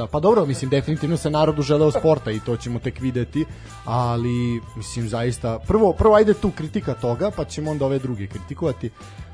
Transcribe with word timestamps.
da. 0.00 0.06
Pa 0.06 0.20
dobro, 0.20 0.46
mislim, 0.46 0.70
definitivno 0.70 1.16
se 1.16 1.30
narodu 1.30 1.62
želeo 1.62 1.90
sporta 1.90 2.30
i 2.30 2.40
to 2.40 2.56
ćemo 2.56 2.78
tek 2.78 3.00
videti, 3.00 3.44
ali, 3.84 4.60
mislim, 4.76 5.08
zaista, 5.08 5.58
prvo, 5.66 5.92
prvo 5.92 6.14
ajde 6.14 6.34
tu 6.34 6.50
kritika 6.50 6.94
toga, 6.94 7.30
pa 7.36 7.44
ćemo 7.44 7.70
onda 7.70 7.86
ove 7.86 7.98
druge 7.98 8.26
kritikovati. 8.26 8.90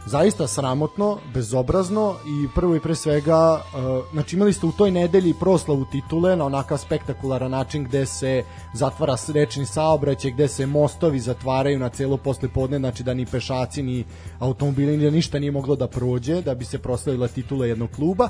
Zaista 0.07 0.47
sramotno, 0.47 1.19
bezobrazno 1.35 2.15
i 2.27 2.49
prvo 2.55 2.77
i 2.77 2.81
pre 2.81 2.95
svega, 2.95 3.55
uh, 3.55 4.13
znači 4.13 4.37
imali 4.37 4.53
ste 4.53 4.67
u 4.67 4.73
toj 4.73 4.91
nedelji 4.91 5.35
proslavu 5.41 5.85
titule 5.93 6.37
na 6.37 6.45
onakav 6.45 6.79
spektakularan 6.79 7.51
način 7.51 7.85
gde 7.85 8.07
se 8.07 8.45
zatvara 8.75 9.17
rečni 9.35 9.67
saobraćaj, 9.67 10.31
gde 10.31 10.49
se 10.49 10.67
mostovi 10.67 11.21
zatvaraju 11.21 11.79
na 11.79 11.89
celo 11.89 12.17
posle 12.17 12.49
podne, 12.49 12.79
znači 12.79 13.03
da 13.03 13.15
ni 13.15 13.27
pešaci 13.27 13.83
ni 13.83 14.05
automobili 14.39 14.97
ni 14.97 15.11
ništa 15.11 15.39
nije 15.39 15.53
moglo 15.53 15.77
da 15.77 15.89
prođe, 15.89 16.43
da 16.43 16.55
bi 16.55 16.65
se 16.65 16.79
proslavila 16.79 17.29
titula 17.29 17.67
jednog 17.67 17.91
kluba. 17.91 18.29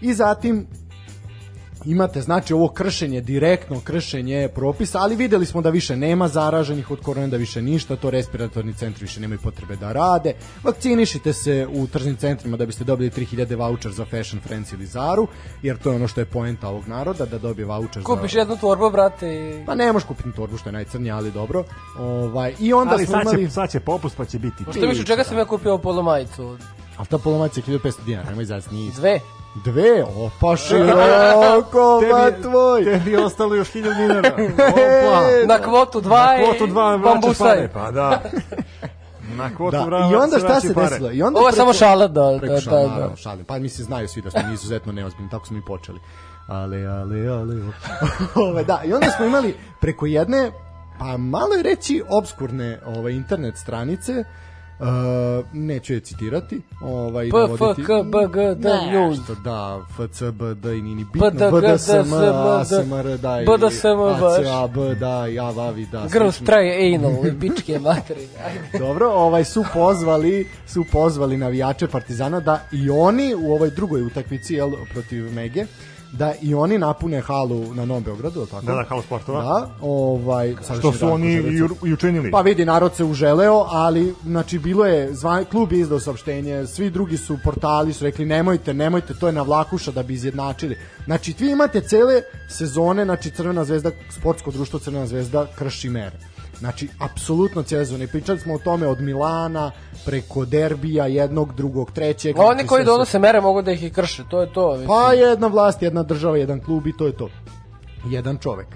I 0.00 0.14
zatim 0.14 0.66
imate 1.84 2.20
znači 2.20 2.54
ovo 2.54 2.68
kršenje 2.68 3.20
direktno 3.20 3.80
kršenje 3.84 4.48
propisa, 4.54 4.98
ali 4.98 5.16
videli 5.16 5.46
smo 5.46 5.60
da 5.60 5.70
više 5.70 5.96
nema 5.96 6.28
zaraženih 6.28 6.90
od 6.90 7.00
korone, 7.00 7.28
da 7.28 7.36
više 7.36 7.62
ništa, 7.62 7.96
to 7.96 8.10
respiratorni 8.10 8.74
centri 8.74 9.04
više 9.04 9.20
nemaju 9.20 9.38
potrebe 9.42 9.76
da 9.76 9.92
rade. 9.92 10.32
Vakcinišite 10.64 11.32
se 11.32 11.66
u 11.72 11.86
tržnim 11.86 12.16
centrima 12.16 12.56
da 12.56 12.66
biste 12.66 12.84
dobili 12.84 13.10
3000 13.10 13.56
voucher 13.56 13.92
za 13.92 14.04
Fashion 14.04 14.42
Friends 14.42 14.72
ili 14.72 14.86
Zaru, 14.86 15.28
jer 15.62 15.78
to 15.78 15.90
je 15.90 15.96
ono 15.96 16.08
što 16.08 16.20
je 16.20 16.24
poenta 16.24 16.68
ovog 16.68 16.88
naroda 16.88 17.26
da 17.26 17.38
dobije 17.38 17.66
voucher 17.66 18.02
Kupiš 18.02 18.32
za 18.32 18.38
jednu 18.38 18.56
torbu, 18.56 18.90
brate, 18.90 19.34
i... 19.34 19.66
Pa 19.66 19.74
ne 19.74 19.92
možeš 19.92 20.06
kupiti 20.06 20.32
torbu 20.32 20.56
što 20.56 20.68
je 20.68 20.72
najcrnije, 20.72 21.12
ali 21.12 21.30
dobro. 21.30 21.64
Ovaj 21.98 22.54
i 22.60 22.72
onda 22.72 22.92
Ali 22.92 23.06
smo 23.06 23.12
sad 23.12 23.22
imali 23.22 23.46
će, 23.46 23.52
sad 23.52 23.70
će 23.70 23.80
popust 23.80 24.16
pa 24.16 24.24
će 24.24 24.38
biti. 24.38 24.64
Što 24.70 24.86
misliš, 24.86 25.06
čega 25.06 25.24
sam 25.24 25.38
ja 25.38 25.44
kupio 25.44 25.78
polomajicu? 25.78 26.56
A 26.96 27.04
ta 27.04 27.18
polomajica 27.18 27.60
je 27.60 27.78
1500 27.78 28.04
dinara, 28.06 28.30
nemoj 28.30 28.44
zaz, 28.44 28.72
nije 28.72 28.88
isto. 28.88 29.00
Dve. 29.00 29.20
Dve, 29.64 30.04
o 30.04 30.30
pa 30.40 30.56
široko, 30.56 32.02
ba 32.12 32.30
tvoj. 32.42 32.84
Tebi 32.84 33.10
je 33.10 33.24
ostalo 33.24 33.54
još 33.54 33.72
1000 33.72 33.96
dinara. 33.96 34.32
Opa. 34.72 35.46
Na 35.46 35.58
kvotu 35.64 36.00
dva 36.00 36.26
Na 36.26 36.36
i 36.36 36.44
kvotu 36.44 36.66
dva 36.66 36.98
pare, 37.38 37.70
pa 37.74 37.90
da. 37.90 38.22
Na 39.36 39.56
kvotu 39.56 39.76
Da, 39.76 39.84
vrava 39.84 40.12
i 40.12 40.14
onda 40.14 40.38
se 40.38 40.40
šta 40.40 40.60
se 40.60 40.74
pare. 40.74 40.88
desilo? 40.88 41.12
I 41.12 41.22
onda 41.22 41.38
Ovo 41.38 41.48
je 41.48 41.52
samo 41.52 41.72
šala, 41.72 42.08
da, 42.08 42.36
preko 42.38 42.54
da, 42.54 42.60
šala, 42.60 42.82
da, 42.82 42.88
naravno, 42.88 43.08
da. 43.08 43.16
šalim. 43.16 43.44
Pa 43.44 43.58
mislim 43.58 43.84
znaju 43.84 44.08
svi 44.08 44.22
da 44.22 44.30
smo 44.30 44.40
mi 44.48 44.54
izuzetno 44.54 44.92
neozbiljni, 44.92 45.30
tako 45.30 45.46
smo 45.46 45.58
i 45.58 45.62
počeli. 45.66 46.00
Ale, 46.46 46.86
ale, 46.86 47.28
ale. 47.28 47.54
Ove, 48.48 48.64
da, 48.64 48.80
i 48.84 48.92
onda 48.92 49.10
smo 49.10 49.26
imali 49.26 49.54
preko 49.80 50.06
jedne 50.06 50.52
pa 50.98 51.16
malo 51.16 51.54
je 51.54 51.62
reći 51.62 52.02
obskurne 52.08 52.80
ovaj 52.86 53.12
internet 53.12 53.56
stranice 53.56 54.12
Uh, 54.12 54.47
neću 55.52 55.92
je 55.92 56.00
citirati 56.00 56.60
ovaj, 56.80 57.24
P, 57.24 57.36
F, 57.36 57.50
navoditi- 57.50 57.84
K, 57.84 57.88
B, 58.04 58.18
G, 58.32 58.54
D, 58.54 58.68
News. 58.92 59.18
Nešto, 59.18 59.34
da, 59.34 59.80
F, 59.90 60.12
C, 60.12 60.30
B, 60.30 60.54
D 60.54 60.78
i 60.78 60.82
nini 60.82 61.04
bitno, 61.04 61.30
D, 61.30 61.38
G, 61.38 61.50
B, 61.50 61.60
D, 61.60 61.66
D, 61.66 61.74
S, 61.74 61.82
S, 61.82 61.88
M, 61.88 61.98
M, 61.98 62.12
A, 62.14 62.58
D, 62.58 62.64
S, 62.64 62.72
M, 62.72 62.92
R, 62.92 63.18
da, 63.18 63.40
i 63.42 63.46
B, 63.46 63.56
D, 63.58 63.66
S, 63.66 63.84
M, 63.84 64.00
A, 64.00 64.14
C, 64.14 64.20
baš. 64.20 64.46
A, 64.46 64.66
B, 64.66 64.94
da, 64.94 65.26
ja, 65.26 65.50
vavi, 65.50 65.86
da. 65.92 66.06
Gross 66.12 66.42
try 66.42 66.96
anal, 66.96 67.26
i 67.26 67.30
bičke 67.40 67.78
materine. 67.78 68.28
Ajde. 68.46 68.78
Dobro, 68.78 69.08
ovaj 69.08 69.44
su 69.44 69.64
pozvali, 69.74 70.46
su 70.66 70.84
pozvali 70.92 71.36
navijače 71.36 71.86
Partizana 71.86 72.40
da 72.40 72.60
i 72.72 72.90
oni 72.90 73.34
u 73.34 73.52
ovoj 73.52 73.70
drugoj 73.70 74.02
utakmici 74.02 74.54
jel, 74.54 74.70
protiv 74.92 75.32
Mege 75.32 75.66
da 76.12 76.34
i 76.42 76.54
oni 76.54 76.78
napune 76.78 77.20
halu 77.20 77.74
na 77.74 77.84
Novom 77.84 78.02
Beogradu, 78.02 78.46
tako? 78.46 78.66
Da, 78.66 78.72
da, 78.72 78.84
halu 78.88 79.02
sportova. 79.02 79.42
Da, 79.42 79.70
ovaj 79.80 80.56
Što 80.78 80.92
su 80.92 81.08
oni 81.08 81.32
i, 81.32 81.58
Šarecac. 81.58 81.78
i 81.86 81.92
učinili. 81.92 82.30
Pa 82.30 82.40
vidi, 82.40 82.64
narod 82.64 82.94
se 82.94 83.04
uželeo, 83.04 83.66
ali 83.68 84.14
znači 84.24 84.58
bilo 84.58 84.86
je, 84.86 85.14
zvan, 85.14 85.44
klub 85.44 85.72
je 85.72 85.80
izdao 85.80 86.00
saopštenje, 86.00 86.66
svi 86.66 86.90
drugi 86.90 87.16
su 87.16 87.38
portali 87.44 87.92
su 87.92 88.04
rekli 88.04 88.24
nemojte, 88.24 88.74
nemojte, 88.74 89.14
to 89.14 89.26
je 89.26 89.32
na 89.32 89.42
vlakuša 89.42 89.90
da 89.90 90.02
bi 90.02 90.14
izjednačili. 90.14 90.76
Znači, 91.04 91.34
vi 91.38 91.50
imate 91.50 91.80
cele 91.80 92.22
sezone, 92.48 93.04
znači 93.04 93.30
Crvena 93.30 93.64
zvezda, 93.64 93.90
sportsko 94.10 94.50
društvo 94.50 94.78
Crvena 94.78 95.06
zvezda 95.06 95.46
krši 95.58 95.88
mere. 95.88 96.16
Znači, 96.58 96.88
apsolutno 96.98 97.62
cijele 97.62 97.84
sezone. 97.86 98.06
Pričali 98.06 98.38
smo 98.38 98.54
o 98.54 98.58
tome 98.58 98.86
od 98.86 99.00
Milana, 99.00 99.70
preko 100.04 100.44
derbija, 100.44 101.06
jednog, 101.06 101.54
drugog, 101.54 101.92
trećeg. 101.92 102.38
Oni 102.38 102.46
znači, 102.46 102.66
koji 102.66 102.84
donose 102.84 103.18
mere 103.18 103.40
mogu 103.40 103.62
da 103.62 103.72
ih 103.72 103.82
i 103.82 103.90
krše, 103.90 104.24
to 104.30 104.40
je 104.40 104.52
to. 104.52 104.70
mislim. 104.70 104.88
Pa 104.88 105.12
jedna 105.12 105.46
vlast, 105.46 105.82
jedna 105.82 106.02
država, 106.02 106.38
jedan 106.38 106.60
klub 106.60 106.86
i 106.86 106.96
to 106.96 107.06
je 107.06 107.16
to. 107.16 107.28
Jedan 108.06 108.38
čovek 108.38 108.66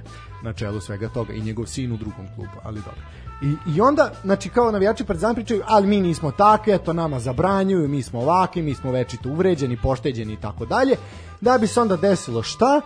na 0.42 0.53
čelu 0.53 0.81
svega 0.81 1.09
toga 1.09 1.32
i 1.32 1.41
njegov 1.41 1.66
sin 1.66 1.92
u 1.92 1.97
drugom 1.97 2.26
klubu, 2.34 2.59
ali 2.62 2.81
dobro. 2.81 3.00
I, 3.42 3.76
I 3.76 3.81
onda, 3.81 4.10
znači 4.25 4.48
kao 4.48 4.71
navijači 4.71 5.04
Partizan 5.04 5.34
pričaju, 5.34 5.62
ali 5.66 5.87
mi 5.87 6.00
nismo 6.00 6.31
takvi, 6.31 6.72
eto 6.72 6.92
nama 6.92 7.21
zabranjuju, 7.21 7.88
mi 7.88 8.03
smo 8.03 8.21
ovakvi, 8.21 8.62
mi 8.62 8.75
smo 8.75 8.91
večito 8.91 9.28
uvređeni, 9.28 9.78
pošteđeni 9.82 10.32
i 10.32 10.41
tako 10.41 10.66
dalje. 10.66 10.97
Da 11.41 11.59
bi 11.59 11.66
se 11.66 11.81
onda 11.81 11.97
desilo 11.97 12.42
šta? 12.42 12.81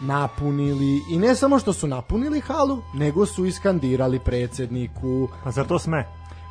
Napunili, 0.00 1.02
i 1.10 1.18
ne 1.18 1.34
samo 1.34 1.58
što 1.58 1.72
su 1.72 1.86
napunili 1.86 2.40
halu, 2.40 2.82
nego 2.94 3.26
su 3.26 3.46
iskandirali 3.46 4.18
predsedniku, 4.18 5.28
Pa 5.44 5.50
zar 5.50 5.66
to 5.66 5.78
sme? 5.78 6.04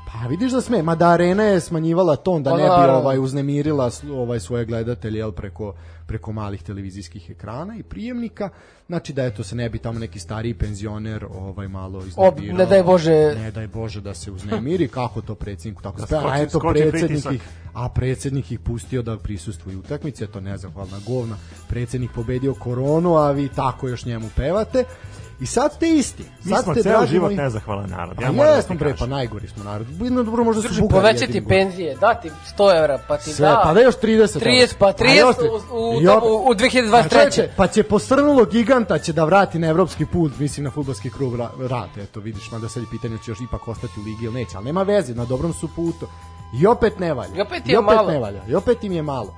Pa 0.08 0.28
vidiš 0.28 0.52
da 0.52 0.62
sme, 0.62 0.84
mada 0.84 1.10
arena 1.10 1.44
je 1.44 1.60
smanjivala 1.60 2.16
ton 2.16 2.44
da 2.44 2.50
Pa 2.50 2.58
ne 2.58 2.64
bi 2.64 2.70
ovaj 2.92 3.20
uznemirila 3.20 3.90
ovaj 4.12 4.40
svoje 4.40 4.66
gledatelje 4.66 5.18
jel 5.18 5.32
preko 5.32 5.74
preko 6.08 6.32
malih 6.32 6.64
televizijskih 6.64 7.30
ekrana 7.30 7.76
i 7.76 7.84
prijemnika. 7.84 8.50
Znači 8.88 9.14
da 9.14 9.26
eto 9.26 9.44
se 9.44 9.56
ne 9.56 9.70
bi 9.70 9.80
tamo 9.80 10.00
neki 10.00 10.20
stariji 10.20 10.54
penzioner 10.54 11.26
ovaj 11.26 11.68
malo 11.68 12.00
iznervirao. 12.00 12.58
ne 12.58 12.66
daj 12.66 12.84
Bože. 12.84 13.36
Ne 13.36 13.52
daj 13.52 13.68
Bože 13.68 14.02
da 14.02 14.14
se 14.14 14.32
uznemiri 14.32 14.88
kako 15.00 15.22
to 15.22 15.36
predsjedniku 15.36 15.84
tako 15.84 16.00
Da 16.00 16.06
da 16.08 16.18
a 16.18 16.22
skoči- 16.22 16.42
eto 16.42 16.60
skoči 16.60 16.80
predsjednik 16.82 17.08
pritisak. 17.24 17.34
ih 17.34 17.42
a 17.74 17.90
predsjednik 17.90 18.52
ih 18.52 18.60
pustio 18.60 19.02
da 19.02 19.18
prisustvuju 19.18 19.80
utakmici, 19.80 20.24
eto 20.24 20.40
nezahvalna 20.40 21.00
govna. 21.00 21.36
Predsjednik 21.70 22.12
pobedio 22.12 22.54
koronu, 22.54 23.16
a 23.16 23.32
vi 23.32 23.50
tako 23.50 23.88
još 23.88 24.06
njemu 24.06 24.30
pevate. 24.36 24.84
I 25.40 25.46
sad 25.46 25.74
ste 25.74 25.90
isti. 25.90 26.24
Mi 26.44 26.52
Sad 26.52 26.64
smo 26.64 26.74
ste, 26.74 26.84
ceo 26.84 27.06
život 27.06 27.26
moji- 27.26 27.38
nezahvalan 27.38 27.90
narod. 27.90 28.16
pa 28.16 28.22
Ja 28.24 28.32
moram 28.32 28.52
da 28.52 28.56
jesmo 28.56 28.76
ti 28.76 28.80
bre, 28.80 28.92
kažem. 28.92 28.98
pa 29.00 29.06
najgori 29.08 29.48
smo 29.48 29.64
narod. 29.64 29.88
Vidno 29.92 30.24
dobro 30.24 30.44
možda 30.44 30.62
su 30.62 30.68
Drži, 30.68 30.82
Bugari 30.82 31.02
povećati 31.02 31.46
penzije, 31.46 31.96
dati 31.96 32.32
100 32.48 32.78
evra, 32.78 33.00
pa 33.08 33.18
ti 33.18 33.34
Sve, 33.34 33.48
da... 33.48 33.62
pa 33.64 33.74
da 33.74 33.82
još 33.82 33.96
30. 33.96 34.40
30, 34.40 34.74
pa 34.80 34.94
30 34.94 35.18
još 35.18 35.36
ti- 35.36 35.42
u, 35.72 35.78
u, 35.78 35.94
I 35.94 36.08
u, 36.08 36.12
u 36.42 36.48
Pa 36.48 36.54
2023. 36.56 37.10
čoveče, 37.12 37.50
Pa 37.58 37.68
će 37.68 37.84
posrnulo 37.84 38.46
giganta 38.46 39.00
će 39.00 39.14
da 39.14 39.24
vrati 39.26 39.60
na 39.60 39.68
evropski 39.68 40.06
put, 40.06 40.40
mislim 40.40 40.64
na 40.64 40.72
fudbalski 40.72 41.10
krug 41.10 41.36
ra- 41.36 41.50
rad, 41.62 41.90
eto 41.98 42.20
vidiš, 42.20 42.52
mada 42.52 42.70
sad 42.70 42.84
je 42.84 42.90
pitanje 42.92 43.18
će 43.18 43.32
još 43.32 43.42
ipak 43.42 43.68
ostati 43.68 44.00
u 44.00 44.04
ligi 44.04 44.26
ili 44.26 44.34
neće, 44.34 44.58
ali 44.58 44.66
nema 44.66 44.84
veze, 44.84 45.16
na 45.16 45.26
dobrom 45.26 45.54
su 45.54 45.68
putu. 45.68 46.08
I 46.54 46.68
opet 46.68 47.00
ne 47.00 47.14
valja. 47.14 47.36
I 47.36 47.42
opet 47.42 47.62
je 47.66 47.82
malo. 47.82 48.12
ne 48.12 48.20
valja. 48.20 48.42
I 48.48 48.56
opet 48.56 48.84
im 48.84 48.92
je 48.92 49.02
malo. 49.02 49.34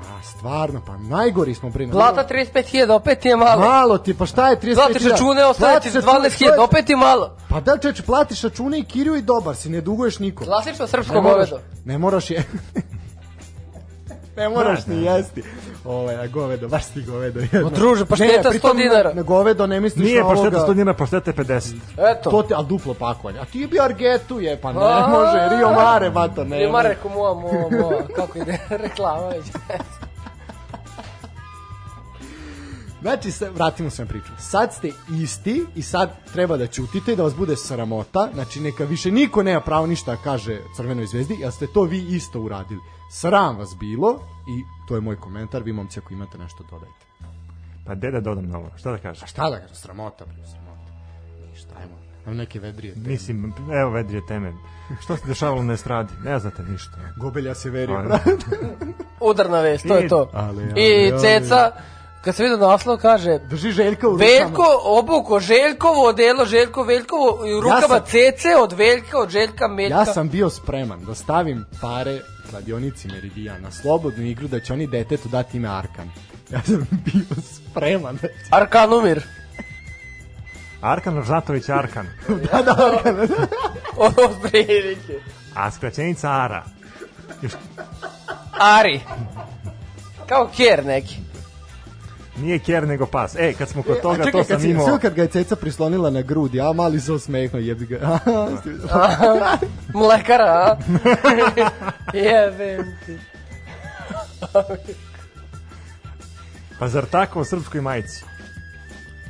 Ma, 0.00 0.22
stvarno, 0.22 0.82
pa 0.86 0.96
najgori 0.96 1.54
smo 1.54 1.70
bre. 1.70 1.88
Plata 1.90 2.26
35.000, 2.30 2.92
opet 2.92 3.24
je 3.24 3.36
malo. 3.36 3.60
Malo 3.60 3.98
ti, 3.98 4.14
pa 4.14 4.26
šta 4.26 4.48
je 4.48 4.56
35 4.56 4.74
Platiš 4.74 5.02
račune, 5.02 5.44
ostaje 5.44 5.80
ti 5.80 5.90
12.000, 5.90 6.60
opet 6.60 6.90
je 6.90 6.96
malo. 6.96 7.36
Pa 7.48 7.60
da 7.60 7.78
čeče, 7.78 8.02
platiš 8.02 8.42
račune 8.42 8.78
i 8.78 8.84
kiriju 8.84 9.16
i 9.16 9.22
dobar 9.22 9.56
si, 9.56 9.68
ne 9.68 9.80
duguješ 9.80 10.18
nikom. 10.18 10.46
Klasično 10.46 10.86
srpsko 10.86 11.14
Ne 11.14 11.20
moraš, 11.20 11.50
govedo. 11.50 11.66
ne 11.84 11.98
moraš 11.98 12.30
je... 12.30 12.44
ne 14.36 14.48
moraš 14.48 14.86
ni 14.86 15.02
jesti. 15.04 15.42
Ovaj, 15.84 16.16
a 16.16 16.26
govedo, 16.26 16.68
baš 16.68 16.86
ti 16.86 17.02
govedo. 17.02 17.40
jedno. 17.52 17.70
druže, 17.70 18.04
pašteta 18.04 18.42
Ne, 18.42 18.50
pritom 18.50 18.76
100 18.76 18.82
dinara. 18.82 19.14
Na 19.14 19.22
govedo 19.22 19.66
ne 19.66 19.80
misliš 19.80 20.04
Nije 20.04 20.22
na 20.22 20.28
pašteta 20.28 20.56
ovoga... 20.56 20.72
100 20.72 20.74
dinara, 20.74 20.96
pašteta 20.96 21.30
je 21.30 21.34
50. 21.34 21.74
Eto. 21.98 22.30
To 22.30 22.42
ti, 22.42 22.54
ali 22.54 22.66
duplo 22.66 22.94
pakovanje. 22.94 23.38
A 23.38 23.44
ti 23.44 23.66
bi 23.66 23.80
Argetu 23.80 24.40
je, 24.40 24.60
pa 24.60 24.72
ne 24.72 24.80
A. 24.82 25.08
može. 25.08 25.56
Rio 25.56 25.70
Mare, 25.70 26.10
bato, 26.10 26.44
ne. 26.44 26.58
Reko 26.82 27.08
moja, 27.08 27.34
moja, 27.34 27.82
moja, 27.82 28.06
kako 28.16 28.38
ide 28.38 28.58
reklama 28.84 29.28
već. 29.28 29.44
Znači, 33.02 33.30
se, 33.30 33.50
vratimo 33.50 33.90
se 33.90 34.02
na 34.02 34.08
priču. 34.08 34.32
Sad 34.38 34.74
ste 34.74 34.92
isti 35.22 35.66
i 35.76 35.82
sad 35.82 36.10
treba 36.32 36.56
da 36.56 36.66
ćutite 36.66 37.12
i 37.12 37.16
da 37.16 37.22
vas 37.22 37.34
bude 37.34 37.56
sramota. 37.56 38.28
Znači, 38.34 38.60
neka 38.60 38.84
više 38.84 39.10
niko 39.10 39.42
nema 39.42 39.60
pravo 39.60 39.86
ništa 39.86 40.10
da 40.10 40.22
kaže 40.22 40.60
Crvenoj 40.76 41.06
zvezdi, 41.06 41.36
jer 41.40 41.52
ste 41.52 41.66
to 41.66 41.82
vi 41.82 42.06
isto 42.08 42.40
uradili. 42.40 42.80
Sram 43.12 43.58
vas 43.58 43.76
bilo 43.80 44.18
i 44.50 44.64
to 44.88 44.94
je 44.94 45.00
moj 45.00 45.16
komentar. 45.16 45.62
Vi, 45.62 45.72
momci, 45.72 46.00
ako 46.00 46.14
imate 46.14 46.38
nešto, 46.38 46.64
dodajte. 46.70 47.04
Pa 47.86 47.94
gde 47.94 48.10
da 48.10 48.20
dodam 48.20 48.46
novo? 48.46 48.70
Šta 48.76 48.90
da 48.90 48.98
kažeš? 48.98 49.22
A 49.22 49.26
šta 49.26 49.50
da 49.50 49.60
kažem? 49.60 49.74
Sramota, 49.74 50.24
bre, 50.24 50.46
sramota. 50.46 50.90
Ništa, 51.50 51.74
ajmo. 51.80 51.94
Ajmo 52.26 52.36
neke 52.38 52.60
vedrije. 52.60 52.94
teme. 52.94 53.08
Mislim, 53.08 53.52
evo 53.80 53.90
vedrije 53.90 54.22
teme. 54.26 54.52
Što 55.00 55.16
se 55.16 55.26
dešavalo 55.26 55.62
na 55.62 55.72
estradi? 55.72 56.12
Ne 56.24 56.38
znate 56.38 56.62
ništa. 56.62 56.96
Gobelja 57.16 57.54
se 57.54 57.70
verio, 57.70 57.96
Pa, 57.96 58.02
brate. 58.02 58.36
Udarna 59.30 59.60
vest, 59.60 59.88
to 59.88 59.96
je 59.96 60.08
to. 60.08 60.30
Ali, 60.32 60.62
ali, 60.62 60.82
I 60.82 61.12
ali. 61.12 61.20
Ceca, 61.20 61.72
kad 62.24 62.34
se 62.34 62.42
vidio 62.42 62.58
naslov, 62.58 62.98
kaže... 62.98 63.38
Drži 63.50 63.70
Željka 63.70 64.08
u 64.08 64.10
rukama. 64.10 64.28
Veljko 64.30 64.64
obuko 64.84 65.40
Željkovo 65.40 66.02
odelo, 66.04 66.44
Željko 66.44 66.82
Veljkovo 66.82 67.46
i 67.46 67.54
u 67.54 67.60
rukama 67.60 67.80
sam- 67.88 68.06
Cece 68.06 68.48
od 68.62 68.72
Veljka, 68.72 69.18
od 69.18 69.28
Željka 69.30 69.68
Meljka. 69.68 69.94
Ja 69.94 70.04
sam 70.04 70.28
bio 70.28 70.50
spreman 70.50 71.04
da 71.04 71.14
stavim 71.14 71.64
pare 71.80 72.20
kladionici 72.50 73.08
Meridijan 73.08 73.62
na 73.62 73.70
slobodnu 73.70 74.24
igru 74.24 74.48
da 74.48 74.60
će 74.60 74.72
oni 74.72 74.86
detetu 74.86 75.28
dati 75.28 75.56
ime 75.56 75.68
Arkan. 75.68 76.10
Ja 76.52 76.62
sam 76.62 76.86
bio 77.04 77.42
spreman 77.42 78.16
da 78.22 78.28
će... 78.28 78.34
Arkanumir. 78.50 79.22
Arkan 80.80 81.22
Ržatović 81.22 81.68
Arkan. 81.68 82.06
Da, 82.52 82.62
da, 82.62 82.92
Arkan. 82.94 83.28
Ovo 83.96 84.34
prilike. 84.42 85.20
A 85.54 85.70
skraćenica 85.70 86.30
Ara. 86.30 86.64
Još, 87.42 87.52
Ari. 88.58 89.00
Kao 90.28 90.50
Kjer 90.56 90.84
neki. 90.86 91.16
Nije 92.40 92.58
ker 92.58 92.88
nego 92.88 93.06
pas. 93.06 93.36
E, 93.38 93.52
kad 93.58 93.68
smo 93.68 93.82
kod 93.82 93.96
E, 93.96 94.00
toga, 94.00 94.22
a 94.22 94.24
čekaj, 94.24 94.42
to 94.42 94.44
sam 94.44 94.60
si, 94.60 94.70
imao... 94.70 94.86
sve 94.86 94.98
kad 94.98 95.14
ga 95.14 95.22
je 95.22 95.28
ceca 95.28 95.56
prislonila 95.56 96.10
na 96.10 96.22
grudi, 96.22 96.60
a 96.60 96.72
mali 96.72 97.00
se 97.00 97.12
osmehno, 97.12 97.58
jebi 97.58 97.86
ga. 97.86 97.98
Mlekara, 99.94 100.44
a? 100.44 100.76
Jebem 102.18 102.96
ti. 103.06 103.18
Pa 106.78 106.88
zar 106.88 107.06
tako 107.06 107.40
o 107.40 107.44
srpskoj 107.44 107.80
majici? 107.80 108.24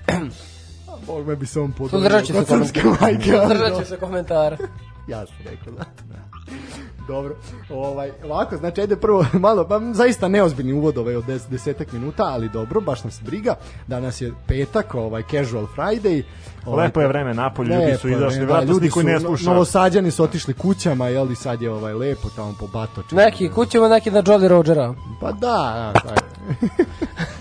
Bog 1.07 1.27
me 1.27 1.37
bi 1.37 1.47
se 1.47 1.61
on 1.61 1.73
podobio. 1.73 1.99
Suzdržat 1.99 2.25
ću 2.25 2.33
se 2.33 2.45
komentara. 2.45 3.43
Suzdržat 3.43 3.79
ću 3.79 3.89
se 3.89 3.97
komentara. 3.97 4.57
Ja 5.09 5.27
sam 5.27 5.37
rekao, 5.45 5.73
da. 5.73 5.85
Dobro, 7.11 7.35
ovaj, 7.71 8.13
ovako, 8.25 8.57
znači, 8.57 8.81
ajde 8.81 8.97
prvo 8.97 9.25
malo, 9.47 9.65
pa 9.69 9.81
zaista 9.93 10.29
neozbiljni 10.29 10.73
uvod 10.73 10.99
ovaj 10.99 11.17
od 11.17 11.25
10 11.25 11.49
desetak 11.49 11.93
minuta, 11.93 12.25
ali 12.25 12.49
dobro, 12.49 12.81
baš 12.81 13.05
nam 13.05 13.11
se 13.11 13.23
briga. 13.25 13.55
Danas 13.87 14.21
je 14.21 14.33
petak, 14.47 14.95
ovaj, 14.95 15.23
casual 15.31 15.67
Friday. 15.77 16.23
Ovaj, 16.67 16.87
Lepo 16.87 17.01
je 17.01 17.09
vreme 17.09 17.35
napolju, 17.35 17.75
ljudi 17.75 17.97
su 18.01 18.09
izašli, 18.09 18.45
vratno 18.45 18.73
ljudi 18.73 18.91
koji 18.91 19.05
su- 19.05 19.09
ne 19.09 19.15
no- 19.15 19.21
slušaju. 19.21 19.51
Novosađani 19.51 20.11
su 20.11 20.25
otišli 20.25 20.55
kućama, 20.55 21.09
jel, 21.09 21.31
i 21.33 21.37
sad 21.37 21.63
je 21.63 21.71
ovaj, 21.71 21.95
lepo 21.95 22.29
tamo 22.37 22.55
po 22.61 22.67
Batoču. 22.67 23.17
Neki 23.17 23.49
kućemo, 23.49 23.89
neki 23.89 24.11
na 24.11 24.23
Jolly 24.23 24.49
Rogera. 24.49 24.95
Pa 25.21 25.33
da, 25.33 25.93
da, 25.95 26.01
da. 26.05 26.15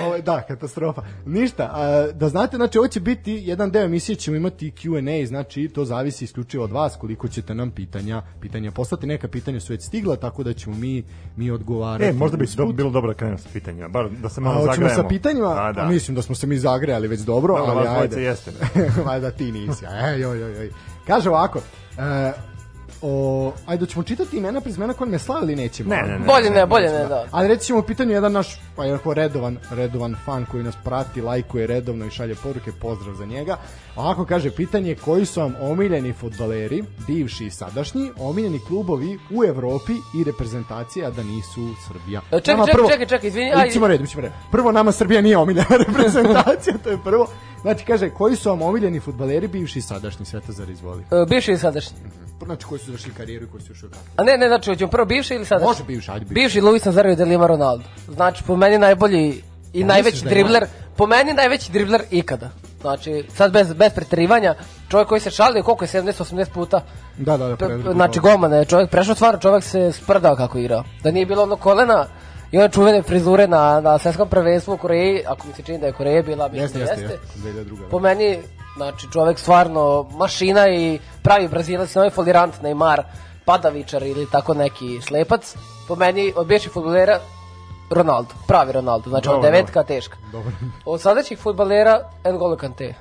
Ovaj, 0.06 0.22
da, 0.22 0.42
katastrofa. 0.48 1.02
Ništa, 1.26 1.70
a, 1.72 2.12
da 2.12 2.28
znate, 2.28 2.56
znači 2.56 2.78
ovo 2.78 2.88
će 2.88 3.00
biti, 3.00 3.32
jedan 3.44 3.70
deo 3.70 3.84
emisije 3.84 4.16
ćemo 4.16 4.36
imati 4.36 4.70
Q&A, 4.70 5.26
znači 5.26 5.68
to 5.68 5.84
zavisi 5.84 6.24
isključivo 6.24 6.64
od 6.64 6.70
vas 6.72 6.96
koliko 6.96 7.28
ćete 7.28 7.54
nam 7.54 7.70
pitanja, 7.70 8.22
pitanja 8.40 8.70
poslati, 8.70 9.06
neka 9.06 9.28
pitanja 9.28 9.60
su 9.60 9.72
već 9.72 9.82
stigla, 9.82 10.16
tako 10.16 10.42
da 10.42 10.52
ćemo 10.52 10.76
mi, 10.76 11.02
mi 11.36 11.50
odgovarati. 11.50 12.04
E, 12.04 12.12
možda 12.12 12.36
bi 12.36 12.46
do, 12.56 12.66
bilo 12.66 12.90
dobro 12.90 13.10
da 13.12 13.16
krenemo 13.16 13.38
sa 13.38 13.48
pitanjima, 13.52 13.88
bar 13.88 14.10
da 14.10 14.28
se 14.28 14.40
A, 14.40 14.44
malo 14.44 14.54
hoćemo 14.56 14.74
zagrejemo. 14.74 15.02
sa 15.02 15.08
pitanjima, 15.08 15.48
A, 15.58 15.72
da. 15.72 15.80
Pa 15.82 15.88
mislim 15.88 16.14
da 16.14 16.22
smo 16.22 16.34
se 16.34 16.46
mi 16.46 16.58
zagrejali 16.58 17.08
već 17.08 17.20
dobro, 17.20 17.56
Dobro, 17.58 17.72
ali 17.88 17.88
ajde. 17.88 18.22
jeste. 18.22 18.50
Valjda 19.06 19.30
ti 19.30 19.52
nisi. 19.52 19.84
E, 19.84 20.18
joj, 20.20 20.40
joj, 20.40 20.52
joj. 20.56 20.70
Kaže 21.06 21.28
ovako, 21.30 21.58
e, 21.98 22.32
o, 23.02 23.52
ajde, 23.66 23.86
ćemo 23.86 24.02
čitati 24.02 24.36
imena 24.36 24.60
prezimena 24.60 24.92
koje 24.92 25.10
me 25.10 25.18
slave 25.18 25.42
ili 25.42 25.56
nećemo? 25.56 25.90
Ne, 25.90 26.02
ne, 26.02 26.18
ne. 26.18 26.26
Bolje 26.26 26.50
ne, 26.50 26.66
bolje 26.66 26.88
ne, 26.88 27.06
da. 27.06 27.26
Ali 27.30 27.48
reći 27.48 27.64
ćemo 27.64 27.78
u 27.78 27.82
pitanju 27.82 28.12
jedan 28.12 28.32
naš 28.32 28.60
pa 28.76 28.84
jako 28.84 29.14
redovan, 29.14 29.58
redovan 29.70 30.16
fan 30.24 30.46
koji 30.50 30.64
nas 30.64 30.74
prati, 30.84 31.20
lajkuje 31.20 31.66
redovno 31.66 32.06
i 32.06 32.10
šalje 32.10 32.34
poruke, 32.34 32.72
pozdrav 32.80 33.14
za 33.14 33.24
njega. 33.24 33.56
Ovako 33.96 34.24
kaže 34.24 34.50
pitanje 34.50 34.94
koji 34.94 35.26
su 35.26 35.40
vam 35.40 35.54
omiljeni 35.60 36.12
fudbaleri, 36.12 36.84
bivši 37.06 37.46
i 37.46 37.50
sadašnji, 37.50 38.10
omiljeni 38.18 38.60
klubovi 38.66 39.18
u 39.30 39.44
Evropi 39.44 39.92
i 39.92 40.24
reprezentacija 40.24 41.10
da 41.10 41.22
nisu 41.22 41.74
Srbija. 41.88 42.20
E, 42.32 42.40
čekaj, 42.40 42.54
Nama 42.54 42.66
čekaj, 42.66 42.88
čekaj, 42.88 43.06
čekaj, 43.06 43.28
izvini, 43.28 43.52
ajde. 43.54 43.68
Ićemo 43.68 43.88
red, 43.88 44.00
ićemo 44.00 44.22
red. 44.22 44.32
Prvo 44.50 44.72
nama 44.72 44.92
Srbija 44.92 45.20
nije 45.20 45.38
omiljena 45.38 45.76
reprezentacija, 45.86 46.78
to 46.84 46.90
je 46.90 46.98
prvo. 47.04 47.28
Znači 47.62 47.84
kaže 47.84 48.10
koji 48.10 48.36
su 48.36 48.48
vam 48.48 48.62
omiljeni 48.62 49.00
fudbaleri 49.00 49.48
bivši 49.48 49.78
i 49.78 49.82
sadašnji 49.82 50.26
Svetozar 50.26 50.70
izvoli. 50.70 51.02
E, 51.02 51.26
Bivši 51.28 51.50
ili 51.50 51.58
sadašnji? 51.58 51.98
Znači 52.44 52.66
koji 52.66 52.78
su 52.78 52.87
završili 52.88 53.14
karijeru 53.14 53.44
i 53.44 53.48
koji 53.48 53.62
su 53.62 53.72
još 53.72 53.82
uvijek 53.82 53.96
aktivni. 53.96 54.14
A 54.16 54.24
ne, 54.24 54.38
ne, 54.38 54.48
znači, 54.48 54.70
hoćemo 54.70 54.90
prvo 54.90 55.06
bivši 55.06 55.34
ili 55.34 55.44
sadašnji? 55.44 55.68
Može 55.68 55.84
bivši, 55.84 56.10
ajde 56.10 56.24
bivši. 56.24 56.34
Bivši 56.34 56.60
Luis 56.60 56.84
Nazario 56.84 57.16
de 57.16 57.24
Lima 57.24 57.46
Ronaldo. 57.46 57.84
Znači, 58.08 58.44
po 58.44 58.56
meni 58.56 58.78
najbolji 58.78 59.42
i 59.72 59.84
najveći 59.84 60.24
da 60.24 60.30
dribler, 60.30 60.66
po 60.96 61.06
meni 61.06 61.32
najveći 61.32 61.72
dribler 61.72 62.02
ikada. 62.10 62.50
Znači, 62.80 63.24
sad 63.34 63.52
bez, 63.52 63.72
bez 63.72 63.92
preterivanja, 63.92 64.54
čovjek 64.88 65.08
koji 65.08 65.20
se 65.20 65.30
šalio 65.30 65.62
koliko 65.62 65.84
je 65.84 65.88
70-80 65.88 66.46
puta. 66.54 66.80
Da, 67.18 67.36
da, 67.36 67.48
da. 67.48 67.56
Pre, 67.56 67.78
znači, 67.92 68.20
golman 68.20 68.52
je 68.52 68.64
čovjek 68.64 68.90
prešao 68.90 69.14
stvarno, 69.14 69.40
čovjek 69.40 69.64
se 69.64 69.92
sprdao 69.92 70.36
kako 70.36 70.58
je 70.58 70.64
igrao. 70.64 70.84
Da 71.02 71.10
nije 71.10 71.26
bilo 71.26 71.42
ono 71.42 71.56
kolena 71.56 72.06
i 72.52 72.58
one 72.58 72.68
čuvene 72.68 73.02
frizure 73.02 73.46
na, 73.46 73.80
na 73.80 73.98
svetskom 73.98 74.28
prvenstvu 74.28 74.74
u 74.74 74.76
Koreji, 74.76 75.22
ako 75.26 75.46
mi 75.46 75.52
se 75.54 75.62
čini 75.62 75.78
da 75.78 75.86
je 75.86 75.92
Koreja 75.92 76.22
bila, 76.22 76.48
mislim 76.48 76.62
Jeste, 76.62 76.78
da 76.78 76.84
jeste, 76.84 77.02
jeste. 77.02 77.18
jeste. 77.42 77.74
2002. 77.74 77.90
Po 77.90 77.98
meni, 77.98 78.38
znači 78.78 79.06
čovjek 79.12 79.38
stvarno 79.38 80.06
mašina 80.16 80.68
i 80.68 80.98
pravi 81.22 81.48
brazilac, 81.48 81.94
ne 81.94 82.00
ovaj 82.00 82.10
folirant 82.10 82.54
Neymar, 82.62 83.02
padavičar 83.44 84.02
ili 84.02 84.26
tako 84.30 84.54
neki 84.54 85.00
slepac. 85.02 85.56
Po 85.88 85.96
meni, 85.96 86.32
od 86.36 86.46
bivših 86.46 86.72
futbolera, 86.72 87.18
Ronaldo, 87.90 88.34
pravi 88.46 88.72
Ronaldo, 88.72 89.10
znači 89.10 89.24
Dobro, 89.24 89.38
od 89.38 89.44
devetka 89.44 89.82
teška. 89.82 90.16
Dobro. 90.32 90.52
Od 90.84 91.00
sadašnjih 91.00 91.38
futbolera, 91.38 92.00
N'Golo 92.24 92.56
Kante. 92.56 92.94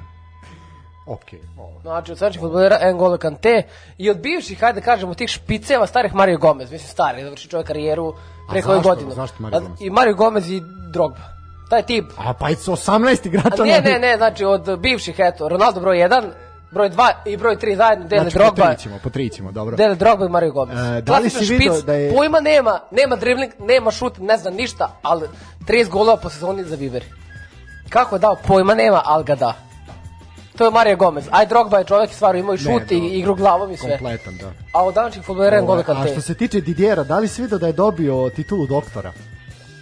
Okej, 1.06 1.40
ovo. 1.58 1.82
Znači, 1.82 2.12
od 2.12 2.18
sadašnjih 2.18 2.42
futbolera, 2.42 2.80
N'Golo 2.82 3.18
Kante. 3.18 3.64
I 3.98 4.10
od 4.10 4.18
bivših, 4.18 4.60
hajde 4.60 4.80
da 4.80 4.86
kažemo, 4.86 5.14
tih 5.14 5.30
špiceva, 5.30 5.88
starih 5.88 6.14
Mario 6.16 6.38
Gomez, 6.38 6.72
mislim 6.72 6.90
stari, 6.90 7.24
završi 7.24 7.50
čovjek 7.50 7.68
karijeru 7.68 8.14
preko 8.50 8.70
ove 8.70 8.78
zašto? 8.78 8.90
godine. 8.90 9.16
Zašto 9.16 9.36
Mario 9.40 9.60
Gomez? 9.60 9.82
I 9.82 9.90
Mario 9.90 10.16
Gomez 10.16 10.52
i 10.52 10.62
Drogba. 10.94 11.37
Taj 11.70 11.82
tip, 11.84 12.06
A 12.18 12.34
pa 12.34 12.50
i 12.50 12.56
18 12.56 13.28
igrača. 13.28 13.64
Ne, 13.64 13.82
ne, 13.82 14.00
ne, 14.00 14.18
znači 14.18 14.46
od 14.46 14.80
bivših, 14.80 15.16
eto, 15.18 15.50
Ronaldo 15.50 15.80
broj 15.80 15.98
1, 15.98 16.30
broj 16.72 16.90
2 16.90 17.12
i 17.26 17.38
broj 17.38 17.56
3 17.56 17.76
zajedno 17.76 18.06
dele 18.08 18.22
Znači, 18.22 18.38
Drogba. 18.38 18.64
po 18.64 18.68
tri 18.68 18.78
ćemo, 18.78 19.00
po 19.04 19.10
tri 19.10 19.30
ćemo, 19.30 19.52
dobro. 19.52 19.76
Dele 19.76 19.96
Drogba 19.96 20.26
i 20.26 20.30
Mario 20.30 20.52
Gomez. 20.52 20.78
E, 20.80 21.02
da 21.02 21.20
li 21.20 21.30
si 21.30 21.46
video 21.46 21.74
špic, 21.74 21.86
da 21.86 21.94
je- 21.94 22.14
Pojma 22.14 22.40
nema, 22.40 22.80
nema 22.92 23.16
dribling, 23.16 23.52
nema 23.60 23.92
šut, 23.92 24.18
ne 24.18 24.38
zna 24.38 24.52
ništa, 24.52 25.00
ali 25.02 25.28
30 25.62 25.90
golova 25.90 26.18
po 26.18 26.30
sezoni 26.30 26.64
za 26.64 26.78
Biberi. 26.78 27.06
Kako 27.90 28.16
je 28.16 28.20
dao, 28.20 28.36
pojma 28.38 28.76
nema, 28.76 29.02
ali 29.06 29.24
ga 29.24 29.36
da. 29.36 29.54
To 30.58 30.66
je 30.66 30.72
Mario 30.72 30.96
Gomez. 30.96 31.28
Aj 31.32 31.46
Drogba 31.46 31.78
je 31.78 31.84
čovjek 31.84 32.12
stvarno 32.12 32.40
imao 32.40 32.54
i 32.54 32.58
šut 32.58 32.92
i 32.92 32.98
igru 32.98 33.36
glavom 33.36 33.72
i 33.72 33.78
sve. 33.78 33.90
Kompletan, 33.90 34.38
da. 34.38 34.52
A 34.74 34.84
od 34.84 34.94
današnjih 34.94 35.26
futbolera 35.26 35.58
N'Golo 35.58 35.90
Ovaj, 35.90 36.04
A 36.04 36.08
što 36.08 36.22
se 36.22 36.34
tiče 36.34 36.62
Didijera, 36.62 37.04
da 37.04 37.20
li 37.20 37.28
si 37.28 37.42
vidio 37.42 37.58
da 37.58 37.68
je 37.68 37.74
dobio 37.74 38.30
titulu 38.30 38.68
doktora? 38.68 39.12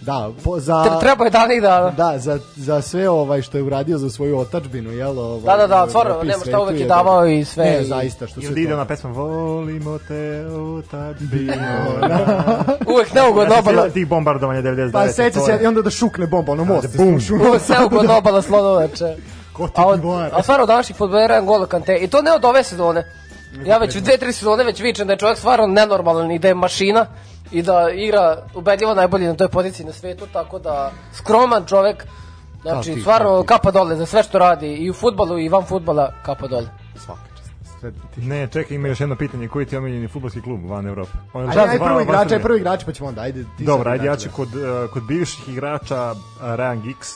Da, 0.06 0.30
po, 0.44 0.60
za... 0.60 0.72
Tre- 0.74 1.00
Treba 1.00 1.24
je 1.24 1.30
danih 1.30 1.62
da... 1.62 1.92
Da, 1.96 2.18
za, 2.18 2.38
za 2.56 2.80
sve 2.82 3.08
ovaj 3.08 3.42
što 3.42 3.56
je 3.56 3.62
uradio 3.62 3.98
za 3.98 4.10
svoju 4.10 4.38
otačbinu, 4.38 4.92
jel? 4.92 5.18
Ovaj, 5.18 5.40
Da, 5.42 5.56
da, 5.56 5.66
da, 5.68 5.84
u 5.84 5.88
stvarno, 5.88 6.22
nema 6.22 6.38
šta, 6.40 6.60
uvek 6.60 6.74
je 6.74 6.80
je 6.80 6.86
davao 6.86 7.26
i 7.26 7.44
sve 7.44 7.64
Ne, 7.64 7.80
i- 7.80 7.84
zaista, 7.84 8.26
što 8.26 8.40
se 8.40 8.46
Ili 8.46 8.60
ide 8.60 8.70
to- 8.70 8.76
ona 8.76 8.84
pesma 8.84 9.10
Volimo 9.10 9.98
te 9.98 10.46
u 10.48 10.82
tačbinu. 10.82 11.52
Uvek 12.94 13.14
neugodno 13.14 13.54
obala. 13.58 13.88
tih 13.88 14.08
bombardovanja 14.08 14.62
99. 14.62 14.92
Pa 14.92 15.08
seća 15.08 15.40
se 15.40 15.52
je- 15.52 15.58
i 15.62 15.66
onda 15.66 15.82
da 15.82 15.90
šukne 15.90 16.26
bomba, 16.26 16.52
ono 16.52 16.64
most. 16.64 16.96
bum. 16.96 17.18
Uvek 17.40 17.62
se 17.62 17.72
neugodno 17.72 18.16
obala 18.16 18.42
slonovače. 18.42 19.16
Ko 19.52 19.66
ti 19.66 19.72
A, 19.76 19.86
od, 19.86 20.00
a 20.32 20.42
stvarno 20.42 20.62
od 20.62 20.68
današnjih 20.68 20.96
futbolera 20.96 21.42
N'Golo 21.42 21.66
Kante. 21.66 21.96
I 21.96 22.08
to 22.08 22.22
ne 22.22 22.32
od 22.32 22.44
ove 22.44 22.62
sezone. 22.62 23.04
Ja 23.64 23.78
već 23.78 23.94
dve, 23.96 24.16
tri 24.16 24.32
sezone 24.32 24.64
već 24.64 24.80
vičem 24.80 25.06
da 25.06 25.12
je 25.12 25.18
čovjek 25.18 25.38
stvarno 25.38 25.66
nenormalan 25.66 26.30
i 26.30 26.38
da 26.38 26.48
je 26.48 26.54
mašina 26.54 27.06
i 27.52 27.62
da 27.62 27.90
igra 27.90 28.42
ubedljivo 28.54 28.94
najbolji 28.94 29.26
na 29.26 29.34
toj 29.34 29.48
poziciji 29.48 29.86
na 29.86 29.92
svetu, 29.92 30.26
tako 30.32 30.58
da 30.58 30.92
skroman 31.12 31.64
čovjek, 31.66 31.96
Kao 32.62 32.72
znači 32.72 32.94
ti, 32.94 33.00
stvarno 33.00 33.42
ti. 33.42 33.46
kapa 33.46 33.70
dole 33.70 33.96
za 33.96 34.06
sve 34.06 34.22
što 34.22 34.38
radi 34.38 34.74
i 34.74 34.90
u 34.90 34.94
futbalu 34.94 35.38
i 35.38 35.48
van 35.48 35.64
futbala 35.64 36.12
kapa 36.22 36.46
dole. 36.46 36.68
Svaka. 36.96 37.20
Ne, 38.16 38.48
čekaj, 38.52 38.74
ima 38.74 38.88
još 38.88 39.00
jedno 39.00 39.16
pitanje. 39.16 39.48
Koji 39.48 39.66
ti 39.66 39.74
je 39.74 39.78
omiljeni 39.78 40.08
futbolski 40.08 40.42
klub 40.42 40.70
van 40.70 40.86
Evrope? 40.86 41.10
On 41.32 41.42
je 41.42 41.48
Ajde, 41.48 41.60
ajde 41.60 41.78
van 41.78 42.02
igrač, 42.02 42.32
ajde 42.32 42.42
prvo 42.42 42.56
igrač, 42.56 42.84
pa 42.84 42.92
ćemo 42.92 43.08
onda, 43.08 43.20
ajde. 43.20 43.44
Ti 43.58 43.64
Dobro, 43.64 43.90
ajde, 43.90 44.06
ja 44.06 44.16
ću 44.16 44.28
da. 44.28 44.34
kod, 44.34 44.48
uh, 44.48 44.90
kod 44.92 45.02
bivših 45.02 45.48
igrača 45.48 46.12
uh, 46.12 46.42
Ryan 46.42 46.82
Giggs. 46.82 47.08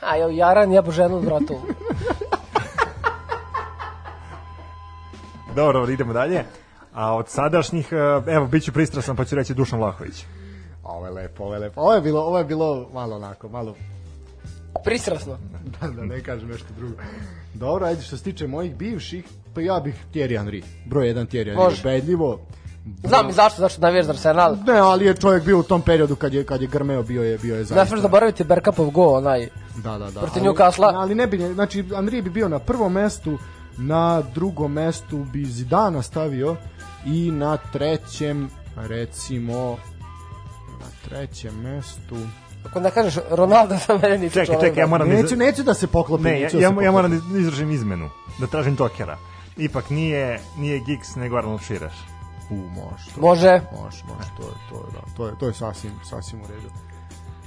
A 0.00 0.16
ja 0.16 0.28
Jaran 0.30 0.72
jebo 0.72 0.90
ženu 0.90 1.18
vratu. 1.18 1.60
Dobro, 5.54 5.72
dobro, 5.78 5.92
idemo 5.92 6.12
dalje. 6.12 6.44
A 6.92 7.14
od 7.14 7.28
sadašnjih, 7.28 7.88
uh, 8.18 8.28
evo, 8.28 8.46
bit 8.46 8.64
ću 8.64 8.72
pristrasan 8.72 9.16
pa 9.16 9.24
ću 9.24 9.34
reći 9.34 9.54
Dušan 9.54 9.78
Vlahović. 9.78 10.24
Ovo 10.84 11.06
je 11.06 11.12
lepo, 11.12 11.44
ovo 11.44 11.54
je 11.54 11.60
lepo. 11.60 11.80
Ovo 11.80 11.92
je 11.94 12.00
bilo, 12.00 12.20
ovo 12.20 12.38
je 12.38 12.44
bilo 12.44 12.88
malo 12.92 13.16
onako, 13.16 13.48
malo 13.48 13.74
Pristrasno. 14.84 15.38
da, 15.80 15.88
da 15.88 16.04
ne 16.04 16.20
kažem 16.20 16.48
nešto 16.48 16.66
drugo. 16.76 16.94
Dobro, 17.54 17.86
ajde 17.86 18.02
što 18.02 18.16
se 18.16 18.22
tiče 18.24 18.46
mojih 18.46 18.76
bivših, 18.76 19.24
pa 19.54 19.60
ja 19.60 19.80
bih 19.80 19.94
Thierry 20.14 20.38
Henry. 20.38 20.62
Broj 20.86 21.06
1 21.06 21.26
Thierry 21.26 21.56
Henry, 21.56 21.80
ubedljivo. 21.80 22.40
Znam 23.04 23.28
i 23.28 23.32
zašto, 23.32 23.60
zašto 23.60 23.80
navijaš 23.80 24.06
za 24.06 24.12
Arsenal. 24.12 24.56
Ne, 24.66 24.72
ali 24.74 25.04
je 25.06 25.14
čovjek 25.14 25.44
bio 25.44 25.58
u 25.58 25.62
tom 25.62 25.82
periodu 25.82 26.16
kad 26.16 26.34
je 26.34 26.44
kad 26.44 26.62
je 26.62 26.68
grmeo 26.68 27.02
bio 27.02 27.22
je 27.22 27.38
bio 27.38 27.54
je 27.54 27.58
Ne 27.58 27.64
zaista. 27.64 27.86
smiješ 27.86 28.02
zaboraviti 28.02 28.44
Bergkampov 28.44 28.90
go, 28.90 29.06
onaj 29.06 29.48
Da, 29.76 29.98
da, 29.98 30.10
da. 30.10 30.20
protiv 30.20 30.42
ali- 30.42 30.48
Newcastle-a. 30.48 30.92
Ali 30.94 31.14
ne 31.14 31.26
bi, 31.26 31.38
znači 31.38 31.84
Andrije 31.96 32.22
bi 32.22 32.30
bio 32.30 32.48
na 32.48 32.58
prvom 32.58 32.92
mestu, 32.92 33.38
na 33.78 34.22
drugom 34.34 34.72
mestu 34.72 35.18
bi 35.24 35.44
Zidana 35.44 36.02
stavio 36.02 36.56
i 37.06 37.30
na 37.30 37.56
trećem 37.56 38.50
recimo 38.76 39.76
na 40.80 40.86
trećem 41.08 41.60
mestu 41.60 42.16
Ako 42.66 42.80
ne 42.80 42.90
kažeš 42.90 43.22
Ronaldo 43.30 43.76
za 43.86 43.98
mene 44.02 44.18
nisi 44.18 44.34
Čekaj, 44.34 44.46
čovjek, 44.46 44.60
čekaj, 44.60 44.80
ja 44.80 44.86
da. 44.86 44.90
moram... 44.90 45.08
Neću, 45.08 45.36
neću 45.36 45.62
da 45.62 45.74
se 45.74 45.86
poklopim. 45.86 46.24
Ne, 46.24 46.40
ja, 46.40 46.48
da 46.52 46.58
ja, 46.58 46.62
ja 46.62 46.68
poklopim. 46.68 46.92
moram 46.92 47.10
da 47.32 47.38
izražim 47.38 47.70
izmenu, 47.70 48.10
da 48.38 48.46
tražim 48.46 48.76
Tokera. 48.76 49.18
Ipak 49.56 49.90
nije, 49.90 50.40
nije 50.58 50.80
Giggs, 50.80 51.16
nego 51.16 51.36
Arnold 51.36 51.60
Širaš. 51.62 51.94
U, 52.50 52.54
može. 52.54 53.10
To, 53.14 53.20
Može. 53.20 53.60
Može, 53.82 54.04
može, 54.04 54.28
to 54.36 54.42
je, 54.42 54.54
to 54.70 54.76
je, 54.76 54.92
da, 54.92 55.14
to 55.16 55.26
je, 55.26 55.38
to 55.38 55.46
je 55.46 55.54
sasvim, 55.54 55.92
sasvim 56.04 56.40
u 56.40 56.46
redu. 56.46 56.70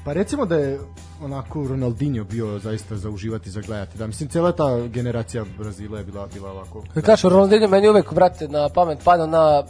Pa 0.05 0.13
recimo 0.13 0.45
da 0.45 0.55
je 0.55 0.79
onako 1.22 1.67
Ronaldinho 1.67 2.24
bio 2.24 2.60
zaista 2.60 2.98
za 2.98 3.10
uživati, 3.10 3.50
za 3.50 3.62
gledati. 3.62 3.98
Da, 3.98 4.07
mislim, 4.07 4.29
cela 4.29 4.51
ta 4.51 4.88
generacija 4.88 5.45
Brazila 5.57 5.98
je 5.98 6.03
bila, 6.05 6.27
bila 6.27 6.51
ovako... 6.51 6.83
Kad 6.93 7.03
kažeš 7.03 7.24
Ronaldinho, 7.24 7.67
meni 7.67 7.89
uvek, 7.89 8.13
brate, 8.13 8.48
na 8.48 8.69
pamet 8.69 9.00
pada 9.03 9.25
na 9.25 9.63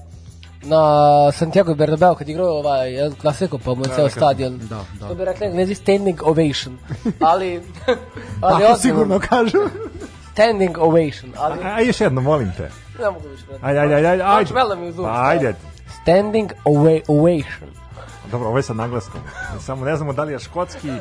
na 0.65 0.81
Santiago 1.31 1.75
Bernabeu 1.75 2.15
kad 2.15 2.29
igrao 2.29 2.47
ovaj 2.49 2.99
El 2.99 3.11
Clasico, 3.21 3.57
pa 3.57 3.73
mu 3.73 3.83
je 3.85 3.95
ceo 3.95 4.09
stadion. 4.09 4.57
Da, 4.59 4.75
da. 4.99 5.05
Što 5.05 5.15
bi 5.15 5.25
rekli 5.25 5.47
englezi 5.47 5.75
standing 5.75 6.21
ovation. 6.23 6.77
Ali, 7.29 7.61
ali 8.41 8.63
Tako 8.63 8.79
sigurno 8.79 9.19
kažu. 9.19 9.57
standing 10.31 10.77
ovation. 10.77 11.31
Ali, 11.37 11.63
A, 11.63 11.75
a 11.75 11.81
još 11.81 12.01
jedno, 12.01 12.21
molim 12.21 12.51
te. 12.57 12.69
ne 12.99 13.09
mogu 13.11 13.27
više. 13.27 13.43
brate. 13.47 13.65
Ajde, 13.65 13.79
ajde, 13.79 13.95
ajde, 13.95 14.07
ajde. 14.07 14.23
ajde. 14.23 14.53
Pa, 14.95 15.27
ajde. 15.27 15.55
Standing 16.01 16.51
ova- 16.65 17.01
ovation. 17.07 17.69
Dobro, 18.31 18.47
ovo 18.47 18.57
je 18.57 18.63
sa 18.63 18.73
naglaskom. 18.73 19.21
Samo 19.59 19.85
ne 19.85 19.95
znamo 19.95 20.13
da 20.13 20.23
li 20.23 20.33
je 20.33 20.39
škotski. 20.39 20.91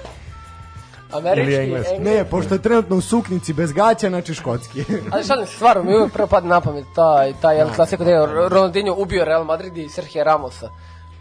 Američki, 1.12 1.52
Ili 1.52 1.64
engleski. 1.64 1.98
Ne, 1.98 2.24
pošto 2.24 2.54
je 2.54 2.62
trenutno 2.62 2.96
u 2.96 3.00
suknici 3.00 3.52
bez 3.52 3.72
gaća, 3.72 4.08
znači 4.08 4.34
škotski. 4.34 4.84
Ali 5.12 5.24
šalim 5.24 5.46
se, 5.46 5.52
stvarno 5.54 5.82
mi 5.82 5.94
uvijek 5.94 6.12
prvo 6.12 6.26
padne 6.26 6.48
na 6.48 6.60
pamet 6.60 6.84
taj, 6.94 7.32
taj 7.40 7.60
El 7.60 7.68
Clasico 7.74 8.02
gde 8.02 8.12
je 8.12 8.26
Ronaldinho 8.26 8.94
ubio 8.98 9.24
Real 9.24 9.44
Madrid 9.44 9.76
i 9.76 9.88
Sergio 9.88 10.24
Ramosa. 10.24 10.70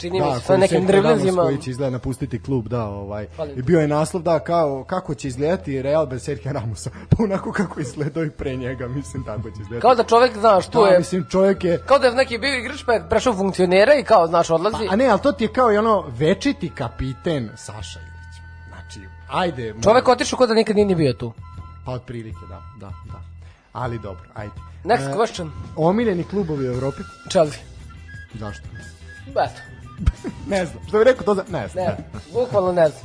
Čini 0.02 0.22
mi 0.22 0.40
se, 0.40 0.48
koji 0.48 0.60
nekim 0.60 0.86
driblinzima. 0.86 1.42
Koji 1.42 1.58
će 1.58 1.72
izgleda 1.72 1.90
napustiti 1.90 2.44
klub, 2.44 2.68
da, 2.68 2.84
ovaj. 2.86 3.28
Hvala. 3.36 3.52
I 3.52 3.62
bio 3.62 3.80
je 3.80 3.88
naslov, 3.88 4.24
da, 4.24 4.40
kao, 4.40 4.84
kako 4.84 5.16
će 5.16 5.28
izgledati 5.28 5.82
Real 5.82 6.06
bez 6.06 6.24
Sergio 6.24 6.54
Ramosa. 6.54 6.90
Pa 7.10 7.24
onako 7.24 7.52
kako 7.52 7.80
izgledao 7.80 8.24
i 8.24 8.30
pre 8.30 8.56
njega, 8.56 8.88
mislim, 8.88 9.24
tako 9.24 9.42
će 9.42 9.62
izgledati. 9.62 9.82
Kao 9.82 9.96
da 9.96 10.04
čovek, 10.04 10.38
znaš, 10.38 10.68
tu 10.68 10.82
da, 10.82 10.88
je, 10.88 11.00
mislim, 11.00 11.26
čovjek 11.32 11.64
je... 11.64 11.82
kao 11.86 12.00
da 12.00 12.08
je 12.08 12.16
neki 12.16 12.38
bio 12.38 12.58
igrač 12.58 12.84
pa 12.86 12.94
je 12.94 13.10
prešao 13.10 13.34
funkcionera 13.34 13.96
i 13.96 14.04
kao, 14.04 14.28
znaš, 14.28 14.50
odlazi. 14.50 14.88
A 14.90 14.96
ne, 14.96 15.08
ali 15.08 15.22
to 15.22 15.32
ti 15.32 15.44
je 15.44 15.54
kao 15.54 15.74
i 15.74 15.78
ono 15.78 16.06
večiti 16.18 16.70
kapiten 16.70 17.50
Saša 17.58 18.00
Ilić. 18.00 18.36
Znači, 18.68 19.00
ajde. 19.30 19.76
Čovek 19.84 20.08
otišao 20.08 20.38
kao 20.38 20.48
da 20.48 20.54
nikad 20.54 20.76
nije 20.76 20.86
ni 20.86 20.96
bio 20.96 21.14
tu. 21.14 21.34
Pa 21.86 21.92
otprilike, 21.92 22.46
da, 22.50 22.62
da, 22.80 22.94
da. 23.12 23.22
Ali 23.74 24.00
dobro, 24.00 24.24
ajde. 24.34 24.54
Next 24.84 25.12
E, 25.12 25.14
question. 25.14 25.50
Omiljeni 25.76 26.24
klubovi 26.24 26.70
u 26.70 26.72
Evropi? 26.72 27.02
Chelsea. 27.30 27.60
Zašto? 28.34 28.68
Eto, 29.30 29.71
Ne 30.48 30.66
znam. 30.66 30.84
Što 30.88 30.98
bi 30.98 31.04
rekao 31.04 31.24
to 31.24 31.36
za... 31.36 31.44
Ne 31.50 31.68
znam. 31.68 31.86
ne, 31.86 31.98
bukvalno 32.34 32.72
ne 32.72 32.90
znam. 32.90 33.04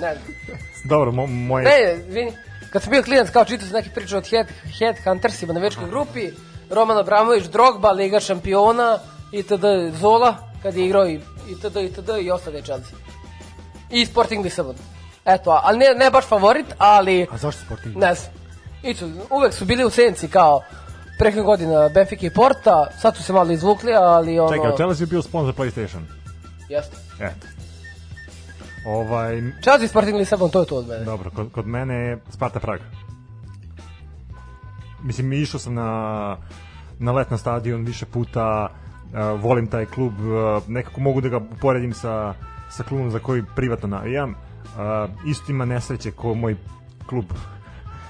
Ne 0.00 0.14
znam. 0.14 0.58
Dobro, 0.84 1.12
mo, 1.12 1.26
moje... 1.26 1.64
Ne, 1.64 1.94
vini, 2.08 2.32
kad 2.70 2.82
sam 2.82 2.90
bio 2.90 3.02
klinac, 3.02 3.30
kao 3.30 3.44
čitao 3.44 3.68
sam 3.68 3.74
neke 3.74 3.90
priče 3.90 4.16
od 4.16 4.28
Head, 4.28 4.46
Headhuntersima 4.78 5.52
na 5.52 5.60
večkoj 5.60 5.88
grupi, 5.88 6.30
Roman 6.70 6.98
Abramović, 6.98 7.44
Drogba, 7.44 7.90
Liga 7.90 8.20
šampiona, 8.20 8.98
itd. 9.32 9.64
Zola, 10.00 10.36
kad 10.62 10.76
je 10.76 10.86
igrao 10.86 11.08
i 11.08 11.20
itd. 11.50 11.76
itd. 11.76 12.08
i 12.22 12.30
ostale 12.30 12.62
Chelsea. 12.62 12.98
I 13.90 14.06
Sporting 14.06 14.44
Lisabon. 14.44 14.74
Eto, 15.24 15.60
ali 15.64 15.78
ne, 15.78 15.86
ne 15.96 16.10
baš 16.10 16.24
favorit, 16.24 16.66
ali 16.78 17.26
A 17.30 17.36
zašto 17.36 17.62
Sporting? 17.64 17.96
ne 17.96 18.14
znam. 18.14 18.32
I 18.82 18.94
tu, 18.94 19.10
uvek 19.30 19.54
su 19.54 19.64
bili 19.64 19.84
u 19.84 19.90
senci 19.90 20.28
kao 20.28 20.62
preke 21.18 21.40
godina 21.40 21.88
Benfica 21.88 22.26
i 22.26 22.30
Porta, 22.30 22.90
sad 22.98 23.16
su 23.16 23.22
se 23.22 23.32
malo 23.32 23.52
izvukli, 23.52 23.92
ali 23.94 24.38
ono... 24.38 24.52
Čekaj, 24.52 24.72
Chelsea 24.74 25.02
je 25.02 25.06
bio 25.06 25.22
sponsor 25.22 25.54
PlayStation. 25.54 26.00
Jeste. 26.68 26.96
Eto. 27.20 27.46
Ovaj, 28.86 29.42
Chelsea 29.62 29.88
Sporting 29.88 30.16
Lisabon, 30.16 30.50
to 30.50 30.60
je 30.60 30.66
to 30.66 30.76
od 30.76 30.88
mene. 30.88 31.04
dobro, 31.04 31.30
kod, 31.30 31.52
kod 31.52 31.66
mene 31.66 31.94
je 31.94 32.18
Sparta 32.30 32.60
Prag. 32.60 32.80
Mislim, 35.02 35.32
išao 35.32 35.60
sam 35.60 35.74
na, 35.74 36.36
na 36.98 37.12
let 37.12 37.30
na 37.30 37.38
stadion 37.38 37.84
više 37.84 38.06
puta, 38.06 38.68
uh, 38.68 39.40
volim 39.40 39.66
taj 39.66 39.86
klub, 39.86 40.12
uh, 40.12 40.68
nekako 40.68 41.00
mogu 41.00 41.20
da 41.20 41.28
ga 41.28 41.36
uporedim 41.36 41.92
sa, 41.92 42.34
sa 42.70 42.82
klubom 42.82 43.10
za 43.10 43.18
koji 43.18 43.42
privatno 43.56 43.88
navijam. 43.88 44.30
Uh, 44.30 45.10
isto 45.26 45.52
ima 45.52 45.64
nesreće 45.64 46.10
ko 46.10 46.34
moj 46.34 46.56
klub. 47.06 47.24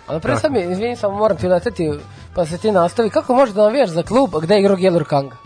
Ali 0.06 0.20
pre 0.20 0.36
sad 0.36 0.52
mi, 0.52 0.60
izvini, 0.60 0.96
samo 0.96 1.16
moram 1.16 1.36
ti 1.36 1.46
uleteti, 1.46 1.90
pa 2.34 2.46
se 2.46 2.58
ti 2.58 2.72
nastavi. 2.72 3.10
Kako 3.10 3.34
možeš 3.34 3.54
da 3.54 3.62
navijaš 3.62 3.90
za 3.90 4.02
klub 4.02 4.30
gde 4.42 4.54
je 4.54 4.60
igrao 4.60 4.76
Gelur 4.76 5.04
Kanga? 5.08 5.36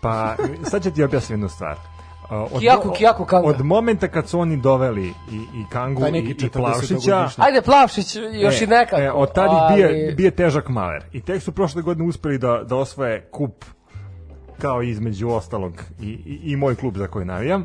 Pa, 0.00 0.34
sad 0.70 0.82
ću 0.82 0.90
ti 0.90 1.04
objasniti 1.04 1.32
jednu 1.32 1.48
stvar. 1.48 1.76
Uh, 2.30 2.52
od, 2.52 2.60
Kijaku, 2.60 2.90
Kijaku 2.90 3.24
Kanga. 3.24 3.48
Od 3.48 3.64
momenta 3.64 4.08
kad 4.08 4.28
su 4.28 4.40
oni 4.40 4.56
doveli 4.56 5.06
i, 5.06 5.36
i 5.36 5.64
Kangu 5.70 6.06
i, 6.06 6.36
i 6.38 6.48
Plavšića, 6.50 6.94
40-godišnji. 6.94 7.44
Ajde, 7.44 7.62
Plavšić, 7.62 8.16
još 8.32 8.60
e, 8.60 8.64
i 8.64 8.66
nekako. 8.66 9.02
E, 9.02 9.10
od 9.12 9.32
tada 9.32 9.50
ali- 9.50 9.74
bije, 9.74 10.12
bije 10.12 10.30
težak 10.30 10.68
maler. 10.68 11.04
I 11.12 11.20
tek 11.20 11.42
su 11.42 11.52
prošle 11.52 11.82
godine 11.82 12.08
uspeli 12.08 12.38
da, 12.38 12.62
da 12.64 12.76
osvoje 12.76 13.28
kup 13.30 13.64
kao 14.58 14.82
između 14.82 15.28
ostalog 15.28 15.72
i, 16.00 16.06
i, 16.06 16.40
i 16.42 16.56
moj 16.56 16.74
klub 16.74 16.96
za 16.96 17.06
koji 17.06 17.24
navijam. 17.24 17.64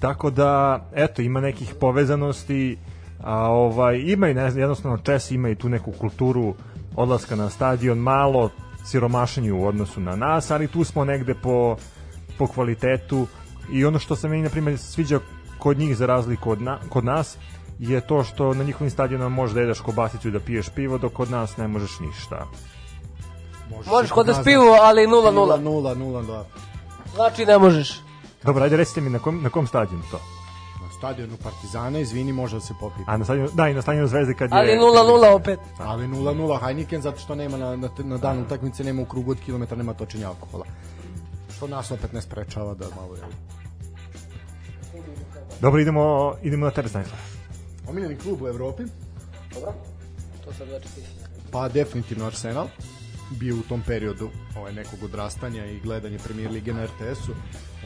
Tako 0.00 0.30
da, 0.30 0.80
eto, 0.94 1.22
ima 1.22 1.40
nekih 1.40 1.74
povezanosti, 1.80 2.78
a 3.22 3.50
ovaj, 3.50 4.02
ima 4.06 4.28
i, 4.28 4.34
ne 4.34 4.50
znam, 4.50 4.60
jednostavno 4.60 4.98
Česi 4.98 5.34
imaju 5.34 5.56
tu 5.56 5.68
neku 5.68 5.92
kulturu 5.92 6.54
odlaska 6.96 7.36
na 7.36 7.50
stadion, 7.50 7.98
malo 7.98 8.50
siromašenju 8.84 9.56
u 9.56 9.66
odnosu 9.66 10.00
na 10.00 10.16
nas, 10.16 10.50
ali 10.50 10.68
tu 10.68 10.84
smo 10.84 11.04
negde 11.04 11.34
po, 11.34 11.76
po 12.38 12.46
kvalitetu 12.46 13.26
i 13.72 13.84
ono 13.84 13.98
što 13.98 14.16
se 14.16 14.28
meni, 14.28 14.42
na 14.42 14.48
primjer, 14.48 14.78
sviđa 14.78 15.20
kod 15.58 15.78
njih 15.78 15.96
za 15.96 16.06
razliku 16.06 16.50
od 16.50 16.62
na, 16.62 16.78
kod 16.88 17.04
nas, 17.04 17.36
je 17.78 18.00
to 18.00 18.24
što 18.24 18.54
na 18.54 18.64
njihovim 18.64 18.90
stadionama 18.90 19.28
možeš 19.28 19.54
da 19.54 19.60
jedeš 19.60 19.80
kobasicu 19.80 20.28
i 20.28 20.30
da 20.30 20.40
piješ 20.40 20.68
pivo, 20.68 20.98
dok 20.98 21.12
kod 21.12 21.30
nas 21.30 21.56
ne 21.56 21.68
možeš 21.68 22.00
ništa. 22.00 22.46
Možeš 23.90 24.10
kod 24.10 24.26
da 24.26 24.32
nas 24.32 24.42
spiju, 24.42 24.62
ali 24.82 25.06
0-0. 25.06 25.62
0 25.62 25.94
0 25.94 26.26
da. 26.26 26.46
Znači 27.14 27.46
ne 27.46 27.58
možeš. 27.58 28.00
Dobro, 28.42 28.64
ajde 28.64 28.76
recite 28.76 29.00
mi 29.00 29.10
na 29.10 29.18
kom, 29.18 29.42
na 29.42 29.50
kom 29.50 29.66
stadionu 29.66 30.02
to? 30.10 30.37
Na 30.98 31.00
stadionu 31.00 31.36
Partizana, 31.42 31.98
izvini, 31.98 32.32
može 32.32 32.56
da 32.56 32.60
se 32.60 32.74
popije. 32.80 33.04
A 33.06 33.16
na 33.16 33.24
stadionu, 33.24 33.50
da, 33.54 33.68
i 33.68 33.74
na 33.74 33.82
stadionu 33.82 34.08
Zvezde 34.08 34.34
kad 34.34 34.50
je... 34.50 34.58
Ali 34.58 34.72
0-0 34.72 35.34
opet. 35.34 35.58
Ali 35.78 36.06
0-0 36.06 36.60
Heineken 36.60 37.02
zato 37.02 37.18
što 37.18 37.34
nema 37.34 37.56
na, 37.56 37.76
na, 37.76 37.88
na 38.04 38.16
danu 38.16 38.42
utakmice 38.42 38.84
nema 38.84 39.02
u 39.02 39.04
krugu 39.04 39.30
od 39.30 39.38
kilometra 39.44 39.76
nema 39.76 39.94
točenja 39.94 40.28
alkohola. 40.28 40.64
Što 41.56 41.66
nas 41.66 41.90
opet 41.90 42.12
ne 42.12 42.22
sprečava 42.22 42.74
da 42.74 42.86
malo 42.96 43.14
je. 43.14 43.22
Dobro, 45.60 45.80
idemo, 45.80 46.34
idemo 46.42 46.64
na 46.64 46.70
teres 46.70 46.94
najsla. 46.94 47.16
Omiljeni 47.88 48.16
klub 48.16 48.42
u 48.42 48.48
Evropi? 48.48 48.82
Dobro. 49.54 49.72
To 50.44 50.52
sad 50.52 50.68
znači 50.68 50.88
ti. 50.94 51.00
Pa 51.50 51.68
definitivno 51.68 52.26
Arsenal 52.26 52.66
bio 53.30 53.56
u 53.56 53.62
tom 53.62 53.82
periodu 53.86 54.30
ovaj 54.56 54.72
nekog 54.72 55.02
odrastanja 55.02 55.66
i 55.66 55.80
gledanje 55.80 56.18
Premier 56.18 56.50
lige 56.50 56.72
na 56.72 56.84
RTS-u 56.84 57.32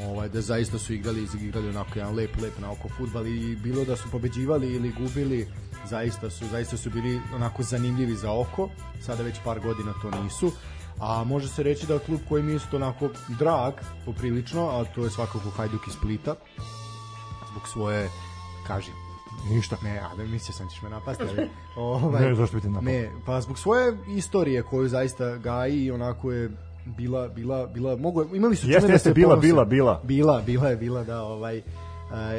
ovaj 0.00 0.28
da 0.28 0.40
zaista 0.40 0.78
su 0.78 0.94
igrali 0.94 1.26
igrali 1.42 1.68
onako 1.68 1.98
jedan 1.98 2.14
lep 2.14 2.40
lep 2.42 2.58
na 2.58 2.72
oko 2.72 2.88
fudbal 2.88 3.26
i 3.26 3.56
bilo 3.56 3.84
da 3.84 3.96
su 3.96 4.10
pobeđivali 4.10 4.74
ili 4.74 4.92
gubili 4.92 5.48
zaista 5.90 6.30
su 6.30 6.46
zaista 6.46 6.76
su 6.76 6.90
bili 6.90 7.20
onako 7.34 7.62
zanimljivi 7.62 8.16
za 8.16 8.32
oko. 8.32 8.68
Sada 9.00 9.22
već 9.22 9.36
par 9.44 9.60
godina 9.60 9.92
to 10.02 10.22
nisu. 10.22 10.52
A 11.00 11.24
može 11.24 11.48
se 11.48 11.62
reći 11.62 11.86
da 11.86 11.98
klub 11.98 12.20
koji 12.28 12.42
mi 12.42 12.54
isto 12.54 12.76
onako 12.76 13.10
drag 13.38 13.74
poprilično 14.04 14.68
a 14.68 14.84
to 14.84 15.04
je 15.04 15.10
svakako 15.10 15.50
Hajduk 15.50 15.86
iz 15.88 15.92
Splita 15.92 16.34
zbog 17.50 17.68
svoje 17.68 18.10
kaži 18.66 19.11
Ništa. 19.50 19.76
Ne, 19.82 19.98
a 19.98 20.16
da 20.16 20.22
mislio 20.22 20.52
sam 20.54 20.68
ćeš 20.68 20.82
me 20.82 20.90
napasti. 20.90 21.22
Ali, 21.28 21.48
ovaj, 21.76 22.28
Ne, 22.28 22.34
zašto 22.34 22.56
bi 22.56 22.62
te 22.62 22.68
napao? 22.68 22.82
Ne, 22.82 23.10
pa 23.26 23.40
zbog 23.40 23.58
svoje 23.58 23.96
istorije 24.08 24.62
koju 24.62 24.88
zaista 24.88 25.36
gaji 25.36 25.84
i 25.84 25.90
onako 25.90 26.32
je 26.32 26.50
bila, 26.84 27.28
bila, 27.28 27.66
bila, 27.66 27.96
mogu, 27.96 28.24
imali 28.34 28.56
su 28.56 28.66
Jeste, 28.66 28.80
čime 28.80 28.86
da 28.88 28.92
jeste, 28.92 29.08
se 29.10 29.14
bila, 29.14 29.28
ponose. 29.28 29.46
bila, 29.46 29.64
bila. 29.64 30.00
Bila, 30.04 30.42
bila 30.46 30.68
je, 30.68 30.76
bila, 30.76 31.04
da, 31.04 31.22
ovaj, 31.22 31.56
e, 31.56 31.62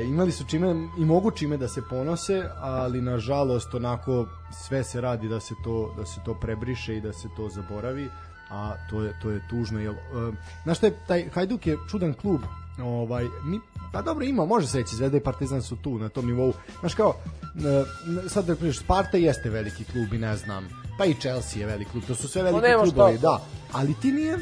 imali 0.04 0.32
su 0.32 0.46
čime 0.46 0.88
i 1.00 1.06
mogu 1.06 1.32
čime 1.32 1.58
da 1.58 1.68
se 1.68 1.82
ponose, 1.90 2.44
ali 2.60 3.02
nažalost 3.02 3.74
onako 3.74 4.26
sve 4.52 4.84
se 4.84 5.02
radi 5.02 5.28
da 5.28 5.40
se 5.40 5.56
to 5.64 5.94
da 5.98 6.06
se 6.06 6.22
to 6.26 6.34
prebriše 6.34 6.98
i 6.98 7.02
da 7.02 7.14
se 7.14 7.28
to 7.38 7.50
zaboravi, 7.50 8.10
a 8.50 8.74
to 8.90 9.02
je 9.02 9.14
to 9.22 9.30
je 9.30 9.42
tužno 9.50 9.80
jel 9.80 9.94
e, 9.94 9.98
znaš 10.64 10.78
šta 10.78 10.88
je 10.88 10.94
taj 11.08 11.30
Hajduk 11.30 11.68
je 11.68 11.78
čudan 11.92 12.14
klub 12.14 12.42
ovaj 12.82 13.24
mi 13.44 13.60
pa 13.92 14.02
dobro 14.02 14.26
ima 14.26 14.46
može 14.46 14.68
se 14.68 14.78
reći 14.78 14.96
Zvezda 14.96 15.18
i 15.18 15.24
Partizan 15.24 15.62
su 15.62 15.76
tu 15.76 16.00
na 16.00 16.10
tom 16.10 16.28
nivou 16.28 16.54
znaš 16.80 16.94
kao 16.94 17.14
sad 18.30 18.46
da 18.46 18.56
kažeš 18.56 18.80
Sparta 18.80 19.18
jeste 19.18 19.50
veliki 19.50 19.84
klub 19.84 20.14
i 20.14 20.18
ne 20.18 20.38
znam 20.38 20.70
pa 20.98 21.06
i 21.06 21.14
Chelsea 21.14 21.60
je 21.60 21.66
veliki 21.66 21.92
klub 21.92 22.04
to 22.08 22.16
su 22.16 22.28
sve 22.28 22.44
veliki 22.44 22.68
nema 22.68 22.84
klubovi 22.84 23.18
da 23.18 23.42
ali 23.72 23.94
ti 24.02 24.12
nije 24.12 24.34
e, 24.34 24.40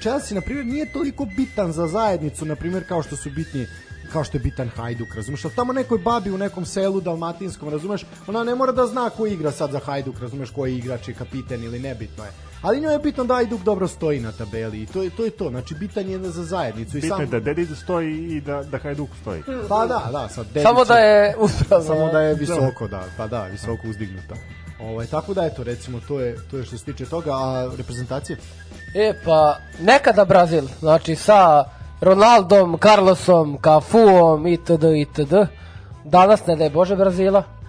Chelsea 0.00 0.34
na 0.34 0.40
primjer 0.40 0.66
nije 0.66 0.92
toliko 0.92 1.26
bitan 1.36 1.72
za 1.72 1.86
zajednicu 1.86 2.44
na 2.44 2.56
primjer 2.56 2.88
kao 2.88 3.02
što 3.02 3.16
su 3.16 3.30
bitni 3.30 3.66
kao 4.12 4.24
što 4.24 4.36
je 4.36 4.40
bitan 4.40 4.68
Hajduk, 4.68 5.14
razumeš? 5.14 5.44
Ali 5.44 5.54
tamo 5.54 5.72
nekoj 5.72 5.98
babi 5.98 6.30
u 6.30 6.38
nekom 6.38 6.64
selu 6.64 7.00
dalmatinskom, 7.00 7.68
razumeš? 7.68 8.06
Ona 8.26 8.44
ne 8.44 8.54
mora 8.54 8.72
da 8.72 8.86
zna 8.86 9.10
ko 9.10 9.26
igra 9.26 9.52
sad 9.52 9.70
za 9.70 9.78
Hajduk, 9.78 10.20
razumeš, 10.20 10.50
ko 10.50 10.66
je 10.66 10.76
igrač 10.76 11.08
i 11.08 11.14
kapiten 11.14 11.64
ili 11.64 11.78
nebitno 11.78 12.24
je. 12.24 12.30
Ali 12.62 12.80
njoj 12.80 12.92
je 12.92 12.98
bitno 12.98 13.24
da 13.24 13.34
Hajduk 13.34 13.62
dobro 13.62 13.88
stoji 13.88 14.20
na 14.20 14.32
tabeli 14.32 14.82
i 14.82 14.86
to 14.86 15.02
je 15.02 15.10
to. 15.10 15.24
Je 15.24 15.30
to. 15.30 15.50
Znači, 15.50 15.74
bitan 15.74 16.08
je 16.08 16.18
za 16.18 16.44
zajednicu. 16.44 16.98
I 16.98 17.00
sam, 17.00 17.20
je 17.20 17.26
da 17.26 17.40
Dedić 17.40 17.68
stoji 17.82 18.36
i 18.36 18.40
da, 18.40 18.62
da 18.62 18.78
Hajduk 18.78 19.08
stoji. 19.20 19.42
Pa 19.68 19.86
da, 19.86 20.08
da, 20.12 20.28
sad 20.28 20.46
Dedić 20.46 20.62
Samo 20.62 20.84
da 20.84 20.98
je 20.98 21.36
uspravno. 21.38 21.86
samo 21.86 22.12
da 22.12 22.20
je 22.20 22.34
visoko, 22.34 22.88
da, 22.88 23.04
pa 23.16 23.26
da, 23.26 23.44
visoko 23.44 23.88
uzdignuta. 23.88 24.34
Ovaj 24.80 25.06
tako 25.06 25.34
da 25.34 25.44
eto 25.44 25.64
recimo 25.64 26.00
to 26.08 26.20
je 26.20 26.36
to 26.50 26.56
je 26.56 26.64
što 26.64 26.78
se 26.78 26.84
tiče 26.84 27.06
toga, 27.06 27.30
a 27.32 27.70
reprezentacije 27.76 28.36
E, 28.94 29.14
pa, 29.24 29.56
nekada 29.80 30.24
Brazil, 30.24 30.64
znači 30.80 31.14
sa 31.14 31.64
Ronaldom, 32.00 32.78
Carlosom, 32.82 33.58
Cafuom, 33.64 34.46
itd., 34.46 34.84
itd. 34.96 35.34
Danas 36.04 36.46
ne 36.46 36.56
daj 36.56 36.70
Bože 36.70 36.96
Brazila. 36.96 37.59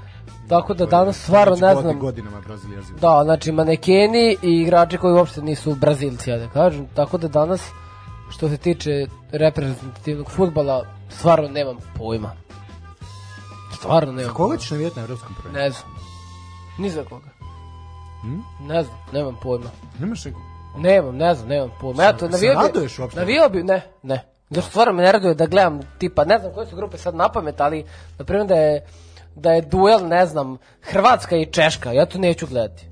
Tako 0.52 0.74
da 0.74 0.86
danas 0.86 1.24
stvarno 1.24 1.54
Već 1.54 1.62
ne 1.62 1.76
znam. 1.76 2.00
godinama 2.00 2.42
Brazil 2.42 2.74
jezivo. 2.74 3.00
Da, 3.00 3.22
znači 3.24 3.52
manekeni 3.52 4.38
i 4.42 4.62
igrači 4.62 4.98
koji 4.98 5.14
uopšte 5.14 5.42
nisu 5.42 5.76
Brazilci, 5.76 6.30
ja 6.30 6.38
da 6.38 6.48
kažem. 6.48 6.88
Tako 6.96 7.18
da 7.18 7.28
danas 7.28 7.62
što 8.30 8.50
se 8.50 8.58
tiče 8.58 8.90
reprezentativnog 9.32 10.30
futbala, 10.32 10.86
stvarno 11.10 11.48
nemam 11.48 11.78
pojma. 11.98 12.32
Stvarno 13.74 14.12
nemam 14.12 14.34
Koga 14.34 14.48
pojma. 14.48 14.58
ćeš 14.58 14.72
navijeti 14.72 14.96
na 15.00 15.04
evropskom 15.04 15.36
prvenstvu? 15.36 15.60
Ne 15.62 15.70
znam. 15.70 15.92
Ni 16.78 16.90
za 16.90 17.04
koga. 17.04 17.30
Ne 18.62 18.84
znam, 18.84 18.98
nemam 19.14 19.38
pojma. 19.44 19.70
Nemaš 20.00 20.26
nekog? 20.26 20.42
Nemam, 20.78 21.16
ne 21.18 21.36
znam, 21.36 21.50
nemam 21.50 21.70
pojma. 21.82 22.04
Eto, 22.04 22.28
navio 22.30 22.54
bi, 22.54 22.68
raduješ 22.68 23.00
uopšte? 23.00 23.20
Navio 23.20 23.50
bi, 23.50 23.64
ne, 23.64 23.82
ne. 24.04 24.26
Zašto 24.50 24.70
stvarno 24.70 24.94
me 24.94 25.04
ne 25.04 25.12
raduje 25.12 25.34
da 25.34 25.46
gledam, 25.46 25.80
tipa, 25.98 26.26
ne 26.26 26.38
znam 26.40 26.54
koje 26.54 26.68
su 26.68 26.76
grupe 26.76 26.98
sad 26.98 27.16
na 27.16 27.30
pamet, 27.30 27.62
ali, 27.62 27.86
na 28.20 28.26
primjer, 28.26 28.48
da 28.48 28.56
je, 28.56 28.86
da 29.36 29.52
je 29.52 29.62
duel, 29.62 30.08
ne 30.08 30.26
znam, 30.26 30.58
Hrvatska 30.82 31.38
i 31.38 31.46
Češka, 31.46 31.92
ja 31.92 32.06
to 32.06 32.18
neću 32.18 32.48
gledati. 32.48 32.86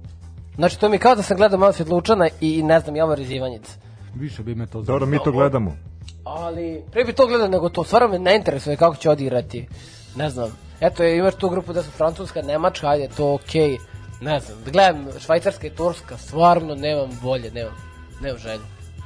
Znači, 0.55 0.79
to 0.79 0.89
mi 0.89 0.96
je 0.96 1.00
kao 1.00 1.15
da 1.15 1.22
sam 1.22 1.38
gledao 1.38 1.60
malo 1.60 1.74
Svjetlučana 1.74 2.27
i, 2.41 2.63
ne 2.63 2.79
znam, 2.79 2.96
Javor 2.96 3.19
iz 3.19 3.31
Ivanjice. 3.31 3.72
Više 4.15 4.43
bi 4.43 4.55
me 4.55 4.67
to 4.67 4.81
Dobro, 4.81 5.05
mi 5.05 5.17
to 5.24 5.31
gledamo. 5.31 5.75
Ali, 6.24 6.84
pre 6.91 7.03
bi 7.03 7.13
to 7.13 7.27
gledao 7.27 7.48
nego 7.48 7.69
to, 7.69 7.84
stvarno 7.84 8.08
me 8.08 8.19
ne 8.19 8.36
interesuje 8.36 8.75
kako 8.75 8.96
će 8.96 9.10
odigrati, 9.10 9.67
ne 10.15 10.29
znam. 10.29 10.58
Eto, 10.79 11.03
imaš 11.03 11.36
tu 11.36 11.50
grupu 11.50 11.74
da 11.74 11.84
su 11.84 11.91
Francuska, 11.91 12.41
Nemačka, 12.41 12.88
ajde, 12.88 13.08
to 13.17 13.34
okej. 13.34 13.77
Ne 14.22 14.39
znam, 14.39 14.58
da 14.65 14.72
gledam 14.72 15.08
Švajcarska 15.19 15.67
i 15.67 15.69
Turska, 15.69 16.17
stvarno 16.17 16.75
nemam 16.75 17.10
volje, 17.22 17.51
nemam, 17.51 17.74
nemam 18.22 18.38
želje. 18.38 18.63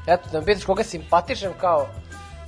Eto, 0.08 0.30
da 0.32 0.40
me 0.40 0.46
pitaš 0.46 0.66
koga 0.66 0.84
simpatišem, 0.84 1.52
kao, 1.62 1.88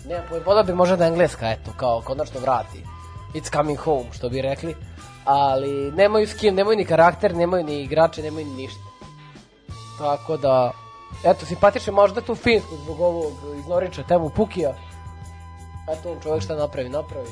nemam 0.08 0.24
pojma, 0.30 0.46
volio 0.46 0.64
bi 0.64 0.74
možda 0.74 0.96
da 0.96 1.06
Engleska, 1.06 1.52
eto, 1.52 1.72
kao, 1.78 2.02
konačno 2.06 2.40
vrati. 2.40 2.95
It's 3.36 3.52
coming 3.52 3.80
home, 3.80 4.06
što 4.14 4.30
bi 4.30 4.42
rekli. 4.42 4.76
Ali 5.26 5.92
nemaju 5.92 6.28
s 6.28 6.34
kim, 6.34 6.56
nemaju 6.56 6.78
ni 6.78 6.86
karakter, 6.86 7.36
nemaju 7.36 7.64
ni 7.64 7.84
igrače, 7.84 8.22
nemaju 8.22 8.46
ni 8.46 8.54
ništa. 8.54 8.84
Tako 9.98 10.38
da, 10.38 10.72
eto, 11.26 11.46
simpatičan 11.46 11.94
možda 11.94 12.22
tu 12.22 12.36
Finsku 12.36 12.76
zbog 12.84 13.00
ovog 13.00 13.34
iz 13.60 13.68
Noriča, 13.68 14.04
temu 14.04 14.30
Pukija. 14.30 14.74
Eto, 15.92 16.12
on 16.12 16.18
čovjek 16.24 16.44
šta 16.44 16.56
napravi, 16.56 16.90
napravi. 16.90 17.32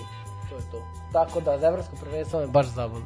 To 0.49 0.55
je 0.55 0.61
to. 0.71 0.83
Tako 1.13 1.41
da, 1.41 1.59
za 1.59 1.67
evropsko 1.67 1.95
prvenstvo 2.01 2.39
me 2.39 2.47
baš 2.47 2.65
zaboli. 2.67 3.03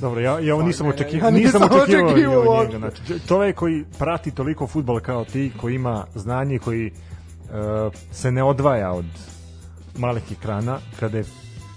Dobro, 0.00 0.20
ja, 0.20 0.38
ja 0.40 0.54
ovo 0.54 0.62
nisam 0.62 0.86
očekivao, 0.86 1.26
ja 1.26 1.30
nisam 1.30 1.62
očekivao 1.62 2.44
uopšte. 2.46 2.78
njega. 2.78 2.78
Znači, 2.78 3.26
čovjek 3.28 3.56
koji 3.56 3.84
prati 3.98 4.30
toliko 4.30 4.66
futbol 4.66 5.00
kao 5.00 5.24
ti, 5.24 5.52
koji 5.60 5.74
ima 5.74 6.04
znanje, 6.14 6.58
koji 6.58 6.86
uh, 6.90 7.92
se 8.12 8.30
ne 8.30 8.42
odvaja 8.42 8.92
od 8.92 9.04
malih 9.96 10.32
ekrana, 10.32 10.78
kada 11.00 11.18
je 11.18 11.24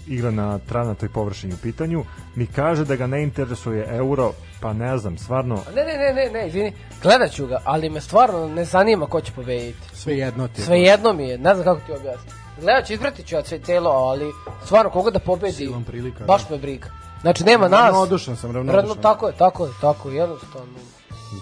igra 0.08 0.30
na 0.30 0.58
tranatoj 0.58 1.08
površini 1.08 1.54
u 1.54 1.58
pitanju, 1.58 2.04
mi 2.34 2.46
kaže 2.46 2.84
da 2.84 2.96
ga 2.96 3.06
ne 3.06 3.22
interesuje 3.22 3.86
euro, 3.90 4.30
pa 4.60 4.72
ne 4.72 4.98
znam, 4.98 5.18
stvarno, 5.18 5.54
ne, 5.68 5.84
ne, 5.84 5.92
ne, 5.94 6.12
ne, 6.14 6.30
ne, 6.32 6.48
izvini, 6.48 6.72
gledat 7.02 7.30
ću 7.30 7.46
ga, 7.46 7.58
ali 7.64 7.90
me 7.90 8.00
stvarno 8.00 8.48
ne 8.48 8.64
zanima 8.64 9.06
ko 9.06 9.20
će 9.20 9.32
pobediti. 9.32 9.78
Sve 9.94 10.16
jedno 10.16 10.48
ti 10.48 10.60
je. 10.60 10.64
Sve 10.64 10.80
jedno 10.80 11.12
mi 11.12 11.28
je, 11.28 11.38
ne 11.38 11.54
znam 11.54 11.64
kako 11.64 11.80
ti 11.80 11.92
objasniti. 11.92 12.34
Gledat 12.58 12.86
ću, 12.86 12.92
ispratit 12.92 13.26
ću 13.26 13.34
ja 13.34 13.44
sve 13.44 13.58
celo, 13.60 13.90
ali 13.90 14.32
stvarno 14.64 14.90
koga 14.90 15.10
da 15.10 15.18
pobedi, 15.18 15.52
Silan 15.52 15.84
prilika, 15.84 16.24
baš 16.24 16.48
da. 16.48 16.54
me 16.54 16.60
briga. 16.60 16.88
Znači, 17.20 17.44
nema 17.44 17.68
nas. 17.68 17.80
Ravnodušan 17.82 18.36
sam, 18.36 18.50
ravnodušan. 18.50 18.80
Ravno, 18.80 18.94
tako 18.96 19.28
je, 19.28 19.34
tako 19.34 19.66
je, 19.66 19.72
tako 19.80 20.08
je, 20.08 20.16
jednostavno, 20.16 20.66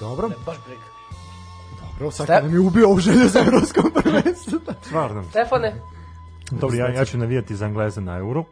Dobro, 0.00 0.28
me 0.28 0.34
baš 0.46 0.56
briga. 0.66 0.82
dobro, 1.82 2.10
sad 2.10 2.26
Ste- 2.26 2.34
kada 2.34 2.48
mi 2.48 2.58
ubio 2.58 2.88
ovu 2.88 2.98
želju 2.98 3.28
za 3.28 3.40
evropskom 3.46 3.90
prvenstvu. 3.94 4.58
stvarno. 4.82 5.24
Stefane, 5.30 5.80
Dobro, 6.50 6.76
ja, 6.76 6.88
ja 6.88 7.04
ću 7.04 7.18
navijati 7.18 7.56
za 7.56 7.64
Angleze 7.64 8.00
na 8.00 8.16
euro, 8.18 8.44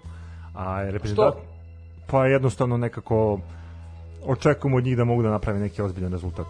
a 0.55 0.83
reprezentant... 0.83 1.35
Što? 1.35 1.43
Pa 2.07 2.26
jednostavno 2.26 2.76
nekako 2.76 3.41
očekujem 4.26 4.75
od 4.75 4.85
njih 4.85 4.97
da 4.97 5.05
mogu 5.05 5.23
da 5.23 5.31
naprave 5.31 5.59
neki 5.59 5.83
ozbiljan 5.83 6.12
rezultat. 6.12 6.47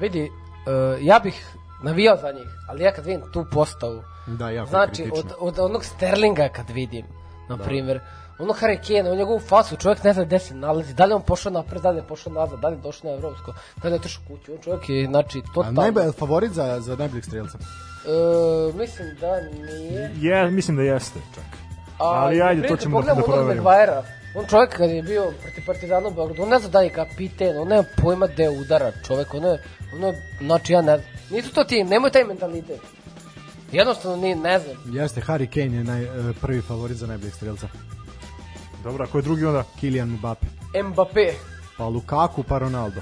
vidi, 0.00 0.22
uh, 0.22 1.06
ja 1.06 1.18
bih 1.18 1.56
navijao 1.82 2.16
za 2.16 2.32
njih, 2.32 2.48
ali 2.68 2.82
ja 2.82 2.92
kad 2.92 3.06
vidim 3.06 3.22
tu 3.32 3.46
postavu, 3.52 4.02
Da, 4.26 4.50
jako 4.50 4.70
znači 4.70 5.02
kritično. 5.02 5.30
od, 5.40 5.58
od 5.58 5.58
onog 5.70 5.84
Sterlinga 5.84 6.48
kad 6.48 6.70
vidim, 6.70 7.06
na 7.48 7.56
primjer, 7.56 8.00
onog 8.38 8.56
Harry 8.56 8.78
Kane, 8.86 9.10
on 9.10 9.18
njegovu 9.18 9.40
fasu, 9.40 9.76
čovjek 9.76 10.04
ne 10.04 10.12
zna 10.12 10.24
gde 10.24 10.38
se 10.38 10.54
nalazi, 10.54 10.94
da 10.94 11.04
li 11.04 11.12
on 11.14 11.22
pošao 11.22 11.52
napred, 11.52 11.82
da 11.82 11.90
li 11.90 11.96
je 11.96 12.02
pošao 12.02 12.32
nazad, 12.32 12.60
da 12.60 12.68
li 12.68 12.76
je 12.76 12.80
došao 12.82 13.10
na 13.10 13.16
evropsko, 13.16 13.52
da 13.82 13.88
li 13.88 13.94
je 13.94 13.98
otišao 13.98 14.22
kuću, 14.28 14.52
on 14.52 14.58
čovjek 14.64 14.88
je, 14.88 15.06
znači, 15.06 15.38
A 15.38 15.52
totalno. 15.54 15.82
najbolji 15.82 16.12
favorit 16.12 16.52
za, 16.52 16.80
za 16.80 16.96
najboljeg 16.96 17.24
strelca? 17.24 17.58
E, 18.06 18.78
mislim 18.78 19.08
da 19.20 19.40
nije. 19.40 20.10
Je, 20.20 20.50
mislim 20.50 20.76
da 20.76 20.82
jeste 20.82 21.20
čak. 21.34 21.44
A, 21.98 22.04
Ali 22.04 22.42
ajde, 22.42 22.68
to 22.68 22.76
ćemo 22.76 23.02
da, 23.02 23.14
da 23.14 23.22
proverimo. 23.22 23.62
Maguirea. 23.62 24.02
On 24.34 24.46
čovjek 24.46 24.76
kad 24.76 24.90
je 24.90 25.02
bio 25.02 25.32
protiv 25.42 25.66
Partizana 25.66 26.08
u 26.08 26.10
Beogradu, 26.10 26.42
on 26.42 26.48
ne 26.48 26.58
zna 26.58 26.68
da 26.68 26.80
je 26.80 26.90
kapiten, 26.90 27.58
on 27.58 27.68
nema 27.68 27.84
pojma 28.02 28.26
gde 28.26 28.48
udara 28.48 28.92
čovjek, 29.06 29.34
ono 29.34 29.48
je, 29.48 29.62
ono 29.94 30.06
je, 30.06 30.22
znači 30.40 30.72
ja 30.72 30.82
ne 30.82 30.98
znam. 30.98 31.10
Nisu 31.30 31.52
to 31.52 31.64
ti, 31.64 31.84
nemoj 31.84 32.10
taj 32.10 32.24
mentalitet. 32.24 32.80
Jednostavno 33.72 34.16
ni, 34.16 34.34
ne 34.34 34.58
znam. 34.58 34.76
Jeste, 34.96 35.20
Harry 35.20 35.46
Kane 35.46 35.76
je 35.76 35.84
naj, 35.84 36.02
e, 36.02 36.08
prvi 36.40 36.60
favorit 36.60 36.96
za 36.96 37.06
najboljeg 37.06 37.34
strelca. 37.34 37.68
Dobro, 38.84 39.04
ako 39.04 39.18
je 39.18 39.22
drugi 39.22 39.44
onda... 39.44 39.64
Kylian 39.82 40.04
Mbappe. 40.18 40.46
Mbappé. 40.84 41.32
Pa 41.78 41.88
Lukaku, 41.88 42.42
pa 42.42 42.58
Ronaldo. 42.58 43.00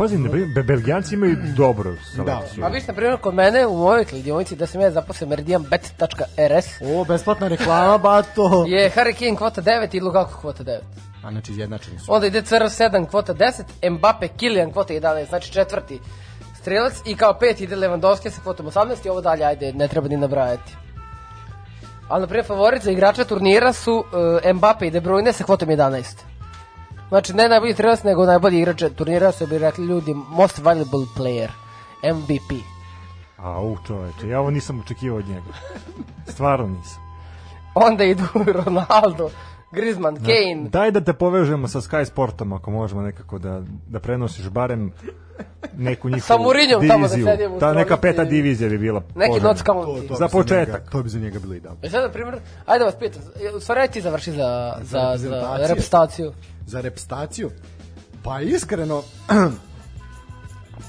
Pazi, 0.00 0.18
ne 0.18 0.28
brini, 0.28 0.54
Be- 0.54 0.62
Belgijanci 0.62 1.14
imaju 1.14 1.36
dobru 1.56 1.96
selekciju. 2.14 2.64
A 2.64 2.68
vi 2.68 2.80
ste, 2.80 2.92
na 2.92 2.96
primjer, 2.96 3.20
kod 3.20 3.34
mene 3.34 3.66
u 3.66 3.76
mojoj 3.76 4.04
kladionici 4.04 4.56
da 4.56 4.66
sam 4.66 4.80
ja 4.80 4.90
zaposlio 4.90 5.28
meridianbet.rs 5.28 6.66
O, 6.84 7.04
besplatna 7.04 7.48
reklama, 7.48 7.98
bato. 7.98 8.64
je 8.68 8.90
Harry 8.96 9.18
Kane 9.18 9.36
kvota 9.36 9.62
9 9.62 9.96
i 9.96 10.00
Lukaku 10.00 10.40
kvota 10.40 10.64
9. 10.64 10.78
A 11.24 11.30
znači 11.30 11.52
izjednačeni 11.52 11.98
su. 11.98 12.14
Onda 12.14 12.26
ide 12.26 12.42
CR7 12.42 13.06
kvota 13.06 13.34
10, 13.34 13.90
Mbappe 13.90 14.28
Kylian 14.38 14.72
kvota 14.72 14.94
11, 14.94 15.28
znači 15.28 15.52
četvrti 15.52 16.00
strelac 16.60 16.94
i 17.06 17.16
kao 17.16 17.38
peti 17.38 17.64
ide 17.64 17.76
Lewandowski 17.76 18.30
sa 18.30 18.42
kvotom 18.42 18.66
18 18.66 19.06
i 19.06 19.08
ovo 19.08 19.20
dalje, 19.20 19.44
ajde, 19.44 19.72
ne 19.72 19.88
treba 19.88 20.08
ni 20.08 20.16
nabrajati. 20.16 20.72
Ali, 22.08 22.20
na 22.20 22.26
primjer, 22.26 22.46
favorit 22.46 22.82
za 22.82 22.90
igrača 22.90 23.24
turnira 23.24 23.72
su 23.72 24.04
uh, 24.44 24.54
Mbappe 24.54 24.86
i 24.86 24.90
De 24.90 25.00
Bruyne 25.00 25.32
sa 25.32 25.44
kvotom 25.44 25.68
11. 25.68 26.29
Znači, 27.10 27.32
ne 27.32 27.48
najbolji 27.48 27.74
strelac, 27.74 28.02
nego 28.02 28.26
najbolji 28.26 28.58
igrač 28.58 28.82
turnira 28.96 29.32
su 29.32 29.46
bi 29.46 29.58
rekli 29.58 29.86
ljudi 29.86 30.14
most 30.14 30.58
valuable 30.58 31.06
player, 31.16 31.48
MVP. 32.14 32.62
Au, 33.38 33.76
čoveče, 33.86 34.28
ja 34.28 34.40
ovo 34.40 34.50
nisam 34.50 34.80
očekivao 34.80 35.18
od 35.18 35.28
njega. 35.28 35.52
Stvarno 36.32 36.66
nisam. 36.66 37.02
Onda 37.74 38.04
idu 38.04 38.24
Ronaldo, 38.64 39.30
Griezmann, 39.72 40.16
Kane, 40.16 40.68
Daj 40.68 40.90
da 40.90 41.00
te 41.00 41.12
povežemo 41.12 41.68
sa 41.68 41.80
Sky 41.80 42.04
Sportom, 42.04 42.52
ako 42.52 42.70
možemo 42.70 43.02
nekako 43.02 43.38
da, 43.38 43.62
da 43.88 44.00
prenosiš 44.00 44.48
barem 44.48 44.92
neku 45.76 46.08
njihovu 46.08 46.26
Sa 46.26 46.36
Mourinhom 46.36 46.88
tamo 46.88 47.08
da 47.08 47.14
sedimo 47.14 47.56
u 47.56 47.60
Ta 47.60 47.72
neka 47.72 47.96
peta 47.96 48.24
divizija 48.24 48.70
bi 48.70 48.78
bila 48.78 49.02
neki 49.14 49.40
county. 49.40 50.08
To 50.08 50.14
Za 50.14 50.28
početak. 50.28 50.80
Njega, 50.80 50.90
to 50.90 51.02
bi 51.02 51.08
za 51.08 51.18
njega 51.18 51.38
bilo 51.38 51.54
idealno. 51.54 51.80
E 51.82 51.90
sad, 51.90 52.02
na 52.02 52.08
primjer, 52.08 52.38
ajde 52.66 52.84
vas 52.84 52.94
pitam, 52.94 53.22
u 53.56 53.60
stvari, 53.60 53.88
ti 53.92 54.00
završi 54.00 54.32
za, 54.32 54.76
za, 54.82 55.12
za 55.16 55.28
reprezentaciju. 55.28 55.68
reprezentaciju. 55.68 56.32
Za 56.70 56.80
repstaciju? 56.80 57.50
Pa 58.22 58.40
iskreno, 58.40 59.02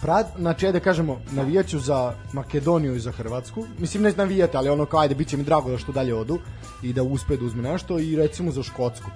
Prad, 0.01 0.27
znači, 0.37 0.65
ajde 0.65 0.79
kažemo, 0.79 1.21
navijaću 1.31 1.79
za 1.79 2.13
Makedoniju 2.33 2.95
i 2.95 2.99
za 2.99 3.11
Hrvatsku. 3.11 3.65
Mislim, 3.77 4.03
ne 4.03 4.13
navijate, 4.17 4.57
ali 4.57 4.69
ono 4.69 4.85
kao, 4.85 4.99
ajde, 4.99 5.15
bit 5.15 5.27
će 5.27 5.37
mi 5.37 5.43
drago 5.43 5.69
da 5.69 5.77
što 5.77 5.91
dalje 5.91 6.15
odu 6.15 6.39
i 6.83 6.93
da 6.93 7.03
uspe 7.03 7.37
da 7.37 7.45
uzme 7.45 7.61
nešto 7.61 7.99
i 7.99 8.15
recimo 8.15 8.51
za 8.51 8.63
Škotsku. 8.63 9.09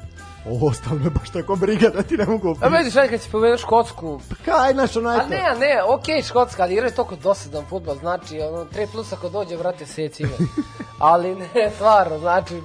Ovo 0.50 0.68
ostalo 0.68 1.00
me 1.00 1.10
baš 1.10 1.30
tako 1.30 1.56
briga 1.56 1.90
da 1.90 2.04
ti 2.04 2.18
ne 2.18 2.26
mogu 2.26 2.56
A 2.62 2.68
vidiš, 2.68 2.96
ajde 2.96 3.10
kad 3.10 3.22
si 3.22 3.32
pomenuo 3.32 3.58
Škotsku, 3.58 4.20
Kaj, 4.46 4.74
znaš, 4.74 4.96
ono, 4.96 5.10
a 5.10 5.16
eto. 5.16 5.30
ne, 5.30 5.42
a 5.50 5.56
ne, 5.56 5.84
okej 5.88 6.22
Škotska, 6.22 6.64
ali 6.64 6.74
igra 6.74 6.86
je 6.86 6.96
toliko 6.96 7.16
dosadan 7.16 7.66
futbol, 7.70 7.96
znači, 7.96 8.40
ono, 8.40 8.66
3 8.66 8.88
plus 8.92 9.14
ako 9.14 9.30
dođe, 9.30 9.56
vrate 9.56 9.86
se 9.86 10.10
cime. 10.10 10.38
ali 11.00 11.36
ne, 11.36 11.72
stvarno, 11.76 12.20
znači, 12.20 12.62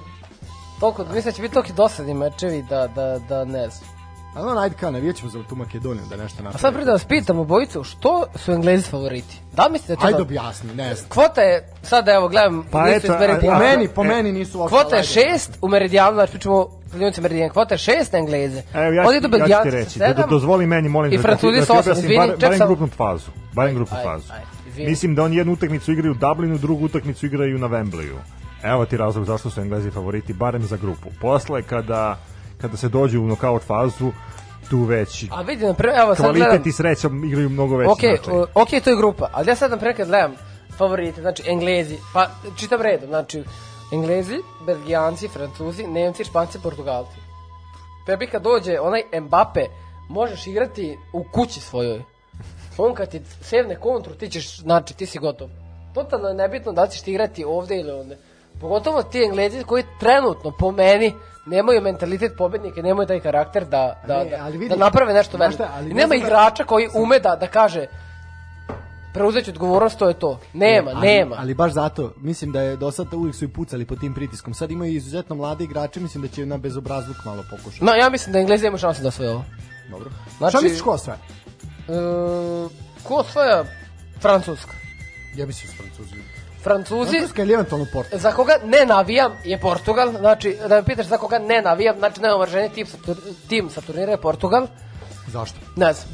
toliko, 0.79 1.03
mislim 1.03 1.23
da 1.23 1.31
će 1.31 1.41
biti 1.41 1.53
toliko 1.53 1.73
dosadni 1.73 2.13
mečevi 2.13 2.63
da, 2.69 2.87
da, 2.87 3.19
da 3.29 3.45
ne 3.45 3.69
znam. 3.69 3.90
Ali 4.33 4.47
ono, 4.47 4.59
ajde 4.61 4.75
kao, 4.75 4.91
navijaćemo 4.91 5.29
za 5.29 5.43
tu 5.43 5.55
Makedoniju 5.55 6.05
da 6.05 6.17
nešto 6.17 6.37
A 6.39 6.43
napravi. 6.43 6.61
sad 6.61 6.73
pre 6.73 6.85
da 6.85 6.91
vas 6.91 7.05
pitam 7.05 7.39
obojicu, 7.39 7.83
što 7.83 8.25
su 8.35 8.51
Englezi 8.51 8.83
favoriti? 8.83 9.37
Da 9.53 9.65
li 9.65 9.71
mislite 9.71 9.95
da 9.95 10.01
će 10.01 10.07
Ajde 10.07 10.17
da- 10.17 10.21
objasni, 10.23 10.73
ne 10.75 10.95
znam. 10.95 11.09
Kvota 11.09 11.41
je, 11.41 11.67
sad 11.83 12.07
evo 12.07 12.27
gledam, 12.27 12.63
Pa 12.71 12.87
eto, 12.87 13.07
iz 13.07 13.19
Meridijana. 13.19 13.39
Po 13.59 13.65
a- 13.65 13.67
meni, 13.67 13.87
po 13.87 14.03
e, 14.03 14.07
meni 14.07 14.31
nisu 14.31 14.59
uopšte. 14.59 14.75
Kvota 14.75 14.95
je 14.95 15.03
šest 15.03 15.57
u 15.61 15.67
Meridijanu, 15.67 16.13
znači 16.13 16.31
pričamo 16.31 16.67
Ljunice 16.93 17.21
Meridijan, 17.21 17.49
kvota 17.49 17.73
je 17.73 17.77
šest 17.77 18.13
na 18.13 18.19
Engleze. 18.19 18.61
Evo, 18.73 18.83
ja, 18.83 19.03
ja 19.47 19.57
ću 19.57 19.63
ti 19.63 19.69
reći, 19.71 19.99
da, 19.99 20.07
sedam. 20.07 20.21
da 20.21 20.27
dozvoli 20.27 20.65
meni, 20.65 20.89
molim 20.89 21.11
i 21.11 21.17
da, 21.17 21.21
ti- 21.21 21.27
Francuzi 21.27 21.59
da 21.59 21.65
sa 21.65 21.73
ti 21.73 21.79
osam, 21.79 21.91
objasnim 21.91 22.05
izvini, 22.05 22.27
bar, 22.29 22.37
barem 22.39 22.59
grupnu 22.59 22.87
fazu. 22.87 23.31
Barem 23.53 23.75
grupnu 23.75 23.97
fazu. 24.03 24.33
Mislim 24.77 25.15
da 25.15 25.23
oni 25.23 25.35
jednu 25.35 25.53
utakmicu 25.53 25.91
igraju 25.91 26.11
u 26.11 26.17
Dublinu, 26.17 26.57
drugu 26.57 26.85
utakmicu 26.85 27.25
igraju 27.25 27.57
na 27.57 27.67
Wembleyu. 27.67 28.17
Evo 28.63 28.85
ti 28.85 28.97
razlog 28.97 29.25
zašto 29.25 29.49
su 29.49 29.61
Englezi 29.61 29.91
favoriti, 29.91 30.33
barem 30.33 30.63
za 30.63 30.77
grupu. 30.77 31.09
Posle, 31.21 31.61
kada, 31.63 32.17
kada 32.61 32.77
se 32.77 32.89
dođe 32.89 33.19
u 33.19 33.27
nokaut 33.27 33.63
fazu, 33.63 34.11
tu 34.69 34.83
već 34.83 35.25
A 35.31 35.41
vidi, 35.41 35.65
na 35.65 35.73
primjer, 35.73 35.99
evo 35.99 36.15
sad 36.15 36.25
gledam, 36.25 36.47
kvalitet 36.47 36.65
i 36.67 36.71
sreća 36.71 37.09
igraju 37.25 37.49
mnogo 37.49 37.77
veći 37.77 37.91
ok, 37.91 37.99
značaj. 37.99 38.33
o- 38.33 38.45
ok, 38.53 38.69
to 38.83 38.89
je 38.89 38.95
grupa, 38.97 39.29
ali 39.33 39.49
ja 39.49 39.55
sad 39.55 39.71
na 39.71 39.77
primjer 39.77 39.97
kad 39.97 40.07
gledam 40.07 40.35
favorite, 40.77 41.21
znači 41.21 41.43
Englezi, 41.47 41.97
pa 42.13 42.27
čitam 42.55 42.81
redom, 42.81 43.09
znači 43.09 43.43
Englezi, 43.93 44.37
Belgijanci, 44.65 45.27
Francuzi, 45.27 45.87
Nemci, 45.87 46.23
Španci, 46.23 46.59
Portugalci. 46.63 47.17
Tebi 48.05 48.27
kad 48.27 48.41
dođe 48.43 48.79
onaj 48.79 49.01
Mbappe, 49.21 49.65
možeš 50.09 50.47
igrati 50.47 50.97
u 51.13 51.23
kući 51.31 51.59
svojoj. 51.59 52.01
On 52.77 52.93
kad 52.93 53.11
ti 53.11 53.21
sevne 53.41 53.75
kontru, 53.79 54.13
ti 54.13 54.29
ćeš, 54.29 54.59
znači, 54.59 54.97
ti 54.97 55.05
si 55.05 55.19
gotov. 55.19 55.49
Totalno 55.93 56.27
je 56.27 56.33
nebitno 56.35 56.71
da 56.71 56.87
ćeš 56.87 57.01
ti 57.01 57.11
igrati 57.11 57.43
ovde 57.43 57.79
ili 57.79 57.91
ovde. 57.91 58.17
Pogotovo 58.61 59.03
ti 59.03 59.23
englezi 59.23 59.63
koji 59.63 59.83
trenutno, 59.99 60.51
po 60.59 60.71
meni, 60.71 61.13
nemaju 61.45 61.81
mentalitet 61.81 62.37
pobednika, 62.37 62.81
nemaju 62.81 63.07
taj 63.07 63.19
karakter 63.19 63.65
da, 63.65 64.01
da, 64.07 64.23
Ne, 64.23 64.29
da, 64.29 64.37
ali 64.41 64.57
vidi, 64.57 64.69
da 64.69 64.75
naprave 64.75 65.13
nešto 65.13 65.37
veliko. 65.37 65.55
šta, 65.55 65.71
ali 65.73 65.85
I 65.85 65.89
ne 65.89 65.95
nema 65.95 66.09
da- 66.09 66.15
igrača 66.15 66.63
koji 66.63 66.89
ume 66.93 67.19
da, 67.19 67.35
da 67.35 67.47
kaže 67.47 67.85
preuzet 69.13 69.45
ću 69.45 69.51
odgovornost, 69.51 69.99
to 69.99 70.07
je 70.07 70.13
to. 70.13 70.39
Nema, 70.53 70.91
ali, 70.91 71.07
nema. 71.07 71.35
Ali 71.39 71.53
baš 71.53 71.71
zato, 71.71 72.13
mislim 72.17 72.51
da 72.51 72.61
je 72.61 72.75
do 72.75 72.91
sada 72.91 73.17
uvijek 73.17 73.35
su 73.35 73.45
i 73.45 73.49
pucali 73.49 73.85
pod 73.85 73.99
tim 73.99 74.13
pritiskom. 74.13 74.53
Sad 74.53 74.71
imaju 74.71 74.93
izuzetno 74.93 75.35
mlade 75.35 75.63
igrače, 75.63 75.99
mislim 75.99 76.21
da 76.21 76.27
će 76.27 76.45
na 76.45 76.57
bezobrazluk 76.57 77.17
malo 77.25 77.43
pokušati. 77.49 77.85
No, 77.85 77.91
ja 77.93 78.09
mislim 78.09 78.33
da 78.33 78.39
Englezi 78.39 78.67
imaju 78.67 78.79
šanse 78.79 79.01
da 79.01 79.07
osvoje 79.07 79.29
ovo. 79.31 79.43
Dobro. 79.89 80.09
Znači- 80.37 80.51
Šta 80.51 80.61
misliš 80.61 80.81
ko 80.81 80.91
osvaja? 80.91 81.17
E, 81.87 81.93
ko 83.03 83.15
osvaja? 83.15 83.63
Francuska. 84.19 84.71
Ja 85.35 85.45
mislim 85.45 85.71
s 85.71 85.77
Francuzi. 85.77 86.15
Francuzi, 86.63 87.11
Francuska 87.11 87.41
ili 87.41 87.53
eventualno 87.53 87.85
Porto. 87.93 88.17
za 88.17 88.31
koga 88.31 88.53
ne 88.65 88.85
navijam 88.85 89.31
je 89.43 89.59
Portugal, 89.59 90.11
znači 90.11 90.57
da 90.61 90.75
me 90.75 90.85
pitaš 90.85 91.05
za 91.05 91.17
koga 91.17 91.39
ne 91.39 91.61
navijam, 91.61 91.97
znači 91.97 92.21
najomrženiji 92.21 92.69
tim 92.69 92.87
sa, 92.87 92.97
tur, 92.97 93.17
tim 93.47 93.69
sa 93.69 93.81
turnira 93.81 94.11
je 94.11 94.21
Portugal, 94.21 94.67
Zašto? 95.27 95.57
ne 95.75 95.93
znam. 95.93 96.07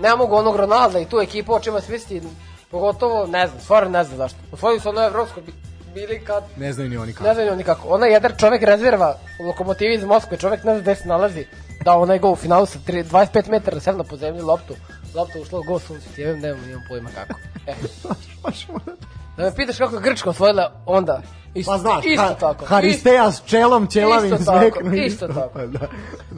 Ne 0.00 0.16
mogu 0.16 0.36
onog 0.36 0.56
Ronalda 0.56 0.98
i 0.98 1.04
tu 1.04 1.18
ekipu 1.18 1.52
o 1.54 1.60
čima 1.60 1.80
smisliti, 1.80 2.26
pogotovo, 2.70 3.26
ne 3.26 3.46
znam, 3.46 3.60
stvarno 3.60 3.90
ne 3.90 4.04
znam 4.04 4.16
zašto. 4.16 4.38
Osvojili 4.52 4.80
su 4.80 4.88
ono 4.88 5.02
evropsko 5.02 5.40
bi- 5.40 5.52
bili 5.94 6.20
kad, 6.20 6.44
Ne 6.56 6.72
znaju 6.72 6.90
ni 6.90 6.96
oni 6.96 7.12
kako. 7.12 7.24
ne 7.24 7.34
znam 7.34 7.46
ni 7.46 7.52
oni 7.52 7.64
kako. 7.64 7.88
Onaj 7.88 8.10
jedan 8.10 8.32
čovek 8.36 8.62
rezerva 8.62 9.16
u 9.40 9.46
lokomotivi 9.46 9.94
iz 9.94 10.04
Moskve, 10.04 10.36
čovek 10.36 10.64
ne 10.64 10.72
zna 10.72 10.80
gde 10.80 10.94
se 10.94 11.08
nalazi, 11.08 11.46
da 11.84 11.92
onaj 11.94 12.18
go 12.18 12.30
u 12.30 12.36
finalu 12.36 12.66
sa 12.66 12.78
tri- 12.78 13.04
25 13.04 13.48
metara 13.48 13.80
sevna 13.80 14.04
po 14.04 14.16
zemlji 14.16 14.42
loptu, 14.42 14.74
lopta 15.14 15.38
ušla 15.38 15.58
u 15.58 15.62
go 15.62 15.78
sunce, 15.78 16.06
ti 16.08 16.20
jevim, 16.20 16.40
nemam, 16.40 16.60
nemam 16.66 16.82
pojma 16.88 17.10
kako. 17.10 17.40
E. 17.66 17.74
Da 19.36 19.42
me 19.42 19.54
pitaš 19.54 19.78
kako 19.78 19.94
je 19.94 20.00
Grčka 20.00 20.30
osvojila 20.30 20.72
onda. 20.86 21.22
Isto, 21.54 21.72
Pa 21.72 21.78
znaš, 21.78 22.04
isto 22.04 22.22
ha, 22.22 22.34
tako. 22.34 22.64
Haristeja 22.64 23.32
s 23.32 23.42
čelom, 23.46 23.86
ćelavim 23.86 24.34
Isto 24.34 24.44
tako, 24.44 24.58
smeknom. 24.58 24.94
isto 24.94 25.28
tako. 25.28 25.50
Pa 25.52 25.66
da. 25.66 25.88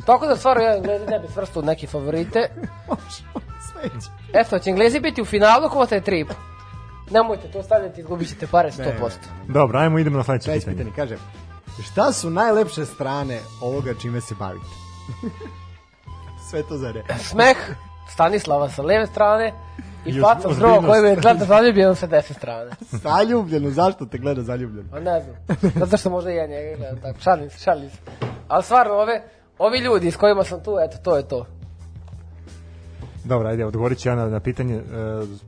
Tako 0.07 0.27
da 0.27 0.37
stvarno 0.37 0.63
ja 0.63 0.77
Englezi 0.77 1.07
ne 1.07 1.19
bi 1.19 1.29
svrstao 1.29 1.63
u 1.63 1.67
neke 1.67 1.87
favorite. 1.87 2.51
Eto, 4.41 4.59
će 4.59 4.71
Englezi 4.71 5.01
biti 5.01 5.23
u 5.23 5.25
finalu, 5.25 5.69
kvota 5.71 5.95
je 5.95 6.03
3,5. 6.03 6.27
Nemojte 7.11 7.51
to 7.51 7.63
stavljati, 7.63 8.01
izgubit 8.01 8.29
ćete 8.29 8.47
pare 8.47 8.71
100%. 8.71 9.11
Dobro, 9.49 9.79
ajmo 9.79 9.99
idemo 9.99 10.17
na 10.17 10.25
sledeće 10.25 10.45
Sledeće 10.45 10.67
pitanje. 10.67 10.91
pitanje, 10.91 10.97
kaže. 10.97 11.17
Šta 11.83 12.13
su 12.13 12.31
najlepše 12.31 12.85
strane 12.85 13.41
ovoga 13.63 13.95
čime 14.03 14.21
se 14.21 14.35
bavite? 14.35 14.67
Sve 16.51 16.63
to 16.63 16.77
za 16.77 16.93
ne. 16.93 17.05
Smeh 17.19 17.57
Stanislava 18.13 18.69
sa 18.69 18.83
leve 18.83 19.07
strane 19.07 19.53
i 20.09 20.19
I 20.19 20.21
faca. 20.21 20.53
Zrova 20.53 20.87
koji 20.87 21.03
me 21.03 21.17
gleda 21.17 21.45
zaljubljeno 21.45 21.95
sa 21.95 22.07
desne 22.07 22.35
strane. 22.35 22.71
Zaljubljeno, 23.05 23.71
zašto 23.71 24.07
te 24.07 24.19
gleda 24.19 24.43
zaljubljeno? 24.43 24.89
Pa 24.91 25.01
ne 25.01 25.21
znam. 25.21 25.37
Zato 25.75 25.97
što 25.97 26.11
možda 26.11 26.31
i 26.31 26.37
ja 26.37 26.47
njega 26.47 26.77
gledam 26.77 27.01
tako. 27.03 27.21
Šalim 27.21 27.51
se, 27.51 27.59
šalim 27.59 27.91
se. 27.91 27.97
Ali 28.49 28.63
stvarno, 28.63 28.95
ove, 28.95 29.23
ovi 29.59 29.79
ljudi 29.79 30.11
s 30.11 30.17
kojima 30.17 30.45
sam 30.45 30.63
tu, 30.63 30.77
eto, 30.85 30.97
to 31.05 31.17
je 31.17 31.29
to. 31.29 31.47
Dobro, 33.25 33.49
ajde, 33.49 33.65
odgovorit 33.65 33.99
ću 33.99 34.09
ja 34.09 34.15
na, 34.15 34.27
na 34.29 34.41
pitanje 34.41 34.75
e, 34.77 34.83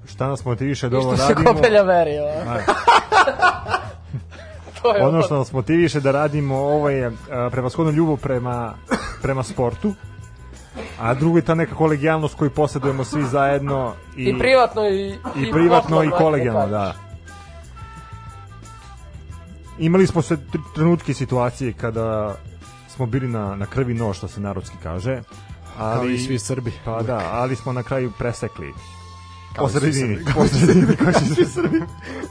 šta 0.07 0.29
nas 0.29 0.45
motiviše 0.45 0.89
da 0.89 0.97
I 0.97 1.01
ovo 1.01 1.17
što 1.17 1.27
se 1.27 1.35
radimo. 1.35 1.55
kopelja 1.55 1.85
meri, 1.85 2.13
to 4.83 4.95
je 4.97 5.07
Ono 5.07 5.23
što 5.23 5.37
nas 5.37 5.53
motiviše 5.53 6.01
da 6.01 6.11
radimo 6.11 6.57
ovo 6.57 6.91
je 6.91 7.13
a, 7.31 7.49
prevashodno 7.53 7.93
ljubav 7.93 8.17
prema, 8.17 8.75
prema 9.23 9.43
sportu, 9.43 9.95
a 10.99 11.15
drugo 11.15 11.39
je 11.39 11.45
ta 11.45 11.55
neka 11.55 11.75
kolegijalnost 11.75 12.35
koju 12.35 12.51
posjedujemo 12.51 13.05
svi 13.05 13.25
zajedno 13.25 13.95
i, 14.17 14.25
I 14.25 14.39
privatno 14.39 14.89
i, 14.89 15.15
i 15.37 15.51
privatno 15.53 16.03
i 16.05 16.11
kolegijalno, 16.11 16.67
da. 16.67 16.95
Imali 19.79 20.07
smo 20.07 20.23
tr- 20.23 20.61
trenutke 20.75 21.13
i 21.13 21.15
situacije 21.15 21.73
kada 21.73 22.35
smo 22.89 23.07
bili 23.07 23.29
na, 23.29 23.57
na 23.57 23.67
krvi 23.67 23.95
nož, 23.95 24.17
što 24.17 24.29
se 24.29 24.41
narodski 24.41 24.77
kaže. 24.83 25.23
Ali, 25.79 25.97
Kao 25.97 26.07
i 26.09 26.19
svi 26.19 26.39
Srbi. 26.39 26.73
Pa 26.85 27.03
da, 27.03 27.29
ali 27.33 27.57
smo 27.57 27.73
na 27.73 27.83
kraju 27.83 28.13
presekli. 28.19 28.73
Kao 29.61 29.69
Po 29.69 29.77
i 29.77 29.81
sredini, 29.81 30.17
Srbi. 30.17 30.33
po 30.35 30.47
sredini, 30.47 30.97
kao 30.97 31.11
i 31.41 31.45
Srbi. 31.45 31.81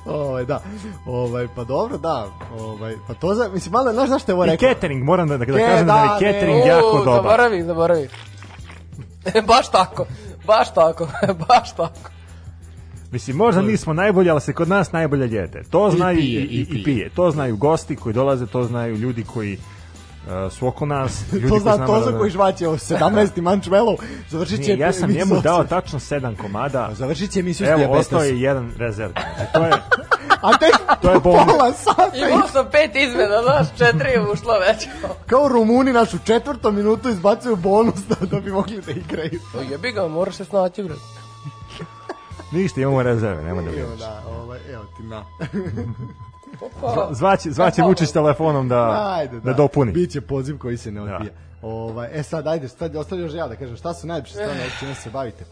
Ovaj, 0.05 0.45
da. 0.45 0.61
Ovaj, 1.05 1.47
pa 1.55 1.63
dobro, 1.63 1.97
da. 1.97 2.27
Ovaj, 2.59 2.95
pa 3.07 3.13
to 3.13 3.33
za, 3.33 3.49
mislim, 3.53 3.71
malo, 3.71 3.93
znaš 3.93 4.09
zašto 4.09 4.31
je 4.31 4.35
ovo 4.35 4.45
I 4.45 4.49
rekao? 4.49 4.69
catering, 4.69 5.03
moram 5.03 5.27
da, 5.27 5.37
da, 5.37 5.45
da 5.45 5.57
kažem 5.57 5.87
da, 5.87 5.93
da, 5.93 5.99
je 5.99 6.31
ne. 6.31 6.33
catering 6.33 6.63
U, 6.63 6.67
jako 6.67 6.97
dobar. 6.97 7.15
Zaboravih, 7.15 7.65
zaboravih. 7.65 8.09
baš 9.47 9.71
tako, 9.71 10.05
baš 10.45 10.73
tako, 10.73 11.07
baš 11.47 11.71
tako. 11.75 12.09
Mislim, 13.11 13.37
možda 13.37 13.61
nismo 13.61 13.93
najbolji, 13.93 14.29
ali 14.29 14.41
se 14.41 14.53
kod 14.53 14.67
nas 14.69 14.91
najbolje 14.91 15.31
jede. 15.31 15.63
To 15.69 15.87
I 15.87 15.97
znaju 15.97 16.17
i, 16.17 16.21
pije, 16.21 16.41
i, 16.41 16.45
i 16.45 16.61
i 16.61 16.65
pije. 16.65 16.83
pije. 16.83 17.09
To 17.09 17.31
znaju 17.31 17.57
gosti 17.57 17.95
koji 17.95 18.13
dolaze, 18.13 18.45
to 18.47 18.63
znaju 18.63 18.95
ljudi 18.95 19.23
koji 19.23 19.57
uh, 20.45 20.51
su 20.51 20.67
oko 20.67 20.85
nas. 20.85 21.21
Ljudi 21.33 21.49
to 21.49 21.59
zna 21.59 21.85
Toza 21.85 22.11
da- 22.11 22.17
koji 22.17 22.31
žvaće 22.31 22.67
o 22.67 22.73
17. 22.73 23.41
mančvelov, 23.41 23.95
završit 24.29 24.55
će 24.57 24.61
Nije, 24.63 24.77
ja 24.79 24.93
sam 24.93 25.11
njemu 25.11 25.41
dao 25.41 25.63
tačno 25.63 25.99
sedam 25.99 26.35
komada. 26.35 26.85
Pa 26.87 26.93
Završit 26.95 27.31
će 27.31 27.39
emisiju 27.39 27.67
s 27.67 27.69
Evo, 27.69 27.77
dijabetesom. 27.77 27.99
ostao 27.99 28.23
je 28.23 28.41
jedan 28.41 28.71
rezerv. 28.77 29.11
Znači, 29.11 29.53
to 29.53 29.65
je, 29.65 29.71
A 30.41 30.51
tek 30.51 30.71
To 31.01 31.11
je 31.11 31.19
bonus. 31.19 31.45
pola 31.47 31.73
sata. 31.73 32.11
Imao 32.27 32.47
sam 32.47 32.65
pet 32.71 32.91
izmena, 32.97 33.41
znaš, 33.43 33.67
četiri 33.77 34.09
je 34.09 34.21
ušlo 34.23 34.53
već. 34.59 34.87
Kao 35.25 35.47
Rumuni 35.47 35.93
našu 35.93 36.17
četvrtom 36.19 36.75
minutu 36.75 37.09
izbacuju 37.09 37.55
bonus 37.55 37.95
da, 37.99 38.25
da 38.27 38.39
bi 38.39 38.51
mogli 38.51 38.81
da 38.81 38.91
igraju. 38.91 39.39
O 39.55 39.61
jebi 39.61 39.91
ga, 39.91 40.07
moraš 40.07 40.35
se 40.35 40.45
snaći, 40.45 40.83
bre. 40.83 40.93
ništa, 42.51 42.81
imamo 42.81 43.03
rezerve, 43.03 43.43
nema 43.43 43.61
da 43.61 43.67
Evo 43.67 43.75
brineš. 43.77 43.99
da, 43.99 44.21
ovaj, 44.31 44.59
evo 44.69 44.83
ti 44.97 45.03
na. 45.03 45.23
Opa. 46.61 47.09
Zvaće, 47.13 47.51
zvaće 47.51 47.81
Vučić 47.81 48.11
telefonom 48.11 48.67
da, 48.69 49.13
Ajde, 49.17 49.39
da, 49.39 49.53
dopuni. 49.53 49.91
Biće 49.91 50.21
poziv 50.21 50.57
koji 50.57 50.77
se 50.77 50.91
ne 50.91 51.01
odbija. 51.01 51.31
Ovaj, 51.61 52.09
e 52.11 52.23
sad, 52.23 52.47
ajde, 52.47 52.67
sad 52.67 52.95
ostavio 52.95 53.23
još 53.23 53.33
ja 53.33 53.47
da 53.47 53.55
kažem, 53.55 53.75
šta 53.77 53.93
su 53.93 54.07
najljepše 54.07 54.33
strane 54.33 54.65
čime 54.79 54.95
se 54.95 55.09
bavite? 55.09 55.45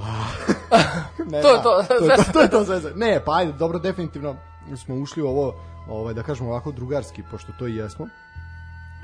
ne, 1.32 1.42
To 1.42 1.54
je 1.54 1.62
to, 1.62 1.82
to, 1.88 1.94
to, 2.16 2.22
se- 2.24 2.32
to 2.32 2.40
je 2.40 2.50
to, 2.50 2.64
Ne, 2.94 3.20
pa 3.24 3.36
ajde, 3.36 3.52
dobro, 3.52 3.78
definitivno 3.78 4.36
smo 4.76 4.94
ušli 4.94 5.22
u 5.22 5.26
ovo, 5.26 5.54
ovaj, 5.88 6.14
da 6.14 6.22
kažemo 6.22 6.50
ovako 6.50 6.72
drugarski, 6.72 7.22
pošto 7.30 7.52
to 7.58 7.66
i 7.66 7.76
jesmo, 7.76 8.06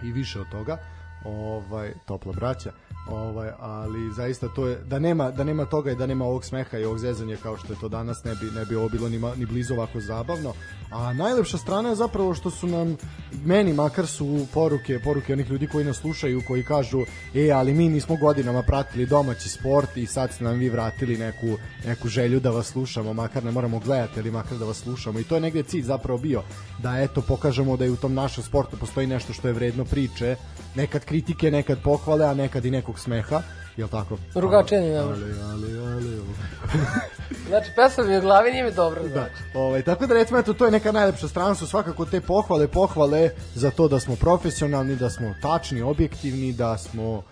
i 0.03 0.13
više 0.13 0.41
od 0.41 0.47
toga, 0.51 0.79
ovaj, 1.25 1.95
topla 2.07 2.33
braća, 2.33 2.73
ovaj, 3.09 3.51
ali 3.59 4.13
zaista 4.13 4.49
to 4.49 4.67
je, 4.67 4.77
da 4.77 4.99
nema, 4.99 5.31
da 5.31 5.45
nema 5.45 5.65
toga 5.65 5.91
i 5.91 5.97
da 5.97 6.07
nema 6.07 6.25
ovog 6.25 6.45
smeha 6.45 6.79
i 6.79 6.85
ovog 6.85 6.99
zezanja 6.99 7.37
kao 7.43 7.57
što 7.57 7.73
je 7.73 7.81
to 7.81 7.89
danas, 7.89 8.25
ne 8.25 8.35
bi, 8.35 8.51
ne 8.55 8.65
bi 8.65 8.77
ovo 8.77 8.89
bilo 8.89 9.09
ni, 9.09 9.21
ni 9.37 9.47
blizu 9.47 9.75
ovako 9.75 10.01
zabavno, 10.01 10.53
a 10.91 11.13
najlepša 11.13 11.59
strana 11.59 11.89
je 11.89 11.95
zapravo 11.95 12.35
što 12.35 12.51
su 12.51 12.67
nam, 12.67 12.97
meni 13.45 13.73
makar 13.73 14.07
su 14.07 14.47
poruke, 14.55 14.99
poruke 15.05 15.33
onih 15.33 15.51
ljudi 15.51 15.67
koji 15.67 15.85
nas 15.85 15.97
slušaju, 15.97 16.43
koji 16.47 16.65
kažu, 16.65 17.05
e, 17.35 17.51
ali 17.51 17.75
mi 17.75 17.89
nismo 17.89 18.17
godinama 18.17 18.63
pratili 18.63 19.07
domaći 19.07 19.49
sport 19.49 19.97
i 19.97 20.07
sad 20.07 20.33
ste 20.33 20.45
nam 20.45 20.59
vi 20.59 20.69
vratili 20.69 21.17
neku, 21.17 21.57
neku 21.87 22.09
želju 22.09 22.41
da 22.41 22.51
vas 22.51 22.67
slušamo, 22.67 23.13
makar 23.13 23.45
ne 23.45 23.51
moramo 23.51 23.79
gledati, 23.79 24.21
ali 24.21 24.31
makar 24.31 24.59
da 24.59 24.65
vas 24.65 24.77
slušamo. 24.77 25.21
I 25.21 25.25
to 25.25 25.35
je 25.35 25.41
negde 25.41 25.63
cilj 25.63 25.83
zapravo 25.83 26.19
bio, 26.19 26.43
da 26.83 26.99
eto 26.99 27.23
pokažemo 27.23 27.77
da 27.77 27.87
i 27.87 27.91
u 27.91 27.97
tom 27.97 28.15
našem 28.15 28.45
sportu 28.45 28.77
postoji 28.77 29.07
nešto 29.07 29.33
što 29.33 29.49
je 29.49 29.55
vredno 29.55 29.85
priče, 29.85 30.37
nekad 30.75 31.05
kritike, 31.05 31.51
nekad 31.51 31.83
pohvale, 31.83 32.27
a 32.27 32.35
nekad 32.35 32.65
i 32.65 32.71
nekog 32.71 32.96
smeha, 32.99 33.43
jel 33.77 33.89
tako? 33.89 34.19
Drugačije 34.35 34.81
ne. 34.81 34.97
Ali, 34.97 35.41
ali, 35.43 35.79
ali. 35.79 36.21
Znači, 37.49 37.71
pesma 37.77 38.05
mi 38.05 38.19
u 38.19 38.21
glavi, 38.21 38.51
nije 38.51 38.65
mi 38.65 38.73
dobro, 38.73 39.03
Da. 39.03 39.09
znači. 39.09 39.43
Ovaj, 39.55 39.83
tako 39.83 40.07
da 40.07 40.15
recimo 40.15 40.39
eto 40.39 40.53
to 40.53 40.65
je 40.65 40.71
neka 40.71 40.93
najlepša 40.93 41.29
strana 41.29 41.55
su 41.55 41.67
svakako 41.67 42.05
te 42.05 42.21
pohvale, 42.21 42.69
pohvale 42.69 43.31
za 43.55 43.71
to 43.71 43.89
da 43.89 44.01
smo 44.01 44.17
profesionalni, 44.17 44.97
da 44.97 45.11
smo 45.11 45.35
tačni, 45.43 45.83
objektivni, 45.83 46.53
da 46.53 46.79
smo 46.79 47.23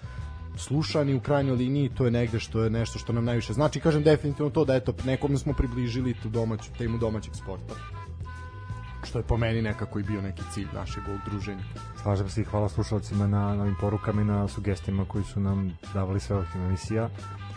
slušani 0.57 1.15
u 1.15 1.21
krajnjoj 1.21 1.57
liniji, 1.57 1.91
to 1.97 2.05
je 2.05 2.11
negde 2.11 2.41
što 2.41 2.65
je 2.65 2.71
nešto 2.71 2.99
što 2.99 3.13
nam 3.13 3.25
najviše 3.25 3.53
znači. 3.53 3.81
Kažem 3.81 4.03
definitivno 4.03 4.51
to 4.51 4.65
da 4.65 4.75
eto 4.75 4.95
nekom 5.05 5.39
smo 5.39 5.53
približili 5.53 6.15
tu 6.23 6.29
domaću 6.29 6.71
temu 6.79 6.99
domaćeg 6.99 7.35
sporta. 7.35 7.75
Što 9.05 9.19
je 9.19 9.23
po 9.23 9.37
meni 9.37 9.63
nekako 9.63 9.99
i 9.99 10.03
bio 10.03 10.23
neki 10.23 10.43
cilj 10.53 10.67
našeg 10.75 11.03
ovog 11.09 11.21
druženja. 11.27 11.63
Slažem 12.03 12.29
se 12.29 12.41
i 12.41 12.45
hvala 12.45 12.69
slušalcima 12.69 13.27
na, 13.27 13.55
na 13.55 13.63
ovim 13.63 13.77
porukama 13.81 14.23
i 14.23 14.25
na 14.25 14.49
sugestijama 14.49 15.05
koji 15.05 15.25
su 15.25 15.41
nam 15.41 15.79
davali 15.95 16.21
sve 16.21 16.37
ovih 16.37 16.49
emisija. 16.57 17.09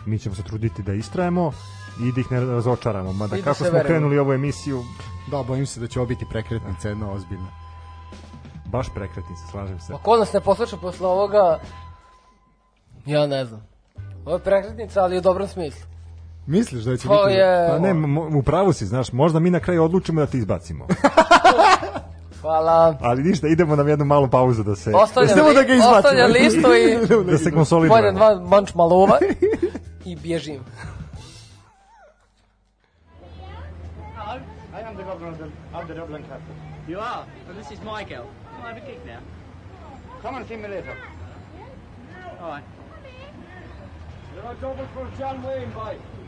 Mi 0.06 0.18
ćemo 0.18 0.34
se 0.34 0.42
truditi 0.42 0.82
da 0.82 0.92
istrajemo 0.92 1.52
i 2.00 2.12
da 2.12 2.20
ih 2.20 2.32
ne 2.32 2.40
razočaramo. 2.40 3.12
Mada 3.12 3.36
I 3.36 3.38
da 3.38 3.44
kako 3.44 3.54
smo 3.56 3.64
verujemo. 3.64 3.86
krenuli 3.88 4.18
ovu 4.18 4.32
emisiju, 4.32 4.82
Da, 5.30 5.42
bojim 5.42 5.66
se 5.66 5.80
da 5.80 5.86
će 5.86 6.00
ovo 6.00 6.06
biti 6.08 6.26
prekretnica 6.30 6.88
jedna 6.88 7.10
ozbiljna. 7.12 7.48
baš 8.66 8.86
prekretnica, 8.94 9.46
slažem 9.50 9.80
se. 9.80 9.92
Ma 9.92 9.98
ko 9.98 10.16
nas 10.16 10.32
ne 10.32 10.40
posluša 10.40 10.76
posle 10.76 11.06
ovoga, 11.06 11.60
ja 13.06 13.26
ne 13.26 13.44
znam. 13.44 13.66
Ovo 14.24 14.36
je 14.36 14.42
prekretnica, 14.42 15.02
ali 15.02 15.18
u 15.18 15.20
dobrom 15.20 15.48
smislu. 15.48 15.86
Misliš 16.48 16.84
da 16.84 16.96
će 16.96 17.08
To 17.08 17.24
biti... 17.24 17.36
je... 17.36 17.68
Pa 17.68 17.78
ne, 17.78 17.94
u 18.38 18.42
pravu 18.42 18.72
si, 18.72 18.86
znaš, 18.86 19.12
možda 19.12 19.38
mi 19.38 19.50
na 19.50 19.60
kraju 19.60 19.84
odlučimo 19.84 20.20
da 20.20 20.26
ti 20.26 20.38
izbacimo. 20.38 20.86
Hvala. 22.40 22.96
Ali 23.00 23.22
ništa, 23.22 23.48
idemo 23.48 23.76
na 23.76 23.82
jednu 23.82 24.04
malu 24.04 24.28
pauzu 24.28 24.62
da 24.62 24.76
se, 24.76 24.92
Ostavljam, 24.94 25.36
Samo 25.36 25.52
da 25.52 25.62
ga 25.62 25.72
li, 25.72 25.78
izbacimo. 25.78 25.96
ostavljam 25.96 26.30
listu 26.32 26.74
i 26.74 26.94
da 27.30 27.38
se 27.38 27.44
pojedem 27.44 27.52
konsolidujemo. 27.54 28.12
dva 28.12 28.40
manč 28.40 28.74
malova 28.74 29.18
i 30.04 30.16
bježim. 30.16 30.60
I 34.74 34.80
am 34.80 34.96
the 34.96 35.04
governor 35.04 35.32
of 35.32 35.38
the, 35.38 35.44
of 35.74 35.86
the 35.86 35.94
Dublin 35.94 36.22
Castle. 36.22 36.54
You 36.88 36.98
are? 37.00 37.24
Well, 37.46 37.56
this 37.56 37.70
is 37.70 37.78
my 37.80 38.04
girl. 38.04 38.26
Can 38.56 38.64
I 38.64 38.68
have 38.68 38.76
a 38.76 38.86
gig 38.86 39.00
now? 39.06 39.20
Come 40.22 40.36
and 40.36 40.46
see 40.48 40.56
me 40.56 40.68
later. 40.68 40.94
All 42.40 42.48
right. 42.48 42.64
There 44.34 44.44
are 44.44 44.54
double 44.56 44.86
for 44.94 45.06
John 45.18 45.42
Wayne, 45.42 45.72
boy. 45.74 45.96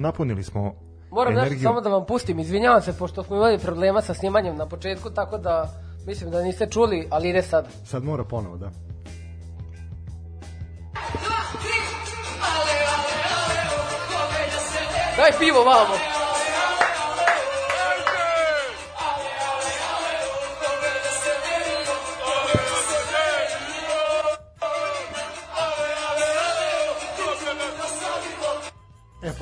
Napunili 0.00 0.42
smo 0.42 0.74
Moram 1.10 1.34
nešto 1.34 1.46
energiju. 1.46 1.62
samo 1.62 1.80
da 1.80 1.88
vam 1.88 2.06
pustim, 2.06 2.38
izvinjavam 2.38 2.82
se, 2.82 2.98
pošto 2.98 3.22
smo 3.22 3.36
imali 3.36 3.58
problema 3.58 4.02
sa 4.02 4.14
snimanjem 4.14 4.56
na 4.56 4.66
početku, 4.66 5.10
tako 5.10 5.38
da 5.38 5.68
mislim 6.06 6.30
da 6.30 6.42
niste 6.42 6.66
čuli, 6.66 7.08
ali 7.10 7.28
ide 7.28 7.42
sad. 7.42 7.66
Sad 7.84 8.04
mora 8.04 8.24
ponovo, 8.24 8.56
da. 8.56 8.70
Daj 15.16 15.30
pivo 15.38 15.64
vamo! 15.64 16.19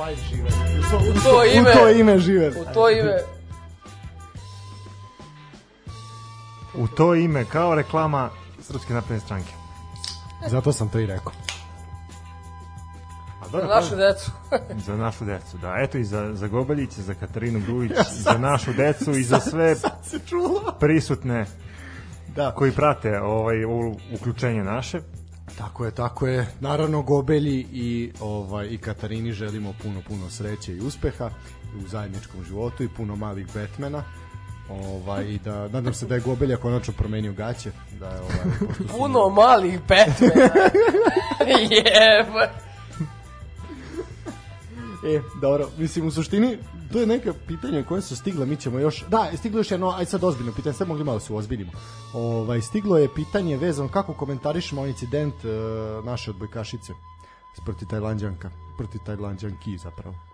E, 0.08 0.10
pa 0.10 0.22
žive. 0.26 0.48
U 0.78 0.90
to, 0.90 0.96
u 1.10 1.22
to 1.22 1.44
ime- 1.46 1.70
U 1.70 1.74
to 1.74 1.88
ime 1.90 2.18
žive. 2.18 2.48
U 2.50 2.74
to 2.74 2.90
ime... 2.90 3.18
U 6.74 6.88
to 6.88 7.14
ime 7.14 7.44
kao 7.44 7.74
reklama 7.74 8.30
Srpske 8.60 8.94
napredne 8.94 9.20
stranke. 9.20 9.52
Zato 10.46 10.72
sam 10.72 10.88
to 10.88 10.98
i 10.98 11.06
rekao. 11.06 11.32
A 13.40 13.44
Za 13.44 13.50
dobro, 13.52 13.68
našu 13.68 13.96
decu. 13.96 14.30
za 14.86 14.96
našu 14.96 15.24
decu, 15.24 15.58
da. 15.58 15.74
Eto 15.78 15.98
i 15.98 16.04
za, 16.04 16.34
za 16.34 16.48
Gobeljiće, 16.48 17.02
za 17.02 17.14
Katarinu 17.14 17.60
Grujić, 17.60 17.92
za 18.24 18.38
našu 18.38 18.72
decu 18.72 19.10
i 19.10 19.22
za 19.22 19.40
sve 19.40 19.74
Se 20.02 20.18
čulo. 20.20 20.74
prisutne 20.80 21.46
Da. 22.28 22.50
koji 22.50 22.72
prate 22.72 23.20
ovaj 23.20 23.64
ovo 23.64 23.96
uključenje 24.12 24.64
naše. 24.64 25.00
Tako 25.58 25.84
je, 25.84 25.90
tako 25.90 26.26
je. 26.26 26.46
Naravno 26.60 27.02
Gobelji 27.02 27.66
i 27.72 28.12
ovaj 28.20 28.66
i 28.66 28.78
Katarini 28.78 29.32
želimo 29.32 29.74
puno 29.82 30.02
puno 30.08 30.30
sreće 30.30 30.76
i 30.76 30.80
uspeha 30.80 31.30
u 31.84 31.88
zajedničkom 31.88 32.44
životu 32.44 32.82
i 32.82 32.88
puno 32.88 33.16
malih 33.16 33.46
Batmana. 33.54 34.02
Ovaj 34.70 35.24
i 35.24 35.38
da 35.38 35.68
nadam 35.68 35.94
se 35.94 36.06
da 36.06 36.14
je 36.14 36.20
Gobelja 36.20 36.56
konačno 36.56 36.94
promenio 36.98 37.32
gaće, 37.32 37.70
da 38.00 38.08
je 38.08 38.20
ovaj 38.20 38.36
su 38.76 38.88
Puno 38.98 39.28
malih 39.28 39.80
Batmana. 39.88 40.70
Jebe. 41.70 42.50
E, 45.06 45.20
dobro, 45.40 45.68
mislim 45.78 46.06
u 46.06 46.10
suštini 46.10 46.58
to 46.92 47.00
je 47.00 47.06
neka 47.06 47.34
pitanja 47.46 47.82
koje 47.82 48.02
su 48.02 48.16
stigla, 48.16 48.46
mi 48.46 48.56
ćemo 48.56 48.78
još 48.78 49.04
da, 49.08 49.30
stiglo 49.36 49.60
još 49.60 49.70
jedno, 49.70 49.90
aj 49.90 50.06
sad 50.06 50.24
ozbiljno 50.24 50.52
pitanje, 50.52 50.72
sad 50.72 50.88
mogli 50.88 51.04
malo 51.04 51.20
se 51.20 51.34
ozbiljimo. 51.34 51.72
Ovaj 52.14 52.60
stiglo 52.60 52.98
je 52.98 53.14
pitanje 53.14 53.56
vezano 53.56 53.88
kako 53.88 54.14
komentarišemo 54.14 54.86
incident 54.86 55.34
e, 55.44 55.48
naše 56.04 56.30
odbojkašice 56.30 56.92
protiv 57.64 57.88
Tajlanđanka, 57.88 58.50
protiv 58.76 59.00
Tajlanđanki 59.06 59.78
zapravo. 59.78 60.27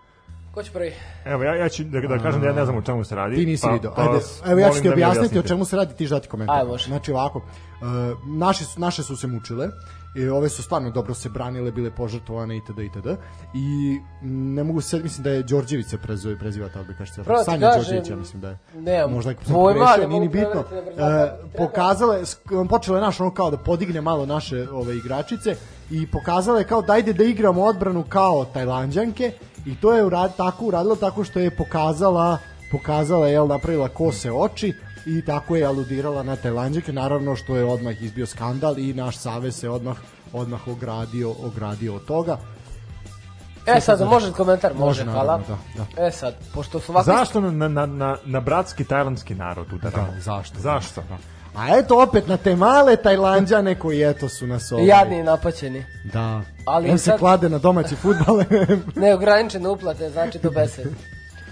Ko 0.55 0.63
će 0.63 0.71
prvi? 0.71 0.93
Evo, 1.25 1.43
ja, 1.43 1.55
ja 1.55 1.69
ću 1.69 1.83
da, 1.83 1.99
da 2.01 2.19
kažem 2.19 2.41
da 2.41 2.47
ja 2.47 2.53
ne 2.53 2.65
znam 2.65 2.77
o 2.77 2.81
čemu 2.81 3.03
se 3.03 3.15
radi. 3.15 3.35
Ti 3.35 3.45
nisi 3.45 3.61
pa, 3.67 3.73
video. 3.73 3.93
pa 3.95 4.01
Ajde, 4.01 4.19
evo 4.45 4.59
ja 4.59 4.69
ću 4.69 4.81
ti 4.81 4.87
da 4.87 4.93
objasniti 4.93 5.39
o 5.39 5.43
čemu 5.43 5.65
se 5.65 5.75
radi, 5.75 5.95
ti 5.95 6.07
dati 6.07 6.27
komentar. 6.27 6.55
Ajde, 6.55 6.69
može. 6.69 6.85
Znači 6.87 7.11
ovako, 7.11 7.37
uh, 7.39 7.45
naše, 8.27 8.65
su- 8.65 8.79
naše 8.79 9.03
su 9.03 9.17
se 9.17 9.27
mučile, 9.27 9.67
i 10.15 10.27
ove 10.29 10.49
su 10.49 10.63
stvarno 10.63 10.91
dobro 10.91 11.13
se 11.13 11.29
branile, 11.29 11.71
bile 11.71 11.91
požrtvovane 11.91 12.57
itd. 12.57 12.79
itd. 12.79 13.07
I 13.53 13.99
ne 14.27 14.63
mogu 14.63 14.81
se, 14.81 14.99
mislim 14.99 15.23
da 15.23 15.29
je 15.29 15.43
Đorđević 15.43 15.87
se 15.87 15.97
prezove, 15.97 16.39
preziva 16.39 16.69
ta 16.69 16.79
odbojkašica. 16.79 17.23
Pravo 17.23 17.39
ti 17.39 17.45
Sanja 17.45 17.59
kažem, 17.67 17.81
Đorđević, 17.81 18.09
ja 18.09 18.15
mislim 18.15 18.41
da 18.41 18.49
je. 18.49 18.57
nemam 18.73 19.11
Možda 19.11 19.31
je 19.31 19.37
pojma, 19.53 19.97
ne 19.97 20.07
nije 20.07 20.19
ni 20.19 20.27
mogu 20.27 20.31
bitno. 20.31 20.63
brzaka. 20.69 20.75
E, 20.75 20.95
Treba. 20.95 21.37
pokazale, 21.57 22.21
počelo 22.69 22.97
je 22.97 23.01
naš 23.01 23.19
ono 23.19 23.33
kao 23.33 23.51
da 23.51 23.57
podigne 23.57 24.01
malo 24.01 24.25
naše 24.25 24.67
ove 24.71 24.97
igračice 24.97 25.55
i 25.91 26.07
pokazale 26.11 26.63
kao 26.63 26.81
dajde 26.81 27.13
da 27.13 27.23
igramo 27.23 27.63
odbranu 27.63 28.03
kao 28.09 28.45
Tajlanđanke 28.45 29.31
i 29.65 29.75
to 29.75 29.95
je 29.95 30.05
urad, 30.05 30.35
tako 30.37 30.65
uradilo 30.65 30.95
tako 30.95 31.23
što 31.23 31.39
je 31.39 31.51
pokazala 31.51 32.37
pokazala, 32.71 33.27
jel, 33.27 33.47
napravila 33.47 33.87
kose 33.87 34.31
oči 34.31 34.73
i 35.05 35.21
tako 35.25 35.55
je 35.55 35.65
aludirala 35.65 36.23
na 36.23 36.35
Tajlanđake, 36.35 36.93
naravno 36.93 37.35
što 37.35 37.55
je 37.55 37.65
odmah 37.65 38.01
izbio 38.01 38.25
skandal 38.25 38.79
i 38.79 38.93
naš 38.93 39.17
savez 39.17 39.55
se 39.55 39.69
odmah 39.69 39.97
odmah 40.33 40.67
ogradio, 40.67 41.35
ogradio 41.43 41.95
od 41.95 42.05
toga. 42.05 42.37
E 43.65 43.81
sad, 43.81 44.01
može 44.01 44.31
komentar? 44.31 44.73
Može, 44.73 44.85
Može, 44.85 45.11
hvala. 45.11 45.37
naravno, 45.37 45.57
da, 45.77 46.05
E 46.05 46.11
sad, 46.11 46.35
pošto 46.53 46.79
su 46.79 46.91
ovako... 46.91 47.05
Zašto 47.05 47.41
na, 47.41 47.67
na, 47.67 47.85
na, 47.85 48.17
na 48.25 48.39
bratski 48.39 48.83
tajlandski 48.83 49.35
narod 49.35 49.73
udaramo? 49.73 50.11
Da, 50.15 50.21
zašto? 50.21 50.59
Zašto? 50.59 51.01
A 51.57 51.77
eto 51.77 52.01
opet 52.03 52.27
na 52.27 52.37
te 52.37 52.55
male 52.55 52.95
Tajlanđane 52.95 53.79
koji 53.79 54.09
eto 54.09 54.29
su 54.29 54.47
nas 54.47 54.71
ovaj. 54.71 54.85
Jadni 54.85 55.19
i 55.19 55.23
napaćeni. 55.23 55.85
Da. 56.13 56.41
Ali 56.65 56.89
se 56.89 56.97
sad- 56.97 57.19
klade 57.19 57.49
na 57.49 57.57
domaći 57.57 57.95
fudbal. 57.95 58.37
Neograničene 58.95 59.69
uplate, 59.69 60.09
znači 60.09 60.39
do 60.39 60.51
besede. 60.51 60.89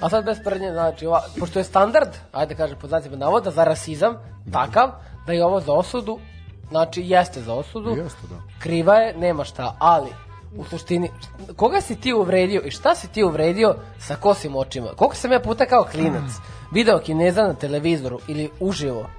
A 0.02 0.10
sad 0.10 0.26
bez 0.26 0.38
prdnje, 0.44 0.72
znači, 0.72 1.06
ova, 1.06 1.24
pošto 1.39 1.60
je 1.60 1.63
standard, 1.63 2.10
ajde 2.32 2.54
da 2.54 2.58
kažem 2.58 2.78
pod 2.80 2.89
znacima 2.89 3.16
navoda, 3.16 3.52
za 3.52 3.63
rasizam, 3.63 4.16
takav, 4.52 4.89
da 5.28 5.34
je 5.34 5.46
ovo 5.46 5.60
za 5.60 5.74
osudu, 5.74 6.20
znači 6.70 7.02
jeste 7.02 7.42
za 7.42 7.54
osudu, 7.54 7.89
Jeste, 7.89 8.20
da. 8.30 8.36
kriva 8.60 8.96
je, 8.96 9.18
nema 9.18 9.44
šta, 9.44 9.76
ali, 9.80 10.10
u 10.58 10.63
suštini, 10.63 11.10
koga 11.56 11.82
si 11.82 11.96
ti 11.96 12.13
uvredio 12.13 12.62
i 12.66 12.72
šta 12.72 12.96
si 12.96 13.08
ti 13.08 13.24
uvredio 13.24 13.76
sa 14.00 14.16
kosim 14.16 14.56
očima? 14.56 14.88
Koliko 14.96 15.16
sam 15.16 15.32
ja 15.32 15.39
puta 15.39 15.66
kao 15.66 15.88
klinac 15.92 16.32
video 16.72 17.00
kineza 17.00 17.44
na 17.44 17.54
televizoru 17.54 18.20
ili 18.28 18.50
uživo 18.60 19.10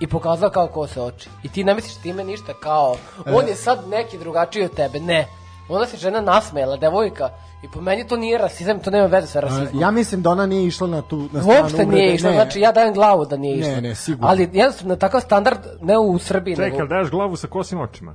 i 0.00 0.06
pokazao 0.06 0.50
kao 0.50 0.66
kose 0.66 1.02
oči. 1.02 1.28
I 1.42 1.48
ti 1.48 1.64
ne 1.64 1.74
misliš 1.74 1.94
time 1.94 2.24
ništa 2.24 2.52
kao, 2.54 2.96
on 3.26 3.48
je 3.48 3.54
sad 3.54 3.88
neki 3.88 4.18
drugačiji 4.18 4.64
od 4.64 4.74
tebe. 4.74 5.00
Ne. 5.00 5.28
Ona 5.68 5.86
se 5.86 5.96
žena 5.96 6.20
nasmejala, 6.20 6.76
devojka, 6.76 7.28
i 7.62 7.68
po 7.68 7.80
meni 7.80 8.06
to 8.06 8.16
nije 8.16 8.38
rasizam, 8.38 8.78
to 8.78 8.90
nema 8.90 9.06
veze 9.06 9.26
sa 9.26 9.40
rasizmom. 9.40 9.80
ja 9.82 9.90
mislim 9.90 10.22
da 10.22 10.30
ona 10.30 10.46
nije 10.46 10.66
išla 10.66 10.86
na 10.86 11.02
tu 11.02 11.16
na 11.22 11.42
stranu 11.42 11.46
Uopšte 11.52 11.76
uvrede. 11.76 11.92
nije 11.92 12.14
išla, 12.14 12.30
Ne. 12.30 12.36
znači 12.36 12.60
ja 12.60 12.72
dajem 12.72 12.94
glavu 12.94 13.24
da 13.24 13.36
nije 13.36 13.56
Ne, 13.56 13.68
išla. 13.68 13.80
ne, 13.80 13.94
sigurno. 13.94 14.28
Ali 14.28 14.50
jednostavno 14.52 14.96
takav 14.96 15.20
standard, 15.20 15.58
ne 15.80 15.98
u 15.98 16.18
Srbiji, 16.18 16.56
Čekaj, 16.56 16.70
nego... 16.70 16.80
ali 16.80 16.88
daješ 16.88 17.10
glavu 17.10 17.36
sa 17.36 17.46
kosim 17.46 17.80
očima? 17.80 18.14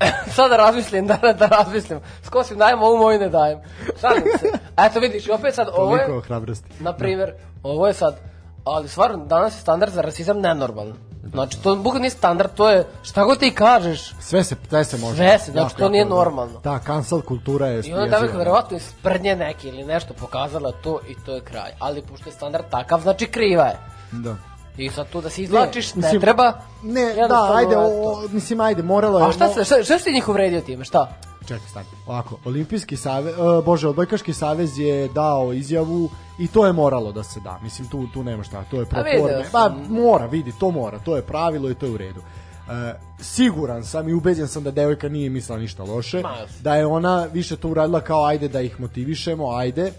Sad 0.34 0.50
da 0.50 0.56
razmislim, 0.56 1.06
da, 1.06 1.16
da 1.32 1.46
razmislim. 1.48 2.00
Skosim 2.22 2.58
dajem, 2.58 2.82
ovu 2.82 2.98
moju 2.98 3.18
ne 3.18 3.28
dajem. 3.28 3.58
Šalim 4.00 4.22
se. 4.40 4.46
A 4.76 4.86
eto 4.86 5.00
vidiš, 5.00 5.28
opet 5.28 5.54
sad, 5.54 5.68
ovo 5.72 5.96
je... 5.96 6.06
Toliko 6.06 6.26
hrabrosti. 6.26 6.68
Na 6.80 6.92
primjer, 6.92 7.32
ovo 7.62 7.86
je 7.86 7.92
sad, 7.94 8.16
ali 8.64 8.88
stvarno, 8.88 9.24
danas 9.26 9.56
je 9.56 9.60
standard 9.60 9.92
za 9.92 10.02
rasizam 10.02 10.40
nenormalan. 10.40 10.96
Znači, 11.32 11.62
to 11.62 11.76
bukvalno 11.76 12.00
nije 12.00 12.10
standard, 12.10 12.50
to 12.54 12.70
je 12.70 12.84
šta 13.02 13.24
god 13.24 13.38
ti 13.38 13.54
kažeš, 13.54 14.14
Sve 14.20 14.44
se, 14.44 14.56
sve 14.68 14.84
se 14.84 14.98
može. 14.98 15.16
Sve 15.16 15.38
se, 15.38 15.52
znači, 15.52 15.72
Jako, 15.72 15.78
to 15.82 15.88
nije 15.88 16.00
jako, 16.00 16.14
normalno. 16.14 16.60
Da, 16.60 16.78
cancel 16.86 17.20
kultura 17.20 17.66
je 17.66 17.82
I 17.84 17.92
onda 17.92 18.06
devojka 18.06 18.38
verovatno 18.38 18.76
iz 18.76 18.82
sprdnje 18.82 19.36
neke 19.36 19.68
ili 19.68 19.84
nešto 19.84 20.14
pokazala 20.14 20.72
to 20.72 21.00
i 21.08 21.14
to 21.26 21.34
je 21.34 21.40
kraj. 21.40 21.72
Ali 21.78 22.02
pošto 22.02 22.28
je 22.28 22.32
standard 22.32 22.64
takav, 22.70 23.00
znači 23.00 23.26
kriva 23.26 23.64
je. 23.64 23.78
Da. 24.12 24.36
I 24.76 24.90
sad 24.90 25.08
tu 25.08 25.20
da 25.20 25.30
se 25.30 25.42
izvlačiš, 25.42 25.94
ne, 25.94 26.02
mislim, 26.02 26.20
treba. 26.20 26.52
Ne, 26.82 27.14
da, 27.28 27.54
ajde, 27.54 27.76
o, 27.76 28.22
mislim, 28.30 28.60
ajde, 28.60 28.82
moralo 28.82 29.18
je... 29.18 29.24
A 29.24 29.32
šta, 29.32 29.48
se, 29.48 29.64
šta, 29.64 29.82
šta 29.82 29.98
si 29.98 30.12
njih 30.12 30.28
uvredio 30.28 30.60
time, 30.60 30.84
šta? 30.84 31.12
Čekaj, 31.50 31.68
stani. 31.68 31.86
Ovako, 32.06 32.38
Olimpijski 32.44 32.96
savez, 32.96 33.34
uh, 33.38 33.64
bože, 33.64 33.88
odbojkaški 33.88 34.32
savez 34.32 34.78
je 34.78 35.08
dao 35.08 35.52
izjavu 35.52 36.10
i 36.38 36.48
to 36.48 36.66
je 36.66 36.72
moralo 36.72 37.12
da 37.12 37.22
se 37.22 37.40
da. 37.40 37.58
Mislim, 37.62 37.88
tu, 37.88 38.06
tu 38.06 38.24
nema 38.24 38.42
šta, 38.42 38.64
to 38.70 38.80
je 38.80 38.86
pro 38.86 39.02
forme. 39.18 39.44
sam. 39.44 39.52
Pa, 39.52 39.94
mora, 39.94 40.26
vidi, 40.26 40.52
to 40.60 40.70
mora, 40.70 40.98
to 40.98 41.16
je 41.16 41.22
pravilo 41.22 41.70
i 41.70 41.74
to 41.74 41.86
je 41.86 41.92
u 41.92 41.96
redu. 41.96 42.20
E, 42.20 42.94
siguran 43.20 43.84
sam 43.84 44.08
i 44.08 44.14
ubeđen 44.14 44.48
sam 44.48 44.62
da 44.62 44.70
devojka 44.70 45.08
nije 45.08 45.30
mislila 45.30 45.58
ništa 45.58 45.82
loše, 45.82 46.22
Ma. 46.22 46.36
da 46.60 46.76
je 46.76 46.86
ona 46.86 47.26
više 47.32 47.56
to 47.56 47.68
uradila 47.68 48.00
kao 48.00 48.24
ajde 48.24 48.48
da 48.48 48.60
ih 48.60 48.80
motivišemo, 48.80 49.50
ajde. 49.50 49.92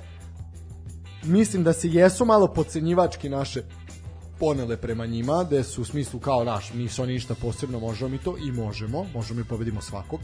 Mislim 1.23 1.63
da 1.63 1.73
se 1.73 1.89
jesu 1.89 2.25
malo 2.25 2.47
podcenjivački 2.47 3.29
naše 3.29 3.63
ponele 4.39 4.77
prema 4.77 5.05
njima, 5.05 5.43
da 5.43 5.63
su 5.63 5.81
u 5.81 5.85
smislu 5.85 6.19
kao 6.19 6.43
naš, 6.43 6.73
mi 6.73 6.87
su 6.87 7.03
oni 7.03 7.13
ništa 7.13 7.35
posebno, 7.35 7.79
možemo 7.79 8.09
mi 8.09 8.17
to 8.17 8.35
i 8.37 8.51
možemo, 8.51 9.05
možemo 9.13 9.39
mi 9.39 9.45
pobedimo 9.45 9.81
svakog. 9.81 10.19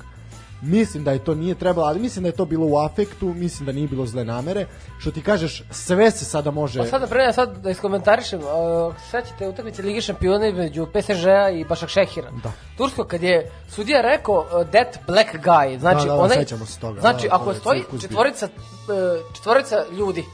Mislim 0.61 1.03
da 1.03 1.11
je 1.11 1.23
to 1.23 1.35
nije 1.35 1.55
trebalo, 1.55 1.87
ali 1.87 1.99
mislim 1.99 2.23
da 2.23 2.29
je 2.29 2.35
to 2.35 2.45
bilo 2.45 2.65
u 2.65 2.77
afektu, 2.77 3.27
mislim 3.27 3.65
da 3.65 3.71
nije 3.71 3.87
bilo 3.87 4.05
zle 4.05 4.25
namere. 4.25 4.67
Što 4.99 5.11
ti 5.11 5.21
kažeš, 5.21 5.63
sve 5.71 6.11
se 6.11 6.25
sada 6.25 6.51
može... 6.51 6.79
Pa 6.79 6.85
sad 6.85 7.01
da 7.01 7.07
pre, 7.07 7.33
sad 7.33 7.57
da 7.57 7.69
iskomentarišem, 7.69 8.39
uh, 8.39 8.95
sećate 9.11 9.47
utakmice 9.47 9.81
Lige 9.81 10.01
šampiona 10.01 10.47
između 10.47 10.85
PSG-a 10.85 11.49
i 11.49 11.65
Bašak 11.65 11.89
Šehira. 11.89 12.31
Da. 12.43 12.51
Tursko 12.77 13.03
kad 13.03 13.23
je 13.23 13.51
sudija 13.69 14.01
rekao 14.01 14.35
uh, 14.35 14.67
that 14.67 14.97
black 15.07 15.29
guy, 15.45 15.79
znači 15.79 16.07
Da, 16.07 16.11
da, 16.11 16.17
da, 16.17 16.21
onaj 16.21 16.37
sećamo 16.37 16.65
se 16.65 16.79
toga, 16.79 17.01
Znači 17.01 17.27
da, 17.27 17.35
ako 17.35 17.49
je 17.51 17.55
stoji 17.55 17.83
četvorica 18.01 18.45
uh, 18.47 19.35
četvorica 19.35 19.85
ljudi, 19.91 20.25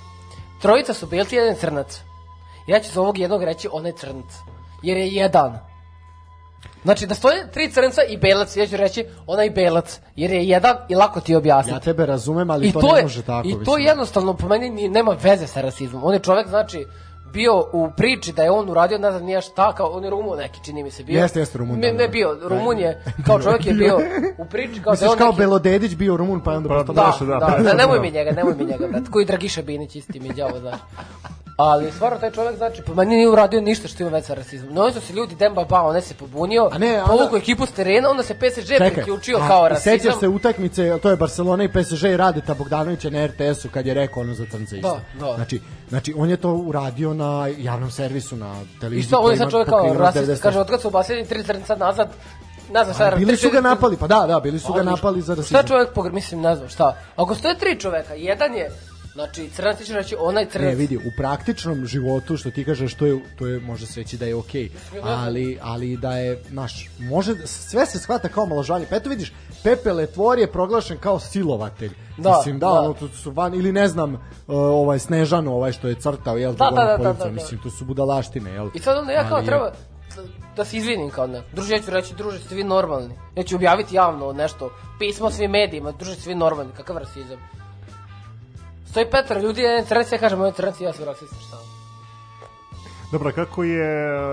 trojica 0.61 0.93
su 0.93 1.07
belci, 1.07 1.35
jedan 1.35 1.49
je 1.49 1.59
crnac. 1.59 2.01
Ja 2.67 2.79
ću 2.79 2.91
za 2.91 3.01
ovog 3.01 3.17
jednog 3.17 3.43
reći 3.43 3.69
onaj 3.71 3.91
crnac. 3.91 4.33
Jer 4.81 4.97
je 4.97 5.07
jedan. 5.07 5.72
Znači 6.83 7.07
da 7.07 7.15
stoje 7.15 7.51
tri 7.51 7.71
crnca 7.71 8.01
i 8.09 8.17
belac, 8.17 8.57
ja 8.57 8.67
ću 8.67 8.77
reći 8.77 9.05
onaj 9.27 9.49
belac, 9.49 9.99
jer 10.15 10.31
je 10.31 10.47
jedan 10.47 10.75
i 10.89 10.95
lako 10.95 11.19
ti 11.19 11.35
objasniti. 11.35 11.75
Ja 11.75 11.79
tebe 11.79 12.05
razumem, 12.05 12.49
ali 12.49 12.67
I 12.67 12.71
to, 12.71 12.81
to, 12.81 12.91
ne 12.91 12.97
je, 12.97 13.03
može 13.03 13.21
tako. 13.21 13.47
I 13.47 13.51
to 13.51 13.57
mislim. 13.57 13.85
jednostavno 13.85 14.33
po 14.33 14.47
meni 14.47 14.69
ni, 14.69 14.89
nema 14.89 15.17
veze 15.23 15.47
sa 15.47 15.61
rasizmom. 15.61 16.03
On 16.03 16.13
je 16.13 16.19
čovek, 16.19 16.47
znači, 16.47 16.85
bio 17.33 17.65
u 17.73 17.91
priči 17.97 18.33
da 18.33 18.43
je 18.43 18.51
on 18.51 18.69
uradio, 18.69 18.97
ne 18.97 19.11
znam 19.11 19.23
nije 19.23 19.41
šta, 19.41 19.75
kao 19.75 19.87
on 19.87 20.03
je 20.03 20.09
Rumun 20.09 20.37
neki, 20.37 20.59
čini 20.65 20.83
mi 20.83 20.91
se 20.91 21.03
bio. 21.03 21.21
Jeste, 21.21 21.39
jeste 21.39 21.57
Rumun, 21.57 21.79
Ne, 21.79 21.91
da, 21.91 21.97
ne 21.97 22.07
da. 22.07 22.11
bio, 22.11 22.37
Rumun 22.41 22.79
je, 22.79 23.03
kao 23.25 23.41
čovek 23.41 23.65
je 23.65 23.73
bio 23.73 23.99
u 24.37 24.45
priči, 24.45 24.81
kao 24.83 24.95
da 24.95 25.05
je 25.05 25.09
Misliš 25.09 25.11
on 25.11 25.17
kao 25.17 25.27
neki... 25.27 25.37
Belodedić 25.37 25.95
bio 25.95 26.17
Rumun, 26.17 26.41
pa 26.41 26.51
je 26.51 26.57
onda 26.57 26.69
Pa 26.69 26.83
da. 26.83 26.93
Da, 26.93 27.25
da, 27.25 27.25
da, 27.25 27.57
da, 27.57 27.63
da, 27.63 27.73
nemoj 27.73 27.99
mi 27.99 28.11
njega, 28.11 28.31
nemoj 28.31 28.53
mi 28.59 28.65
njega, 28.65 28.87
brat. 28.87 29.03
Koji 29.11 29.25
Dragiša 29.25 29.61
Binić, 29.61 29.95
isti 29.95 30.19
mi 30.19 30.33
đavo, 30.33 30.59
znaš. 30.59 30.79
Ali 31.57 31.91
stvarno 31.91 32.19
taj 32.19 32.31
čovjek 32.31 32.57
znači 32.57 32.81
po 32.81 32.93
meni 32.93 33.15
nije 33.15 33.29
uradio 33.29 33.61
ništa 33.61 33.87
što 33.87 34.03
ima 34.03 34.11
veze 34.11 34.27
sa 34.27 34.33
rasizmom. 34.33 34.73
No 34.73 34.91
su 34.91 35.01
se 35.01 35.13
ljudi 35.13 35.35
Demba 35.35 35.63
Ba, 35.63 35.81
on 35.81 36.01
se 36.01 36.13
pobunio, 36.13 36.69
A 36.71 36.77
ne, 36.77 37.01
onda- 37.01 37.07
povukao 37.07 37.37
ekipu 37.37 37.65
s 37.65 37.71
terena, 37.71 38.09
onda 38.09 38.23
se 38.23 38.33
PSG 38.33 38.67
Čekaj, 38.67 38.93
priključio 38.93 39.37
a, 39.37 39.47
kao 39.47 39.67
rasizam. 39.67 39.99
Sećaš 39.99 40.19
se 40.19 40.27
utakmice, 40.27 40.99
to 41.01 41.09
je 41.09 41.15
Barcelona 41.15 41.63
i 41.63 41.69
PSG 41.69 42.03
i 42.03 42.17
Radeta 42.17 42.53
Bogdanovića 42.53 43.09
na 43.09 43.27
RTS-u 43.27 43.69
kad 43.69 43.85
je 43.85 43.93
rekao 43.93 44.21
ono 44.23 44.33
za 44.33 44.45
crnce 44.51 44.75
isto. 44.77 44.99
Da, 45.19 45.25
da. 45.25 45.35
Znači, 45.35 45.61
znači, 45.89 46.13
on 46.17 46.29
je 46.29 46.37
to 46.37 46.53
uradio 46.53 47.13
na 47.13 47.47
javnom 47.57 47.91
servisu, 47.91 48.35
na 48.35 48.55
televiziji. 48.79 49.07
što, 49.07 49.17
on 49.17 49.31
je 49.31 49.37
sad 49.37 49.51
čovjek 49.51 49.69
kao 49.69 49.93
rasist, 49.93 50.25
90%. 50.25 50.41
kaže, 50.41 50.59
otkad 50.59 50.81
su 50.81 50.87
ubacili 50.87 51.25
tri 51.25 51.43
crnca 51.43 51.75
nazad, 51.75 52.09
ne 52.71 52.83
znam 52.83 52.93
šta. 52.95 53.15
Bili 53.17 53.37
su 53.37 53.49
ga 53.49 53.61
napali, 53.61 53.97
pa 53.97 54.07
da, 54.07 54.25
da, 54.27 54.39
bili 54.39 54.59
su 54.59 54.73
ga 54.73 54.79
Ali 54.79 54.85
napali 54.89 55.21
za 55.21 55.33
Šta 55.33 55.41
rasizam. 55.41 55.67
čovjek 55.67 55.89
pogre, 55.89 56.11
mislim, 56.11 56.41
ne 56.41 56.55
znam, 56.55 56.69
šta? 56.69 56.97
Ako 57.15 57.35
stoje 57.35 57.57
tri 57.57 57.79
čoveka, 57.79 58.13
jedan 58.13 58.53
je, 58.53 58.71
znači, 59.13 59.49
crnac 59.49 59.77
ti 59.77 59.85
će 59.85 59.93
reći, 59.93 60.15
onaj 60.19 60.45
crnac. 60.45 60.67
Ne, 60.67 60.75
vidi, 60.75 60.97
u 60.97 61.11
praktičnom 61.17 61.85
životu, 61.85 62.37
što 62.37 62.51
ti 62.51 62.65
kažeš, 62.65 62.93
to 62.93 63.05
je, 63.05 63.19
to 63.37 63.47
je 63.47 63.59
može 63.59 63.85
se 63.85 63.99
reći 63.99 64.17
da 64.17 64.25
je 64.25 64.35
okej, 64.35 64.69
ali, 65.03 65.59
ali 65.61 65.97
da 65.97 66.17
je, 66.17 66.43
naš, 66.49 66.89
može, 66.99 67.47
sve 67.47 67.85
se 67.85 67.99
shvata 67.99 68.29
kao 68.29 68.45
maložanje. 68.45 68.85
Pa 68.89 68.95
eto 68.95 69.09
vidiš, 69.09 69.33
Pepe 69.63 69.91
Letvor 69.93 70.39
je 70.39 70.51
proglašen 70.51 70.97
kao 70.97 71.19
silovatelj. 71.19 71.91
Da, 72.17 72.37
mislim, 72.37 72.59
da, 72.59 72.67
da. 72.67 72.73
ono, 72.81 72.93
to 72.93 73.07
su 73.07 73.31
van, 73.31 73.53
ili 73.53 73.71
ne 73.71 73.87
znam, 73.87 74.13
uh, 74.13 74.19
ovaj 74.47 74.99
Snežano, 74.99 75.55
ovaj 75.55 75.71
što 75.71 75.87
je 75.87 75.95
crtao, 75.95 76.37
jel, 76.37 76.53
Da, 76.53 76.69
da, 76.69 76.75
da, 76.75 76.97
da, 76.97 77.03
da, 77.03 77.13
da, 77.13 77.25
da. 77.25 77.31
mislim, 77.31 77.59
to 77.63 77.69
su 77.69 77.85
budalaštine, 77.85 78.51
jel? 78.51 78.69
I 78.73 78.79
sad 78.79 78.97
onda 78.97 79.11
ja 79.11 79.27
kao 79.29 79.37
Ali- 79.37 79.45
treba 79.45 79.69
da- 79.69 80.23
da 80.55 80.65
se 80.65 80.77
izvinim 80.77 81.09
kao 81.09 81.27
ne. 81.27 81.41
Druže, 81.53 81.73
ja 81.73 81.81
ću 81.81 81.91
reći, 81.91 82.13
druže, 82.15 82.39
ste 82.39 82.55
vi 82.55 82.63
normalni. 82.63 83.15
Ja 83.35 83.43
ću 83.43 83.55
objaviti 83.55 83.95
javno 83.95 84.33
nešto, 84.33 84.69
pismo 84.99 85.31
svim 85.31 85.51
medijima, 85.51 85.91
druže, 85.91 86.15
ste 86.15 86.29
vi 86.29 86.35
normalni, 86.35 86.71
kakav 86.77 86.97
rasizam. 86.97 87.39
Stoji 88.93 89.09
Petar, 89.11 89.41
ljudi, 89.41 89.61
jedan 89.61 89.85
crnac, 89.85 90.11
ja 90.11 90.17
kažem, 90.17 90.51
crnac 90.55 90.79
i 90.79 90.83
ja 90.83 90.93
sam 90.93 91.05
rasista, 91.05 91.35
šta? 91.35 91.57
Dobro, 93.11 93.31
kako 93.35 93.63
je 93.63 93.85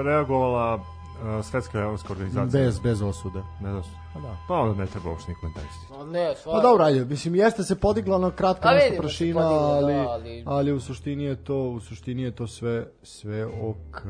reagovala 0.02 0.74
uh, 0.74 1.44
svetska 1.44 1.78
evropska 1.80 2.12
organizacija? 2.12 2.64
Bez, 2.64 2.78
bez 2.80 3.02
osude. 3.02 3.38
Ne 3.60 3.70
znam. 3.70 3.84
Pa 4.14 4.20
da. 4.20 4.36
Pa 4.48 4.54
onda 4.54 4.80
ne 4.80 4.86
treba 4.86 5.10
uopšte 5.10 5.30
ni 5.30 5.36
komentarisati. 5.40 5.86
Pa 5.88 6.04
ne, 6.04 6.34
Pa 6.44 6.60
dobro, 6.60 6.84
ajde, 6.84 7.04
mislim, 7.04 7.34
jeste 7.34 7.62
se 7.62 7.76
podigla 7.76 8.18
na 8.18 8.30
kratko 8.30 8.68
A 8.68 8.72
nešto 8.72 9.02
prašina, 9.02 9.40
podigla, 9.40 9.76
ali, 9.76 9.94
da, 9.94 10.08
ali- 10.08 10.42
ali 10.46 10.72
u 10.72 10.80
suštini 10.80 11.24
je 11.24 11.44
to, 11.44 11.56
u 11.56 11.80
suštini 11.80 12.22
je 12.22 12.30
to 12.30 12.46
sve, 12.46 12.86
sve 13.02 13.46
ok. 13.46 14.02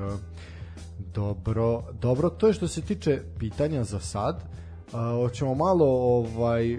Dobro, 0.98 1.82
dobro, 1.92 2.30
to 2.30 2.46
je 2.46 2.53
što 2.53 2.68
se 2.68 2.82
tiče 2.82 3.22
pitanja 3.38 3.84
za 3.84 4.01
sad. 4.01 4.42
A, 4.92 5.12
hoćemo 5.12 5.55
malo 5.55 5.86
ovaj 5.86 6.78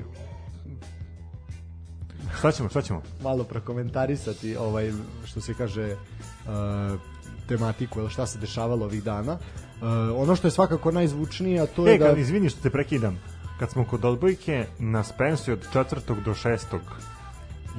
Šta 2.38 2.52
ćemo, 2.52 2.70
šta 2.70 2.82
ćemo? 2.82 3.02
malo 3.24 3.44
prokomentarisati 3.44 4.56
ovaj 4.56 4.92
što 5.26 5.42
se 5.42 5.54
kaže 5.54 5.94
uh, 5.94 7.00
tematiku 7.48 8.00
ili 8.00 8.10
šta 8.10 8.26
se 8.26 8.40
dešavalo 8.40 8.86
ovih 8.86 9.04
dana. 9.04 9.34
Uh, 9.34 9.88
ono 10.16 10.36
što 10.36 10.48
je 10.48 10.52
svakako 10.52 10.92
najzvučnije, 10.92 11.62
a 11.62 11.66
to 11.66 11.88
je 11.88 11.96
E, 11.96 11.98
da 11.98 12.08
kad, 12.08 12.18
izvini 12.18 12.50
što 12.50 12.62
te 12.62 12.70
prekidam. 12.70 13.20
Kad 13.60 13.72
smo 13.72 13.86
kod 13.86 14.06
odbojke, 14.06 14.66
na 14.80 15.04
Spensu 15.04 15.52
od 15.52 15.68
4. 15.74 16.24
do 16.26 16.34
6. 16.34 16.80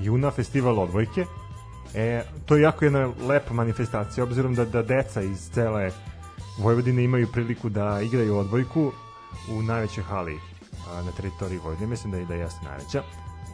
juna 0.01 0.31
festival 0.31 0.79
odbojke, 0.79 1.25
e, 1.95 2.23
to 2.47 2.57
je 2.57 2.63
jako 2.63 2.85
jedna 2.85 3.13
lepa 3.29 3.55
manifestacija, 3.55 4.25
obzirom 4.25 4.55
da, 4.55 4.65
da 4.65 4.83
deca 4.83 5.23
iz 5.23 5.51
cele 5.51 5.91
Vojvodine 6.59 7.05
imaju 7.05 7.33
priliku 7.33 7.69
da 7.69 8.01
igraju 8.01 8.37
odbojku 8.37 8.93
u 9.51 9.63
najvećoj 9.63 10.05
hali 10.05 10.39
a, 10.89 11.03
na 11.03 11.11
teritoriji 11.11 11.59
Vojvodine, 11.59 11.87
mislim 11.87 12.11
da 12.11 12.19
je 12.19 12.27
da 12.27 12.35
jeste 12.35 12.65
najveća. 12.65 13.03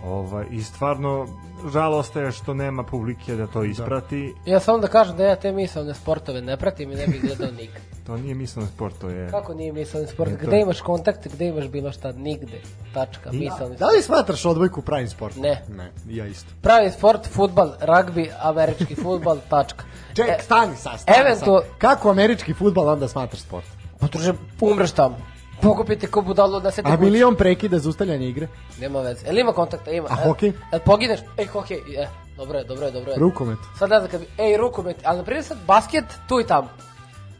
Ovaj, 0.03 0.46
I 0.51 0.62
stvarno, 0.62 1.26
žalost 1.66 2.16
je 2.16 2.32
što 2.32 2.55
nema 2.55 2.82
publike 2.82 3.34
da 3.34 3.46
to 3.46 3.64
isprati. 3.64 4.34
Ja 4.46 4.61
samo 4.61 4.78
da 4.78 4.88
kažem 4.88 5.16
da 5.16 5.24
ja 5.24 5.36
te 5.36 5.53
misalne 5.53 5.94
sportove 5.94 6.42
ne 6.42 6.57
pratim 6.57 6.92
i 6.92 6.96
ne 6.96 7.07
bih 7.07 7.20
gledao 7.22 7.51
nikad. 7.53 7.82
To 8.07 8.16
nije 8.16 8.34
misleno 8.34 8.68
sport, 8.68 8.99
to 8.99 9.09
je... 9.09 9.30
Kako 9.30 9.55
nije 9.55 9.72
misalni 9.72 10.07
sport? 10.07 10.30
E, 10.30 10.36
to- 10.36 10.46
Gde 10.46 10.61
imaš 10.61 10.80
kontakt, 10.80 11.28
gde 11.28 11.46
imaš 11.46 11.66
bilo 11.66 11.92
šta? 11.92 12.12
Nigde. 12.12 12.61
Tačka, 12.94 13.32
misalni 13.32 13.70
Da 13.70 13.78
sport. 13.78 13.92
li 13.92 14.03
smatraš 14.03 14.44
odbojku 14.44 14.82
pravim 14.82 15.09
sportom? 15.09 15.42
Ne. 15.42 15.62
Ne, 15.68 15.90
ja 16.09 16.26
isto. 16.26 16.51
Pravi 16.62 16.90
sport, 16.90 17.26
futbal, 17.26 17.72
ragbi, 17.80 18.30
američki 18.40 18.94
futbal, 18.94 19.38
tačka. 19.51 19.84
Ček, 20.14 20.28
E, 20.28 20.42
stani 20.42 20.76
sad, 20.76 21.01
stani 21.01 21.18
eventu- 21.20 21.61
sad. 21.61 21.78
Kako 21.78 22.11
američki 22.11 22.55
futbal 22.55 22.88
onda 22.88 23.09
smatraš 23.09 23.40
sport? 23.40 23.66
Pa 24.01 24.07
druže, 24.07 24.32
umreš 24.61 24.92
tamo. 24.92 25.16
Pokupite 25.63 26.07
ko 26.07 26.23
budalo 26.23 26.61
da 26.61 26.71
se 26.71 26.83
te 26.83 26.91
A 26.93 26.97
milion 26.97 27.37
prekida 27.37 27.79
za 27.79 27.89
ustaljanje 27.89 28.29
igre? 28.29 28.49
Nema 28.81 29.01
veze. 29.01 29.27
Jel 29.27 29.39
ima 29.39 29.53
kontakta? 29.53 29.91
Ima. 29.91 30.09
A 30.11 30.17
E, 30.21 30.29
hokej? 30.29 30.53
Jel 30.73 30.81
pogineš? 30.81 31.21
Ej, 31.37 31.47
hokej. 31.47 31.79
E, 31.97 32.09
dobro 32.37 32.59
je, 32.59 32.65
dobro 32.65 32.87
je, 32.87 32.93
dobro 32.93 33.13
je. 33.13 33.19
Rukomet. 33.19 33.59
Sad 33.79 33.91
ne 33.91 33.99
znam 33.99 34.11
kad 34.11 34.21
bi, 34.21 34.27
ej, 34.39 34.57
rukomet, 34.57 34.97
ali 35.05 35.19
na 35.19 35.25
primjer 35.25 35.45
sad 35.45 35.59
basket, 35.67 36.05
tu 36.29 36.41
i 36.41 36.47
tamo. 36.47 36.69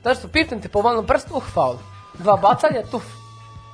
Znaš 0.03 0.19
što, 0.19 0.29
pipnem 0.29 0.61
te 0.61 0.69
po 0.69 0.83
malom 0.83 1.07
prstu, 1.07 1.35
uh, 1.35 1.43
faul. 1.45 1.77
Dva 2.19 2.37
bacanja, 2.37 2.83
tu. 2.91 3.01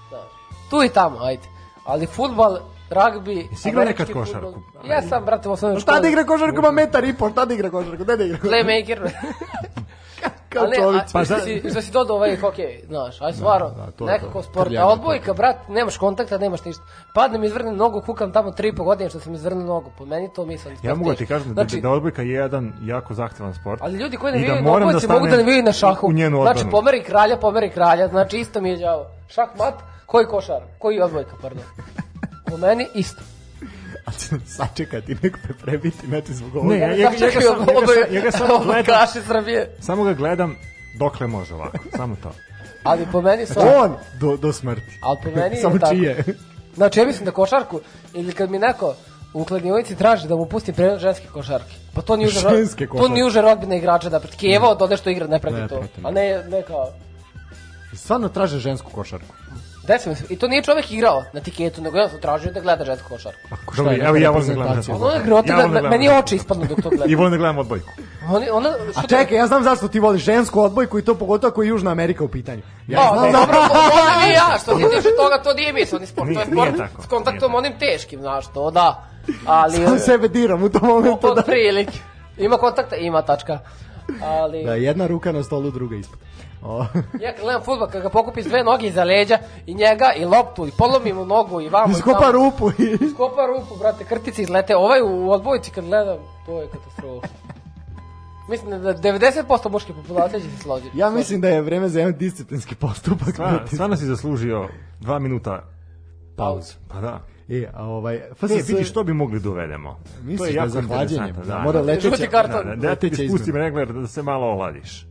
Znaš, 0.09 0.23
tu 0.71 0.83
i 0.83 0.89
tamo, 0.89 1.19
ajde. 1.21 1.43
Ali 1.85 2.07
futbal, 2.07 2.59
ragbi, 2.91 3.49
Jesi 3.51 3.69
igrao 3.69 3.85
nekad 3.85 4.13
košarku? 4.13 4.63
Ja 4.89 5.03
sam, 5.03 5.25
brate, 5.25 5.49
u 5.49 5.53
osnovnoj 5.53 5.81
Šta 5.81 5.93
da 5.93 5.97
školi. 5.99 6.09
igra 6.13 6.25
košarku, 6.25 6.59
ima 6.59 6.71
metar 6.71 7.05
i 7.05 7.15
pol, 7.15 7.31
šta 7.31 7.45
da 7.45 7.55
igra 7.55 7.71
košarku, 7.71 8.05
ne 8.05 8.17
da 8.17 8.25
igra 8.25 8.39
košarku. 8.39 8.57
Playmaker. 8.57 9.11
Kao 10.55 10.67
ne, 10.67 10.99
a, 10.99 11.05
Pa 11.13 11.25
što, 11.25 11.35
za- 11.35 11.41
si, 11.41 11.63
što 11.71 11.83
si 11.83 11.93
dodao 11.93 12.17
ovaj 12.17 12.37
hokej, 12.37 12.83
znaš, 12.87 13.23
aj 13.23 13.33
stvarno, 13.33 13.71
da, 13.71 13.91
to 13.91 14.07
je 14.09 14.13
nekako 14.13 14.43
to. 14.43 14.43
sport. 14.43 14.71
A 14.79 14.87
odbojka, 14.87 15.35
brat, 15.35 15.57
nemaš 15.69 15.97
kontakta, 15.97 16.39
nemaš 16.39 16.65
ništa. 16.65 16.83
Padnem, 17.15 17.45
izvrnem 17.45 17.77
nogu, 17.77 18.01
kukam 18.01 18.33
tamo 18.33 18.51
tri 18.51 18.69
i 18.69 18.75
po 18.75 18.85
godine 18.85 19.11
što 19.11 19.21
sam 19.21 19.35
izvrnuo 19.35 19.67
nogu. 19.67 19.91
Po 19.99 20.05
meni 20.07 20.31
to 20.35 20.47
mislim. 20.47 20.77
Ja 20.83 20.95
mogu 20.95 21.11
da 21.11 21.17
ti 21.17 21.27
kažem 21.27 21.49
da, 21.49 21.55
znači, 21.55 21.81
da 21.81 21.91
odbojka 21.91 22.23
je 22.23 22.31
jedan 22.31 22.73
jako 22.83 23.15
zahtevan 23.15 23.55
sport. 23.55 23.83
Ali 23.83 23.99
ljudi 23.99 24.17
koji 24.17 24.33
ne 24.33 24.39
I 24.39 24.41
da 24.41 24.47
vijaju 24.47 24.65
na 24.65 24.71
da 24.71 24.87
odbojci 24.87 25.09
mogu 25.09 25.27
da 25.27 25.37
ne 25.37 25.43
vijaju 25.43 25.63
na 25.63 25.73
šahu. 25.73 26.13
Znači, 26.43 26.65
pomeri 26.71 27.03
kralja, 27.03 27.37
pomeri 27.37 27.71
kralja, 27.71 28.09
znači 28.09 28.37
isto 28.39 28.61
mi 28.61 28.71
je 28.71 28.77
đavo. 28.77 29.07
Šah 29.29 29.49
mat, 29.59 29.75
koji 30.07 30.27
košar, 30.27 30.63
koji 30.79 31.01
odbojka, 31.01 31.37
pardon. 31.43 31.65
Po 32.51 32.57
meni 32.57 32.87
isto. 32.95 33.23
A 34.07 34.13
će 34.13 34.27
sačekati, 34.47 35.17
neko 35.23 35.39
te 35.39 35.55
prebiti, 35.55 36.07
znači 36.07 36.35
zbog 36.35 36.57
ovoga. 36.57 36.75
Ne, 36.75 36.81
ja, 36.81 36.87
ja, 36.87 36.95
ja, 36.95 37.27
ja, 37.27 37.31
sam- 37.33 38.15
ja 38.15 38.21
ga 38.21 38.31
samo 38.31 38.59
gledam, 38.59 38.85
Kaši 38.87 39.21
Srbije. 39.23 39.77
samo 39.81 40.05
ga 40.05 40.13
gledam 40.13 40.57
dokle 40.95 41.27
može 41.27 41.55
ovako, 41.55 41.79
samo 41.97 42.17
to. 42.23 42.33
Ali 42.83 43.07
po 43.13 43.21
meni 43.21 43.47
su... 43.47 43.55
On 43.77 43.97
do, 44.15 44.37
do 44.37 44.53
smrti. 44.53 44.99
Ali 45.01 45.19
po 45.25 45.31
meni 45.31 45.57
je 45.57 45.63
Samo 45.63 45.79
tako. 45.79 45.95
čije. 45.95 46.25
Znači, 46.75 47.01
ja 47.01 47.07
mislim 47.07 47.25
da 47.25 47.31
košarku, 47.31 47.81
ili 48.15 48.33
kad 48.33 48.51
mi 48.51 48.59
neko 48.59 48.95
u 49.33 49.45
kladionici 49.45 49.97
traži 49.97 50.29
da 50.29 50.37
mu 50.37 50.47
pustim 50.47 50.75
prenos 50.75 51.01
ženske 51.01 51.27
košarke. 51.29 51.75
Pa 51.95 52.03
to 52.03 52.17
ni 52.17 52.27
uže, 52.27 52.41
Ženske 52.41 52.87
to 52.87 52.93
košarke. 52.93 53.13
ni 53.13 53.25
uže 53.25 53.43
rodbine 53.43 53.79
igrača 53.79 54.09
da 54.09 54.21
pred 54.21 54.35
Kijevo 54.35 54.69
od 54.69 54.83
one 54.83 54.97
što 54.97 55.11
igra 55.11 55.27
ne 55.27 55.39
prati 55.39 55.57
Ne 55.57 55.69
to. 55.69 55.79
prati, 55.79 56.01
ne. 56.01 56.09
A 56.09 56.13
ne, 56.13 56.45
ne 56.49 56.63
kao... 56.63 56.93
Stvarno 57.95 58.29
traže 58.29 58.59
žensku 58.59 58.91
košarku. 58.91 59.35
Desi 59.87 60.09
mi 60.09 60.17
se, 60.17 60.25
i 60.29 60.39
to 60.39 60.49
nije 60.49 60.63
čovek 60.63 60.91
igrao 60.91 61.25
na 61.33 61.41
tiketu, 61.41 61.83
nego 61.83 61.99
ja 61.99 62.09
sam 62.09 62.21
tražio 62.21 62.53
da 62.53 62.61
gleda 62.61 62.85
žensku 62.85 63.09
košarku. 63.09 63.41
Dobro, 63.77 63.93
je, 63.93 63.99
evo 63.99 64.13
neka 64.13 64.19
ja 64.19 64.31
volim 64.31 64.49
da 64.49 64.55
gledam. 64.55 64.69
reprezentacija? 64.69 65.07
Ono 65.07 65.15
je 65.15 65.23
grota, 65.25 65.53
Ja 65.53 65.69
da, 65.69 65.81
da 65.81 65.89
meni 65.89 66.09
oči 66.11 66.37
ispadnu 66.37 66.65
dok 66.67 66.83
to 66.83 66.89
I 66.89 66.97
gledam. 66.97 67.17
volim 67.17 67.31
da 67.31 67.37
gledam 67.37 67.59
odbojku. 67.59 67.89
Oni, 68.29 68.51
ona, 68.51 68.69
A 68.97 69.03
čekaj, 69.03 69.37
ja 69.37 69.47
znam 69.47 69.63
zašto 69.63 69.89
ti 69.89 70.01
voliš 70.01 70.23
žensku 70.23 70.61
odbojku 70.61 70.99
i 70.99 71.05
to 71.05 71.15
pogotovo 71.15 71.49
ako 71.49 71.63
je 71.63 71.69
Južna 71.69 71.91
Amerika 71.91 72.25
u 72.25 72.29
pitanju. 72.29 72.63
Ja 72.89 73.01
Ja, 73.01 73.09
znam 73.13 73.27
no, 73.27 73.39
dobro, 73.39 73.59
onda 73.61 74.27
ni 74.27 74.33
ja, 74.33 74.59
što 74.59 74.79
se 74.79 74.85
tiče 74.91 75.09
toga, 75.17 75.43
to 75.45 75.55
nije 75.55 75.73
misleni 75.73 76.07
sport, 76.07 76.27
to 76.27 76.41
je 76.41 76.47
Nije- 76.47 76.55
nije 76.55 76.67
sport 76.67 76.91
tako, 76.91 77.03
s 77.03 77.07
kontaktom 77.07 77.51
nije 77.51 77.59
onim 77.59 77.73
teškim, 77.75 78.21
znaš, 78.21 78.47
to 78.47 78.71
da. 78.71 79.05
Ali, 79.47 79.77
Sam 79.77 79.99
sebe 79.99 80.29
diram 80.29 80.63
u 80.63 80.69
tom 80.69 80.89
momentu 80.89 81.27
od 81.27 81.37
da... 81.37 81.43
prilike. 81.43 81.99
Ima 82.39 82.57
kontakta, 82.57 82.97
ima 82.97 83.23
tačka. 83.23 83.59
Ali, 84.23 84.65
Da, 84.65 84.75
jedna 84.75 85.07
ruka 85.07 85.33
na 85.33 85.43
stolu, 85.43 85.71
druga 85.71 85.97
ispod. 85.97 86.19
Ja 87.21 87.33
kad 87.33 87.45
gledam 87.45 87.63
futbol, 87.63 87.89
kad 87.89 88.03
ga 88.03 88.09
pokupi 88.09 88.43
s 88.43 88.47
dve 88.47 88.65
noge 88.65 88.87
iza 88.87 89.05
leđa, 89.05 89.39
i 89.67 89.75
njega, 89.75 90.13
i 90.17 90.25
loptu, 90.25 90.67
i 90.67 90.71
polomi 90.79 91.13
mu 91.13 91.27
nogu, 91.27 91.61
i 91.61 91.69
vamo, 91.69 91.89
i 91.89 91.99
Iskopa 91.99 92.31
rupu 92.31 92.71
i... 92.71 93.11
Skopa 93.15 93.47
rupu, 93.47 93.77
brate, 93.79 94.05
krtice 94.05 94.43
izlete. 94.43 94.77
Ovaj 94.77 95.01
u 95.03 95.31
odbojci 95.31 95.71
kad 95.71 95.85
gledam, 95.85 96.19
to 96.47 96.61
je 96.61 96.69
katastrofa. 96.69 97.29
Mislim 98.49 98.71
da 98.71 98.95
90% 98.95 99.71
muške 99.71 99.93
populacije 99.93 100.41
će 100.41 100.51
se 100.51 100.57
složiti. 100.57 100.99
Ja 100.99 101.11
mislim 101.11 101.41
da 101.41 101.49
je 101.49 101.63
vreme 101.63 101.89
za 101.89 101.99
jedan 101.99 102.19
disciplinski 102.19 102.75
postupak. 102.75 103.29
Stvarno, 103.33 103.67
stvarno 103.67 103.97
si 103.97 104.05
zaslužio 104.05 104.69
dva 105.01 105.19
minuta 105.19 105.63
Pauzu. 106.37 106.73
Pa 106.89 107.01
da. 107.01 107.21
E, 107.49 107.67
a 107.75 107.85
ovaj... 107.85 108.15
Ne, 108.15 108.35
FSS... 108.35 108.69
vidi 108.69 108.85
što 108.85 109.05
bi 109.05 109.13
mogli 109.13 109.41
da 109.41 109.51
uvedemo. 109.51 109.99
Misliš 110.23 110.55
da 110.55 110.63
je 110.63 110.69
za 110.69 110.83
hlađenje? 110.83 111.29
interesantno, 111.29 111.55
Da, 111.55 111.63
mora 111.63 111.81
leteća... 111.81 112.11
Žuti 112.11 112.27
karton. 112.27 112.65
Da, 112.65 112.75
da, 112.75 112.77
da 112.77 112.95
ti 112.95 113.07
leteća 113.07 113.29
spustim 113.29 113.49
izmena. 113.49 113.65
regler 113.65 113.93
da 113.93 114.07
se 114.07 114.23
malo 114.23 114.47
ohladiš. 114.47 115.07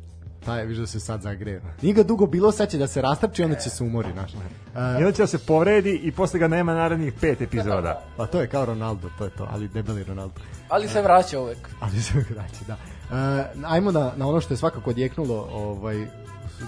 Taj, 0.45 0.65
viš 0.65 0.77
da 0.77 0.87
se 0.87 0.99
sad 0.99 1.21
zagreje. 1.21 1.61
Nije 1.81 1.93
ga 1.93 2.03
dugo 2.03 2.25
bilo, 2.25 2.51
sad 2.51 2.69
će 2.69 2.77
da 2.77 2.87
se 2.87 3.01
rastrči, 3.01 3.43
onda 3.43 3.55
će 3.55 3.69
se 3.69 3.83
umori, 3.83 4.11
znaš. 4.13 4.33
I 4.33 4.37
Uh, 4.73 4.79
onda 4.97 5.11
će 5.11 5.23
da 5.23 5.27
se 5.27 5.37
povredi 5.37 5.99
i 6.03 6.11
posle 6.11 6.39
ga 6.39 6.47
nema 6.47 6.73
narednih 6.73 7.13
pet 7.21 7.41
epizoda. 7.41 8.01
pa 8.17 8.25
to 8.25 8.41
je 8.41 8.47
kao 8.47 8.65
Ronaldo, 8.65 9.09
to 9.17 9.23
je 9.23 9.29
to, 9.29 9.47
ali 9.51 9.67
debeli 9.67 10.03
Ronaldo. 10.03 10.33
Ali 10.69 10.87
se 10.87 11.01
vraća 11.01 11.39
uvek. 11.39 11.69
Ali 11.79 12.01
se 12.01 12.13
vraća, 12.29 12.65
da. 12.67 12.73
Uh, 12.73 13.71
ajmo 13.71 13.91
na, 13.91 14.11
na 14.15 14.27
ono 14.27 14.41
što 14.41 14.53
je 14.53 14.57
svakako 14.57 14.89
odjeknulo 14.89 15.47
ovaj, 15.51 16.05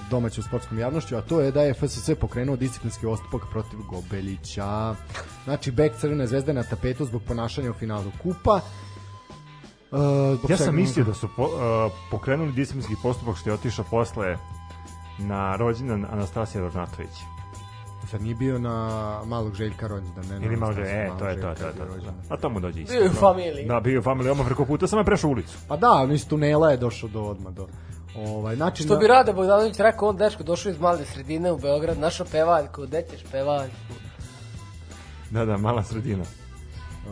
domaću 0.10 0.44
sportskom 0.44 0.80
javnošću, 0.80 1.16
a 1.16 1.22
to 1.22 1.42
je 1.42 1.52
da 1.52 1.62
je 1.62 1.74
FSS 1.74 2.10
pokrenuo 2.20 2.56
disciplinski 2.56 3.06
postupak 3.06 3.42
protiv 3.52 3.80
Gobelića. 3.90 4.96
Znači, 5.44 5.72
bek 5.72 5.96
Crvene 6.00 6.28
zvezde 6.28 6.54
na 6.54 6.64
tapetu 6.64 7.06
zbog 7.06 7.22
ponašanja 7.28 7.70
u 7.70 7.74
finalu 7.74 8.12
kupa. 8.24 8.62
Uh, 9.96 10.02
Ja 10.50 10.58
svega 10.58 10.58
sam 10.58 10.76
mislio 10.76 11.06
da 11.06 11.14
su 11.14 11.28
po, 11.36 11.44
uh, 11.44 11.52
pokrenuli 12.12 12.52
disciplinski 12.52 12.96
postupak 13.04 13.38
što 13.38 13.50
je 13.50 13.54
otišao 13.54 13.86
posle 13.90 14.38
na 15.18 15.56
rođendan 15.56 16.06
Anastasija 16.12 16.62
Rožnatović. 16.62 17.10
Zar 18.12 18.22
nije 18.22 18.36
bio 18.36 18.60
na 18.60 18.90
malog 19.26 19.56
Željka 19.56 19.88
rođendan? 19.88 20.26
Ne, 20.26 20.46
Ili 20.46 20.56
malo 20.56 20.72
Anastasija 20.72 21.02
e, 21.04 21.08
malog 21.08 21.20
to 21.20 21.28
je 21.28 21.42
to, 21.42 21.48
Željka 21.48 21.62
to 21.62 21.68
je 21.68 21.74
to. 21.74 21.86
rođendan. 21.94 22.16
A 22.30 22.38
to 22.38 22.50
mu 22.50 22.60
dođe 22.60 22.82
isto. 22.82 22.94
Bio 22.94 23.06
u 23.06 23.14
familiji. 23.14 23.66
Da, 23.68 23.80
bio 23.80 24.00
u 24.00 24.04
familiji, 24.04 24.32
odmah 24.32 24.46
preko 24.46 24.66
puta, 24.66 24.88
sam 24.88 25.00
je 25.00 25.06
prešao 25.06 25.30
ulicu. 25.30 25.58
Pa 25.68 25.78
da, 25.78 25.92
on 25.92 26.12
iz 26.12 26.28
tunela 26.28 26.72
je 26.72 26.78
došao 26.78 27.10
do 27.10 27.22
odmah 27.22 27.54
do... 27.54 27.68
Ovaj, 28.18 28.56
znači, 28.56 28.84
Što 28.84 28.98
bi 28.98 29.08
Rade 29.08 29.34
Bogdanović 29.34 29.80
rekao, 29.80 30.10
on 30.10 30.18
dečko 30.18 30.44
došao 30.44 30.70
iz 30.70 30.80
male 30.80 31.06
sredine 31.06 31.52
u 31.52 31.58
Beograd, 31.58 32.00
našao 32.00 32.26
pevaljku, 32.32 32.82
gde 32.82 33.04
ćeš 33.12 33.24
pevaljku? 33.32 33.76
Da, 35.32 35.46
da, 35.46 35.58
mala 35.58 35.84
sredina. 35.84 36.24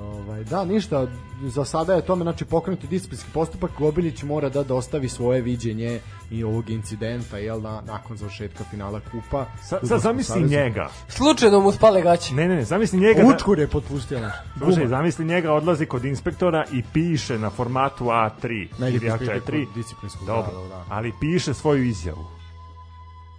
Ovaj, 0.02 0.44
da, 0.44 0.66
ništa, 0.66 1.08
za 1.42 1.66
sada 1.66 1.94
je 1.94 2.06
tome 2.06 2.24
znači 2.24 2.46
pokrenuti 2.46 2.88
disciplinski 2.88 3.30
postupak, 3.34 3.72
Gobilić 3.80 4.24
mora 4.24 4.50
da 4.50 4.64
dostavi 4.64 5.10
svoje 5.10 5.42
viđenje 5.42 6.00
i 6.32 6.44
ovog 6.44 6.70
incidenta, 6.70 7.38
jel, 7.38 7.62
na, 7.62 7.82
nakon 7.82 8.18
završetka 8.18 8.64
finala 8.64 9.00
kupa. 9.12 9.46
Sa, 9.62 9.80
Fudbalskog 9.80 10.00
zamisli 10.00 10.34
saveza. 10.34 10.56
njega. 10.56 10.90
Slučajno 11.08 11.60
mu 11.60 11.72
spale 11.72 12.02
gaće. 12.02 12.34
Ne, 12.34 12.48
ne, 12.48 12.56
ne, 12.56 12.64
zamisli 12.64 13.00
njega. 13.00 13.24
Učkur 13.36 13.60
je 13.60 13.68
potpustio 13.68 14.20
naš. 14.20 14.34
Slušaj, 14.58 14.88
zamisli 14.88 15.26
njega 15.26 15.54
odlazi 15.54 15.86
kod 15.86 16.06
inspektora 16.06 16.66
i 16.72 16.84
piše 16.94 17.40
na 17.40 17.50
formatu 17.50 18.06
A3 18.06 18.68
Negdje 18.80 18.98
ili 18.98 19.10
postoji 19.10 19.40
A4. 19.40 19.66
kod 19.66 19.76
disciplinskog, 19.76 20.28
Dobro, 20.28 20.52
da, 20.54 20.62
da, 20.62 20.68
da. 20.68 20.86
ali 20.90 21.14
piše 21.20 21.54
svoju 21.54 21.84
izjavu. 21.84 22.26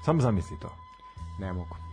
Samo 0.05 0.20
zamisli 0.20 0.57
to. 0.61 0.72
Ne 1.38 1.52
mogu. 1.52 1.84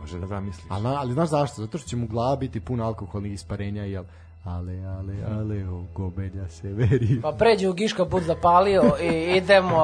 Može 0.00 0.18
da 0.18 0.26
zamisliš. 0.26 0.66
Ali, 0.68 0.86
ali 0.86 1.12
znaš 1.12 1.28
zašto? 1.28 1.62
Zato 1.62 1.78
što 1.78 1.88
će 1.88 1.96
mu 1.96 2.06
glava 2.06 2.36
biti 2.36 2.60
puna 2.60 2.86
alkoholnih 2.86 3.32
isparenja, 3.32 3.84
jel? 3.84 4.04
Ale, 4.44 4.72
ale, 4.84 5.14
ale, 5.30 5.68
o, 5.68 5.84
gobelja 5.94 6.48
se 6.48 6.68
veri. 6.68 7.20
Pa 7.22 7.32
pređe 7.32 7.68
u 7.68 7.72
Giška 7.72 8.04
bud 8.04 8.22
zapalio 8.22 8.82
i 9.02 9.36
idemo... 9.36 9.82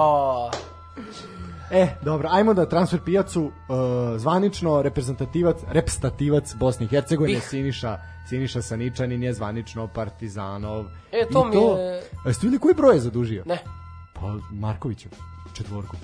E, 1.71 1.89
dobro, 2.03 2.29
ajmo 2.33 2.55
da 2.55 2.69
transfer 2.69 3.01
pijacu 3.05 3.43
uh, 3.45 3.51
zvanično 4.17 4.83
reprezentativac, 4.83 5.57
reprezentativac 5.69 6.55
Bosne 6.55 6.87
i 6.87 6.89
Hercegovine 6.89 7.39
Bih. 7.39 7.45
Siniša 7.49 7.99
Siniša 8.29 8.62
Saničanin 8.62 9.23
je 9.23 9.33
zvanično 9.35 9.87
Partizanov. 9.87 10.85
E, 11.12 11.27
to 11.33 11.47
I 11.47 11.49
mi 11.49 11.62
je- 11.62 12.03
A 12.25 12.29
Jeste 12.29 12.47
vidjeli 12.47 12.61
koji 12.61 12.75
broj 12.75 12.95
je 12.97 13.01
zadužio? 13.01 13.43
Ne. 13.47 13.59
Pa 14.14 14.35
Markovićev, 14.51 15.11
četvorku. 15.55 15.97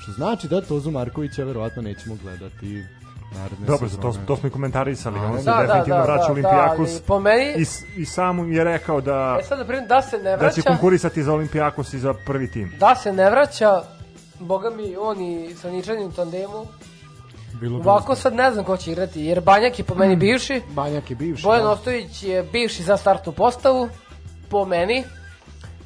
Što 0.00 0.12
znači 0.12 0.48
da 0.48 0.60
Tozu 0.60 0.90
Markovića 0.90 1.44
verovatno 1.44 1.82
nećemo 1.82 2.16
gledati 2.22 2.84
naredne 3.32 3.66
Dobro, 3.66 3.88
za 3.88 3.96
to, 3.96 4.08
sezone. 4.08 4.26
to 4.26 4.36
smo 4.36 4.46
i 4.46 4.52
komentarisali. 4.52 5.18
A, 5.18 5.22
On 5.22 5.38
se 5.38 5.44
Da, 5.44 5.52
da, 5.52 5.62
definitivno 5.62 5.96
da, 5.96 6.04
vraća 6.04 6.26
da, 6.26 6.32
Olimpijakos. 6.32 6.90
da, 6.90 7.00
po 7.00 7.20
meni- 7.20 7.52
I, 7.52 7.66
I 7.96 8.04
sam 8.06 8.52
je 8.52 8.64
rekao 8.64 9.00
da, 9.00 9.38
E 9.40 9.44
sad 9.44 9.58
da 9.58 9.64
primim, 9.64 9.86
da 9.86 10.02
se 10.02 10.16
ne 10.16 10.22
da 10.22 10.50
će 10.50 10.60
vraća, 10.60 10.62
konkurisati 10.64 11.22
za 11.22 11.32
Olimpijakos 11.32 11.92
i 11.92 11.98
za 11.98 12.14
prvi 12.16 12.50
tim. 12.50 12.72
da 12.78 12.94
se 12.94 13.12
ne 13.12 13.30
vraća, 13.30 13.82
boga 14.38 14.70
mi, 14.70 14.96
on 14.96 15.20
i 15.20 15.54
Saničanin 15.54 16.02
u 16.02 16.12
tandemu, 16.12 16.66
Bilo 17.52 17.78
bi 17.78 17.88
ovako 17.88 18.14
sad 18.14 18.34
ne 18.34 18.50
znam 18.50 18.64
ko 18.64 18.76
će 18.76 18.92
igrati, 18.92 19.20
jer 19.20 19.40
Banjak 19.40 19.78
je 19.78 19.84
po 19.84 19.94
meni 19.94 20.16
bivši, 20.16 20.62
Banjak 20.70 21.10
je 21.10 21.16
bivši. 21.16 21.42
Bojan 21.42 21.62
da. 21.62 21.70
Ostojić 21.70 22.22
je 22.22 22.42
bivši 22.42 22.82
za 22.82 22.96
startnu 22.96 23.32
postavu, 23.32 23.88
po 24.48 24.64
meni. 24.64 25.04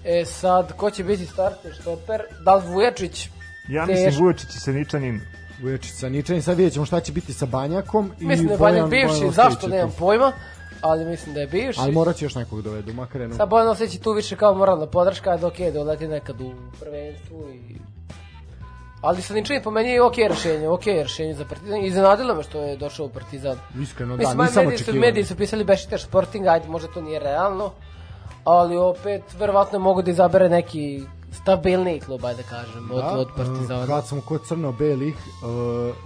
E 0.05 0.25
sad, 0.25 0.73
ko 0.73 0.91
će 0.91 1.05
biti 1.05 1.27
startni 1.27 1.71
štoper? 1.73 2.23
Da 2.45 2.55
li 2.55 2.63
Vujačić? 2.67 3.29
Ja 3.69 3.87
mislim 3.87 4.15
Vujočić 4.15 4.49
i 4.49 4.61
Seničanin 4.61 5.21
Vuječić 5.63 5.93
Saničanin, 5.93 6.43
sad 6.43 6.57
vidjet 6.57 6.73
ćemo 6.75 6.87
šta 6.87 7.01
će 7.01 7.13
biti 7.13 7.33
sa 7.33 7.47
Banjakom. 7.47 8.13
i 8.21 8.27
Mislim 8.27 8.47
da 8.47 8.53
je 8.53 8.59
Banjak 8.59 8.91
bivši, 8.91 9.19
Bojan 9.19 9.33
zašto 9.33 9.67
je 9.67 9.71
nemam 9.71 9.95
pojma. 9.99 10.33
ali 10.81 11.05
mislim 11.05 11.35
da 11.35 11.41
je 11.41 11.47
bivši. 11.47 11.81
Ali 11.81 11.93
morat 11.93 12.17
će 12.17 12.25
još 12.25 12.35
nekog 12.35 12.63
dovedu, 12.63 12.93
makar 12.93 13.21
jednom. 13.21 13.37
Sad 13.37 13.49
Bojan 13.49 13.69
Oseć 13.69 13.95
je 13.95 14.01
tu 14.01 14.13
više 14.13 14.37
kao 14.37 14.55
moralna 14.55 14.87
podrška, 14.87 15.31
ajde 15.31 15.47
ok, 15.47 15.59
doleti 15.75 16.09
nekad 16.09 16.41
u 16.41 16.53
prvenstvu 16.81 17.49
i... 17.55 17.77
Ali 19.01 19.23
sa 19.23 19.35
ničim 19.35 19.61
po 19.65 19.71
meni 19.71 19.91
je 19.91 20.03
ok 20.03 20.17
rešenje, 20.29 20.69
ok 20.69 20.87
rešenje 20.87 21.35
za 21.35 21.45
Partizan. 21.45 21.85
Iznenadilo 21.85 22.35
me 22.35 22.43
što 22.43 22.61
je 22.61 22.77
došao 22.77 23.07
u 23.07 23.09
Partizan. 23.09 23.59
Iskreno, 23.83 24.17
da, 24.17 24.19
Mislim, 24.19 24.39
nisam 24.39 24.65
mediji 24.65 24.79
su, 24.79 24.83
očekivao. 24.83 25.01
mediji 25.01 25.25
su 25.25 25.37
pisali 25.37 25.65
Bešiktaš 25.65 26.03
Sporting, 26.03 26.47
ajde, 26.47 26.69
možda 26.69 26.89
to 26.89 27.01
nije 27.01 27.19
realno, 27.19 27.73
ali 28.45 28.77
opet, 28.77 29.23
verovatno 29.39 29.79
mogu 29.79 30.03
da 30.03 30.11
izabere 30.11 30.49
neki 30.49 31.03
stabilniji 31.47 32.01
klub, 32.01 32.25
ajde 32.25 32.43
da 32.43 32.49
kažem, 32.49 32.91
od, 32.93 33.05
od 33.17 33.29
Partizana. 33.37 33.81
uh, 33.81 33.87
kad 33.87 34.07
smo 34.07 34.21
kod 34.21 34.43
crno-belih, 34.43 35.15
uh, 35.17 35.49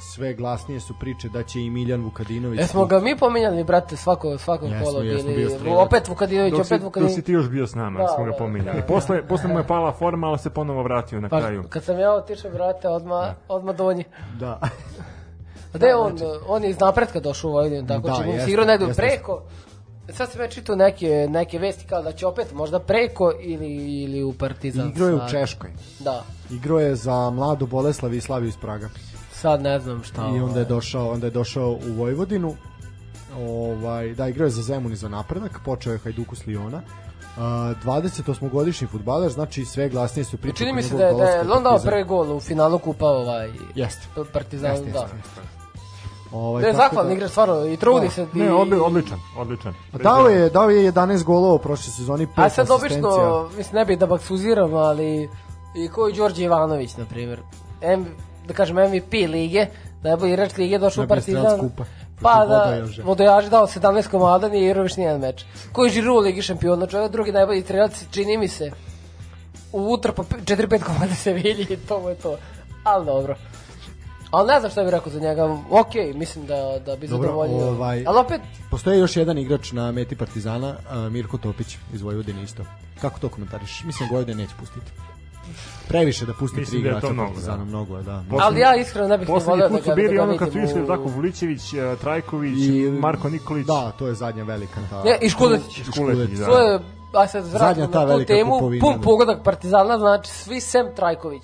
sve 0.01 0.35
glasnije 0.35 0.81
su 0.81 0.95
priče 0.95 1.29
da 1.29 1.43
će 1.43 1.61
i 1.61 1.71
Miljan 1.71 2.03
Vukadinović... 2.03 2.61
E 2.61 2.67
smo 2.67 2.85
ga 2.87 3.01
mi 3.01 3.17
pominjali, 3.17 3.65
brate, 3.65 3.97
svako, 3.97 4.39
svako 4.39 4.67
Jesmo, 4.67 4.85
kolo 4.85 5.03
jesmo, 5.03 5.31
bili. 5.31 5.57
opet 5.69 6.09
Vukadinović, 6.09 6.53
Dok 6.53 6.59
si, 6.59 6.67
opet 6.67 6.81
dok 6.81 6.85
Vukadinović. 6.85 7.15
si 7.15 7.23
ti 7.23 7.33
još 7.33 7.49
bio 7.49 7.67
s 7.67 7.75
nama, 7.75 7.99
Da, 7.99 8.09
smo 8.09 8.25
ga 8.25 8.31
da, 8.31 8.37
pominjali. 8.37 8.77
da, 8.77 8.87
posle, 8.87 9.23
posle 9.25 9.49
mu 9.49 9.59
je 9.59 9.67
pala 9.67 9.93
forma, 9.93 10.27
ali 10.27 10.39
se 10.39 10.51
ponovo 10.51 10.83
vratio 10.83 11.21
na 11.21 11.29
Pa, 11.29 11.41
kraju. 11.41 11.63
kad 11.65 11.85
sam 11.85 11.99
ja 11.99 12.13
otišao, 12.13 12.51
brate, 12.51 12.89
odma, 12.89 13.35
odma 13.49 13.73
donji. 13.73 14.05
Da. 14.35 14.59
A 14.61 14.69
gde 15.75 15.87
je 15.87 15.97
on, 15.97 16.13
on 16.49 16.65
je 16.65 16.71
iz 16.71 16.81
napretka 16.81 17.21
došao 17.21 17.51
u 17.51 17.53
Vojvodinu, 17.53 17.87
tako 17.89 18.01
Da, 18.01 18.09
da, 18.09 18.15
se 18.17 18.29
jeste, 18.29 18.51
igrao 18.51 18.65
negde 18.65 18.87
jeste. 18.87 19.03
preko. 19.03 19.43
Sad 20.13 20.33
sam 20.33 20.41
ja 20.41 20.49
čitao 20.49 20.77
neke, 20.77 21.27
neke 21.31 21.59
vesti 21.59 21.85
kao 21.87 22.03
da 22.03 22.13
će 22.13 22.27
opet 22.27 22.53
možda 22.53 22.79
preko 22.81 23.33
ili, 23.41 24.03
ili 24.03 24.23
u 24.23 24.33
Partizan. 24.33 24.89
Igrao 24.89 25.09
je 25.09 25.15
u. 25.15 25.21
Češkoj. 25.31 25.71
Da, 25.99 26.25
Igrao 26.51 26.79
je 26.81 26.97
za 26.97 27.31
mladu 27.31 27.67
Boleslav 27.67 28.15
i 28.15 28.21
Slaviju 28.21 28.49
iz 28.49 28.57
Praga. 28.57 28.89
sad 29.33 29.63
ne 29.63 29.79
znam 29.81 30.03
šta. 30.05 30.23
I 30.23 30.25
onda 30.25 30.41
je 30.41 30.49
ovaj. 30.51 30.65
došao, 30.65 31.11
onda 31.11 31.27
je 31.27 31.31
došao 31.31 31.71
u 31.71 31.93
Vojvodinu. 31.93 32.57
Ovaj, 33.39 34.15
da, 34.15 34.29
igrao 34.29 34.45
je 34.45 34.51
za 34.51 34.63
Zemun 34.63 34.93
i 34.93 34.97
za 34.97 35.09
napredak, 35.09 35.61
počeo 35.65 35.93
je 35.93 35.99
Hajduku 35.99 36.37
s 36.37 36.47
Liona. 36.47 36.83
Uh, 37.37 37.43
28-godišnji 37.43 38.87
futbaler, 38.87 39.31
znači 39.31 39.65
sve 39.65 39.89
glasnije 39.89 40.25
su 40.25 40.37
priče. 40.37 40.57
Čini 40.57 40.73
mi 40.73 40.83
se 40.83 40.97
da 40.97 41.05
je, 41.05 41.15
da 41.15 41.25
je 41.25 41.41
on 41.53 41.63
dao 41.63 41.79
prvi 41.79 42.05
gol 42.05 42.37
u 42.37 42.41
finalu 42.41 42.79
kupa 42.79 43.07
ovaj, 43.07 43.51
Jeste. 43.75 44.07
Partizan, 44.33 44.71
Jeste, 44.71 44.91
da. 44.91 45.01
jeste, 45.01 45.17
jeste. 45.17 45.60
Ovaj, 46.33 46.63
Da 46.63 46.69
je 46.69 46.75
tako 46.75 46.85
zahvalan 46.85 47.13
igrač, 47.13 47.31
stvarno, 47.31 47.67
i 47.67 47.77
trudi 47.77 48.07
Da. 48.07 48.13
se. 48.13 48.27
i- 48.35 48.39
Ne, 48.39 48.53
odli, 48.53 48.79
odličan, 48.79 49.19
odličan. 49.37 49.75
A 49.93 49.99
Dao 49.99 50.29
je, 50.29 50.51
dao 50.51 50.71
je 50.71 50.85
11 50.85 51.25
golova 51.25 51.55
u 51.55 51.59
prošloj 51.59 51.93
sezoni, 51.93 52.27
5 52.27 52.31
A 52.37 52.49
sad 52.51 52.71
asistencija. 52.71 53.09
obično, 53.09 53.49
mislim, 53.57 53.75
ne 53.75 53.85
bih 53.85 53.99
da 53.99 54.07
baksuziram, 54.07 54.75
ali 54.75 55.29
i 55.77 55.89
koji 55.89 56.15
Đorđe 56.15 56.45
Ivanović, 56.45 56.97
na 56.97 57.05
primjer. 57.05 57.41
M, 57.83 58.07
da 58.47 58.55
kažem, 58.55 58.77
MVP 58.79 59.13
lige, 59.27 59.67
najbolji 60.03 60.33
igrač 60.33 60.57
lige 60.57 60.79
došao 60.79 61.05
u 61.05 61.09
Partizan. 61.09 61.59
kupa. 61.61 61.85
Pa 62.23 62.47
da. 62.47 62.83
Vodojaž 63.05 63.47
dao 63.47 63.67
17 63.67 64.09
komada, 64.09 64.49
nije 64.49 64.67
igrao 64.67 64.85
još 64.85 64.97
nijedan 64.97 65.21
meč. 65.21 65.45
Koji 65.73 65.91
Žiru 65.91 66.15
u 66.15 66.19
Ligi 66.19 66.43
šampiona, 66.43 66.87
čovjek 66.87 67.13
drugi 67.13 67.33
najbolji 67.33 67.63
strelac, 67.63 68.05
čini 68.11 68.37
mi 68.39 68.49
se, 68.49 68.71
u 69.73 69.99
po 70.07 70.23
4-5 70.23 70.83
komada 70.83 71.15
se 71.15 71.33
vidi 71.33 71.67
i 71.71 71.77
to 71.79 72.01
mu 72.01 72.09
je 72.09 72.15
to. 72.15 72.37
Ali 72.85 73.07
dobro. 73.07 73.35
Ali 74.31 74.49
ne 74.49 74.61
znam 74.61 74.71
šta 74.73 74.83
bih 74.83 74.91
rekao 74.91 75.13
za 75.13 75.21
njega. 75.21 75.45
Ok, 75.71 75.87
mislim 76.15 76.47
da, 76.47 76.55
da 76.79 76.97
bi 76.97 77.07
Dobro, 77.07 77.27
zadovoljio. 77.27 77.69
ovaj- 77.69 78.05
Ali 78.07 78.19
opet, 78.19 78.41
Postoji 78.71 78.99
još 78.99 79.17
jedan 79.17 79.39
igrač 79.39 79.73
na 79.73 79.93
meti 79.93 80.17
Partizana, 80.17 80.75
Mirko 81.11 81.39
Topić 81.39 81.77
iz 81.93 82.03
Vojvodine 82.03 82.43
isto. 82.43 82.63
Kako 83.01 83.19
to 83.21 83.29
komentariš? 83.29 83.85
Mislim 83.85 84.09
da 84.09 84.15
Vojvodine 84.15 84.43
neće 84.43 84.55
pustiti. 84.61 84.93
Previše 85.89 86.27
da 86.27 86.33
pusti 86.35 86.57
Mislim 86.57 86.73
tri 86.73 86.83
da 86.83 86.89
igrača 86.89 87.13
mnogo, 87.13 87.29
Partizana, 87.29 87.57
da. 87.57 87.65
mnogo 87.65 87.97
je, 87.97 88.03
da. 88.03 88.13
Poslednji- 88.21 88.43
ali 88.43 88.61
ja 88.61 88.77
iskreno 88.77 89.09
ne 89.09 89.19
bih 89.19 89.27
Poslednji 89.27 89.51
voleo 89.53 89.69
da 89.69 89.75
put 89.77 89.85
ga, 89.85 89.91
su 89.91 89.97
bili 89.97 90.17
da 90.17 90.23
ono 90.23 90.37
kad 90.37 90.53
su 90.53 90.59
išli 90.61 90.83
u- 90.83 90.87
tako 90.87 91.03
Vulićević, 91.05 91.75
eh, 91.75 91.97
Trajković, 91.97 92.59
I- 92.61 92.91
Marko 92.91 93.29
Nikolić. 93.29 93.67
Da, 93.67 93.93
to 93.93 94.07
je 94.07 94.15
zadnja 94.15 94.45
velika 94.45 94.81
ta. 94.91 95.03
Ne, 95.05 95.19
i 95.21 95.29
Škuletić. 95.31 95.79
i 95.79 95.85
Škuletić, 95.85 96.39
da. 96.39 96.47
To 96.47 96.59
je, 96.61 96.81
a 97.15 97.27
sad 97.27 97.47
vratimo 97.47 97.87
ta 97.87 97.99
na 97.99 98.05
tu 98.05 98.09
velika 98.09 98.35
temu, 98.35 98.53
kupovina, 98.53 98.81
pun 98.83 98.95
da. 98.95 99.01
pogodak 99.01 99.43
Partizana, 99.43 99.99
znači 99.99 100.31
svi 100.31 100.61
sem 100.61 100.87
Trajković. 100.97 101.43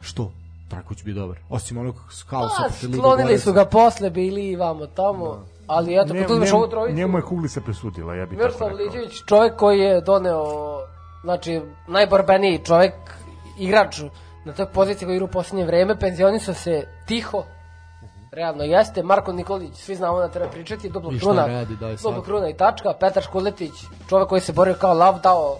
Što? 0.00 0.30
Tako 0.70 0.94
će 0.94 1.04
biti 1.04 1.18
dobar. 1.18 1.38
Osim 1.48 1.78
onog 1.78 1.94
haosa 2.28 2.62
Pa, 2.62 2.72
sklonili 2.98 3.38
su 3.38 3.52
ga 3.52 3.64
posle, 3.64 4.10
bili 4.10 4.48
i 4.48 4.56
vamo 4.56 4.86
tamo, 4.86 5.44
ali 5.66 5.94
eto, 6.00 6.14
kad 6.14 6.30
uzmeš 6.30 6.48
njemu- 6.48 6.58
ovu 6.58 6.70
trojicu, 6.70 6.96
Njemu 6.96 7.18
je 7.18 7.22
kuglica 7.22 7.60
presudila, 7.60 8.14
ja 8.14 8.26
bih 8.26 8.38
tako 8.38 8.42
Miroslav 8.48 8.68
rekao. 8.70 8.84
Liđević, 8.84 9.12
čovjek 9.26 9.56
koji 9.56 9.78
je 9.80 10.00
doneo, 10.00 10.44
znači, 11.22 11.60
najborbeniji 11.88 12.64
čovjek, 12.64 12.94
igrač 13.58 14.00
na 14.44 14.52
toj 14.52 14.66
poziciji 14.66 15.06
koji 15.06 15.16
igra 15.16 15.24
u 15.24 15.28
posljednje 15.28 15.64
vreme, 15.66 15.98
penzionisao 15.98 16.54
se 16.54 16.86
tiho, 17.06 17.44
realno 18.32 18.64
jeste, 18.64 19.02
Marko 19.02 19.32
Nikolić, 19.32 19.76
svi 19.76 19.94
znamo 19.94 20.18
da 20.18 20.28
treba 20.28 20.50
pričati, 20.50 20.90
šta 20.90 21.00
Kruna, 21.20 21.46
radi, 21.46 21.76
da 21.76 22.22
Kruna 22.24 22.48
i 22.48 22.56
tačka, 22.56 22.94
Petar 23.00 23.22
Škuletić, 23.22 23.72
čovjek 24.08 24.28
koji 24.28 24.40
se 24.40 24.52
borio 24.52 24.74
kao 24.74 24.94
lav, 24.94 25.20
dao 25.22 25.58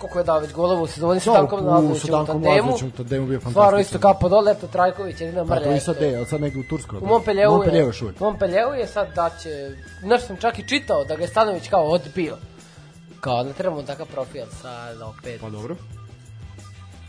koliko 0.00 0.18
je 0.18 0.24
dao 0.24 0.38
već 0.38 0.52
golova 0.52 0.82
u 0.82 0.86
sezoni 0.86 1.20
sa 1.20 1.30
Da, 1.32 1.38
Dankom 1.38 1.60
u- 1.60 1.66
Lazovićem 1.66 2.00
sa 2.00 2.08
u 2.08 2.16
Dankom 2.16 2.34
tandemu. 2.34 2.56
Lazovićem 2.56 2.88
u 2.88 2.92
tandemu 2.92 3.26
bio 3.26 3.40
Stvarno 3.40 3.54
fantastičan. 3.54 3.80
isto 3.80 3.98
kao 3.98 4.14
podole, 4.14 4.52
eto 4.52 4.66
Trajković, 4.66 5.20
jedina 5.20 5.44
Pa 5.44 5.54
mrlja. 5.54 5.64
to 5.64 5.72
i 5.72 5.80
sad 5.80 6.00
je, 6.00 6.16
ali 6.16 6.26
sad 6.26 6.40
negde 6.40 6.60
u 6.60 6.64
Turskoj. 6.64 6.98
U 6.98 7.06
Montpellieru 7.06 7.50
Montpellier 7.50 7.84
je, 7.84 8.12
Montpellieru 8.20 8.72
je 8.72 8.86
sad 8.86 9.14
da 9.14 9.30
će, 9.42 9.76
nešto 10.02 10.26
sam 10.26 10.36
čak 10.36 10.58
i 10.58 10.68
čitao 10.68 11.04
da 11.04 11.16
ga 11.16 11.22
je 11.22 11.28
Stanović 11.28 11.68
kao 11.68 11.84
odbio. 11.84 12.36
Kao, 13.20 13.42
ne 13.42 13.52
trebamo 13.52 13.82
takav 13.82 14.06
profil 14.06 14.44
sad 14.62 15.00
opet. 15.02 15.40
Pa 15.40 15.50
dobro. 15.50 15.76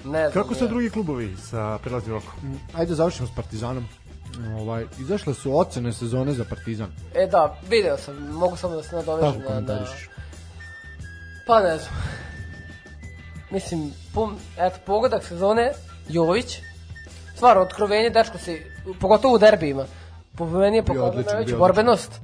Ne 0.06 0.30
znam. 0.30 0.44
Kako 0.44 0.56
su 0.56 0.68
drugi 0.68 0.90
klubovi 0.90 1.38
sa 1.40 1.78
prelazni 1.78 2.14
roko? 2.14 2.34
Ajde 2.74 2.94
završimo 2.96 3.28
s 3.28 3.36
Partizanom. 3.36 3.88
Ovaj, 4.60 4.86
izašle 5.00 5.34
su 5.34 5.58
ocene 5.60 5.94
sezone 5.94 6.34
za 6.34 6.46
Partizan. 6.50 6.88
E 7.16 7.28
da, 7.28 7.58
video 7.70 7.98
sam, 7.98 8.16
mogu 8.32 8.58
samo 8.58 8.76
da 8.76 8.84
se 8.84 8.96
nadovežem 8.96 9.32
na, 9.32 9.40
na... 9.40 9.46
komentariš? 9.46 10.10
Pa 11.48 11.60
ne 11.60 11.78
znam. 11.78 11.94
Mislim, 13.52 13.94
pun, 14.14 14.36
eto, 14.58 14.78
pogodak 14.86 15.24
sezone, 15.24 15.72
Jović, 16.10 16.60
stvar, 17.36 17.58
otkrovenje, 17.58 18.10
dečko 18.10 18.38
se, 18.38 18.60
pogotovo 19.00 19.36
u 19.36 19.38
derbijima, 19.38 19.86
po 20.38 20.46
meni 20.46 20.78
je 20.78 20.84
pokazao 20.84 21.10
odličan, 21.10 21.34
najveću 21.34 21.58
borbenost. 21.58 22.22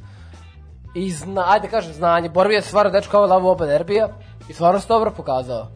I 0.96 1.12
zna, 1.12 1.44
ajde 1.48 1.68
kažem 1.68 1.94
znanje, 1.94 2.30
borbi 2.30 2.54
je 2.54 2.62
stvarno 2.62 2.92
dečko 2.92 3.12
kao 3.12 3.26
lavu 3.26 3.48
oba 3.48 3.66
derbija. 3.66 4.08
I 4.50 4.54
stvarno 4.54 4.80
se 4.80 4.88
dobro 4.88 5.12
pokazao. 5.12 5.68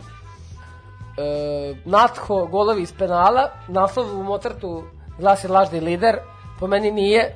E, 1.18 1.76
Natho, 1.86 2.46
golovi 2.46 2.82
iz 2.82 2.94
penala, 2.94 3.50
naslov 3.68 4.20
u 4.20 4.24
Mozartu 4.24 4.84
glasi 5.20 5.48
lažni 5.48 5.80
lider, 5.80 6.20
po 6.60 6.68
meni 6.68 6.92
nije, 6.92 7.36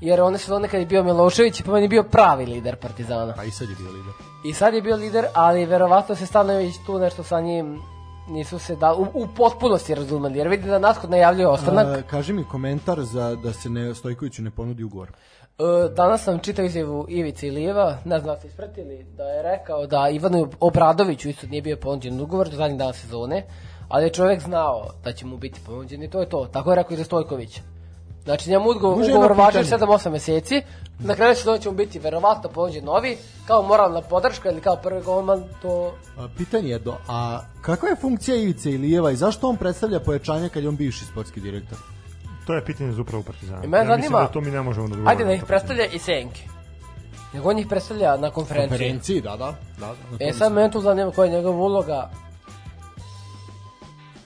jer 0.00 0.20
one 0.20 0.38
su 0.38 0.58
nekad 0.58 0.80
je 0.80 0.86
bio 0.86 1.04
Milošević 1.04 1.62
po 1.62 1.72
meni 1.72 1.84
je 1.84 1.88
bio 1.88 2.02
pravi 2.02 2.46
lider 2.46 2.76
Partizana. 2.76 3.34
Pa 3.36 3.44
i 3.44 3.50
sad 3.50 3.68
je 3.68 3.76
bio 3.76 3.90
lider. 3.90 4.12
I 4.44 4.52
sad 4.52 4.74
je 4.74 4.82
bio 4.82 4.96
lider, 4.96 5.26
ali 5.34 5.66
verovatno 5.66 6.14
se 6.14 6.26
Stanović 6.26 6.74
tu 6.86 6.98
nešto 6.98 7.22
sa 7.22 7.40
njim 7.40 7.80
nisu 8.28 8.58
se 8.58 8.76
da 8.76 8.94
u, 8.94 9.06
u 9.14 9.26
potpunosti 9.36 9.94
razumeli, 9.94 10.38
jer 10.38 10.48
vidi 10.48 10.68
da 10.68 10.78
Naskot 10.78 11.10
najavljuje 11.10 11.48
ostanak. 11.48 11.86
A, 11.86 12.02
kaži 12.02 12.32
mi 12.32 12.44
komentar 12.44 13.02
za 13.02 13.34
da 13.34 13.52
se 13.52 13.70
ne 13.70 13.94
Stojkoviću 13.94 14.42
ne 14.42 14.50
ponudi 14.50 14.84
ugovor. 14.84 15.08
E, 15.08 15.94
danas 15.96 16.24
sam 16.24 16.38
čitao 16.38 16.64
izjavu 16.64 17.06
Ivice 17.08 17.46
Ilijeva, 17.46 17.98
ne 18.04 18.18
znam 18.18 18.34
da 18.34 18.38
ste 18.38 18.48
ispratili, 18.48 19.04
da 19.04 19.24
je 19.24 19.42
rekao 19.42 19.86
da 19.86 20.08
Ivanu 20.08 20.50
Obradoviću 20.60 21.28
isto 21.28 21.46
nije 21.46 21.62
bio 21.62 21.76
ponuđen 21.76 22.20
ugovor 22.20 22.48
do 22.48 22.56
zadnjih 22.56 22.78
dana 22.78 22.92
sezone, 22.92 23.46
ali 23.88 24.04
je 24.04 24.12
čovjek 24.12 24.40
znao 24.40 24.86
da 25.04 25.12
će 25.12 25.26
mu 25.26 25.36
biti 25.36 25.60
ponuđen 25.66 26.02
i 26.02 26.10
to 26.10 26.20
je 26.20 26.28
to. 26.28 26.46
Tako 26.46 26.70
je 26.70 26.76
rekao 26.76 26.94
i 26.94 26.96
za 26.96 27.04
Stojkovića. 27.04 27.60
Znači 28.28 28.50
njemu 28.50 28.70
ugovor, 28.70 29.04
ugovor 29.10 29.32
važi 29.32 29.58
pitanje. 29.58 29.82
7-8 29.84 30.10
meseci, 30.10 30.62
na 30.98 31.14
kraju 31.14 31.34
sezone 31.34 31.60
će 31.60 31.68
mu 31.70 31.76
biti 31.76 31.98
verovatno 31.98 32.50
ponuđen 32.50 32.84
novi, 32.84 33.16
kao 33.46 33.62
moralna 33.62 34.00
podrška 34.00 34.50
ili 34.50 34.60
kao 34.60 34.76
prvi 34.76 35.02
golman, 35.02 35.44
to 35.62 35.92
A, 36.18 36.28
pitanje 36.36 36.68
jedno, 36.68 36.96
a 37.08 37.40
kakva 37.62 37.88
je 37.88 37.96
funkcija 37.96 38.36
Ivice 38.36 38.70
Ilijeva 38.70 39.10
i 39.10 39.16
zašto 39.16 39.48
on 39.48 39.56
predstavlja 39.56 40.00
pojačanje 40.00 40.48
kad 40.48 40.62
je 40.62 40.68
on 40.68 40.76
bivši 40.76 41.04
sportski 41.04 41.40
direktor? 41.40 41.78
To 42.46 42.54
je 42.54 42.64
pitanje 42.64 42.92
za 42.92 43.02
upravu 43.02 43.22
Partizana. 43.22 43.64
I 43.64 43.66
mene 43.66 43.84
ja 43.84 43.96
mislim 43.96 44.12
zanima- 44.12 44.26
da 44.26 44.32
to 44.32 44.40
mi 44.40 44.50
ne 44.50 44.62
možemo 44.62 44.88
da. 44.88 45.10
Ajde 45.10 45.24
da 45.24 45.32
ih 45.32 45.44
predstavlja 45.44 45.84
i 45.84 45.98
Senke. 45.98 46.40
Nego 47.32 47.50
on 47.50 47.58
ih 47.58 47.66
predstavlja 47.66 48.16
na 48.16 48.30
konferenciji. 48.30 48.68
Konferenciji, 48.68 49.20
da, 49.20 49.30
da. 49.30 49.54
da 49.80 49.86
na 49.86 49.94
E 50.20 50.32
sad 50.32 50.52
mene 50.52 50.70
tu 50.70 50.80
zanima 50.80 51.10
koja 51.12 51.26
je 51.26 51.32
njegova 51.32 51.56
uloga. 51.58 52.10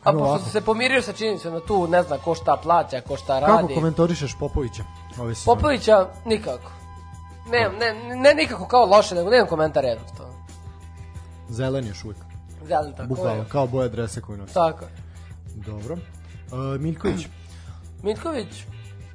A 0.04 0.12
pošto 0.12 0.50
se 0.50 0.60
pomirio 0.60 1.02
sa 1.02 1.12
činjenicom 1.12 1.52
da 1.52 1.60
tu 1.60 1.88
ne 1.88 2.02
zna 2.02 2.18
ko 2.18 2.34
šta 2.34 2.56
plaća, 2.56 3.00
ko 3.00 3.16
šta 3.16 3.40
Kako 3.40 3.52
radi. 3.52 3.74
komentorišeš 3.74 4.34
Popovića 4.34 4.82
ove 5.18 5.34
sezone? 5.34 5.56
Popovića 5.56 6.06
nikako. 6.24 6.70
Ne, 7.46 7.68
ne, 7.70 8.16
ne 8.16 8.34
nikako 8.34 8.66
kao 8.66 8.86
loše, 8.86 9.14
nego 9.14 9.30
nemam 9.30 9.46
komentar 9.46 9.84
jednostavno. 9.84 10.32
Zelen 11.48 11.86
još 11.86 12.04
uvijek. 12.04 12.18
Zelen 12.62 12.92
tako 12.92 13.08
Bukvalno, 13.08 13.42
je. 13.42 13.48
kao 13.48 13.66
boja 13.66 13.88
dresa 13.88 14.20
koju 14.20 14.38
nosi. 14.38 14.54
Tako 14.54 14.84
je. 14.84 14.90
Dobro. 15.56 15.94
Uh, 15.94 16.80
Miljković, 16.80 17.26
Mitković, 18.02 18.48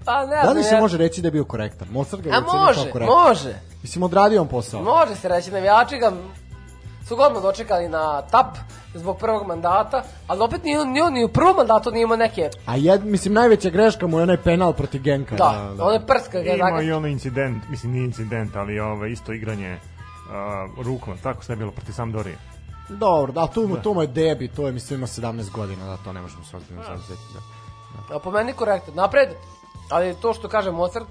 pa 0.05 0.25
ne 0.25 0.41
da 0.43 0.51
li 0.51 0.63
se 0.63 0.75
ja- 0.75 0.81
može 0.81 0.97
reći 0.97 1.21
da 1.21 1.27
je 1.27 1.31
bio 1.31 1.45
korektan? 1.45 1.87
Mozart 1.91 2.23
ga 2.23 2.29
je 2.29 2.35
A 2.35 2.41
može, 2.41 2.91
korektan. 2.91 3.17
može. 3.17 3.55
Mislim, 3.83 4.03
odradio 4.03 4.41
on 4.41 4.47
posao. 4.47 4.81
Može 4.81 5.15
se 5.15 5.27
reći, 5.27 5.51
navijači 5.51 5.97
ga 5.97 6.11
su 7.07 7.15
godno 7.15 7.41
dočekali 7.41 7.89
na 7.89 8.21
tap 8.21 8.57
zbog 8.93 9.17
prvog 9.17 9.47
mandata, 9.47 10.03
ali 10.27 10.41
opet 10.41 10.63
ni 10.63 10.77
on, 10.77 10.91
ni 10.91 11.01
on 11.01 11.13
ni 11.13 11.23
u 11.23 11.27
prvom 11.27 11.55
mandatu 11.55 11.91
nije 11.91 12.03
imao 12.03 12.17
neke, 12.17 12.49
A 12.65 12.75
jed, 12.75 13.05
mislim, 13.05 13.33
najveća 13.33 13.69
greška 13.69 14.07
mu 14.07 14.19
je 14.19 14.23
onaj 14.23 14.37
penal 14.37 14.73
protiv 14.73 15.01
Genka. 15.01 15.35
da, 15.35 15.73
da, 15.77 15.85
one 15.85 16.05
prska 16.05 16.41
ga 16.41 16.53
Ima 16.53 16.69
zaga. 16.69 16.81
i 16.81 16.91
ono 16.91 17.07
incident, 17.07 17.63
mislim 17.69 17.91
nije 17.91 18.05
incident, 18.05 18.55
ali 18.55 18.79
ovaj, 18.79 19.09
isto 19.09 19.33
igranje 19.33 19.73
uh, 19.73 20.85
rukom, 20.85 21.17
tako 21.23 21.43
sve 21.43 21.53
je 21.53 21.57
bilo 21.57 21.71
protiv 21.71 21.91
Sampdorije. 21.93 22.37
Dobro, 22.89 23.31
da, 23.31 23.47
tu, 23.47 23.67
mu, 23.67 23.77
tu 23.77 23.93
mu 23.93 24.01
je 24.01 24.07
debi, 24.07 24.47
to 24.47 24.65
je, 24.67 24.71
mislim, 24.71 24.99
ima 24.99 25.07
17 25.07 25.51
godina, 25.51 25.85
da, 25.85 25.97
to 25.97 26.13
ne 26.13 26.21
možemo 26.21 26.43
se 26.43 26.57
ozbiljno 26.57 26.83
zavzeti. 26.83 27.21
Da. 27.33 28.15
A 28.15 28.19
po 28.19 28.31
meni 28.31 28.53
korektno. 28.53 28.93
Napred, 28.93 29.29
ali 29.89 30.15
to 30.21 30.33
što 30.33 30.49
kaže 30.49 30.71
Mozart, 30.71 31.07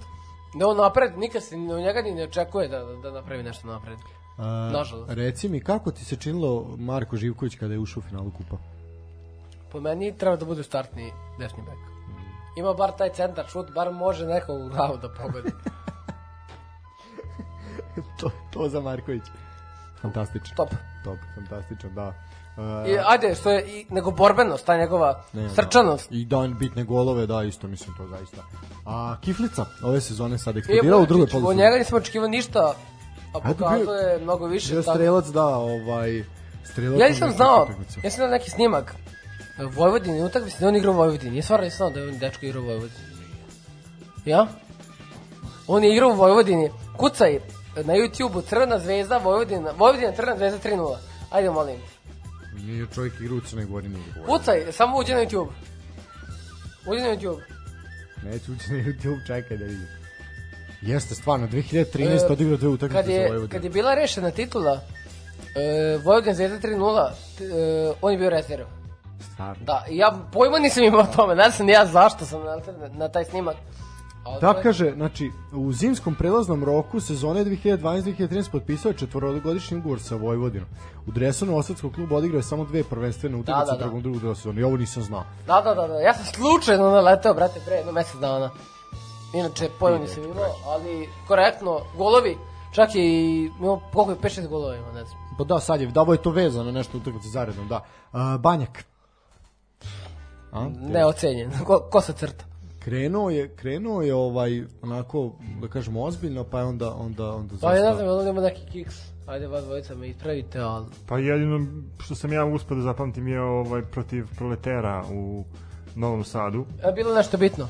da 0.55 0.68
on 0.68 0.76
napred, 0.76 1.18
nikad 1.18 1.42
se 1.42 1.57
ni 1.57 1.72
od 1.72 1.80
njega 1.80 2.03
ni 2.03 2.11
ne 2.14 2.24
očekuje 2.24 2.68
da, 2.68 2.84
da 2.84 3.11
napravi 3.11 3.42
nešto 3.42 3.66
napred. 3.66 3.99
A, 4.39 4.70
Nažalost. 4.72 5.11
Reci 5.12 5.49
mi, 5.49 5.61
kako 5.61 5.91
ti 5.91 6.05
se 6.05 6.16
činilo 6.16 6.76
Marko 6.78 7.16
Živković 7.16 7.55
kada 7.55 7.74
je 7.74 7.78
ušao 7.78 8.01
u 8.01 8.09
finalu 8.09 8.30
kupa? 8.30 8.57
Po 9.72 9.80
meni 9.80 10.18
treba 10.18 10.37
da 10.37 10.45
bude 10.45 10.62
startni 10.62 11.12
desni 11.39 11.62
bek. 11.62 11.78
Ima 12.57 12.74
bar 12.74 12.93
taj 12.99 13.12
centar 13.12 13.47
šut, 13.49 13.70
bar 13.74 13.93
može 13.93 14.26
neko 14.26 14.53
u 14.55 14.68
glavu 14.68 14.97
da 14.97 15.09
pogodi. 15.09 15.51
to, 18.20 18.30
to 18.53 18.68
za 18.68 18.80
Marković. 18.80 19.22
Fantastično. 20.03 20.57
Top. 20.57 20.68
Top, 21.05 21.18
fantastično, 21.34 21.91
da. 21.91 22.14
Uh, 22.57 22.89
I, 22.89 22.99
ajde, 23.07 23.34
što 23.34 23.51
je, 23.51 23.80
i, 23.80 23.87
nego 23.91 24.11
borbenost, 24.11 24.66
ta 24.66 24.76
njegova 24.76 25.22
ne, 25.32 25.51
srčanost. 25.51 26.11
Da. 26.11 26.16
I 26.16 26.24
da 26.24 26.49
bitne 26.59 26.84
golove, 26.84 27.26
da, 27.26 27.43
isto 27.43 27.68
mislim 27.68 27.97
to 27.97 28.09
zaista. 28.09 28.43
A 28.87 29.16
Kiflica 29.20 29.66
ove 29.82 30.01
sezone 30.01 30.39
sad 30.39 30.57
I, 30.57 30.59
eksplodirao 30.59 31.01
u 31.01 31.07
drugoj 31.07 31.24
Od 31.24 31.30
polusezono. 31.30 31.64
njega 31.64 31.76
nisam 31.76 31.99
očekivao 31.99 32.28
ništa, 32.28 32.74
a 33.37 33.47
bio- 33.49 33.55
pokazuje 33.55 34.18
mnogo 34.22 34.47
više. 34.47 34.74
Tako- 34.74 34.93
strelac, 34.93 35.26
da, 35.26 35.47
ovaj... 35.47 36.24
Strelac 36.64 37.01
Ja 37.01 37.09
nisam 37.09 37.32
znao, 37.32 37.68
ja 38.03 38.11
sam 38.11 38.30
neki 38.30 38.51
snimak 38.51 38.95
Vojvodine, 39.59 40.24
utakmice 40.24 40.57
da 40.61 40.68
on 40.68 40.76
igra 40.76 40.91
u 40.91 40.95
Vojvodini. 40.95 41.37
Ja 41.37 41.43
stvarno 41.43 41.64
nisam 41.64 41.76
znao 41.76 41.91
da 41.91 42.01
je 42.01 42.09
on 42.09 42.18
dečko 42.18 42.47
igra 42.47 42.61
u 42.61 42.64
Vojvodini. 42.64 43.01
Ja? 44.24 44.47
On 45.66 45.84
je 45.84 45.93
igrao 45.93 46.11
u 46.11 46.14
Vojvodini. 46.14 46.70
Kucaj 46.97 47.39
na 47.76 47.95
YouTube-u 47.95 48.43
Crvena 48.43 48.78
zvezda 48.78 49.18
Vojvodina. 49.18 49.70
Vojvodina 49.78 50.12
Crvena 50.12 50.37
zvezda 50.37 50.59
3-0. 50.68 50.97
Ajde 51.30 51.51
molim. 51.51 51.76
Nije 52.57 52.87
čovjek 52.95 53.20
igra 53.20 53.34
u 53.34 53.41
Crnoj 53.41 53.64
Gori, 53.64 53.89
nije. 53.89 54.05
Kucaj, 54.26 54.72
samo 54.72 54.99
uđi 54.99 55.14
na 55.14 55.20
YouTube. 55.20 55.49
Uđi 56.87 57.01
na 57.01 57.09
YouTube. 57.09 57.41
Neću 58.22 58.53
ući 58.53 58.72
na 58.72 58.78
YouTube, 58.78 59.26
čekaj 59.26 59.57
da 59.57 59.64
vidim. 59.64 59.89
Jeste, 60.87 61.14
stvarno, 61.14 61.47
2013 61.49 62.28
E, 62.28 62.32
odigrao 62.32 62.57
dve 62.57 62.68
Kad 62.68 62.74
utakmice 62.74 63.12
za 63.12 63.28
Vojvodinu. 63.28 63.49
kad 63.49 63.64
je 63.64 63.70
bila 63.70 63.95
rešena 63.95 64.30
titula, 64.30 64.80
e, 65.55 65.99
Vojvodina 66.05 66.34
zvezda 66.34 66.68
3-0, 66.68 67.11
t- 67.39 67.45
e, 67.45 67.93
on 68.03 68.12
je 68.12 68.18
bio 68.18 68.30
rezerv. 68.30 68.64
Stvarno. 69.32 69.64
Da, 69.64 69.84
ja 69.91 70.18
pojma 70.32 70.59
nisam 70.59 70.84
imao 70.84 71.01
o 71.01 71.16
tome, 71.16 71.34
ne 71.34 71.51
znam 71.51 71.68
ja 71.68 71.87
zašto 71.87 72.24
sam 72.24 72.41
na, 72.45 72.57
na 72.93 73.09
taj 73.09 73.24
snimak. 73.24 73.57
Da 74.41 74.62
kaže, 74.62 74.93
znači, 74.97 75.30
u 75.53 75.72
zimskom 75.72 76.14
prelaznom 76.14 76.64
roku 76.64 77.01
sezone 77.01 77.45
2012-2013 77.45 78.51
potpisao 78.51 78.89
je 78.91 78.97
četvorogodišnji 78.97 79.76
ugovor 79.78 80.01
sa 80.01 80.14
Vojvodinom. 80.16 80.68
U 81.07 81.11
Dresonu 81.12 81.57
Osadskog 81.57 81.95
kluba 81.95 82.16
odigrao 82.16 82.39
je 82.39 82.43
samo 82.43 82.64
dve 82.64 82.84
prvenstvene 82.84 83.37
utakmice 83.37 83.66
da, 83.70 83.74
u 83.74 83.78
da. 83.78 83.84
drugom 83.84 84.03
drugog 84.03 84.20
dela 84.22 84.34
sezone. 84.34 84.61
I 84.61 84.64
ovo 84.64 84.76
nisam 84.76 85.03
znao. 85.03 85.24
Da, 85.47 85.61
da, 85.61 85.74
da, 85.74 85.89
da, 85.89 86.01
ja 86.01 86.14
sam 86.14 86.24
slučajno 86.24 86.91
naletao, 86.91 87.34
brate, 87.34 87.61
pre 87.66 87.76
jedno 87.76 87.93
mesec 87.93 88.20
dana. 88.20 88.51
Inače, 89.39 89.68
pojma 89.78 89.99
nisam 89.99 90.24
imao, 90.24 90.55
ali 90.66 91.09
korektno, 91.28 91.80
golovi, 91.97 92.37
čak 92.74 92.95
i 92.95 93.51
imao, 93.59 93.80
koliko 93.93 94.11
je, 94.11 94.16
5-6 94.16 94.49
golova 94.49 94.76
ima, 94.76 94.93
ne 94.93 95.05
znam. 95.05 95.18
Pa 95.39 95.45
da, 95.45 95.61
sad 95.61 95.80
je, 95.80 95.87
da, 95.87 96.01
ovo 96.01 96.12
je 96.12 96.22
to 96.22 96.30
vezano 96.30 96.72
nešto 96.72 96.99
utakmice 96.99 97.28
zaredom, 97.28 97.68
da. 97.68 97.84
A, 98.12 98.39
Banjak. 98.39 98.84
A? 100.53 100.68
Neocenjen, 100.80 101.51
ko, 101.66 101.89
ko 101.91 102.01
sa 102.01 102.12
crta. 102.12 102.45
Krenuo 102.84 103.30
je, 103.30 103.49
krenuo 103.57 104.03
je 104.03 104.14
ovaj, 104.14 104.64
onako, 104.82 105.32
da 105.62 105.68
kažemo, 105.68 106.03
ozbiljno, 106.05 106.45
pa 106.45 106.59
je 106.59 106.64
onda, 106.64 106.95
onda, 106.95 107.32
onda 107.32 107.55
Pa 107.61 107.68
ja 107.68 107.74
ne 107.74 107.80
zastao. 107.80 107.95
znam, 107.97 108.07
jel 108.07 108.18
on 108.18 108.28
ima 108.28 108.41
neki 108.41 108.66
kiks. 108.72 108.95
Ajde, 109.26 109.47
vas 109.47 109.64
dvojica 109.64 109.95
me 109.95 110.09
ispravite, 110.09 110.61
ali... 110.61 110.87
Pa 111.09 111.18
jedino 111.18 111.66
što 111.99 112.14
sam 112.14 112.32
ja 112.32 112.45
uspio 112.45 112.76
da 112.76 112.82
zapamtim 112.82 113.28
je 113.28 113.41
ovaj 113.41 113.82
protiv 113.82 114.26
proletera 114.37 115.05
u 115.12 115.45
Novom 115.95 116.24
Sadu. 116.24 116.66
Je 116.87 116.93
bilo 116.93 117.14
nešto 117.14 117.37
bitno? 117.37 117.68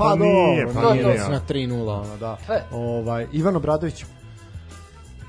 Pa, 0.00 0.06
Pa 0.08 0.16
nije, 0.16 0.66
pa 0.74 0.92
nije 0.92 1.04
da 1.04 1.10
ja. 1.10 1.28
na 1.28 1.40
3-0, 1.48 2.00
ono, 2.00 2.16
da. 2.16 2.36
Sve. 2.46 2.64
Ovaj, 2.72 3.26
Ivan 3.32 3.56
Obradović. 3.56 4.04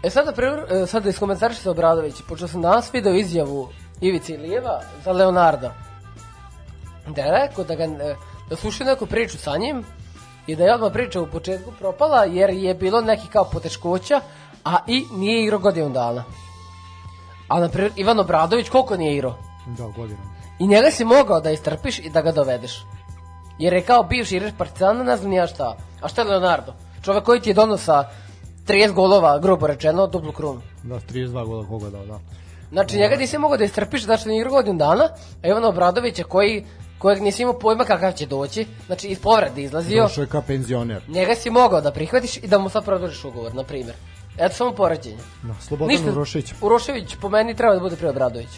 E 0.03 0.09
sad 0.09 0.25
da, 0.25 0.31
pre, 0.31 0.47
e, 0.69 0.85
sad 0.87 1.03
da 1.03 1.09
iskomentarišete 1.09 1.69
Obradović, 1.69 2.15
pošto 2.27 2.47
sam 2.47 2.61
danas 2.61 2.93
video 2.93 3.13
izjavu 3.13 3.69
Ivice 4.01 4.33
Ilijeva 4.33 4.81
za 5.03 5.11
Leonarda. 5.11 5.73
Da 7.07 7.21
je 7.21 7.31
rekao 7.31 7.63
da 7.63 7.75
ga, 7.75 7.83
e, 7.83 8.15
da 8.49 8.55
slušaju 8.55 8.87
neku 8.87 9.05
priču 9.05 9.37
sa 9.37 9.57
njim 9.57 9.83
i 10.47 10.55
da 10.55 10.63
je 10.63 10.73
odmah 10.73 10.91
priča 10.93 11.21
u 11.21 11.27
početku 11.27 11.71
propala 11.79 12.23
jer 12.23 12.49
je 12.49 12.73
bilo 12.73 13.01
neki 13.01 13.27
kao 13.27 13.43
poteškoća, 13.43 14.21
a 14.65 14.77
i 14.87 15.05
nije 15.11 15.43
igrao 15.43 15.59
godinu 15.59 15.89
dana. 15.89 16.23
A 17.47 17.59
na 17.59 17.69
primjer 17.69 17.91
Ivan 17.95 18.19
Obradović 18.19 18.69
koliko 18.69 18.97
nije 18.97 19.15
igrao? 19.15 19.37
Da, 19.77 19.87
godina. 19.87 20.19
I 20.59 20.67
njega 20.67 20.91
si 20.91 21.05
mogao 21.05 21.39
da 21.39 21.51
istrpiš 21.51 21.99
i 21.99 22.09
da 22.09 22.21
ga 22.21 22.31
dovedeš. 22.31 22.85
Jer 23.59 23.73
je 23.73 23.81
kao 23.81 24.03
bivši 24.03 24.35
igrač 24.35 24.53
Partizana, 24.57 25.03
ne 25.03 25.17
znam 25.17 25.29
ni 25.29 25.35
ja 25.35 25.47
šta. 25.47 25.77
A 26.01 26.07
šta 26.07 26.21
je 26.21 26.27
Leonardo? 26.27 26.73
Čovek 27.03 27.23
koji 27.23 27.41
ti 27.41 27.49
je 27.49 27.53
donosa 27.53 28.09
30 28.67 28.93
golova, 28.93 29.39
grubo 29.39 29.67
rečeno, 29.67 30.07
duplu 30.07 30.31
krunu. 30.31 30.61
Da, 30.83 30.95
32 30.95 31.45
gola 31.45 31.67
koga 31.67 31.89
dao, 31.89 32.05
da. 32.05 32.19
Znači, 32.71 32.97
njega 32.97 33.15
nisi 33.15 33.37
mogao 33.37 33.57
da 33.57 33.63
istrpiš, 33.63 34.03
znači 34.03 34.25
da 34.25 34.31
je 34.31 34.37
igrao 34.37 34.51
godinu 34.51 34.77
dana, 34.77 35.03
a 35.43 35.47
Ivana 35.47 35.67
Obradovića 35.67 36.23
koji, 36.23 36.65
kojeg 36.97 37.21
nisi 37.21 37.41
imao 37.41 37.59
pojma 37.59 37.83
kakav 37.83 38.11
će 38.11 38.25
doći, 38.25 38.67
znači 38.85 39.07
iz 39.07 39.19
povrede 39.19 39.61
izlazio, 39.61 40.03
Došao 40.03 40.21
je 40.21 40.27
kao 40.27 40.41
penzioner. 40.41 41.01
njega 41.07 41.35
si 41.35 41.49
mogao 41.49 41.81
da 41.81 41.91
prihvatiš 41.91 42.37
i 42.37 42.47
da 42.47 42.57
mu 42.57 42.69
sad 42.69 42.85
produžiš 42.85 43.25
ugovor, 43.25 43.55
na 43.55 43.63
primjer. 43.63 43.95
Eto 44.37 44.55
samo 44.55 44.71
poređenje. 44.71 45.17
Da, 45.43 45.53
Slobodan 45.61 46.09
Urošević. 46.09 46.53
Urošević 46.61 47.15
po 47.21 47.29
meni 47.29 47.55
treba 47.55 47.73
da 47.73 47.79
bude 47.79 47.95
pre 47.95 48.09
Obradović. 48.09 48.49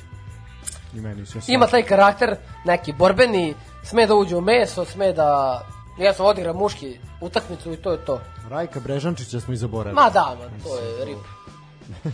I 0.95 1.01
meni 1.01 1.25
se 1.25 1.39
Ima 1.47 1.67
taj 1.67 1.83
karakter, 1.83 2.35
neki 2.65 2.93
borbeni, 2.93 3.53
sme 3.83 4.05
da 4.05 4.15
uđe 4.15 4.35
u 4.35 4.41
meso, 4.41 4.85
sme 4.85 5.13
da... 5.13 5.61
Ja 5.97 6.13
sam 6.13 6.25
odigra 6.25 6.53
muški 6.53 6.99
utakmicu 7.21 7.73
i 7.73 7.77
to 7.77 7.91
je 7.91 8.05
to. 8.05 8.19
Rajka 8.49 8.79
Brežančića 8.79 9.39
smo 9.39 9.53
i 9.53 9.57
zaboravili. 9.57 9.95
Ma 9.95 10.09
da, 10.09 10.35
ma, 10.39 10.63
to 10.63 10.77
je 10.77 11.05
rip. 11.05 11.17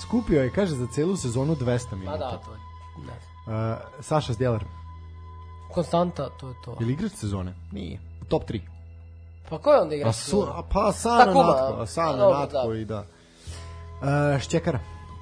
Skupio 0.00 0.42
je, 0.42 0.50
kaže, 0.50 0.74
za 0.74 0.86
celu 0.86 1.16
sezonu 1.16 1.54
200 1.54 1.92
Ma 1.92 1.96
minuta. 1.96 2.18
da, 2.18 2.38
to 2.38 2.52
je. 2.52 2.58
Ne. 2.98 3.12
Uh, 3.72 3.78
Saša 4.00 4.32
Zdjelar. 4.32 4.64
Konstanta, 5.70 6.28
to 6.30 6.48
je 6.48 6.54
to. 6.64 6.76
Je 6.80 6.86
li 6.86 6.92
igrač 6.92 7.12
sezone? 7.12 7.54
Nije. 7.72 7.98
Top 8.28 8.42
3. 8.44 8.60
Pa 9.50 9.58
ko 9.58 9.72
je 9.72 9.80
onda 9.80 9.94
igra? 9.94 10.06
Pa, 10.06 10.12
su, 10.12 10.46
pa 10.72 10.92
Sana 10.92 11.24
Takuma. 11.24 11.44
Natko. 11.44 11.82
a 11.82 11.86
Sana 11.86 12.12
Pa 12.12 12.16
dobro, 12.16 12.38
Natko 12.38 12.68
da. 12.68 12.74
i 12.74 12.84
da. 12.84 13.04
Uh, 14.34 14.40
Šćekara. 14.40 14.78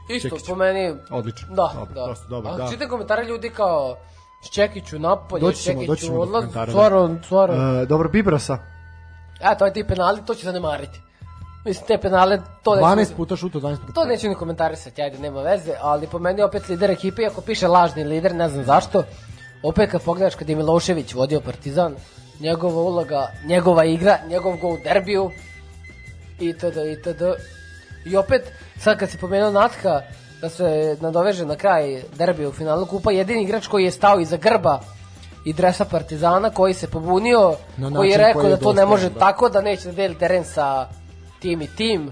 Isto, 0.08 0.28
Čekić. 0.28 0.46
po 0.48 0.54
meni... 0.56 0.94
Odlično. 1.10 1.48
Da, 1.48 1.70
Dobro, 1.74 1.94
da. 1.94 2.06
dosta 2.06 2.26
dobro, 2.28 2.50
A 2.50 2.56
da. 2.56 2.68
čitam 2.70 2.88
komentare 2.88 3.24
ljudi 3.24 3.50
kao 3.50 3.96
Šćekiću 4.44 4.98
napolje, 4.98 5.40
Doći 5.40 5.62
ćemo, 5.62 5.80
doći 5.80 5.86
Šćekiću 5.86 6.06
ćemo 6.06 6.16
do 6.16 6.22
odlaz, 6.22 6.42
komentara, 6.42 6.66
da. 6.66 7.22
stvarno. 7.24 7.82
Uh, 7.82 7.88
dobro, 7.88 8.08
Bibrasa. 8.08 8.58
A, 9.42 9.54
to 9.54 9.66
je 9.66 9.72
ti 9.72 9.84
penali, 9.88 10.20
to 10.26 10.34
će 10.34 10.44
zanemariti. 10.44 11.00
Mislim, 11.64 11.86
te 11.86 11.98
penale, 11.98 12.38
to 12.62 12.74
neće... 12.74 12.84
12 12.84 13.16
puta 13.16 13.36
šuto, 13.36 13.60
12 13.60 13.76
puta. 13.80 13.92
To 13.92 14.04
neću 14.04 14.28
ni 14.28 14.34
komentarisati, 14.34 15.02
ajde, 15.02 15.18
nema 15.18 15.42
veze, 15.42 15.72
ali 15.80 16.06
po 16.06 16.18
meni 16.18 16.42
opet 16.42 16.68
lider 16.68 16.90
ekipe, 16.90 17.22
iako 17.22 17.40
piše 17.40 17.68
lažni 17.68 18.04
lider, 18.04 18.34
ne 18.34 18.48
znam 18.48 18.64
zašto. 18.64 19.02
Opet 19.62 19.90
kad 19.90 20.02
pogledaš 20.02 20.34
kad 20.34 20.48
je 20.48 20.56
Milošević 20.56 21.14
vodio 21.14 21.40
Partizan, 21.40 21.94
njegova 22.40 22.82
uloga, 22.82 23.28
njegova 23.46 23.84
igra, 23.84 24.18
njegov 24.28 24.56
gol 24.56 24.72
u 24.72 24.78
derbiju, 24.84 25.30
itd., 26.40 26.76
itd. 26.92 27.22
I 28.06 28.16
opet, 28.16 28.52
sad 28.78 28.98
kad 28.98 29.10
si 29.10 29.18
pomenuo 29.18 29.50
Natka, 29.50 30.02
da 30.44 30.50
se 30.50 30.66
nadoveže 31.00 31.46
na 31.46 31.56
kraj 31.56 32.02
derbija 32.14 32.48
u 32.48 32.52
finalu 32.52 32.86
kupa, 32.86 33.12
jedini 33.12 33.42
igrač 33.42 33.66
koji 33.66 33.84
je 33.84 33.90
stao 33.90 34.20
iza 34.20 34.36
grba 34.36 34.80
i 35.44 35.52
dresa 35.52 35.84
Partizana, 35.84 36.50
koji 36.50 36.74
se 36.74 36.88
pobunio, 36.88 37.54
Na 37.76 37.90
koji 37.90 38.10
je 38.10 38.18
rekao 38.18 38.32
koji 38.42 38.50
je 38.50 38.56
da 38.56 38.62
to 38.62 38.72
ne 38.72 38.86
može 38.86 39.10
da. 39.10 39.18
tako, 39.18 39.48
da 39.48 39.60
neće 39.60 39.86
da 39.86 39.92
deli 39.92 40.14
teren 40.14 40.44
sa 40.44 40.88
tim 41.40 41.62
i 41.62 41.68
tim. 41.68 42.10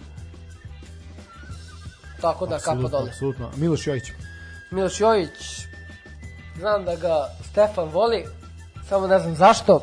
Tako 2.20 2.46
da, 2.46 2.58
kapa 2.58 2.88
dole. 2.88 3.08
apsolutno. 3.08 3.50
Miloš 3.56 3.86
Jojić. 3.86 4.04
Miloš 4.70 5.00
Jović, 5.00 5.66
znam 6.58 6.84
da 6.84 6.96
ga 6.96 7.14
Stefan 7.42 7.88
voli, 7.88 8.24
samo 8.88 9.06
ne 9.06 9.18
znam 9.18 9.34
zašto. 9.34 9.80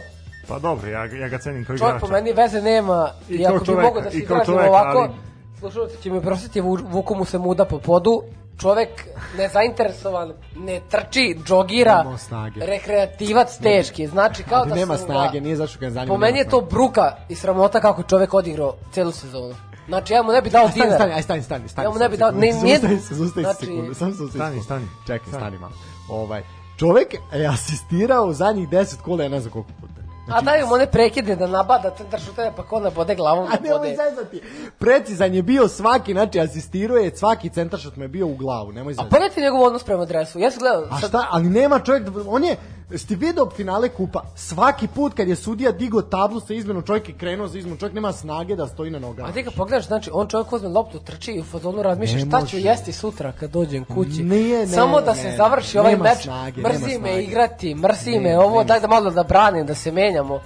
Pa 0.48 0.60
dobro, 0.60 0.90
ja, 0.90 1.06
ja 1.06 1.28
ga 1.28 1.38
cenim 1.38 1.66
kao 1.66 1.78
Čovjek 1.78 1.90
igrača. 1.90 2.06
po 2.06 2.12
meni 2.12 2.34
veze 2.34 2.62
nema 2.62 3.12
I 3.30 3.36
i, 3.36 3.46
ako 3.46 3.64
bi 3.66 3.72
mogo 3.72 4.02
da 4.02 4.12
se 4.12 4.18
i 4.18 4.26
kao 4.26 4.36
izrazim 4.36 4.54
čoveka, 4.54 4.70
ovako, 4.70 5.00
ali- 5.00 5.12
slušalci 5.60 6.02
će 6.04 6.10
mi 6.10 6.22
prositi, 6.22 6.62
vuku 6.62 7.16
mu 7.16 7.26
se 7.26 7.38
muda 7.38 7.66
po 7.66 7.80
podu, 7.80 8.24
čovek 8.60 9.08
nezainteresovan, 9.38 10.34
ne 10.58 10.82
trči, 10.82 11.38
džogira, 11.46 12.18
snage. 12.18 12.60
rekreativac 12.62 13.58
teški, 13.58 14.08
znači 14.08 14.44
kao 14.44 14.60
Ali 14.60 14.70
da 14.70 14.76
nema 14.76 14.98
sam 14.98 15.06
snage, 15.06 15.40
ga- 15.40 15.44
nije 15.44 15.56
zašto 15.56 15.80
ga 15.80 15.86
ne 15.86 15.92
zanima. 15.92 16.14
Po 16.14 16.18
meni 16.18 16.40
je 16.40 16.50
to 16.50 16.62
bruka 16.62 17.16
i 17.30 17.36
sramota 17.36 17.80
kako 17.80 18.04
čovek 18.04 18.34
odigrao 18.34 18.76
celu 18.92 19.12
sezonu. 19.12 19.56
Znači, 19.88 20.14
ja 20.14 20.24
mu 20.24 20.32
ne 20.32 20.42
bi 20.42 20.50
dao 20.50 20.68
Stani, 20.68 20.74
dinar. 20.76 20.98
stani, 20.98 21.14
aj 21.14 21.22
stani, 21.22 21.44
stani, 21.44 21.70
stani. 21.70 21.86
Ja 21.86 21.92
mu 21.92 21.98
ne 21.98 22.10
bi 22.10 22.18
dao- 22.18 22.32
ne, 22.32 22.40
nije- 22.40 22.80
Zustavi 22.80 23.00
se, 23.00 23.16
zustavi 23.16 23.46
se 23.46 23.52
znači- 23.52 23.66
sekundu, 23.66 23.94
samo 23.94 24.12
se 24.12 24.28
Stani, 24.30 24.62
stani. 24.62 24.86
Čekaj, 25.02 25.20
Stani. 25.20 25.38
stani 25.38 25.58
malo. 25.58 25.74
Ovaj, 26.10 26.44
čovek 26.78 27.08
je 27.34 27.48
asistirao 27.48 28.26
u 28.26 28.34
zadnjih 28.34 28.70
10 28.70 28.98
kola, 28.98 29.24
ja 29.24 29.30
ne 29.30 29.40
znam 29.40 29.52
koliko 29.54 29.72
puta. 29.82 29.99
A 30.30 30.42
daju 30.42 30.68
mu 30.68 30.74
one 30.74 30.88
prekide 30.88 31.36
da 31.36 31.48
nabada 31.48 31.90
centar 31.92 32.20
šutanja, 32.22 32.52
pa 32.52 32.64
ko 32.64 32.80
ne 32.80 32.90
bode 32.92 33.16
glavom 33.16 33.46
A 33.46 33.52
da 33.52 33.64
ne, 33.64 33.74
ovo 33.74 33.84
zezati. 33.86 34.42
Precizan 34.80 35.34
je 35.34 35.42
bio 35.44 35.68
svaki, 35.68 36.14
znači 36.14 36.40
asistirao 36.40 36.98
je, 36.98 37.18
svaki 37.18 37.50
centaršut 37.50 37.96
me 37.96 38.08
bio 38.08 38.28
u 38.28 38.36
glavu, 38.36 38.72
nemoj 38.72 38.92
A 38.92 38.94
zezati. 38.94 39.10
pogledaj 39.10 39.30
ti 39.30 39.42
njegov 39.42 39.62
odnos 39.62 39.84
prema 39.84 40.06
dresu. 40.06 40.40
Ja 40.40 40.52
sam 40.52 40.60
gledao, 40.60 40.84
A 40.92 40.98
šta, 41.00 41.28
ali 41.30 41.44
nema 41.46 41.80
čovjek, 41.80 42.04
da- 42.04 42.22
on 42.28 42.44
je, 42.44 42.58
ste 42.98 43.16
video 43.16 43.50
finale 43.50 43.90
kupa, 43.90 44.24
svaki 44.36 44.88
put 44.88 45.14
kad 45.14 45.28
je 45.28 45.36
sudija 45.36 45.72
digo 45.72 46.02
tablu 46.02 46.40
sa 46.40 46.54
izmenom, 46.54 46.84
čovjek 46.84 47.10
je 47.10 47.16
krenuo 47.16 47.48
za 47.48 47.58
izmenom, 47.58 47.78
čovjek 47.78 47.96
nema 47.96 48.14
snage 48.14 48.56
da 48.56 48.68
stoji 48.68 48.92
na 48.92 49.00
nogama. 49.00 49.30
a 49.30 49.32
ti 49.32 49.44
kad 49.44 49.54
pogledaš, 49.54 49.88
znači, 49.88 50.10
on 50.14 50.28
čovjek 50.28 50.54
uzme 50.54 50.68
loptu, 50.68 51.00
trči 51.00 51.32
i 51.32 51.40
u 51.40 51.44
fazonu 51.44 51.82
razmišlja 51.84 52.18
Ne 52.18 52.26
šta 52.26 52.46
ću 52.46 52.58
jesti 52.58 52.92
sutra 52.92 53.32
kad 53.32 53.52
dođem 53.52 53.86
kući. 53.86 54.24
Nije, 54.24 54.60
ne, 54.60 54.68
Samo 54.68 55.02
da 55.02 55.12
ne, 55.12 55.18
se 55.18 55.28
ne. 55.28 55.38
završi 55.38 55.78
ovaj 55.78 55.92
Nema 55.92 56.04
meč. 56.04 56.24
snage, 56.24 56.62
mrzi 56.62 57.00
me 57.00 57.24
igrati, 57.24 57.76
mrzi 57.76 58.12
Ne, 58.12 58.20
me 58.20 58.40
ovo, 58.40 58.64
daj 58.64 58.80
da 58.80 58.88
malo 58.88 59.12
da 59.12 59.24
branim, 59.24 59.66
da 59.66 59.76
se 59.76 59.92
menjamo. 59.92 60.40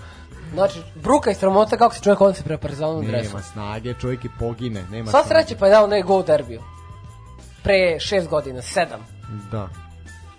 Znači, 0.53 0.79
bruka 0.95 1.31
i 1.31 1.35
sramota 1.35 1.77
kako 1.77 1.95
se 1.95 2.01
čovjek 2.01 2.21
odnosi 2.21 2.43
prema 2.43 2.57
Partizanom 2.59 3.05
dresu. 3.05 3.29
Nema 3.29 3.41
snage, 3.41 3.93
čovjek 3.93 4.23
je 4.25 4.29
pogine, 4.39 4.83
nema 4.91 5.11
Sva 5.11 5.23
sreće 5.23 5.55
pa 5.55 5.65
je 5.65 5.71
dao 5.71 5.83
onaj 5.83 6.01
go 6.01 6.17
u 6.17 6.23
derbiju. 6.23 6.61
Pre 7.63 7.99
šest 7.99 8.27
godina, 8.27 8.61
sedam. 8.61 8.99
Da, 9.51 9.69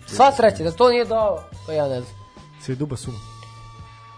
Sva 0.07 0.33
sreće, 0.33 0.65
da 0.65 0.71
to 0.71 0.91
nije 0.91 1.05
dao, 1.05 1.41
to 1.67 1.73
ja 1.73 1.89
ne 1.89 2.01
znam. 2.01 2.15
sve 2.61 2.75
duba 2.75 2.97
suma. 2.97 3.19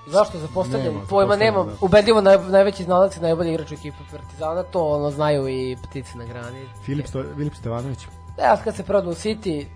Zašto 0.07 0.39
zapostavljam? 0.39 0.95
Nema, 0.95 1.07
Pojma 1.07 1.37
nemam. 1.37 1.66
da. 1.66 1.72
Ubedljivo 1.80 2.20
naj, 2.20 2.39
najveći 2.39 2.84
znalac 2.84 3.16
i 3.16 3.20
najbolji 3.20 3.51
igrač 3.51 3.70
u 3.70 3.74
ekipi 3.74 3.97
Partizana, 4.11 4.62
to 4.62 4.89
ono 4.89 5.11
znaju 5.11 5.49
i 5.49 5.76
ptice 5.84 6.18
na 6.18 6.24
grani. 6.24 6.68
Filip, 6.84 7.07
Sto, 7.07 7.24
Filip 7.37 7.55
Stevanović. 7.55 7.99
Ja 8.39 8.57
kad 8.64 8.76
se 8.76 8.82
prodao 8.82 9.11
u 9.11 9.14
City, 9.14 9.66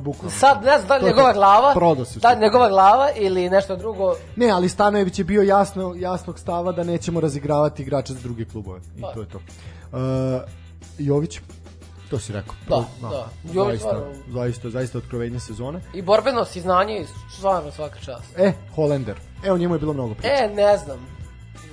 bukvalno. 0.00 0.30
sad 0.30 0.62
ne 0.64 0.78
znam 0.78 0.88
da 0.88 0.96
li 0.96 1.04
njegova 1.04 1.32
glava, 1.32 2.04
se 2.04 2.18
da 2.20 2.30
li 2.30 2.40
njegova 2.40 2.68
glava 2.68 3.08
ili 3.16 3.50
nešto 3.50 3.76
drugo. 3.76 4.14
Ne, 4.36 4.50
ali 4.50 4.68
Stanojević 4.68 5.18
je 5.18 5.24
bio 5.24 5.42
jasno, 5.42 5.94
jasnog 5.96 6.38
stava 6.38 6.72
da 6.72 6.84
nećemo 6.84 7.20
razigravati 7.20 7.82
igrače 7.82 8.12
za 8.12 8.20
druge 8.20 8.44
klubove. 8.44 8.80
I 8.98 9.00
Pa. 9.00 9.12
to 9.12 9.20
je 9.20 9.28
to. 9.28 9.38
Uh, 9.38 10.00
Jović, 10.98 11.40
to 12.10 12.18
si 12.18 12.32
rekao. 12.32 12.54
Da, 12.68 12.84
da. 13.00 13.28
Jović 13.52 13.80
Zaista, 13.80 13.88
stvarno- 13.88 14.32
zaista, 14.32 14.70
zaista 14.70 14.98
otkrovenje 14.98 15.40
sezone. 15.40 15.80
I 15.94 16.02
borbenost 16.02 16.56
i 16.56 16.60
znanje, 16.60 17.06
stvarno 17.36 17.70
svaka 17.70 17.98
čast. 17.98 18.38
E, 18.38 18.52
Holender. 18.74 19.16
Evo 19.44 19.58
njemu 19.58 19.74
je 19.74 19.78
bilo 19.78 19.92
mnogo 19.92 20.14
priče. 20.14 20.28
E, 20.28 20.48
ne 20.54 20.76
znam. 20.76 20.98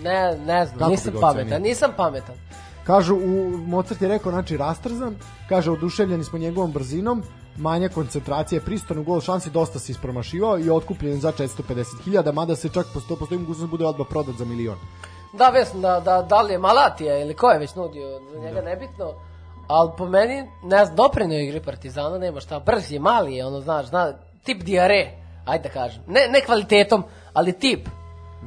Ne, 0.03 0.37
ne 0.45 0.65
znam, 0.65 0.79
Kako 0.79 0.91
nisam 0.91 1.13
pametan, 1.21 1.61
nisam 1.61 1.91
pametan. 1.97 2.35
Kažu, 2.83 3.15
u, 3.15 3.57
Mozart 3.57 4.01
je 4.01 4.07
rekao, 4.07 4.31
znači, 4.31 4.57
rastrzan, 4.57 5.15
kaže, 5.49 5.71
oduševljeni 5.71 6.23
smo 6.23 6.39
njegovom 6.39 6.71
brzinom, 6.71 7.23
manja 7.57 7.89
koncentracija, 7.89 8.61
pristan 8.61 8.97
u 8.97 9.03
gol 9.03 9.21
šansi, 9.21 9.49
dosta 9.49 9.79
se 9.79 9.91
ispromašivao 9.91 10.59
i 10.59 10.69
otkupljen 10.69 11.19
za 11.19 11.31
450.000, 11.31 12.31
mada 12.33 12.55
se 12.55 12.69
čak 12.69 12.85
posto, 12.93 13.15
postoji 13.15 13.39
mogućnost 13.39 13.67
da 13.67 13.71
bude 13.71 13.85
odmah 13.85 14.07
prodat 14.09 14.35
za 14.35 14.45
milion. 14.45 14.77
Da, 15.33 15.49
vesno, 15.49 15.79
da, 15.79 15.99
da, 15.99 16.21
da 16.21 16.41
li 16.41 16.53
je 16.53 16.57
Malatija 16.59 17.17
ili 17.17 17.33
ko 17.33 17.49
je 17.49 17.59
već 17.59 17.75
nudio, 17.75 18.21
njega 18.39 18.61
nebitno. 18.61 19.13
Ali 19.71 19.89
po 19.97 20.05
meni, 20.05 20.49
ne 20.63 20.85
znam, 20.85 20.95
doprinio 20.95 21.39
igri 21.39 21.59
Partizana, 21.61 22.17
nema 22.17 22.39
šta, 22.39 22.59
brz 22.59 22.91
je, 22.91 22.99
mali 22.99 23.35
je, 23.35 23.45
ono, 23.45 23.59
znaš, 23.61 23.85
zna, 23.85 24.13
tip 24.43 24.63
diare, 24.63 25.11
ajde 25.45 25.63
da 25.63 25.73
kažem. 25.73 26.03
Ne, 26.07 26.27
ne 26.29 26.41
kvalitetom, 26.41 27.03
ali 27.33 27.53
tip. 27.53 27.89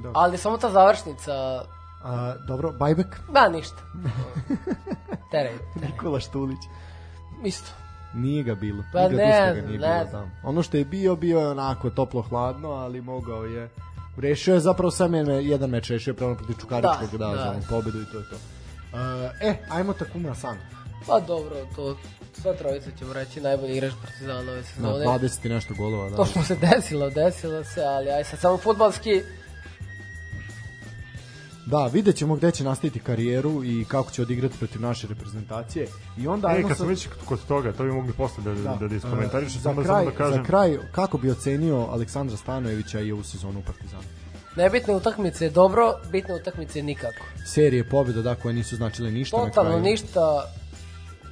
Da. 0.03 0.11
Ali 0.15 0.39
samo 0.39 0.57
ta 0.59 0.71
završnica, 0.71 1.63
A, 2.05 2.35
dobro, 2.49 2.73
Bajbek, 2.73 3.21
ma 3.29 3.49
ništa. 3.49 3.77
Terej, 5.33 5.59
Nikola 5.83 6.21
Štulić. 6.21 6.59
isto. 7.45 7.71
Nije 8.15 8.43
ga 8.43 8.55
bilo. 8.55 8.85
Pa 8.93 8.99
Nikad 9.03 9.17
ne 9.17 9.27
ga 9.27 9.53
nije 9.53 9.63
ne 9.63 9.63
bilo 9.63 9.87
znam. 9.87 10.11
tamo. 10.11 10.31
Ono 10.45 10.63
što 10.63 10.77
je 10.77 10.85
bio, 10.85 11.17
bio 11.17 11.39
je 11.41 11.49
onako 11.49 11.91
toplo-hladno, 11.91 12.69
ali 12.71 13.01
mogao 13.01 13.45
je... 13.45 13.69
Rešio 14.17 14.55
je 14.55 14.61
zapravo 14.61 14.91
sam 14.91 15.15
jedan, 15.15 15.41
jedan 15.43 15.71
meč, 15.71 15.91
rešio 15.91 16.11
je 16.13 16.17
pravo 16.17 16.35
protiv 16.35 16.55
Čukaričkog, 16.61 17.11
da, 17.13 17.19
Da, 17.19 17.27
da, 17.27 17.35
da. 17.35 17.61
za 17.61 17.67
pobedu 17.71 18.01
i 18.03 18.05
to 18.13 18.19
je 18.19 18.25
to. 18.31 18.37
Uh, 18.37 19.01
e, 19.41 19.55
ajmo 19.71 19.93
Takuma 19.93 20.35
San. 20.35 20.57
Pa 21.07 21.21
dobro, 21.21 21.57
to 21.77 21.97
sve 22.43 22.57
trojice 22.57 22.91
ćemo 22.99 23.13
reći 23.13 23.41
najbolji 23.41 23.77
igrač 23.77 23.93
Partizana 24.05 24.41
ove 24.41 24.57
Na 24.57 24.63
sezone. 24.63 25.07
20 25.07 25.47
i 25.47 25.49
nešto 25.49 25.75
golova, 25.75 26.11
da. 26.11 26.17
To 26.17 26.25
što 26.25 26.43
se 26.43 26.57
desilo, 26.57 27.11
desilo 27.11 27.65
se, 27.65 27.83
ali 27.85 28.11
aj 28.11 28.25
sad 28.25 28.41
samo 28.41 28.57
futbalski, 28.59 29.23
Da, 31.67 31.87
vidjet 31.87 32.17
ćemo 32.17 32.35
gde 32.37 32.51
će 32.51 32.65
nastaviti 32.65 33.01
karijeru 33.01 33.65
i 33.65 33.85
kako 33.89 34.11
će 34.11 34.23
odigrati 34.23 34.59
protiv 34.59 34.81
naše 34.81 35.07
reprezentacije. 35.07 35.87
I 36.19 36.29
onda 36.29 36.49
E, 36.49 36.55
ajmo 36.55 36.69
kad 36.69 36.77
smo 36.77 36.87
već 36.87 37.09
kod 37.25 37.39
toga, 37.49 37.73
to 37.73 37.83
bi 37.83 37.93
mogli 37.93 38.13
posle 38.13 38.45
da, 38.45 38.55
da, 38.55 38.77
da, 38.81 38.89
da 38.89 38.97
iskomentariš, 38.97 39.49
E, 39.55 39.59
za 39.59 39.61
samo, 39.61 39.83
kraj, 39.83 39.87
samo 40.05 40.11
da 40.11 40.17
kažem. 40.17 40.37
Za 40.39 40.43
kraj, 40.45 40.79
kako 40.93 41.19
bi 41.19 41.31
ocenio 41.31 41.77
Aleksandra 41.91 42.37
Stanojevića 42.37 43.01
i 43.01 43.13
ovu 43.13 43.23
sezonu 43.23 43.59
u 43.59 43.63
Partizanu? 43.63 44.03
nebitne 44.57 44.95
utakmice 44.95 45.45
je 45.45 45.51
dobro, 45.51 45.95
bitne 46.13 46.35
utakmice 46.35 46.83
nikako. 46.83 47.25
Serije 47.47 47.89
pobjeda, 47.89 48.23
da, 48.23 48.35
koje 48.35 48.55
nisu 48.55 48.77
značile 48.77 49.11
ništa 49.11 49.37
na 49.37 49.45
Totalno 49.45 49.71
kraju. 49.71 49.83
ništa. 49.85 50.21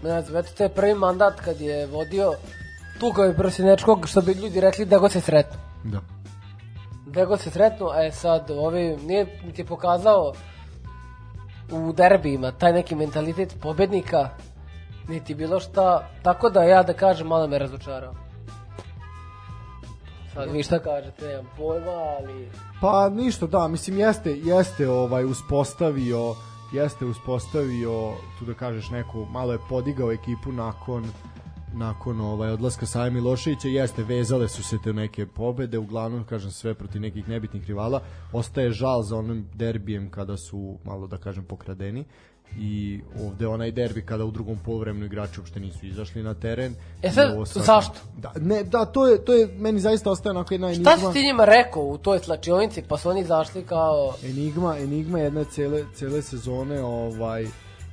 Ne 0.02 0.22
znam, 0.22 0.36
eto, 0.36 0.48
to 0.56 0.62
je 0.62 0.68
prvi 0.68 0.94
mandat 0.94 1.40
kad 1.40 1.60
je 1.60 1.86
vodio 1.86 2.32
Tuga 3.00 3.26
i 3.26 3.36
Prosinečkog, 3.36 4.08
što 4.08 4.20
bi 4.20 4.32
ljudi 4.32 4.60
rekli 4.60 4.84
da 4.84 4.98
god 4.98 5.12
se 5.12 5.20
sretnu. 5.20 5.58
Da. 5.84 6.00
Da 7.06 7.24
god 7.24 7.40
se 7.40 7.50
sretnu, 7.50 7.88
a 7.88 8.00
je 8.00 8.12
sad, 8.12 8.50
ovi, 8.50 8.96
nije 8.96 9.26
ti 9.56 9.64
pokazao 9.64 10.32
u 11.70 11.92
derbijima 11.92 12.52
taj 12.52 12.72
neki 12.72 12.94
mentalitet 12.94 13.56
pobednika, 13.62 14.28
niti 15.08 15.34
bilo 15.34 15.60
šta, 15.60 16.08
tako 16.22 16.50
da 16.50 16.62
ja 16.62 16.82
da 16.82 16.92
kažem, 16.92 17.26
malo 17.26 17.46
me 17.46 17.58
razočarao. 17.58 18.14
Sad 20.34 20.52
vi 20.52 20.62
šta 20.62 20.78
kažete, 20.78 21.26
nemam 21.26 21.46
pojma, 21.56 21.90
ali... 21.90 22.50
Pa 22.80 23.08
ništa, 23.08 23.46
da, 23.46 23.68
mislim 23.68 23.98
jeste, 23.98 24.36
jeste 24.36 24.90
ovaj 24.90 25.24
uspostavio 25.24 26.34
jeste 26.72 27.06
uspostavio, 27.06 28.12
tu 28.38 28.44
da 28.44 28.54
kažeš 28.54 28.90
neku, 28.90 29.26
malo 29.30 29.52
je 29.52 29.58
podigao 29.68 30.12
ekipu 30.12 30.52
nakon 30.52 31.04
nakon 31.74 32.20
ovaj 32.20 32.50
odlaska 32.50 32.86
Saja 32.86 33.10
Miloševića. 33.10 33.68
Jeste 33.68 34.02
vezale 34.02 34.48
su 34.48 34.62
se 34.62 34.78
te 34.84 34.92
neke 34.92 35.26
pobede 35.26 35.78
uglavnom 35.78 36.24
kažem 36.24 36.50
sve 36.50 36.74
protiv 36.74 37.00
nekih 37.00 37.28
nebitnih 37.28 37.66
rivala. 37.66 38.02
Ostaje 38.32 38.70
žal 38.70 39.02
za 39.02 39.16
onim 39.16 39.48
derbijem 39.54 40.10
kada 40.10 40.36
su 40.36 40.78
malo 40.84 41.06
da 41.06 41.18
kažem 41.18 41.44
pokradeni 41.44 42.04
i 42.58 43.00
ovde 43.20 43.46
onaj 43.46 43.70
derbi 43.70 44.02
kada 44.02 44.24
u 44.24 44.30
drugom 44.30 44.56
poluvremenu 44.56 45.06
igrači 45.06 45.40
uopšte 45.40 45.60
nisu 45.60 45.86
izašli 45.86 46.22
na 46.22 46.34
teren 46.34 46.74
E 47.02 47.10
sad, 47.10 47.28
sad- 47.46 47.62
zašto? 47.64 47.94
Da, 48.18 48.32
ne, 48.36 48.64
da, 48.64 48.84
to 48.84 49.08
je, 49.08 49.24
to 49.24 49.32
je 49.32 49.46
meni 49.48 49.80
zaista 49.80 50.10
ostaje 50.10 50.30
onako 50.30 50.54
jedna 50.54 50.68
Šta 50.68 50.90
enigma. 50.90 51.08
si 51.08 51.12
ti 51.12 51.24
njima 51.24 51.44
rekao 51.44 51.82
u 51.82 51.98
toj 51.98 52.18
tlačionici, 52.18 52.82
pa 52.82 52.98
su 52.98 53.10
oni 53.10 53.24
zašli 53.24 53.62
kao... 53.62 54.14
enigma 54.24 54.78
enigma 54.78 55.18
jedne 55.18 55.44
cele 55.44 55.84
cele 55.94 56.22
sezone 56.22 56.82
ovaj 56.82 57.46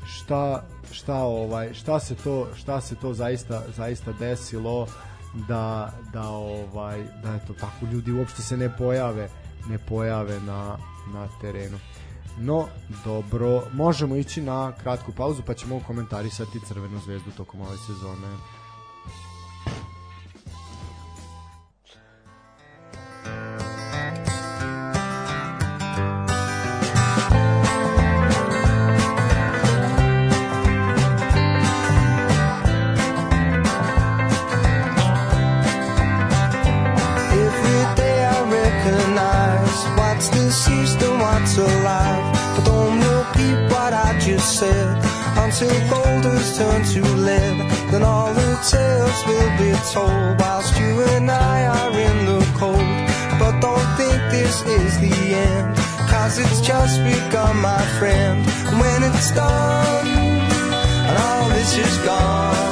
šta 0.08 0.64
šta 0.92 1.16
ovaj 1.16 1.74
šta 1.74 2.00
se 2.00 2.16
to 2.16 2.48
šta 2.56 2.82
se 2.82 2.96
to 2.96 3.14
zaista 3.14 3.64
zaista 3.78 4.12
desilo 4.12 4.88
da 5.48 5.94
da 6.14 6.30
ovaj 6.30 7.04
da 7.24 7.36
eto 7.36 7.54
tako 7.54 7.86
ljudi 7.86 8.12
uopšte 8.12 8.42
se 8.42 8.58
ne 8.58 8.78
pojave 8.78 9.30
ne 9.70 9.78
pojave 9.80 10.40
na 10.40 10.78
na 11.14 11.28
terenu 11.42 11.78
No, 12.42 12.68
dobro, 13.06 13.64
možemo 13.74 14.16
ići 14.16 14.42
na 14.42 14.72
kratku 14.72 15.12
pauzu 15.12 15.42
pa 15.46 15.54
ćemo 15.54 15.82
komentarisati 15.88 16.60
Crvenu 16.68 17.00
zvezdu 17.00 17.32
tokom 17.38 17.62
ove 17.62 17.78
sezone. 17.78 18.38
Every 23.26 23.79
what's 40.20 40.30
deceased 40.32 41.02
and 41.02 41.18
what's 41.22 41.58
alive. 41.58 42.26
But 42.56 42.66
don't 42.66 43.00
repeat 43.00 43.58
what 43.72 43.94
I 43.94 44.20
just 44.20 44.60
said 44.60 44.98
until 45.38 45.72
gold 45.90 46.26
has 46.26 46.58
turned 46.58 46.86
to 46.94 47.02
lead. 47.28 47.58
Then 47.90 48.04
all 48.04 48.34
the 48.34 48.52
tales 48.70 49.20
will 49.28 49.52
be 49.64 49.72
told 49.94 50.38
whilst 50.42 50.78
you 50.78 50.92
and 51.16 51.32
I 51.32 51.58
are 51.68 51.94
in 52.08 52.18
the 52.26 52.42
cold. 52.60 52.92
But 53.40 53.62
don't 53.62 53.90
think 53.96 54.20
this 54.30 54.62
is 54.64 55.00
the 55.00 55.16
end, 55.48 55.78
cause 56.12 56.38
it's 56.38 56.60
just 56.60 57.00
begun, 57.02 57.56
my 57.62 57.82
friend. 57.98 58.46
And 58.68 58.78
when 58.78 59.04
it's 59.04 59.32
done, 59.32 60.08
and 61.08 61.18
all 61.28 61.48
this 61.56 61.78
is 61.78 61.98
gone. 62.04 62.68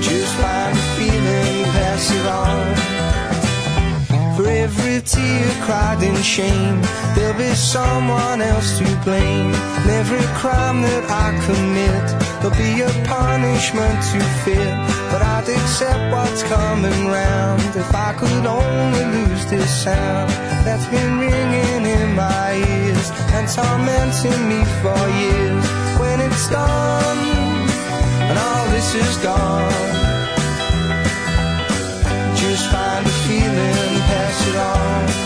Just 0.00 0.32
find 0.40 0.72
a 0.78 0.86
feeling, 0.96 1.64
pass 1.76 2.10
it 2.10 2.26
on. 2.26 2.93
For 4.44 4.50
every 4.50 5.00
tear 5.00 5.46
cried 5.64 6.02
in 6.02 6.14
shame, 6.16 6.82
there'll 7.14 7.38
be 7.38 7.54
someone 7.54 8.42
else 8.42 8.76
to 8.76 8.84
blame. 9.02 9.48
And 9.80 9.90
every 9.90 10.26
crime 10.36 10.82
that 10.82 11.04
I 11.08 11.32
commit, 11.48 12.04
there'll 12.44 12.60
be 12.60 12.84
a 12.84 12.92
punishment 13.08 13.96
to 14.12 14.20
fear. 14.44 14.72
But 15.08 15.22
I'd 15.22 15.48
accept 15.48 16.12
what's 16.12 16.42
coming 16.42 17.06
round 17.08 17.62
if 17.74 17.88
I 17.94 18.12
could 18.20 18.44
only 18.44 19.04
lose 19.16 19.46
this 19.46 19.70
sound 19.82 20.28
that's 20.60 20.84
been 20.92 21.18
ringing 21.18 21.82
in 21.96 22.14
my 22.14 22.52
ears 22.52 23.08
and 23.32 23.48
tormenting 23.48 24.42
me 24.44 24.60
for 24.84 25.00
years. 25.24 25.64
When 25.96 26.20
it's 26.20 26.50
done 26.50 27.20
and 28.28 28.36
all 28.36 28.66
this 28.76 28.92
is 28.94 29.16
gone, 29.24 29.72
just 32.36 32.68
find 32.70 33.06
a 33.06 33.14
feeling, 33.24 33.83
it 34.42 34.56
on. 34.56 35.23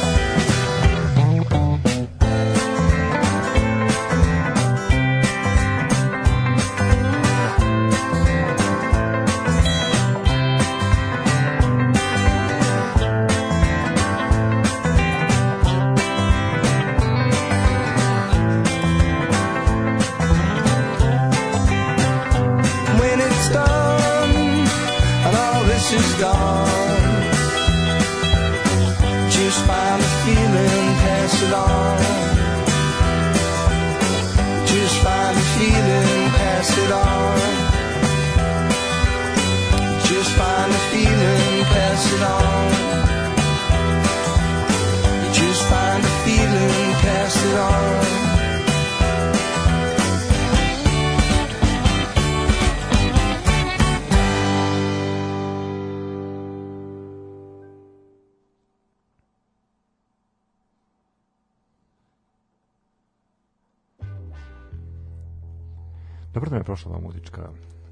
Prošla 66.79 66.93
ova 66.93 67.01
muzička 67.01 67.49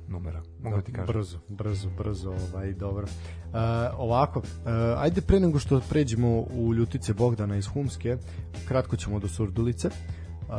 numera. 0.09 0.43
Mogu 0.62 0.76
da 0.76 0.82
ti 0.82 0.93
kažem. 0.93 1.07
Brzo, 1.07 1.39
brzo, 1.49 1.89
brzo, 1.99 2.30
ovaj, 2.30 2.72
dobro. 2.72 3.03
Uh, 3.03 3.59
ovako, 3.99 4.39
uh, 4.39 4.45
ajde 4.99 5.20
pre 5.20 5.41
nego 5.41 5.59
što 5.59 5.80
pređemo 5.89 6.28
u 6.41 6.74
Ljutice 6.74 7.14
Bogdana 7.14 7.57
iz 7.57 7.66
Humske, 7.66 8.16
kratko 8.68 8.97
ćemo 8.97 9.18
do 9.18 9.28
Surdulice. 9.28 9.89
Uh, 9.89 10.55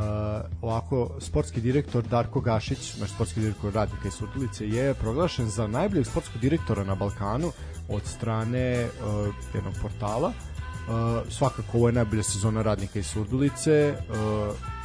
ovako, 0.62 1.10
sportski 1.20 1.60
direktor 1.60 2.04
Darko 2.04 2.40
Gašić, 2.40 2.96
naš 3.00 3.10
sportski 3.10 3.40
direktor 3.40 3.74
radnika 3.74 4.08
iz 4.08 4.14
Surdulice, 4.14 4.68
je 4.68 4.94
proglašen 4.94 5.48
za 5.48 5.66
najboljeg 5.66 6.06
sportskog 6.06 6.40
direktora 6.40 6.84
na 6.84 6.94
Balkanu 6.94 7.52
od 7.88 8.04
strane 8.04 8.84
uh, 8.84 9.34
jednog 9.54 9.74
portala. 9.82 10.28
Uh, 10.28 11.32
svakako 11.32 11.78
ovo 11.78 11.88
je 11.88 11.92
najbolja 11.92 12.22
sezona 12.22 12.62
radnika 12.62 12.98
iz 12.98 13.06
Surdulice. 13.06 13.94
Uh, 14.10 14.77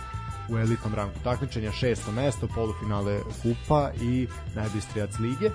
u 0.50 0.58
elitnom 0.58 0.94
rangu 0.94 1.14
takmičenja, 1.24 1.72
šesto 1.72 2.12
mesto, 2.12 2.48
polufinale 2.48 3.20
kupa 3.42 3.92
i 4.02 4.28
najbistrijac 4.56 5.20
lige. 5.20 5.46
E, 5.46 5.52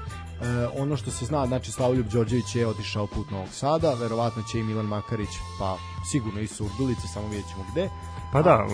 ono 0.78 0.96
što 0.96 1.10
se 1.10 1.24
zna, 1.24 1.46
znači 1.46 1.72
Slavoljub 1.72 2.06
Đorđević 2.06 2.56
je 2.56 2.66
otišao 2.66 3.06
put 3.06 3.30
Novog 3.30 3.48
Sada, 3.48 3.94
verovatno 3.94 4.42
će 4.42 4.58
i 4.58 4.62
Milan 4.62 4.86
Makarić, 4.86 5.30
pa 5.58 5.76
sigurno 6.10 6.40
i 6.40 6.46
Surdulice, 6.46 7.08
samo 7.14 7.28
vidjet 7.28 7.48
ćemo 7.48 7.64
gde. 7.72 7.88
Pa 8.32 8.42
da, 8.42 8.66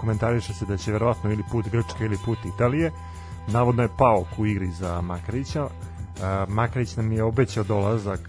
komentariše 0.00 0.54
se 0.54 0.66
da 0.66 0.76
će 0.76 0.92
verovatno 0.92 1.32
ili 1.32 1.42
put 1.52 1.68
Grčke 1.68 2.04
ili 2.04 2.18
put 2.24 2.38
Italije. 2.44 2.92
Navodno 3.48 3.82
je 3.82 3.96
pao 3.98 4.24
u 4.38 4.46
igri 4.46 4.70
za 4.70 5.00
Makarića. 5.00 5.64
Uh, 5.64 5.70
Makarić 6.48 6.96
nam 6.96 7.12
je 7.12 7.24
obećao 7.24 7.64
dolazak 7.64 8.20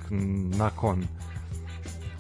nakon 0.57 1.07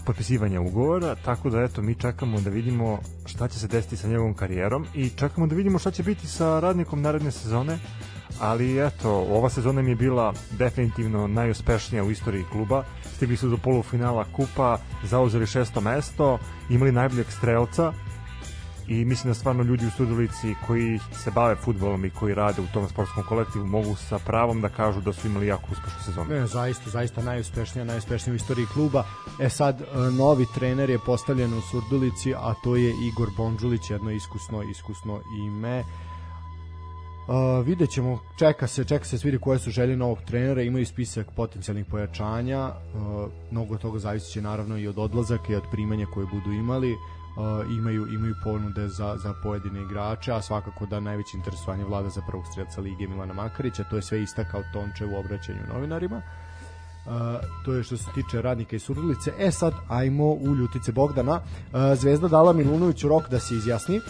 potpisivanja 0.07 0.61
ugovora, 0.61 1.15
tako 1.15 1.49
da 1.49 1.61
eto 1.61 1.81
mi 1.81 1.95
čekamo 1.95 2.41
da 2.41 2.49
vidimo 2.49 2.99
šta 3.25 3.47
će 3.47 3.59
se 3.59 3.67
desiti 3.67 3.97
sa 3.97 4.07
njegovom 4.07 4.33
karijerom 4.33 4.85
i 4.93 5.09
čekamo 5.09 5.47
da 5.47 5.55
vidimo 5.55 5.79
šta 5.79 5.91
će 5.91 6.03
biti 6.03 6.27
sa 6.27 6.59
radnikom 6.59 7.01
naredne 7.01 7.31
sezone, 7.31 7.79
ali 8.39 8.85
eto, 8.87 9.09
ova 9.11 9.49
sezona 9.49 9.81
mi 9.81 9.91
je 9.91 9.95
bila 9.95 10.33
definitivno 10.51 11.27
najuspešnija 11.27 12.03
u 12.03 12.11
istoriji 12.11 12.43
kluba. 12.51 12.83
Stigli 13.15 13.37
su 13.37 13.49
do 13.49 13.57
polufinala 13.57 14.25
kupa, 14.35 14.77
zauzeli 15.03 15.47
šesto 15.47 15.81
mesto, 15.81 16.39
imali 16.69 16.91
najboljeg 16.91 17.31
strelca, 17.31 17.93
i 18.87 19.05
mislim 19.05 19.29
da 19.31 19.33
stvarno 19.33 19.63
ljudi 19.63 19.85
u 19.85 19.91
Studovici 19.91 20.55
koji 20.67 20.99
se 21.23 21.31
bave 21.31 21.55
futbolom 21.55 22.05
i 22.05 22.09
koji 22.09 22.33
rade 22.33 22.61
u 22.61 22.73
tom 22.73 22.89
sportskom 22.89 23.23
kolektivu 23.23 23.65
mogu 23.65 23.95
sa 23.95 24.19
pravom 24.19 24.61
da 24.61 24.69
kažu 24.69 25.01
da 25.01 25.13
su 25.13 25.27
imali 25.27 25.47
jako 25.47 25.67
uspešnu 25.71 25.99
sezonu. 26.05 26.29
Ne, 26.29 26.47
zaista, 26.47 26.89
zaista 26.89 27.21
najuspešnija, 27.21 27.85
najuspešnija 27.85 28.33
u 28.33 28.35
istoriji 28.35 28.65
kluba. 28.73 29.03
E 29.39 29.49
sad, 29.49 29.81
e, 29.81 29.85
novi 30.11 30.45
trener 30.55 30.89
je 30.89 30.99
postavljen 31.05 31.53
u 31.53 31.61
Surdulici, 31.61 32.33
a 32.35 32.53
to 32.63 32.75
je 32.75 32.93
Igor 33.07 33.29
Bonđulić, 33.37 33.89
jedno 33.89 34.11
iskusno, 34.11 34.63
iskusno 34.71 35.21
ime. 35.47 35.83
Uh, 37.27 37.65
vidjet 37.65 37.89
ćemo, 37.89 38.19
čeka 38.39 38.67
se, 38.67 38.83
čeka 38.85 39.05
se 39.05 39.17
sviri 39.17 39.39
koje 39.39 39.59
su 39.59 39.71
želje 39.71 39.97
novog 39.97 40.17
trenera, 40.27 40.61
imaju 40.61 40.85
spisak 40.85 41.27
potencijalnih 41.35 41.85
pojačanja, 41.85 42.67
uh, 42.67 43.31
mnogo 43.51 43.77
toga 43.77 43.99
zavisit 43.99 44.31
će 44.31 44.41
naravno 44.41 44.77
i 44.77 44.87
od 44.87 44.97
odlazaka 44.97 45.53
i 45.53 45.55
od 45.55 45.63
primanja 45.71 46.05
koje 46.13 46.25
budu 46.25 46.51
imali, 46.51 46.93
uh, 46.93 47.16
imaju, 47.77 48.07
imaju 48.07 48.35
ponude 48.43 48.87
za, 48.87 49.17
za 49.17 49.33
pojedine 49.43 49.81
igrače, 49.81 50.31
a 50.31 50.41
svakako 50.41 50.85
da 50.85 50.99
najveće 50.99 51.37
interesovanje 51.37 51.83
vlada 51.83 52.09
za 52.09 52.21
prvog 52.27 52.45
strelca 52.51 52.81
Lige 52.81 53.07
Milana 53.07 53.33
Makarića, 53.33 53.83
to 53.83 53.95
je 53.95 54.01
sve 54.01 54.21
istakao 54.23 54.63
Tončev 54.73 55.13
u 55.13 55.19
obraćanju 55.19 55.59
novinarima. 55.73 56.21
Uh, 57.05 57.13
to 57.65 57.73
je 57.73 57.83
što 57.83 57.97
se 57.97 58.05
tiče 58.15 58.41
radnika 58.41 58.75
i 58.75 58.79
Surdulice. 58.79 59.31
E 59.39 59.51
sad, 59.51 59.73
ajmo 59.87 60.25
u 60.25 60.55
Ljutice 60.55 60.91
Bogdana. 60.91 61.33
Uh, 61.33 61.79
Zvezda 61.95 62.27
dala 62.27 62.53
Milunoviću 62.53 63.07
rok 63.07 63.29
da 63.29 63.39
se 63.39 63.55
izjasni. 63.55 64.01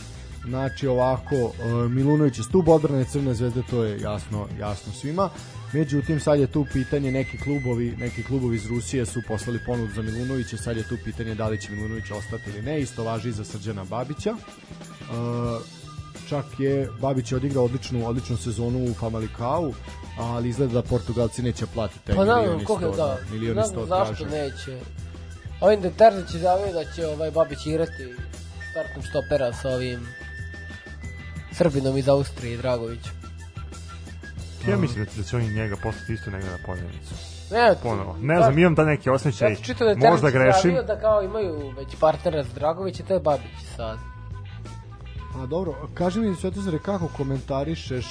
Znači 0.48 0.88
ovako, 0.88 1.36
uh, 1.36 1.92
Milunović 1.92 2.38
je 2.38 2.44
stub 2.44 2.70
odbrane 2.70 3.06
Crne 3.06 3.34
zvezde, 3.34 3.62
to 3.70 3.84
je 3.84 4.02
jasno, 4.02 4.48
jasno 4.60 4.94
svima. 4.94 5.30
Međutim, 5.74 6.20
sad 6.20 6.40
je 6.40 6.48
tu 6.48 6.66
pitanje, 6.74 7.12
neki 7.12 7.38
klubovi, 7.38 7.96
neki 7.98 8.24
klubovi 8.24 8.56
iz 8.56 8.66
Rusije 8.66 9.06
su 9.06 9.22
poslali 9.28 9.60
ponudu 9.66 9.94
za 9.94 10.02
Milunovića, 10.02 10.58
sad 10.58 10.78
je 10.78 10.88
tu 10.88 10.98
pitanje 11.04 11.36
da 11.36 11.48
li 11.48 11.62
će 11.62 11.72
Milunović 11.72 12.12
ostati 12.12 12.50
ili 12.50 12.62
ne, 12.62 12.82
isto 12.82 13.04
važi 13.04 13.30
i 13.30 13.32
za 13.32 13.44
Srđana 13.44 13.84
Babića. 13.84 14.32
Uh, 14.32 15.62
čak 16.30 16.46
je 16.60 16.90
Babić 17.02 17.32
je 17.32 17.36
odigrao 17.36 17.66
odličnu 17.66 18.08
odličnu 18.08 18.38
sezonu 18.38 18.84
u 18.84 18.94
Famalicao, 18.94 19.72
ali 20.18 20.50
izgleda 20.50 20.74
da 20.74 20.82
Portugalci 20.82 21.44
neće 21.44 21.66
platiti 21.66 22.06
taj 22.06 22.16
Pa 22.16 22.22
milion 22.22 22.62
i 22.62 22.64
sto, 22.64 22.94
da. 22.98 23.18
milion 23.32 23.56
Ne 23.56 23.62
i 23.62 23.66
sto 23.66 23.86
zašto 23.86 24.26
traže. 24.26 24.38
neće. 24.38 24.80
Ovim 25.62 25.82
Deterzić 25.82 26.34
je 26.34 26.40
zavio 26.40 26.74
da 26.74 26.84
će 26.96 27.08
ovaj 27.08 27.32
Babić 27.32 27.66
igrati 27.66 28.16
startnog 28.72 29.06
štopera 29.06 29.54
sa 29.54 29.70
ovim 29.70 30.08
Srbinom 31.58 31.98
iz 31.98 32.10
Austrije, 32.10 32.58
Dragović. 32.58 33.06
Ja 34.68 34.78
mislim 34.78 35.06
da, 35.06 35.12
da 35.18 35.24
će 35.24 35.36
oni 35.36 35.54
njega 35.54 35.76
poslati 35.84 36.14
isto 36.14 36.32
negde 36.32 36.50
na 36.50 36.58
poljenicu. 36.66 37.14
Ne, 37.52 37.76
Ponovo. 37.84 38.16
Ne 38.22 38.38
znam, 38.38 38.60
imam 38.60 38.76
da 38.76 38.86
neki 38.86 39.10
osjećaj, 39.10 39.50
Ja 39.50 39.56
sam 39.56 39.64
čitao 39.64 39.96
da 39.96 40.06
je 40.06 40.12
možda 40.12 40.30
grešim. 40.30 40.70
javio 40.70 40.84
da 40.84 41.00
kao 41.00 41.24
imaju 41.24 41.74
već 41.78 41.96
partnera 42.00 42.44
za 42.44 42.54
Dragović 42.54 43.00
i 43.00 43.04
to 43.04 43.14
je 43.14 43.20
Babić 43.20 43.52
sad. 43.76 43.98
A 45.36 45.46
dobro, 45.46 45.74
kaži 45.94 46.20
mi 46.20 46.36
Svetozare 46.36 46.80
kako 46.80 47.08
komentarišeš 47.18 48.08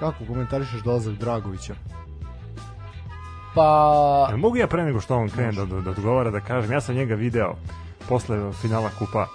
kako 0.00 0.24
komentarišeš 0.26 0.80
dolazak 0.80 1.14
Dragovića? 1.14 1.74
Pa, 3.54 4.26
Jel 4.28 4.38
mogu 4.38 4.56
ja 4.56 4.66
pre 4.66 4.84
nego 4.84 5.00
što 5.00 5.16
on 5.16 5.28
krene 5.28 5.52
da, 5.52 5.64
da, 5.64 5.80
da 5.80 5.90
odgovara 5.90 6.30
da 6.30 6.40
kažem, 6.40 6.72
ja 6.72 6.80
sam 6.80 6.94
njega 6.94 7.14
video 7.14 7.54
posle 8.08 8.52
finala 8.52 8.90
kupa 8.98 9.26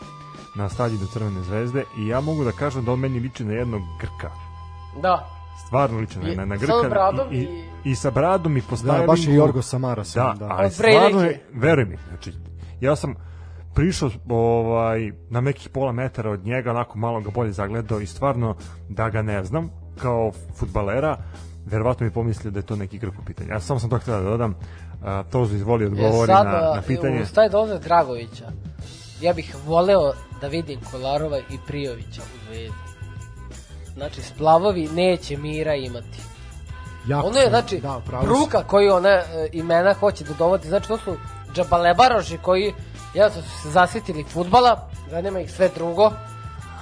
na 0.56 0.70
stadionu 0.70 1.06
Crvene 1.06 1.42
zvezde 1.42 1.84
i 1.98 2.08
ja 2.08 2.22
mogu 2.22 2.44
da 2.44 2.52
kažem 2.52 2.86
da 2.86 2.92
on 2.92 3.00
meni 3.00 3.20
liči 3.20 3.46
na 3.46 3.54
jednog 3.54 3.82
Grka. 4.00 4.32
da. 5.02 5.30
Stvarno 5.66 6.00
liči 6.00 6.20
na, 6.20 6.30
I- 6.30 6.36
na, 6.36 6.46
na 6.46 6.58
sa 6.58 6.66
Grka. 6.66 6.90
bradom 6.90 7.28
i, 7.32 7.36
i, 7.36 7.42
i- 7.42 7.66
i 7.84 7.96
sa 7.96 8.12
bradom 8.12 8.58
i 8.58 8.62
po 8.62 8.76
Da, 8.76 9.04
baš 9.08 9.28
je 9.28 9.34
Jorgo 9.36 9.62
Samara 9.62 9.96
Da, 9.96 10.04
sam, 10.04 10.38
da. 10.38 10.48
ali 10.48 10.66
Od 10.66 10.74
stvarno 10.74 11.22
je, 11.22 11.46
veruj 11.54 11.86
mi, 11.86 11.98
znači, 12.10 12.34
ja 12.82 12.96
sam 12.96 13.16
prišao 13.74 14.10
ovaj, 14.30 15.00
na 15.30 15.42
nekih 15.42 15.70
pola 15.70 15.92
metara 15.92 16.32
od 16.32 16.46
njega, 16.46 16.72
onako 16.72 16.98
malo 16.98 17.22
ga 17.22 17.30
bolje 17.30 17.52
zagledao 17.52 18.00
i 18.00 18.08
stvarno 18.08 18.56
da 18.90 19.10
ga 19.10 19.22
ne 19.22 19.44
znam, 19.44 19.70
kao 19.98 20.32
futbalera, 20.56 21.18
verovatno 21.66 22.06
mi 22.06 22.12
pomislio 22.12 22.52
da 22.52 22.60
je 22.60 22.66
to 22.66 22.76
neki 22.76 22.98
Grk 22.98 23.14
u 23.14 23.26
pitanju. 23.26 23.50
Ja 23.50 23.60
samo 23.60 23.80
sam 23.80 23.90
to 23.90 23.98
htio 23.98 24.14
da 24.14 24.22
dodam. 24.22 24.56
A, 25.04 25.24
Tozu 25.24 25.56
izvoli 25.56 25.84
E, 25.84 25.88
odgovori 25.88 26.28
sad, 26.28 26.46
na, 26.46 26.52
na 26.76 26.82
pitanje. 26.88 27.22
Uz 27.22 27.34
taj 27.34 27.50
dozor 27.50 27.80
Dragovića, 27.80 28.52
ja 29.22 29.34
bih 29.34 29.56
voleo 29.66 30.14
da 30.42 30.48
vidim 30.48 30.80
Kolarova 30.92 31.38
i 31.38 31.58
Prijovića 31.68 32.22
u 32.22 32.46
Zvezdi. 32.46 32.74
Znači, 33.94 34.22
splavovi 34.22 34.90
neće 34.94 35.38
mira 35.38 35.76
imati. 35.76 36.22
Jako 37.08 37.28
Ono 37.28 37.40
je, 37.40 37.50
znači, 37.50 37.78
da, 37.78 38.02
bruka 38.22 38.64
koju 38.64 38.94
ona 38.94 39.10
e, 39.10 39.50
imena 39.54 39.94
hoće 39.94 40.24
da 40.24 40.34
dovodi. 40.34 40.68
Znači, 40.68 40.88
to 40.88 40.98
su 40.98 41.16
džabalebaroši 41.54 42.38
koji 42.38 42.74
jednostavno 43.14 43.50
su 43.50 43.62
se 43.62 43.70
zasitili 43.70 44.24
futbala, 44.24 44.90
zanima 45.10 45.40
ih 45.40 45.52
sve 45.52 45.70
drugo. 45.76 46.12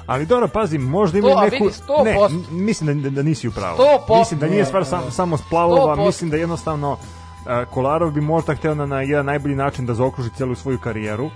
Ali 0.06 0.26
dobro, 0.26 0.48
pazi, 0.48 0.78
možda 0.78 1.14
To, 1.14 1.18
imaju 1.18 1.38
a 1.38 1.44
neku... 1.44 1.64
vidi, 1.64 1.76
100%. 1.88 2.04
Ne, 2.52 2.64
mislim 2.64 3.02
da, 3.02 3.10
da 3.10 3.24
nisi 3.24 3.48
u 3.48 3.52
pravu. 3.52 3.78
100%. 4.08 4.20
Mislim 4.20 4.40
da 4.40 4.48
nije 4.48 4.66
stvar 4.66 4.86
sam, 4.86 5.12
samo 5.12 5.38
splavova, 5.38 5.96
100%. 5.96 6.06
mislim 6.06 6.30
da 6.30 6.38
jednostavno 6.38 6.98
a, 7.46 7.66
Kolarov 7.66 8.12
bi 8.12 8.22
možda 8.22 8.56
hteo 8.56 8.76
na, 8.76 8.86
na 8.86 9.02
jedan 9.02 9.26
najbolji 9.26 9.56
način 9.56 9.86
da 9.86 9.94
zaokruži 9.94 10.30
celu 10.38 10.56
svoju 10.56 10.80
karijeru. 10.80 11.30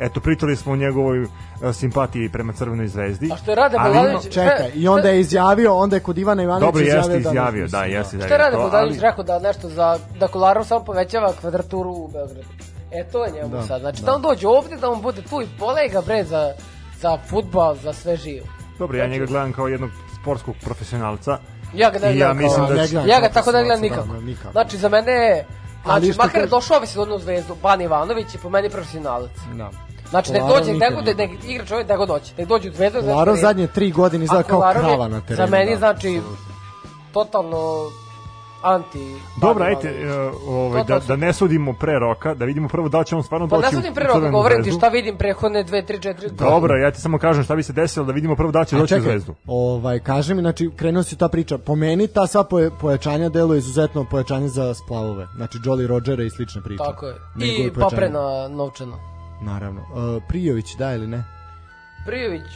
Eto, 0.00 0.20
pričali 0.20 0.56
smo 0.56 0.72
o 0.72 0.76
njegovoj 0.76 1.26
a, 1.62 1.72
simpatiji 1.72 2.28
prema 2.28 2.52
Crvenoj 2.52 2.88
zvezdi. 2.88 3.30
A 3.32 3.36
što 3.36 3.50
je 3.50 3.54
Rade 3.54 3.76
Ali 3.78 3.88
Bogdanović... 3.88 4.24
ima- 4.26 4.32
Čekaj, 4.34 4.70
i 4.74 4.88
onda 4.88 5.08
je 5.08 5.20
izjavio, 5.20 5.74
onda 5.74 5.96
je 5.96 6.00
kod 6.00 6.18
Ivana 6.18 6.42
Ivanovića 6.42 6.66
Dobro, 6.68 6.82
jeste 6.86 7.12
da- 7.12 7.18
izjavio, 7.20 7.62
mislim, 7.62 7.80
da, 7.80 7.86
jeste 7.86 8.08
Šta 8.08 8.16
je 8.16 8.18
izjavio. 8.18 8.38
Rade 8.38 8.56
Bogdanović 8.56 8.92
ali- 8.92 9.02
rekao 9.02 9.24
da 9.24 9.38
nešto 9.38 9.68
za, 9.68 9.98
da 10.18 10.28
Kolarov 10.28 10.64
samo 10.64 10.84
povećava 10.84 11.32
kvadraturu 11.32 11.90
u 11.90 12.08
Beogradu. 12.08 12.48
E, 12.92 13.04
to 13.04 13.24
je 13.24 13.32
njemu 13.32 13.48
Da, 13.48 13.62
sad. 13.62 13.80
Znači, 13.80 14.02
da. 14.02 14.06
da. 14.06 14.14
on 14.14 14.22
dođe 14.22 14.48
ovde, 14.48 14.76
da 14.76 14.90
on 14.90 15.02
bude 15.02 15.22
tu 15.22 15.42
i 15.42 15.46
bole 15.58 15.88
ga 15.88 16.00
bre 16.00 16.24
za, 16.24 16.52
za 17.00 17.18
futbal, 17.20 17.74
za 17.74 17.92
sve 17.92 18.16
živo. 18.16 18.46
Dobro, 18.78 18.98
ja 18.98 19.06
njega 19.06 19.26
gledam 19.26 19.52
kao 19.52 19.68
jednog 19.68 19.90
sportskog 20.20 20.54
profesionalca. 20.60 21.38
Ja 21.74 21.90
ga 21.90 21.98
ne 21.98 22.06
ja 22.08 22.12
gledam 22.14 22.36
mislim 22.36 22.66
kao... 22.66 22.74
da 22.76 22.86
će- 22.86 22.94
Ja 22.96 23.20
ga 23.20 23.28
tako 23.28 23.52
ne 23.52 23.62
gledam 23.62 23.80
nikako. 23.82 24.06
da, 24.06 24.20
nikako. 24.20 24.52
Znači, 24.52 24.76
za 24.76 24.88
mene 24.88 25.12
je... 25.12 25.46
Ali 25.84 26.00
Znači, 26.00 26.12
što 26.12 26.22
makar 26.22 26.40
je 26.40 26.46
došao 26.46 26.76
ove 26.76 26.86
sezone 26.86 27.14
u 27.14 27.18
zvezdu, 27.18 27.56
Ban 27.62 27.80
Ivanović 27.80 28.34
je 28.34 28.40
po 28.40 28.50
meni 28.50 28.70
profesionalac. 28.70 29.30
Da. 29.54 29.70
Znači, 30.10 30.32
nek 30.32 30.42
dođe, 30.42 30.72
god, 30.72 31.04
nije. 31.04 31.14
nek 31.16 31.30
igra 31.44 31.64
čovjek 31.64 31.88
god 31.96 32.08
doće. 32.08 32.34
Nek 32.38 32.48
dođe 32.48 32.70
u 32.70 32.72
zvezdu. 32.72 33.00
znači, 33.00 33.12
Kolarov 33.12 33.34
da 33.34 33.38
je- 33.38 33.42
zadnje 33.42 33.66
tri 33.66 33.90
godine 33.90 34.24
izgleda 34.24 34.42
kao 34.42 34.58
Kolarov 34.58 34.82
je 34.82 34.88
krava 34.88 35.08
na 35.08 35.20
terenu. 35.20 35.46
Za 35.46 35.50
meni, 35.50 35.70
da, 35.70 35.76
znači, 35.78 36.20
totalno 37.12 37.90
anti 38.62 39.16
Dobro, 39.40 39.64
ajte, 39.64 39.88
e, 39.88 40.12
ovaj, 40.48 40.84
da, 40.84 40.98
da 40.98 41.16
ne 41.16 41.32
sudimo 41.32 41.72
pre 41.72 41.98
roka, 41.98 42.34
da 42.34 42.44
vidimo 42.44 42.68
prvo 42.68 42.88
da 42.88 43.04
će 43.04 43.16
on 43.16 43.22
stvarno 43.22 43.48
Pa 43.48 43.56
doći 43.56 43.64
ne 43.64 43.68
u 43.68 43.80
sudim 43.80 43.94
pre 43.94 44.04
roka, 44.04 44.30
govorim 44.30 44.64
ti 44.64 44.70
šta 44.70 44.88
vidim 44.88 45.16
prehodne 45.16 45.64
2, 45.64 45.86
3, 45.86 46.14
4 46.14 46.30
Dobro, 46.30 46.76
ja 46.76 46.90
ti 46.90 47.00
samo 47.00 47.18
kažem 47.18 47.44
šta 47.44 47.56
bi 47.56 47.62
se 47.62 47.72
desilo 47.72 48.06
da 48.06 48.12
vidimo 48.12 48.36
prvo 48.36 48.50
da 48.52 48.64
će 48.64 48.76
A 48.76 48.78
doći 48.78 48.94
u 48.96 49.00
zvezdu. 49.00 49.34
ovaj, 49.46 49.98
kaži 49.98 50.34
mi, 50.34 50.40
znači, 50.40 50.70
krenuo 50.76 51.02
si 51.02 51.16
ta 51.16 51.28
priča. 51.28 51.58
Po 51.58 51.74
meni 51.74 52.06
ta 52.06 52.26
sva 52.26 52.44
poje, 52.44 52.70
pojačanja 52.70 53.28
deluje 53.28 53.58
izuzetno 53.58 54.04
pojačanje 54.04 54.48
za 54.48 54.74
splavove. 54.74 55.26
Znači, 55.36 55.58
Jolly 55.58 55.86
Rogera 55.86 56.22
i 56.22 56.30
slične 56.30 56.62
priče. 56.62 56.82
Tako 56.84 57.06
je. 57.06 57.14
Njegove 57.36 57.66
I 57.66 57.70
pojačanje. 57.70 57.90
paprena 57.90 58.48
novčana. 58.48 59.19
Naravno. 59.40 59.80
Uh, 59.80 60.22
Prijović, 60.28 60.74
da 60.76 60.94
ili 60.94 61.06
ne? 61.06 61.24
Prijović, 62.06 62.50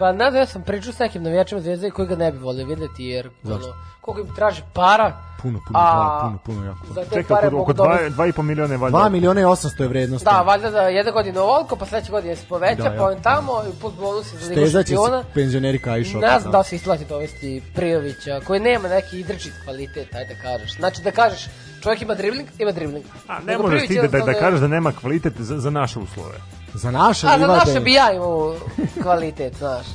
pa 0.00 0.12
znam, 0.12 0.34
ja 0.34 0.46
sam 0.46 0.62
pričao 0.62 0.92
s 0.92 0.98
nekim 0.98 1.22
navijačima 1.22 1.60
Zvezde 1.60 1.90
koji 1.90 2.08
ga 2.08 2.16
ne 2.16 2.32
bi 2.32 2.38
volio 2.38 2.66
videti, 2.66 3.04
jer 3.04 3.30
Zašto? 3.42 3.66
ono, 3.66 3.74
koliko 4.00 4.20
im 4.20 4.34
traži 4.34 4.62
para, 4.74 5.12
Puno, 5.42 5.60
puno, 5.66 5.78
A- 5.78 5.94
dva, 5.94 6.20
puno, 6.22 6.38
puno 6.46 6.66
jako. 6.66 6.86
za 6.88 7.00
te 7.02 7.08
Čekaj, 7.08 7.36
pare 7.36 7.46
oko, 7.48 7.58
oko 7.58 7.72
dobiti. 7.72 8.04
2,5 8.04 8.42
miliona 8.42 8.74
je 8.74 8.78
valjda. 8.78 8.98
2 8.98 9.08
miliona 9.08 9.40
i 9.40 9.44
800 9.44 9.82
je 9.82 9.88
vrednost. 9.88 10.24
Da, 10.24 10.42
valjda 10.42 10.70
da 10.70 10.80
jedne 10.80 11.12
godine 11.12 11.40
ovoliko, 11.40 11.76
pa 11.76 11.86
sledeće 11.86 12.10
godine 12.10 12.36
se 12.36 12.46
poveća, 12.48 12.74
Da, 12.76 12.82
da, 12.82 12.94
ja. 12.94 12.98
pa 12.98 13.06
on 13.06 13.22
tamo 13.22 13.52
i 13.64 13.80
plus 13.80 13.94
bonusi 13.94 14.36
za 14.36 14.50
Ligu 14.50 14.70
šampiona. 14.70 15.22
se 15.22 15.28
penzioneri 15.34 15.78
Kajšo. 15.78 16.18
Ne 16.18 16.40
znam 16.40 16.52
da 16.52 16.58
li 16.58 16.64
se 16.64 16.76
isplati 16.76 17.04
dovesti 17.04 17.62
Prijovića, 17.74 18.40
koji 18.40 18.60
nema 18.60 18.88
neki 18.88 19.20
idričit 19.20 19.52
kvalitet, 19.64 20.14
ajde 20.14 20.34
da 20.34 20.40
kažeš. 20.42 20.76
Znači 20.76 21.02
da 21.02 21.10
kažeš, 21.10 21.46
čovjek 21.82 22.02
ima 22.02 22.14
dribling, 22.14 22.48
ima 22.58 22.72
dribling. 22.72 23.04
A 23.28 23.38
ne 23.38 23.44
Nego 23.46 23.62
možeš 23.62 23.86
ti 23.88 23.98
da, 24.02 24.08
da, 24.08 24.24
da 24.24 24.34
kažeš 24.34 24.60
da 24.60 24.68
nema 24.68 24.92
kvalitet 24.92 25.32
za, 25.38 25.58
za 25.58 25.70
naše 25.70 25.98
uslove. 25.98 26.34
Za 26.74 26.90
naše 26.90 27.26
A 27.26 27.38
za 27.38 27.46
naše 27.46 27.80
bi 27.80 27.92
ja 27.92 28.12
imao 28.12 28.56
kvalitet, 29.02 29.56
znaš. 29.58 29.86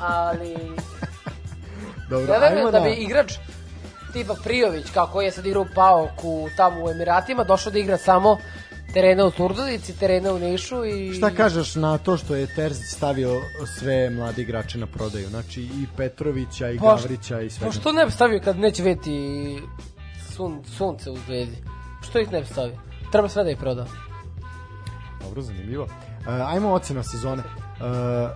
Ali... 0.00 0.56
Dobro, 2.10 2.34
Ja 2.34 2.40
verujem 2.40 2.72
da 2.72 2.80
bi 2.80 2.90
igrač 2.90 3.32
tipa 4.12 4.34
Prijović, 4.44 4.86
kako 4.94 5.20
je 5.22 5.32
sad 5.32 5.46
igrao 5.46 5.66
Paoku 5.74 6.48
tamo 6.56 6.84
u 6.84 6.90
Emiratima, 6.90 7.44
došao 7.44 7.72
da 7.72 7.78
igra 7.78 7.98
samo 7.98 8.38
terene 8.92 9.24
u 9.24 9.30
Surdulici, 9.30 9.98
terene 9.98 10.32
u 10.32 10.38
Nišu 10.38 10.84
i... 10.84 11.14
Šta 11.14 11.30
kažeš 11.30 11.74
na 11.74 11.98
to 11.98 12.16
što 12.16 12.34
je 12.34 12.54
Terzić 12.54 12.86
stavio 12.86 13.40
sve 13.78 14.10
mlade 14.10 14.42
igrače 14.42 14.78
na 14.78 14.86
prodaju? 14.86 15.28
Znači 15.28 15.62
i 15.62 15.86
Petrovića 15.96 16.70
i 16.70 16.78
Pa 16.78 16.96
Gavrića 16.96 17.40
i 17.40 17.50
sve. 17.50 17.66
Pa 17.66 17.72
što 17.72 17.92
ne 17.92 18.06
bi 18.06 18.12
stavio 18.12 18.40
kad 18.44 18.58
neće 18.58 18.82
vidjeti 18.82 19.58
sun, 20.36 20.64
sunce 20.76 21.10
u 21.10 21.16
zvezdi? 21.26 21.56
Što 22.08 22.18
ih 22.18 22.32
ne 22.32 22.40
bi 22.40 22.46
stavio? 22.46 22.76
Treba 23.12 23.28
sve 23.28 23.44
da 23.44 23.50
ih 23.50 23.56
proda. 23.56 23.86
Dobro, 25.20 25.42
zanimljivo. 25.42 25.84
Uh, 25.84 25.88
ajmo 26.26 26.72
ocena 26.72 27.02
sezone. 27.02 27.42
Uh, 27.42 28.30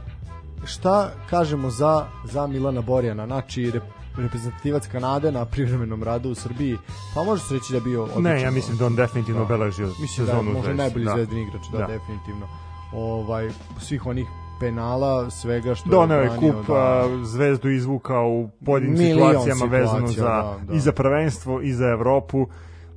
šta 0.64 1.10
kažemo 1.30 1.70
za, 1.70 2.06
za 2.24 2.46
Milana 2.46 2.80
Borjana? 2.80 3.26
Znači, 3.26 3.70
rep, 3.70 3.82
reprezentativac 4.16 4.86
Kanade 4.86 5.32
na 5.32 5.44
privremenom 5.44 6.02
radu 6.02 6.30
u 6.30 6.34
Srbiji, 6.34 6.78
pa 7.14 7.22
može 7.24 7.42
se 7.42 7.54
reći 7.54 7.72
da 7.72 7.76
je 7.76 7.80
bio 7.80 8.02
odličan. 8.02 8.22
Ne, 8.22 8.40
ja 8.42 8.50
mislim 8.50 8.76
da 8.76 8.86
on 8.86 8.94
definitivno 8.96 9.38
Da. 9.40 9.44
obeležio 9.44 9.86
Mislim 9.86 10.26
da 10.26 10.32
je 10.32 10.36
sezonu 10.36 10.50
u 10.50 10.52
možda 10.52 10.62
Zvezdi. 10.62 10.82
najbolji 10.82 11.04
Da. 11.04 11.12
zvezdini 11.12 11.42
igrač, 11.42 11.62
da, 11.72 11.78
Da. 11.78 11.86
definitivno. 11.86 12.46
Ovaj, 12.92 13.50
svih 13.80 14.06
onih 14.06 14.26
penala, 14.60 15.30
svega 15.30 15.74
što 15.74 15.90
Doneo 15.90 16.18
je 16.20 16.28
branio, 16.30 16.52
kup, 16.52 16.66
da. 16.66 16.74
a, 16.74 17.24
zvezdu 17.24 17.70
izvukao 17.70 18.28
u 18.28 18.48
pojedinim 18.64 18.96
situacijama 18.96 19.64
vezano 19.66 20.06
za, 20.08 20.22
da, 20.24 20.56
da. 20.62 20.74
i 20.74 20.80
za 20.80 20.92
prvenstvo 20.92 21.60
i 21.60 21.72
za 21.72 21.88
Evropu. 21.88 22.46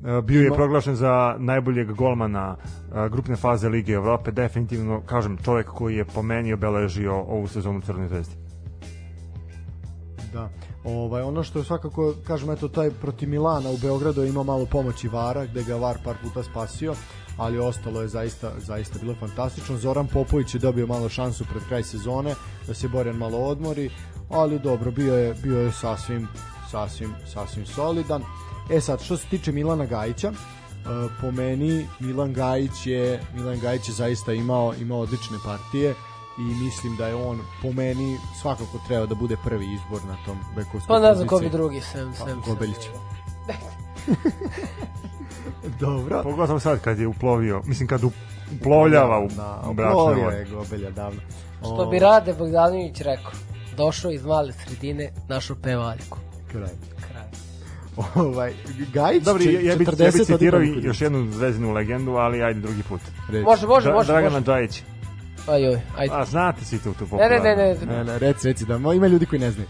E, 0.06 0.22
Bio 0.22 0.42
je 0.42 0.48
Ima- 0.48 0.56
proglašen 0.56 0.96
za 0.96 1.36
najboljeg 1.40 1.92
golmana 1.92 2.56
e, 2.96 3.10
grupne 3.10 3.36
faze 3.36 3.70
Lige 3.70 3.94
Evrope. 3.94 4.32
Definitivno, 4.32 5.02
kažem, 5.06 5.38
čovjek 5.38 5.68
koji 5.68 5.96
je 5.96 6.06
po 6.06 6.22
meni 6.22 6.54
obeležio 6.54 7.16
ovu 7.16 7.48
sezonu 7.48 7.80
u 7.80 7.82
Crnoj 7.82 8.08
zvezdi. 8.08 8.36
Da. 10.34 10.50
Ovaj 10.84 11.22
ono 11.22 11.44
što 11.44 11.60
je 11.60 11.66
svakako 11.66 12.14
kažem 12.28 12.52
eto 12.52 12.68
taj 12.68 12.92
protiv 12.92 13.30
Milana 13.30 13.70
u 13.70 13.78
Beogradu 13.78 14.22
je 14.22 14.30
imao 14.30 14.44
malo 14.44 14.66
pomoći 14.66 15.08
Vara 15.08 15.46
gde 15.46 15.64
ga 15.64 15.76
Var 15.76 15.98
par 16.04 16.16
puta 16.24 16.44
spasio, 16.44 16.94
ali 17.38 17.60
ostalo 17.60 18.02
je 18.02 18.08
zaista 18.08 18.52
zaista 18.58 19.00
bilo 19.02 19.16
fantastično. 19.20 19.78
Zoran 19.78 20.08
Popović 20.08 20.56
je 20.56 20.60
dobio 20.60 20.88
malo 20.88 21.10
šansu 21.10 21.46
pred 21.52 21.64
kraj 21.68 21.84
sezone 21.84 22.36
da 22.68 22.74
se 22.74 22.88
Borjan 22.88 23.16
malo 23.16 23.38
odmori, 23.38 23.90
ali 24.30 24.60
dobro 24.60 24.92
bio 24.92 25.16
je 25.16 25.36
bio 25.44 25.60
je 25.60 25.72
sasvim 25.72 26.28
sasvim 26.72 27.14
sasvim 27.34 27.66
solidan. 27.66 28.22
E 28.70 28.82
sad 28.82 29.02
što 29.02 29.18
se 29.18 29.28
tiče 29.28 29.52
Milana 29.52 29.86
Gajića, 29.86 30.28
e, 30.28 30.34
po 31.22 31.32
meni 31.32 31.88
Milan 32.00 32.34
Gajić 32.34 32.86
je 32.86 33.22
Milan 33.34 33.60
Gajić 33.60 33.90
je 33.90 33.94
zaista 33.94 34.34
imao 34.34 34.74
imao 34.82 35.00
odlične 35.00 35.38
partije 35.46 35.96
i 36.38 36.42
mislim 36.42 36.96
da 36.96 37.08
je 37.08 37.16
on 37.16 37.40
po 37.62 37.72
meni 37.72 38.18
svakako 38.42 38.80
treba 38.88 39.06
da 39.06 39.16
bude 39.16 39.38
prvi 39.44 39.74
izbor 39.74 40.06
na 40.08 40.18
tom 40.26 40.38
bekovskom 40.56 40.88
Pa 40.88 41.00
ne 41.00 41.16
znam 41.16 41.28
ko 41.28 41.40
bi 41.40 41.50
drugi, 41.50 41.82
sem, 41.82 42.14
sem, 42.14 42.28
sem. 42.28 42.42
Gobelić. 42.46 42.78
Dobro. 45.80 46.24
Pogotovo 46.24 46.60
sad 46.60 46.82
kad 46.82 47.00
je 47.00 47.08
uplovio, 47.08 47.62
mislim 47.66 47.88
kad 47.88 48.02
uplovljava 48.60 49.20
u, 49.20 49.28
da, 49.28 49.62
uplovio 49.70 50.30
je 50.30 50.46
Gobelja 50.46 50.92
davno. 50.92 51.22
Što 51.60 51.86
bi 51.86 52.00
Rade 52.00 52.34
Bogdanović 52.34 53.02
rekao, 53.02 53.32
došao 53.78 54.12
iz 54.12 54.26
male 54.26 54.54
sredine, 54.54 55.12
našao 55.28 55.56
pevaljku. 55.64 56.18
Kraj. 56.52 56.70
Ovaj, 58.16 58.54
Gajić, 58.94 59.24
Dobro, 59.24 59.44
ja, 59.44 59.62
ja 59.62 59.76
bih 59.76 59.88
40 59.88 60.04
ja 60.06 60.12
bi 60.12 60.26
citirao 60.26 60.62
još 60.62 61.02
jednu 61.02 61.32
zvezdinu 61.32 61.72
legendu, 61.74 62.12
ali 62.12 62.44
ajde 62.44 62.60
drugi 62.60 62.84
put. 62.84 63.02
Reći. 63.30 63.44
Može, 63.46 63.68
može, 63.68 63.92
može. 63.92 64.08
Dragana 64.08 64.34
može. 64.34 64.46
Džajić. 64.46 64.84
Ajoj, 65.48 65.82
ajde. 65.98 66.14
A 66.16 66.26
znate 66.26 66.66
si 66.66 66.78
tu 66.84 66.94
tu 66.94 67.04
Ne, 67.04 67.10
popularnu. 67.10 67.44
ne, 67.44 67.56
ne, 67.56 67.76
ne. 67.86 67.98
Ne, 67.98 68.04
ne, 68.04 68.20
reci, 68.20 68.48
reci, 68.48 68.66
da 68.66 68.76
ima 68.76 69.08
ljudi 69.08 69.26
koji 69.26 69.40
ne 69.40 69.52
znaju. 69.52 69.68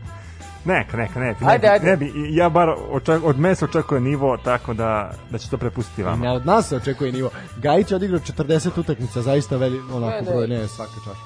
Neka, 0.64 0.96
neka, 0.96 1.20
ne, 1.20 1.26
ne, 1.40 1.46
Ajde, 1.46 1.60
bi, 1.60 1.68
ajde. 1.68 1.86
ne 1.86 1.96
bi, 1.96 2.12
ja 2.30 2.48
bar 2.48 2.68
oček, 2.90 3.24
od 3.24 3.38
mene 3.38 3.54
se 3.54 3.64
očekuje 3.64 4.00
nivo, 4.00 4.36
tako 4.36 4.74
da, 4.74 5.12
da 5.30 5.38
će 5.38 5.50
to 5.50 5.56
prepustiti 5.56 6.02
vama. 6.02 6.24
Ne, 6.24 6.32
od 6.32 6.46
nas 6.46 6.68
se 6.68 6.76
očekuje 6.76 7.12
nivo. 7.12 7.30
Gajić 7.56 7.90
je 7.90 7.96
odigrao 7.96 8.20
40 8.20 8.80
utakmica, 8.80 9.22
zaista 9.22 9.56
veli, 9.56 9.80
onako 9.92 10.14
Ne, 10.14 10.22
ne. 10.22 10.30
broj, 10.30 10.48
ne, 10.48 10.68
svaka 10.68 10.92
čast. 11.04 11.20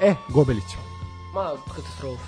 E, 0.00 0.14
Gobelić. 0.28 0.76
Ma, 1.34 1.50
katastrofa. 1.76 2.22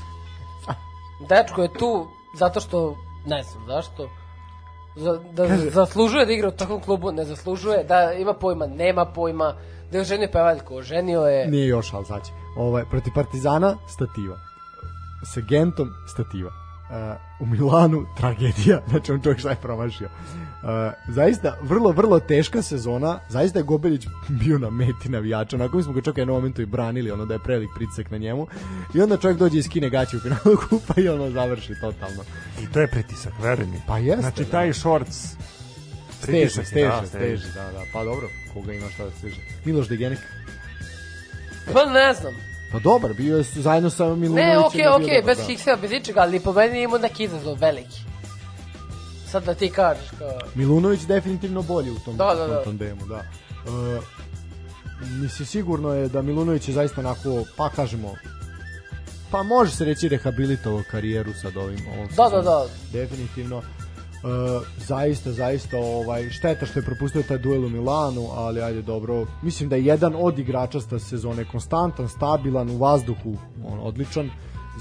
Dečko 1.28 1.62
je 1.62 1.72
tu 1.72 2.06
zato 2.34 2.60
što, 2.60 2.96
ne 3.26 3.42
znam 3.42 3.66
zašto, 3.66 4.08
za, 4.96 5.18
da 5.32 5.56
zaslužuje 5.70 6.26
da 6.26 6.32
igra 6.32 6.48
u 6.48 6.56
takvom 6.56 6.80
klubu, 6.80 7.12
ne 7.12 7.24
zaslužuje, 7.24 7.84
da 7.84 8.12
ima 8.12 8.34
pojma, 8.34 8.66
nema 8.66 9.04
pojma, 9.04 9.54
da 9.90 9.98
je 9.98 10.02
oženio 10.02 10.28
pevaljku, 10.32 10.76
oženio 10.76 11.20
je... 11.20 11.46
Nije 11.46 11.66
još, 11.66 11.92
ali 11.92 12.04
znači. 12.04 12.32
Ovaj, 12.56 12.84
protiv 12.90 13.12
Partizana, 13.14 13.76
stativa. 13.88 14.36
Sa 15.34 15.40
Gentom, 15.40 15.88
stativa. 16.08 16.50
Uh, 16.50 17.16
u 17.40 17.46
Milanu, 17.46 18.06
tragedija. 18.16 18.80
Znači, 18.90 19.12
on 19.12 19.22
čovjek 19.22 19.38
šta 19.38 19.50
je 19.50 19.56
promašio. 19.62 20.08
Uh, 20.62 20.68
zaista, 21.14 21.56
vrlo, 21.62 21.92
vrlo 21.92 22.20
teška 22.20 22.62
sezona. 22.62 23.20
Zaista 23.28 23.58
je 23.58 23.62
Gobelić 23.62 24.06
bio 24.28 24.58
na 24.58 24.70
meti 24.70 25.08
navijača. 25.08 25.56
Onako 25.56 25.76
mi 25.76 25.82
smo 25.82 25.92
ga 25.92 26.00
čak 26.00 26.16
u 26.16 26.20
jednom 26.20 26.36
momentu 26.36 26.62
i 26.62 26.66
branili, 26.66 27.10
ono 27.10 27.26
da 27.26 27.34
je 27.34 27.40
prevelik 27.44 27.70
pritisak 27.74 28.10
na 28.10 28.18
njemu. 28.18 28.46
I 28.94 29.00
onda 29.00 29.16
čovjek 29.16 29.38
dođe 29.38 29.58
iz 29.58 29.68
kine 29.68 29.90
gaće 29.90 30.16
u 30.16 30.20
finalu 30.20 30.56
kupa 30.68 30.94
i 31.00 31.08
ono 31.08 31.30
završi 31.30 31.74
totalno. 31.80 32.22
I 32.62 32.72
to 32.72 32.80
je 32.80 32.86
pritisak, 32.86 33.32
veruj 33.42 33.66
mi. 33.66 33.80
Pa 33.86 33.98
jeste, 33.98 34.20
Znači, 34.20 34.44
da. 34.44 34.50
taj 34.50 34.72
shorts 34.72 35.26
Steže, 36.22 36.64
steže, 36.64 36.88
da, 36.88 37.06
steže, 37.06 37.46
da, 37.54 37.72
da. 37.72 37.82
Pa 37.92 38.04
dobro, 38.04 38.28
koga 38.54 38.72
ima 38.72 38.86
šta 38.94 39.04
da 39.04 39.10
steže. 39.10 39.36
Miloš 39.64 39.88
Degenek. 39.88 40.18
Pa 41.72 41.84
ne 41.84 42.14
znam. 42.14 42.32
Pa 42.72 42.78
dobar, 42.78 43.12
bio 43.14 43.36
je 43.36 43.42
zajedno 43.42 43.90
sa 43.90 44.04
Milunovićem. 44.04 44.48
Ne, 44.50 44.58
okej, 44.58 44.78
bio 44.80 44.94
okej, 44.96 45.20
dobar, 45.20 45.24
bez 45.26 45.38
da. 45.38 45.44
hikseva, 45.44 45.76
bez 45.76 45.90
ničega, 45.90 46.20
ali 46.20 46.40
po 46.40 46.52
meni 46.52 46.78
je 46.78 46.84
imao 46.84 46.98
neki 46.98 47.24
izazov 47.24 47.58
veliki. 47.60 48.02
Sad 49.32 49.44
da 49.44 49.54
ti 49.54 49.70
kažeš 49.70 50.10
kao... 50.18 50.38
Milunović 50.54 51.00
definitivno 51.00 51.62
bolji 51.62 51.90
u 51.90 51.98
tom, 51.98 52.16
Da, 52.16 52.34
da, 52.34 52.46
da. 52.46 52.64
tandemu, 52.64 53.06
da. 53.06 53.16
E, 53.16 54.00
mislim, 55.00 55.46
sigurno 55.46 55.94
je 55.94 56.08
da 56.08 56.22
Milunović 56.22 56.68
je 56.68 56.74
zaista 56.74 57.00
onako, 57.00 57.44
pa 57.56 57.68
kažemo, 57.68 58.14
pa 59.30 59.42
može 59.42 59.76
se 59.76 59.84
reći 59.84 60.08
rehabilitovao 60.08 60.82
karijeru 60.90 61.32
sad 61.42 61.56
ovim 61.56 61.80
ovom 61.94 62.08
Da, 62.16 62.36
da, 62.36 62.42
da. 62.42 62.66
Definitivno. 62.92 63.58
E, 63.58 63.62
zaista, 64.78 65.32
zaista 65.32 65.78
ovaj, 65.78 66.30
šteta 66.30 66.66
što 66.66 66.78
je 66.78 66.84
propustio 66.84 67.22
taj 67.22 67.38
duel 67.38 67.64
u 67.64 67.68
Milanu, 67.68 68.28
ali 68.30 68.62
ajde 68.62 68.82
dobro. 68.82 69.26
Mislim 69.42 69.68
da 69.68 69.76
je 69.76 69.84
jedan 69.84 70.14
od 70.18 70.38
igrača 70.38 70.80
sta 70.80 70.98
sezone 70.98 71.44
konstantan, 71.44 72.08
stabilan 72.08 72.70
u 72.70 72.78
vazduhu, 72.78 73.36
on 73.64 73.78
odličan. 73.82 74.30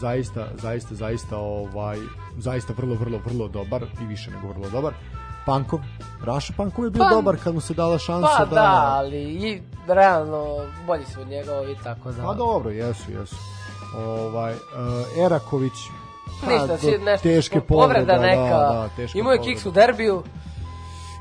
Zaista, 0.01 0.47
zaista, 0.61 0.95
zaista 0.95 1.37
ovaj 1.37 1.97
zaista 2.37 2.73
vrlo, 2.77 2.95
vrlo, 2.95 3.19
vrlo 3.25 3.47
dobar 3.47 3.83
i 4.01 4.05
više 4.05 4.31
nego 4.31 4.47
vrlo 4.47 4.69
dobar. 4.69 4.93
Pankov, 5.45 5.79
Raša 6.23 6.53
Pankov 6.57 6.85
je 6.85 6.91
bio 6.91 7.03
Pa- 7.03 7.09
dobar 7.09 7.37
kad 7.43 7.53
mu 7.53 7.61
se 7.61 7.73
dala 7.73 7.97
šansa 7.97 8.27
Pa 8.37 8.45
da... 8.45 8.55
da, 8.55 8.93
ali 8.97 9.17
i 9.17 9.61
realno 9.87 10.45
bolji 10.87 11.05
su 11.05 11.21
od 11.21 11.27
njega 11.27 11.53
ovi 11.53 11.75
tako 11.83 12.11
da... 12.11 12.23
Pa 12.23 12.33
dobro, 12.33 12.69
jesu, 12.71 13.11
jesu. 13.11 13.35
Ovaj, 13.97 14.53
uh, 14.53 15.25
Eraković, 15.25 15.73
pa, 16.41 16.51
Ništa, 16.51 16.77
si 16.77 16.97
nešto, 16.97 17.23
teške 17.23 17.59
po- 17.59 17.65
povrede, 17.65 18.05
povreda 18.05 18.21
neka, 18.21 18.57
da, 18.57 18.89
da, 18.97 19.03
imao 19.13 19.31
je 19.31 19.37
povreda. 19.37 19.43
kiks 19.43 19.65
u 19.65 19.71
derbiju, 19.71 20.23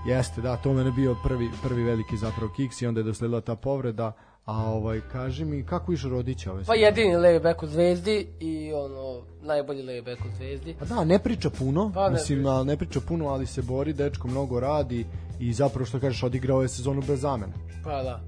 Jeste, 0.07 0.41
da, 0.41 0.57
to 0.57 0.73
mene 0.73 0.91
bio 0.91 1.17
prvi, 1.23 1.51
prvi 1.63 1.83
veliki 1.83 2.17
zapravo 2.17 2.53
kiks 2.57 2.83
i 2.83 2.87
onda 2.87 3.01
je 3.01 3.05
dosledila 3.05 3.41
ta 3.41 3.55
povreda. 3.55 4.13
A 4.51 4.65
ovaj, 4.65 5.01
kaži 5.13 5.45
mi, 5.45 5.63
kako 5.63 5.93
išao 5.93 6.11
Rodića 6.11 6.53
ove 6.53 6.65
pa 6.65 6.75
jedini 6.75 7.17
levi 7.17 7.41
bek 7.41 7.63
u 7.63 7.67
Zvezdi 7.67 8.27
i 8.41 8.73
ono, 8.73 9.23
najbolji 9.43 9.83
levi 9.83 10.03
bek 10.03 10.21
u 10.21 10.29
Zvezdi. 10.37 10.75
Pa 10.79 10.85
da, 10.85 11.05
ne 11.05 11.19
priča 11.19 11.51
puno, 11.51 11.91
Pa 11.95 12.05
ne 12.09 12.11
mislim, 12.11 12.39
priča. 12.39 12.63
ne 12.65 12.77
priča 12.77 13.01
puno, 13.01 13.29
ali 13.29 13.47
se 13.47 13.63
bori, 13.63 13.93
dečko 13.93 14.29
mnogo 14.29 14.61
radi 14.61 15.07
i 15.41 15.53
zapravo 15.53 15.87
što 15.87 16.01
kažeš, 16.01 16.23
odigrao 16.23 16.63
je 16.63 16.69
sezonu 16.69 17.03
bez 17.07 17.21
zamene. 17.21 17.53
Pa 17.85 18.03
da. 18.03 18.21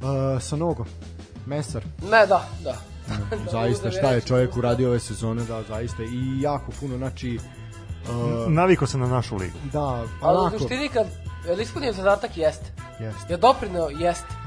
Uh, 0.00 0.42
sa 0.42 0.56
nogo, 0.56 0.84
Mesar, 1.46 1.84
Ne, 2.10 2.26
da, 2.26 2.48
da. 2.64 2.76
zaista 3.52 3.88
uzeo 3.88 4.00
šta 4.00 4.10
je 4.10 4.20
čovjek 4.20 4.56
uradio 4.56 4.88
ove 4.88 5.00
sezone, 5.00 5.44
da, 5.44 5.62
zaista 5.62 6.02
i 6.02 6.40
jako 6.40 6.72
puno, 6.80 6.96
znači 6.96 7.38
uh, 8.08 8.52
Naviko 8.52 8.86
se 8.86 8.98
na 8.98 9.06
našu 9.06 9.36
ligu. 9.36 9.58
da, 9.72 10.04
Ali 10.20 10.38
u 10.38 10.40
onako, 10.40 10.58
suštini 10.58 10.88
kad 10.88 11.06
je 11.48 11.54
li 11.54 11.62
ispunio 11.62 11.92
zadatak 11.92 12.36
jeste. 12.36 12.72
jeste. 13.00 13.32
Je 13.32 13.36
doprineo 13.36 13.88
jeste. 13.88 14.45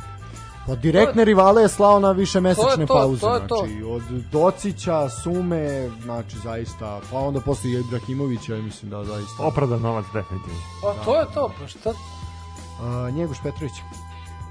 Pa 0.70 0.76
direktne 0.76 1.26
rivale 1.26 1.62
je 1.62 1.68
slao 1.68 2.00
na 2.00 2.12
više 2.12 2.42
mesečne 2.42 2.86
To 2.86 2.94
to, 2.94 2.94
pauze, 2.94 3.22
to 3.22 3.36
je 3.36 3.48
to. 3.48 3.56
znači 3.56 3.84
od 3.84 4.02
Docića, 4.32 5.10
Sume, 5.10 5.90
znači 6.04 6.38
zaista, 6.44 7.00
pa 7.12 7.18
onda 7.18 7.40
posle 7.40 7.70
i 7.70 7.74
Ibrahimovića, 7.74 8.56
ja 8.56 8.62
mislim 8.62 8.92
da 8.92 9.04
zaista. 9.04 9.44
Opravdan 9.44 9.82
novac, 9.82 10.06
definitivno. 10.14 10.60
Pa 10.82 10.94
to 11.06 11.20
je 11.20 11.26
to, 11.34 11.52
pa 11.60 11.68
šta? 11.68 11.90
Uh, 11.90 13.16
Njegoš 13.16 13.38
Petrović. 13.44 13.74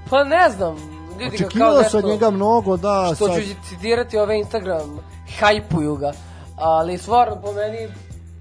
Pa 0.09 0.23
ne 0.23 0.49
znam, 0.49 0.75
vidi 1.17 1.37
ga 1.37 1.37
kao 1.37 1.47
Očekivalo 1.47 1.77
se 1.77 1.83
nešto... 1.83 1.97
od 1.97 2.05
njega 2.05 2.29
mnogo, 2.29 2.77
da, 2.77 3.11
Što 3.15 3.27
sad, 3.27 3.35
ću 3.35 3.69
citirati 3.69 4.17
ove 4.17 4.39
Instagram, 4.39 4.99
hajpuju 5.39 5.95
ga. 5.95 6.11
Ali 6.55 6.97
stvarno 6.97 7.41
po 7.41 7.51
meni 7.51 7.93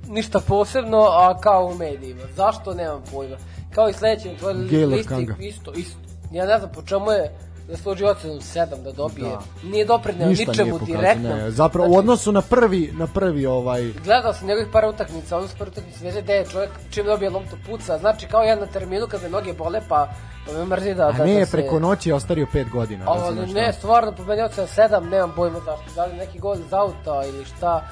ništa 0.09 0.41
posebno, 0.41 0.99
a 0.99 1.41
kao 1.41 1.67
u 1.67 1.75
medijima. 1.75 2.23
Zašto, 2.37 2.75
nemam 2.75 3.03
pojma. 3.13 3.37
Kao 3.75 3.89
i 3.89 3.93
sledeći, 3.93 4.37
tvoj 4.39 4.53
listi, 4.53 5.27
isto, 5.39 5.73
isto. 5.73 5.99
Ja 6.33 6.47
ne 6.47 6.59
znam 6.59 6.71
po 6.75 6.83
čemu 6.83 7.11
je 7.11 7.48
zaslužio 7.69 8.09
ocenu 8.09 8.35
7 8.35 8.83
da 8.83 8.93
dobije. 8.93 9.31
Da. 9.31 9.69
Nije 9.69 9.85
doprineo 9.85 10.29
ničemu 10.29 10.79
direktno. 10.79 11.37
Ne, 11.37 11.51
zapravo 11.51 11.89
Znači, 11.89 11.97
u 11.97 11.99
odnosu 11.99 12.33
na 12.33 12.43
prvi, 12.43 12.93
na 12.99 13.07
prvi 13.07 13.47
ovaj, 13.47 13.93
Gledao 14.05 14.33
sam 14.33 14.49
njegovih 14.49 14.69
par 14.73 14.85
utakmica, 14.85 15.39
ono 15.39 15.49
su 15.49 15.55
par 15.59 15.69
utakmica, 15.69 16.05
veze 16.05 16.23
da 16.23 16.33
je 16.33 16.47
čovjek 16.47 16.71
čim 16.91 17.05
dobije 17.05 17.31
loptu 17.31 17.57
puca, 17.67 17.99
znači 17.99 18.27
kao 18.27 18.43
ja 18.43 18.57
na 18.57 18.67
terminu 18.67 19.07
kad 19.07 19.23
me 19.23 19.29
noge 19.29 19.53
bole, 19.53 19.81
pa, 19.89 20.09
pa 20.47 20.53
me 20.53 20.65
mrzi 20.65 20.95
da, 20.95 21.09
a 21.09 21.13
da, 21.13 21.25
ne, 21.25 21.39
da 21.39 21.47
se... 21.47 21.53
preko 21.53 21.79
noći 21.79 22.09
je 22.09 22.15
ostario 22.15 22.47
5 22.55 22.71
godina. 22.71 23.05
Ali 23.09 23.21
razumeš, 23.21 23.51
ne, 23.51 23.67
da. 23.67 23.73
stvarno, 23.73 24.13
po 24.13 24.25
meni 24.25 24.43
ocena 24.43 24.67
7, 24.67 25.11
nemam 25.11 25.33
pojma 25.37 25.59
zašto, 25.59 25.95
da 25.95 26.05
li 26.05 26.17
neki 26.17 26.39
gol 26.39 26.55
iz 26.55 26.73
auta 26.73 27.23
ili 27.29 27.45
šta, 27.45 27.89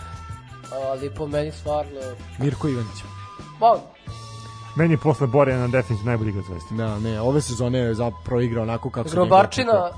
ali 0.90 1.10
po 1.10 1.26
meni 1.26 1.52
stvarno, 1.52 2.00
Mirko 2.38 2.68
Ivanić. 2.68 2.98
pa, 3.60 3.78
Meni 4.76 4.94
je 4.94 4.98
posle 4.98 5.26
Borjana 5.26 5.68
definitivno 5.68 6.10
najbolji 6.10 6.30
igrač 6.30 6.44
zvezde. 6.44 6.74
Da, 6.74 6.98
ne, 6.98 7.20
ove 7.20 7.40
sezone 7.40 7.78
je 7.78 7.94
zapravo 7.94 8.40
igrao 8.40 8.62
onako 8.62 8.90
kako 8.90 9.08
se 9.08 9.14
Grobarčina 9.14 9.90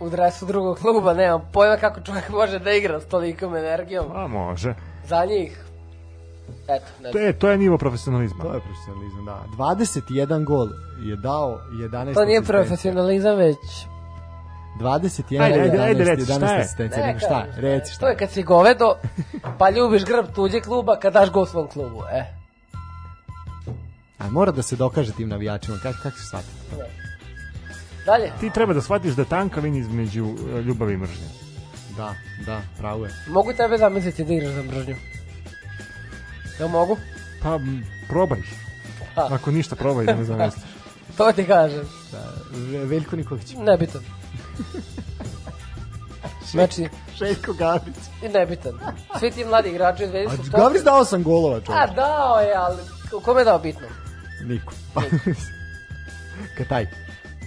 u 0.00 0.10
dresu 0.10 0.46
drugog 0.46 0.78
kluba, 0.78 1.14
nemam 1.14 1.40
pojma 1.52 1.76
kako 1.76 2.00
čovjek 2.00 2.28
može 2.30 2.58
da 2.58 2.72
igra 2.72 3.00
s 3.00 3.06
tolikom 3.06 3.56
energijom, 3.56 4.06
A 4.14 4.26
može. 4.26 4.74
za 5.04 5.24
njih, 5.24 5.64
eto, 6.68 6.86
ne 7.02 7.10
To 7.10 7.18
je, 7.18 7.32
to 7.32 7.50
je 7.50 7.58
nivo 7.58 7.78
profesionalizma. 7.78 8.42
To 8.44 8.54
je 8.54 8.60
profesionalizam, 8.60 9.24
da. 9.24 9.44
21 9.58 10.44
gol 10.44 10.68
je 11.02 11.16
dao 11.16 11.58
11 11.72 12.14
To 12.14 12.24
nije 12.24 12.42
profesionalizam, 12.42 13.36
već 13.36 13.56
21 14.80 15.42
Ajde, 15.42 15.58
gol, 15.58 15.64
ajde, 15.64 15.78
11, 15.78 15.82
ajde, 15.82 16.04
reci, 16.04 16.24
šta 16.24 16.34
11 16.34 16.54
je? 16.54 16.60
asistencija. 16.60 17.00
Ne, 17.00 17.06
nego 17.06 17.18
šta, 17.18 17.46
reci 17.56 17.90
To 17.90 17.94
šta. 17.94 18.08
je 18.08 18.16
kad 18.16 18.30
si 18.30 18.42
govedo, 18.42 18.94
pa 19.58 19.70
ljubiš 19.70 20.04
grb 20.04 20.26
tuđe 20.34 20.60
kluba 20.60 20.96
kad 20.96 21.12
daš 21.12 21.30
gol 21.30 21.46
svom 21.46 21.68
klubu, 21.68 22.02
e. 22.12 22.41
A 24.22 24.30
mora 24.30 24.52
da 24.52 24.62
se 24.62 24.76
dokaže 24.76 25.12
tim 25.12 25.28
navijačima, 25.28 25.78
kako 25.78 25.98
kako 26.02 26.18
se 26.18 26.26
shvati? 26.26 26.46
Dalje, 28.06 28.32
Ti 28.40 28.50
treba 28.50 28.74
da 28.74 28.82
shvatiš 28.82 29.12
da 29.12 29.22
je 29.22 29.28
tanka 29.28 29.60
linija 29.60 29.80
između 29.80 30.26
e, 30.50 30.62
ljubavi 30.62 30.94
i 30.94 30.98
mržnje. 30.98 31.26
Da, 31.96 32.14
da, 32.46 32.60
pravo 32.78 33.04
je. 33.04 33.12
mogu 33.28 33.52
tebe 33.52 33.78
zamisliti 33.78 34.24
da 34.24 34.32
igraš 34.34 34.52
za 34.52 34.62
mržnju? 34.62 34.96
Jel 36.58 36.68
mogu? 36.68 36.96
Pa, 37.42 37.58
probaj. 38.08 38.40
Ha. 39.14 39.28
Ako 39.30 39.50
ništa, 39.50 39.76
probaj 39.76 40.06
da 40.06 40.14
ne 40.14 40.24
zamisliš. 40.24 40.64
To 41.16 41.32
ti 41.32 41.44
kažem, 41.44 41.82
Da, 42.12 42.32
Ve- 42.52 42.84
Veljko 42.84 43.16
Nikolić. 43.16 43.54
nebitan. 43.54 44.00
Znači, 46.46 46.88
Željko 47.16 47.52
Gabrić. 47.52 47.94
i 48.22 48.28
nebitan. 48.28 48.72
Svi 49.18 49.30
ti 49.30 49.44
mladi 49.44 49.68
igrači 49.68 50.04
A 50.04 50.08
Zvezdi 50.08 50.36
su 50.36 50.50
Gabrić 50.52 50.82
dao 50.82 51.04
sam 51.04 51.22
golova, 51.22 51.56
A 51.56 51.60
čovječ. 51.60 51.90
dao 51.96 52.40
je, 52.40 52.54
ali 52.56 52.76
ko- 53.10 53.20
kome 53.20 53.40
je 53.40 53.44
dao 53.44 53.58
bitno? 53.58 53.86
Niko. 54.44 54.72
Kataj. 56.58 56.86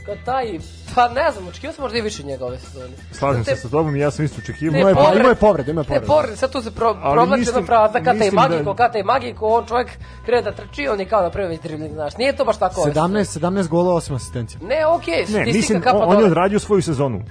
Kao 0.05 0.15
taj, 0.25 0.59
pa 0.95 1.07
ne 1.09 1.31
znam, 1.31 1.47
očekivao 1.47 1.73
sam 1.73 1.83
možda 1.83 1.97
i 1.97 2.01
više 2.01 2.23
njega 2.23 2.45
ove 2.45 2.59
sezone. 2.59 2.93
Slažem 3.11 3.43
Te- 3.43 3.55
se 3.55 3.61
sa 3.61 3.69
tobom 3.69 3.95
i 3.95 3.99
ja 3.99 4.11
sam 4.11 4.25
isto 4.25 4.37
očekivao. 4.39 4.73
Ne, 4.73 4.79
Imao 4.79 4.89
je, 4.89 4.95
povred- 4.95 5.15
imao 5.15 5.29
je 5.29 5.35
povred, 5.35 5.67
imao 5.67 5.81
je 5.81 5.89
Ne, 5.89 5.95
povred. 6.01 6.07
pored, 6.07 6.37
sad 6.37 6.51
tu 6.51 6.61
se 6.61 6.71
pro, 6.71 6.93
provlači 7.03 7.43
jedna 7.43 7.61
fraza 7.63 7.93
kata 7.95 8.11
i 8.11 8.15
mislim 8.15 8.31
da- 8.33 8.41
magiko, 8.41 8.73
kata 8.75 8.97
i 8.99 9.03
magiko, 9.03 9.47
on 9.47 9.65
čovjek 9.65 9.87
krene 10.25 10.41
da 10.41 10.51
trči, 10.53 10.87
on 10.87 10.99
je 10.99 11.05
kao 11.05 11.21
napravio 11.21 11.49
već 11.49 11.61
dribling, 11.61 11.93
znaš. 11.93 12.17
Nije 12.17 12.35
to 12.35 12.45
baš 12.45 12.57
tako. 12.57 12.81
ove 12.81 12.91
17, 12.91 12.99
17 13.31 13.67
golova, 13.67 13.95
8 13.95 14.15
asistencija. 14.15 14.59
Ne, 14.63 14.85
okej, 14.87 15.17
Ne, 15.17 15.25
statistika 15.25 15.53
mislim, 15.53 15.81
kapa 15.81 15.97
on, 15.97 16.09
on 16.09 16.19
je 16.19 16.25
odradio 16.25 16.59
svoju 16.59 16.81
sezonu. 16.81 17.21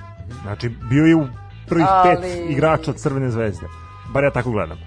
Znači, 0.43 0.69
bio 0.69 1.05
je 1.05 1.15
u 1.15 1.27
prvih 1.69 1.87
Ali- 1.89 2.17
pet 2.17 2.31
igrača 2.49 2.93
Crvene 2.93 3.31
zvezde. 3.31 3.67
Bar 4.09 4.25
ja 4.25 4.31
tako 4.31 4.51
gledam. 4.51 4.79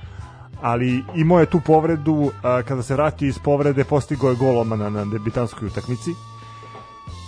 Ali 0.62 1.04
imao 1.16 1.40
je 1.40 1.46
tu 1.46 1.60
povredu, 1.62 2.32
a, 2.44 2.62
kada 2.64 2.84
se 2.84 2.94
vratio 2.94 3.28
iz 3.28 3.40
povrede, 3.40 3.84
postigao 3.84 4.30
je 4.30 4.36
gol 4.36 4.58
odmah 4.58 4.80
na, 4.80 4.90
na 4.90 5.06
debitanskoj 5.06 5.68
utakmici. 5.68 6.12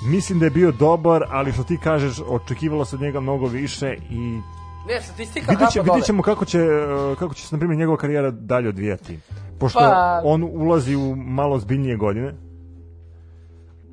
Mislim 0.06 0.40
da 0.40 0.46
je 0.46 0.52
bio 0.52 0.72
dobar, 0.72 1.24
ali 1.30 1.52
što 1.52 1.64
ti 1.64 1.78
kažeš, 1.78 2.20
očekivalo 2.28 2.86
se 2.86 2.96
od 2.96 3.02
njega 3.02 3.20
mnogo 3.20 3.48
više 3.48 3.98
i 4.10 4.40
Ne, 4.88 5.02
statistika 5.02 5.52
vidjet, 5.52 5.70
će, 5.70 5.82
vidjet 5.82 6.06
ćemo 6.06 6.24
kako 6.24 6.46
će, 6.46 6.60
e, 6.60 7.16
kako 7.20 7.34
će 7.34 7.48
se, 7.48 7.56
na 7.56 7.60
primjer, 7.60 7.80
njegova 7.80 7.98
karijera 7.98 8.32
dalje 8.32 8.70
odvijati. 8.70 9.20
Pošto 9.60 9.80
Pa- 9.80 10.22
on 10.24 10.44
ulazi 10.44 10.96
u 10.96 11.16
malo 11.16 11.60
zbiljnije 11.60 11.98
godine, 11.98 12.34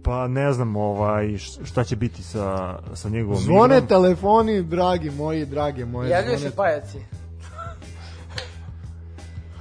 pa 0.03 0.29
ne 0.29 0.53
znam 0.53 0.77
ovaj, 0.77 1.37
šta 1.65 1.85
će 1.85 1.97
biti 1.97 2.23
sa, 2.23 2.75
sa 2.95 3.09
njegovom 3.09 3.39
Zvone 3.39 3.77
igrom. 3.77 3.89
telefoni, 3.89 4.63
dragi 4.63 5.11
moji, 5.11 5.47
drage 5.47 5.85
moje. 5.85 6.11
Javljaju 6.11 6.39
zvone- 6.39 6.51
se 6.51 6.57
pajaci. 6.57 6.99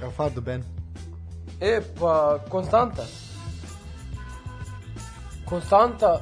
Evo 0.02 0.10
Fardo 0.10 0.40
Ben. 0.40 0.64
E, 1.60 1.80
pa, 2.00 2.38
Konstanta. 2.48 3.02
Konstanta. 5.44 6.20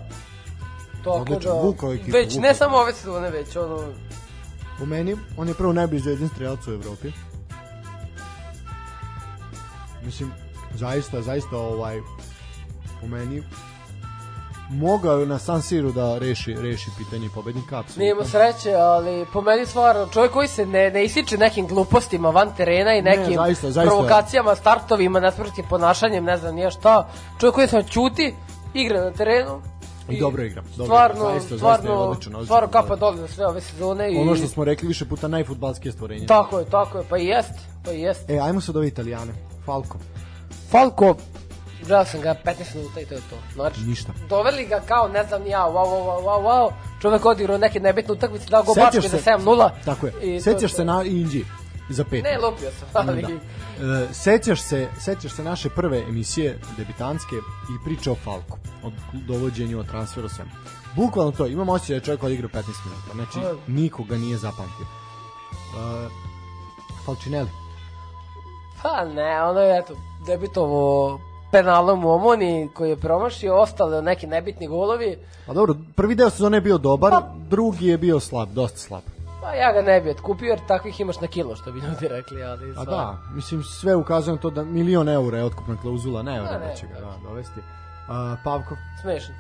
Tako 1.05 1.11
Odličan, 1.11 1.53
da, 1.57 1.63
vukao 1.63 1.93
ekipu, 1.93 2.11
već, 2.13 2.35
vukao. 2.35 2.49
ne 2.49 2.55
samo 2.55 2.77
ove 2.77 2.93
sezone, 2.93 3.31
već 3.31 3.57
ono, 3.57 3.93
Po 4.79 4.87
meni, 4.87 5.17
on 5.37 5.49
je 5.49 5.55
prvo 5.55 5.73
najbliži 5.73 6.11
jedan 6.11 6.29
strelac 6.29 6.69
u 6.69 6.73
Evropi. 6.73 7.13
Mislim, 10.05 10.31
zaista, 10.75 11.23
zaista 11.23 11.57
ovaj, 11.57 12.01
po 13.01 13.07
meni, 13.07 13.43
mogao 14.71 15.21
je 15.21 15.27
na 15.27 15.39
San 15.39 15.63
Siru 15.63 15.93
da 15.93 16.19
reši, 16.19 16.55
reši 16.55 16.91
pitanje 16.99 17.29
pobednika, 17.35 17.79
apsolutno. 17.79 18.01
Nije 18.01 18.13
imao 18.13 18.25
sreće, 18.25 18.75
ali 18.75 19.27
po 19.33 19.41
meni 19.41 19.67
stvarno, 19.67 20.09
čovjek 20.13 20.33
koji 20.33 20.49
se 20.49 20.67
ne, 20.67 20.91
ne 20.91 21.05
isiče 21.05 21.39
nekim 21.39 21.67
glupostima 21.67 22.31
van 22.31 22.55
terena 22.57 22.95
i 22.95 23.03
nekim 23.03 23.35
zaista, 23.35 23.71
zaista. 23.71 23.91
provokacijama, 23.91 24.55
startovima, 24.55 25.21
nesprotnim 25.21 25.67
ponašanjem, 25.71 26.25
ne 26.25 26.37
znam 26.37 26.55
nije 26.55 26.71
šta, 26.71 27.09
čovjek 27.41 27.55
koji 27.55 27.69
se 27.69 27.83
ćuti, 27.91 28.35
igra 28.75 29.05
na 29.05 29.11
terenu, 29.11 29.63
I 30.09 30.21
dobro 30.21 30.45
igra, 30.45 30.63
dobro 30.77 30.85
stvarno, 30.85 31.21
igra, 31.21 31.33
zaista, 31.33 31.49
zaista 31.49 31.57
stvarno, 31.57 31.95
odličan, 31.95 32.35
odličan 32.35 32.47
stvarno 32.47 32.69
kapa 32.69 32.97
dole 32.97 33.17
za 33.17 33.29
sve 33.29 33.47
ove 33.47 33.61
sezone. 33.61 34.13
I... 34.13 34.17
Ono 34.17 34.37
što 34.37 34.49
smo 34.49 34.65
rekli 34.65 34.89
više 34.89 35.05
puta 35.05 35.29
najfutbalskije 35.29 35.93
stvorenje. 35.93 36.27
Tako 36.27 36.59
je, 36.59 36.65
tako 36.65 36.99
je, 36.99 37.05
pa 37.09 37.19
i 37.19 37.27
jest, 37.27 37.53
pa 37.85 37.93
i 37.93 38.01
jest. 38.01 38.31
E, 38.31 38.39
ajmo 38.39 38.61
sad 38.61 38.77
ove 38.77 38.89
italijane. 38.89 39.33
Falco. 39.65 39.95
Falko, 40.71 41.17
gledao 41.87 42.05
sam 42.05 42.21
ga 42.21 42.35
15 42.45 42.75
minuta 42.75 43.01
i 43.01 43.07
to 43.07 43.15
je 43.15 43.21
to. 43.31 43.37
Znači, 43.55 43.81
Ništa. 43.81 44.13
doveli 44.29 44.67
ga 44.67 44.81
kao, 44.89 45.09
ne 45.09 45.25
znam 45.25 45.47
ja, 45.47 45.61
wow, 45.61 45.87
wow, 45.87 46.05
wow, 46.05 46.25
wow, 46.25 46.43
wow. 46.43 46.71
Čovek 47.03 47.27
odigrao 47.27 47.59
neke 47.59 47.81
nebitne 47.81 48.13
utakmice, 48.13 48.47
dao 48.51 48.63
go 48.63 48.75
Bačkoj 48.75 49.09
za 49.09 49.19
7-0. 49.19 49.71
Tako 49.85 50.07
je. 50.07 50.41
Sećaš 50.41 50.73
se 50.73 50.85
na 50.85 51.03
Inđi 51.05 51.45
za 51.89 52.05
pet. 52.05 52.25
Ne, 52.25 52.39
lupio 52.39 52.71
sam, 52.71 53.09
ali... 53.09 53.23
Da. 53.23 53.29
E, 53.87 54.09
sećaš 54.13 54.63
se, 54.63 54.89
sećaš 55.01 55.33
se 55.33 55.45
naše 55.45 55.71
prve 55.71 55.99
emisije 55.99 56.59
debitanske 56.77 57.37
i 57.71 57.85
priče 57.85 58.11
o 58.11 58.15
Falku, 58.15 58.59
o 58.83 58.91
dovođenju, 59.13 59.81
o 59.81 59.83
transferu, 59.83 60.29
svemu. 60.29 60.51
Bukvalno 60.97 61.33
to, 61.33 61.47
imam 61.47 61.69
osjećaj 61.69 61.95
da 61.95 61.97
je 61.97 62.05
čovjek 62.05 62.23
odigrao 62.23 62.51
15 62.51 62.55
minuta, 62.85 63.13
znači 63.15 63.59
nikoga 63.67 64.17
nije 64.17 64.37
zapamtio. 64.37 64.87
E, 64.87 66.09
Falcinelli. 67.07 67.51
Pa 68.83 69.05
ne, 69.05 69.43
ono 69.43 69.61
je, 69.61 69.79
eto, 69.79 69.95
debitovo 70.27 71.21
penalom 71.55 72.05
u 72.05 72.11
Omoni 72.11 72.69
koji 72.75 72.91
je 72.91 72.97
promašio, 72.97 73.57
ostale 73.57 74.03
neki 74.03 74.27
nebitni 74.27 74.67
golovi. 74.69 75.17
A 75.49 75.53
dobro, 75.53 75.75
prvi 75.97 76.15
deo 76.15 76.31
sezone 76.31 76.57
je 76.57 76.61
bio 76.61 76.79
dobar, 76.79 77.13
drugi 77.49 77.87
je 77.87 77.99
bio 77.99 78.21
slab, 78.21 78.49
dosta 78.51 78.79
slab. 78.79 79.03
Pa 79.43 79.53
ja 79.53 79.73
ga 79.73 79.83
ne 79.83 80.01
bi 80.01 80.11
otkupio 80.11 80.47
jer 80.47 80.61
takvih 80.69 81.01
imaš 81.01 81.21
na 81.21 81.27
kilo, 81.27 81.57
što 81.57 81.73
bi 81.73 81.81
ljudi 81.81 82.09
rekli, 82.09 82.43
ali... 82.43 82.75
A 82.77 82.85
da, 82.85 83.19
mislim 83.35 83.63
sve 83.63 83.95
ukazuje 83.97 84.35
na 84.35 84.41
to 84.41 84.51
da 84.51 84.65
milion 84.65 85.09
eura 85.09 85.39
je 85.39 85.45
otkupna 85.45 85.77
klauzula, 85.77 86.23
ne 86.23 86.37
eura 86.37 86.59
da 86.59 86.75
će 86.75 86.87
ga 86.87 87.01
da. 87.01 87.29
dovesti. 87.29 87.61
A, 88.09 88.37
Pavkov. 88.45 88.77
Smešno. 89.01 89.35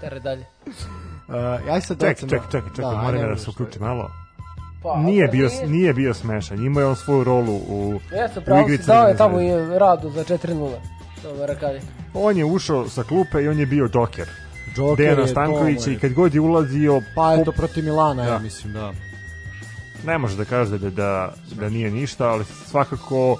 Tere 0.00 0.20
dalje. 0.20 0.44
Uh, 0.66 1.34
aj 1.72 1.80
sad 1.80 1.96
Čekaj, 1.96 2.08
recimo- 2.10 2.30
čekaj, 2.30 2.50
čekaj, 2.50 2.70
čekaj, 2.70 2.90
Da, 2.90 3.02
moram 3.02 3.16
ja 3.16 3.28
da 3.28 3.36
se 3.36 3.44
to. 3.44 3.50
uključim 3.50 3.82
malo. 3.82 4.10
Pa, 4.82 4.96
Nije 4.96 5.24
ako 5.24 5.32
bio, 5.32 5.50
nije 5.66 5.94
bio 5.94 6.14
smešan, 6.14 6.66
imao 6.66 6.80
je 6.80 6.86
on 6.86 6.96
svoju 6.96 7.24
rolu 7.24 7.54
u, 7.54 8.00
Jeste, 8.12 8.40
u 8.40 8.42
pravo 8.42 8.68
si 8.68 8.74
igri 8.74 8.86
dao 8.86 9.08
je 9.08 9.16
tamo 9.16 9.40
i 9.40 9.50
radu 9.78 10.10
za 10.10 10.24
4-0. 10.24 10.70
To 11.22 11.34
Marakani. 11.34 11.80
On 12.14 12.36
je 12.36 12.44
ušao 12.44 12.88
sa 12.88 13.02
klupe 13.02 13.42
i 13.42 13.48
on 13.48 13.58
je 13.58 13.66
bio 13.66 13.88
džoker. 13.88 14.28
Joker 14.76 14.96
Dejana 14.96 15.22
je, 15.22 15.28
Stankovića 15.28 15.86
mu 15.86 15.90
i 15.90 15.94
je. 15.94 15.98
kad 16.00 16.12
god 16.12 16.34
je 16.34 16.40
ulazio, 16.40 17.02
Pa 17.14 17.34
eto 17.34 17.52
protiv 17.52 17.84
Milana, 17.84 18.24
ja 18.24 18.30
Da. 18.30 18.38
mislim, 18.38 18.72
da. 18.72 18.92
ne 20.06 20.18
može 20.18 20.36
da 20.36 20.44
kaže 20.44 20.78
da, 20.78 20.90
da, 20.90 21.32
da 21.52 21.68
nije 21.68 21.90
ništa, 21.90 22.28
ali 22.28 22.44
svakako 22.44 23.38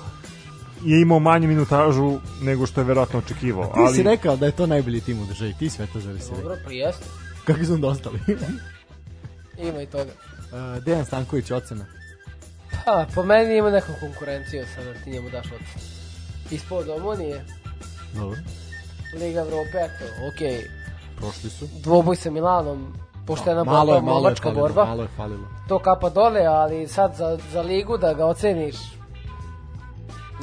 je 0.85 1.01
imao 1.01 1.19
manju 1.19 1.48
minutažu 1.48 2.19
nego 2.43 2.66
što 2.66 2.81
je 2.81 2.85
verovatno 2.85 3.19
očekivao. 3.19 3.65
Ti 3.65 3.73
ali 3.77 3.94
si 3.94 4.02
rekao 4.02 4.36
da 4.36 4.47
je 4.47 4.52
to 4.52 4.66
najbolji 4.66 5.01
tim 5.01 5.23
u 5.23 5.27
državi, 5.27 5.55
ti 5.59 5.70
sve 5.70 5.86
to 5.93 6.01
zove 6.01 6.20
si 6.20 6.28
rekao. 6.31 6.43
Dobro, 6.43 6.56
pa 6.65 6.70
jeste. 6.73 7.05
Kako 7.44 7.65
su 7.65 7.73
onda 7.74 7.86
ostali? 7.89 8.19
Ima 9.59 9.82
i 9.82 9.86
toga. 9.86 10.10
Uh, 10.52 10.84
Dejan 10.84 11.04
Stanković, 11.04 11.50
ocena. 11.50 11.84
Pa, 12.84 13.06
po 13.14 13.22
meni 13.22 13.56
ima 13.56 13.70
neku 13.70 13.92
konkurenciju 14.00 14.66
sad 14.74 14.84
da 14.84 14.94
ti 14.94 15.10
njemu 15.10 15.30
daš 15.30 15.46
ocen. 15.46 15.82
Ispod 16.50 16.88
Omonije, 16.88 17.44
Dobro. 18.14 18.38
Liga 19.20 19.40
Evrope, 19.40 19.78
eto, 19.78 20.04
okej. 20.28 20.70
Prošli 21.16 21.50
su. 21.50 21.66
Dvoboj 21.82 22.16
sa 22.16 22.30
Milanom, 22.30 22.94
poštena 23.26 23.64
malo 23.64 23.92
borba, 23.92 23.96
je, 23.96 24.02
malo 24.14 24.28
je 24.28 24.34
falilo, 24.34 24.60
borba. 24.60 24.84
malo 24.84 25.02
je 25.02 25.08
falilo. 25.16 25.48
To 25.68 25.78
kapa 25.78 26.10
dole, 26.10 26.46
ali 26.46 26.88
sad 26.88 27.14
za, 27.16 27.38
za 27.52 27.62
ligu 27.62 27.98
da 27.98 28.14
ga 28.14 28.26
oceniš, 28.26 28.76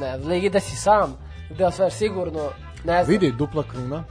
ne, 0.00 0.16
ligi 0.16 0.50
da 0.50 0.60
si 0.60 0.76
sam, 0.76 1.16
da 1.58 1.66
osvajaš 1.66 1.94
sigurno, 1.94 2.50
ne 2.84 3.04
znam. 3.04 3.06
Vidi, 3.06 3.32
dupla 3.32 3.62
kruna. 3.62 4.04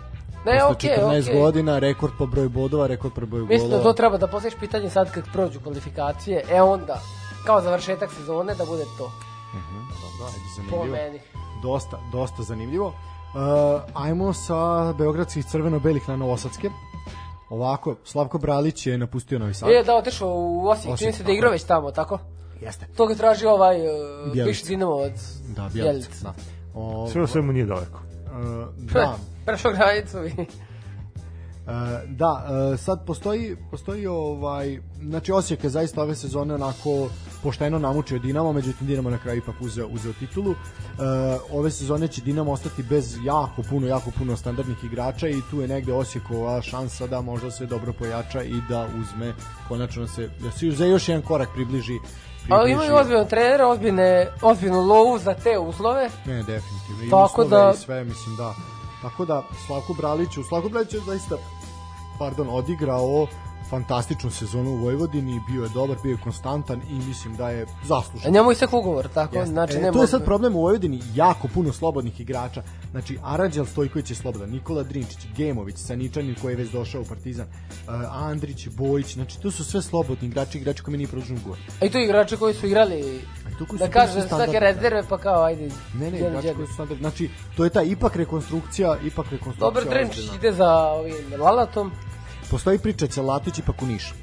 Ne, 0.46 0.60
Posle 0.60 0.64
okej, 0.66 0.90
14 0.98 1.22
okej. 1.22 1.40
godina, 1.42 1.80
rekord 1.80 2.14
po 2.18 2.26
broju 2.26 2.50
bodova, 2.50 2.88
rekord 2.88 3.14
po 3.14 3.22
broju 3.22 3.46
Mislim 3.46 3.70
da 3.70 3.76
golova. 3.76 3.84
to 3.84 3.94
treba 3.94 4.18
da 4.18 4.28
postaviš 4.28 4.56
pitanje 4.60 4.90
sad 4.90 5.12
kad 5.12 5.24
prođu 5.34 5.60
kvalifikacije, 5.60 6.44
e 6.52 6.62
onda, 6.62 7.00
kao 7.46 7.62
završetak 7.62 8.10
sezone, 8.12 8.56
da 8.56 8.66
bude 8.66 8.84
to, 8.98 9.12
Dobro, 10.02 10.26
ajde, 10.26 10.38
po 10.70 10.78
zanimljivo. 10.78 10.96
meni. 10.98 11.20
Dosta, 11.62 12.00
dosta 12.12 12.44
zanimljivo. 12.44 12.88
Uh, 12.88 13.42
ajmo 13.94 14.34
sa 14.34 14.56
beogradskih 14.94 15.46
crveno-belih 15.46 16.10
na 16.10 16.16
Novosadske. 16.16 16.70
Ovako, 17.50 17.96
Slavko 18.04 18.38
Bralić 18.38 18.88
je 18.88 18.98
napustio 18.98 19.40
Novi 19.40 19.54
Sad. 19.54 19.70
E, 19.70 19.84
da, 19.86 19.96
otišao 19.96 20.30
u 20.30 20.68
Osijek, 20.68 20.94
Osijek, 20.94 21.00
čini 21.00 21.14
se 21.14 21.24
da 21.24 21.32
igra 21.32 21.48
je. 21.48 21.52
već 21.52 21.64
tamo, 21.64 21.92
tako? 21.92 22.20
Jeste. 22.62 22.86
To 22.98 23.06
ga 23.08 23.16
traži 23.16 23.46
ovaj 23.46 23.82
uh, 23.82 24.34
bivši 24.34 24.66
Dinamovac. 24.66 25.12
Da. 25.56 25.70
Bjelica. 25.74 26.10
Da. 26.24 26.34
O, 26.76 27.08
sve 27.12 27.22
u 27.22 27.28
svemu 27.28 27.52
nije 27.54 27.66
daleko. 27.66 28.00
uh, 28.26 28.94
da, 28.94 29.18
Prešao 29.46 29.72
granicu 29.72 30.26
i... 30.26 30.46
Uh, 31.66 31.72
da, 32.10 32.46
uh, 32.74 32.80
sad 32.80 33.06
postoji, 33.06 33.56
postoji 33.72 34.08
ovaj, 34.08 34.80
znači 35.02 35.32
Osijek 35.32 35.64
je 35.64 35.70
zaista 35.70 36.02
ove 36.02 36.16
sezone 36.16 36.54
onako 36.54 37.10
pošteno 37.44 37.80
namučio 37.80 38.20
Dinamo, 38.20 38.54
međutim 38.54 38.88
Dinamo 38.88 39.10
na 39.10 39.18
kraju 39.18 39.38
ipak 39.38 39.56
uzeo, 39.62 39.88
uzeo 39.88 40.14
titulu. 40.14 40.52
Uh, 40.52 40.56
ove 41.52 41.72
sezone 41.72 42.08
će 42.08 42.22
Dinamo 42.22 42.52
ostati 42.52 42.84
bez 42.84 43.18
jako 43.24 43.62
puno, 43.70 43.88
jako 43.88 44.12
puno 44.18 44.38
standardnih 44.38 44.84
igrača 44.84 45.28
i 45.28 45.42
tu 45.52 45.62
je 45.62 45.68
negde 45.68 45.94
Osijekova 45.94 46.62
šansa 46.62 47.08
da 47.08 47.22
možda 47.22 47.52
se 47.52 47.66
dobro 47.66 47.94
pojača 47.94 48.44
i 48.44 48.62
da 48.70 48.88
uzme 49.00 49.34
konačno 49.68 50.08
se, 50.08 50.30
da 50.44 50.52
se 50.52 50.72
za 50.72 50.86
još 50.86 51.10
jedan 51.10 51.22
korak 51.22 51.50
približi 51.54 52.00
Ali 52.50 52.72
imaju 52.72 52.96
ozbiljno 52.96 53.26
trenera, 53.26 53.68
ozbiljne, 53.68 54.28
ozbiljnu 54.42 54.82
lovu 54.82 55.20
za 55.20 55.34
te 55.34 55.58
uslove. 55.60 56.10
Ne, 56.26 56.38
definitivno. 56.38 57.06
I 57.08 57.10
Tako 57.10 57.42
uslove 57.42 57.64
da- 57.64 57.74
i 57.76 57.78
sve, 57.78 58.04
mislim, 58.04 58.36
da. 58.36 58.75
Tako 59.06 59.26
da, 59.26 59.44
Slavko 59.66 59.94
Braliću, 59.94 60.44
Slavko 60.44 60.70
Bralić 60.70 60.94
je 60.94 61.00
zaista, 61.00 61.38
pardon, 62.20 62.48
odigrao 62.50 63.28
fantastičnu 63.70 64.32
sezonu 64.32 64.72
u 64.72 64.78
Vojvodini, 64.78 65.42
bio 65.50 65.64
je 65.64 65.70
dobar, 65.70 65.98
bio 66.04 66.12
je 66.12 66.18
konstantan 66.24 66.82
i 66.90 66.94
mislim 66.94 67.36
da 67.36 67.50
je 67.50 67.64
A 67.64 67.86
zaslužen. 67.86 68.34
njemu 68.34 68.52
istek 68.52 68.74
ugovor, 68.74 69.08
tako? 69.14 69.36
Jeste. 69.36 69.52
Znači, 69.52 69.74
e, 69.78 69.82
nema... 69.82 69.94
to 69.94 70.02
je 70.02 70.08
sad 70.08 70.26
problem 70.26 70.56
u 70.56 70.62
Vojvodini, 70.62 71.02
jako 71.16 71.48
puno 71.48 71.74
slobodnih 71.74 72.20
igrača. 72.20 72.64
Znači, 72.92 73.18
Aranđel 73.24 73.66
Stojković 73.66 74.10
je 74.10 74.16
slobodan, 74.16 74.50
Nikola 74.50 74.84
Drinčić, 74.84 75.20
Gemović, 75.38 75.78
Saničanin 75.78 76.36
koji 76.42 76.52
je 76.54 76.58
već 76.58 76.72
došao 76.72 77.02
u 77.02 77.06
Partizan, 77.06 77.48
uh, 77.48 77.94
Andrić, 78.12 78.68
Bojić, 78.68 79.14
znači 79.14 79.42
to 79.42 79.52
su 79.52 79.64
sve 79.64 79.82
slobodni 79.82 80.28
igrači, 80.28 80.58
igrači 80.58 80.84
koji 80.84 80.92
mi 80.92 80.98
nije 80.98 81.08
produžen 81.08 81.38
ugovor. 81.38 81.58
A 81.82 81.86
i 81.86 81.90
tu 81.90 81.98
igrači 81.98 82.38
koji 82.38 82.54
su 82.54 82.66
igrali, 82.66 83.00
i 83.00 83.20
koji 83.68 83.80
da 83.80 83.86
su 83.86 83.92
kaže, 83.92 84.14
bili 84.14 84.28
svake 84.28 84.28
standardni, 84.28 84.60
rezerve, 84.60 85.04
pa 85.10 85.18
kao, 85.18 85.44
ajde, 85.44 85.70
Ne, 85.94 86.12
ne, 86.12 86.18
igrači 86.18 86.54
koji 86.56 86.68
su 86.68 86.74
standardni. 86.74 87.02
Znači, 87.02 87.30
to 87.58 87.64
je 87.64 87.70
ta 87.70 87.84
ipak 87.84 88.16
rekonstrukcija, 88.16 88.98
ipak 89.04 89.26
rekonstrukcija. 89.32 89.84
Dobar 89.84 90.04
ozbiljna. 90.04 90.36
ide 90.36 90.52
za 90.52 90.70
ovim 90.78 91.16
Lalatom, 91.40 91.92
Postoji 92.52 92.80
priča 92.80 93.08
će 93.08 93.22
Latić 93.22 93.60
ipak 93.60 93.82
u 93.82 93.86
Niš. 93.86 94.14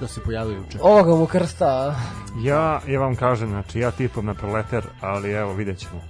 Da 0.00 0.06
se 0.08 0.20
pojavio 0.20 0.56
juče. 0.56 0.78
ovoga 0.82 1.14
mu 1.14 1.26
krsta. 1.26 1.96
Ja, 2.42 2.80
ja 2.86 3.00
vam 3.00 3.16
kažem, 3.16 3.48
znači 3.48 3.78
ja 3.78 3.90
tipam 3.90 4.26
na 4.26 4.34
proleter, 4.34 4.86
ali 5.00 5.30
evo, 5.30 5.52
vidjet 5.52 5.78
ćemo. 5.78 6.00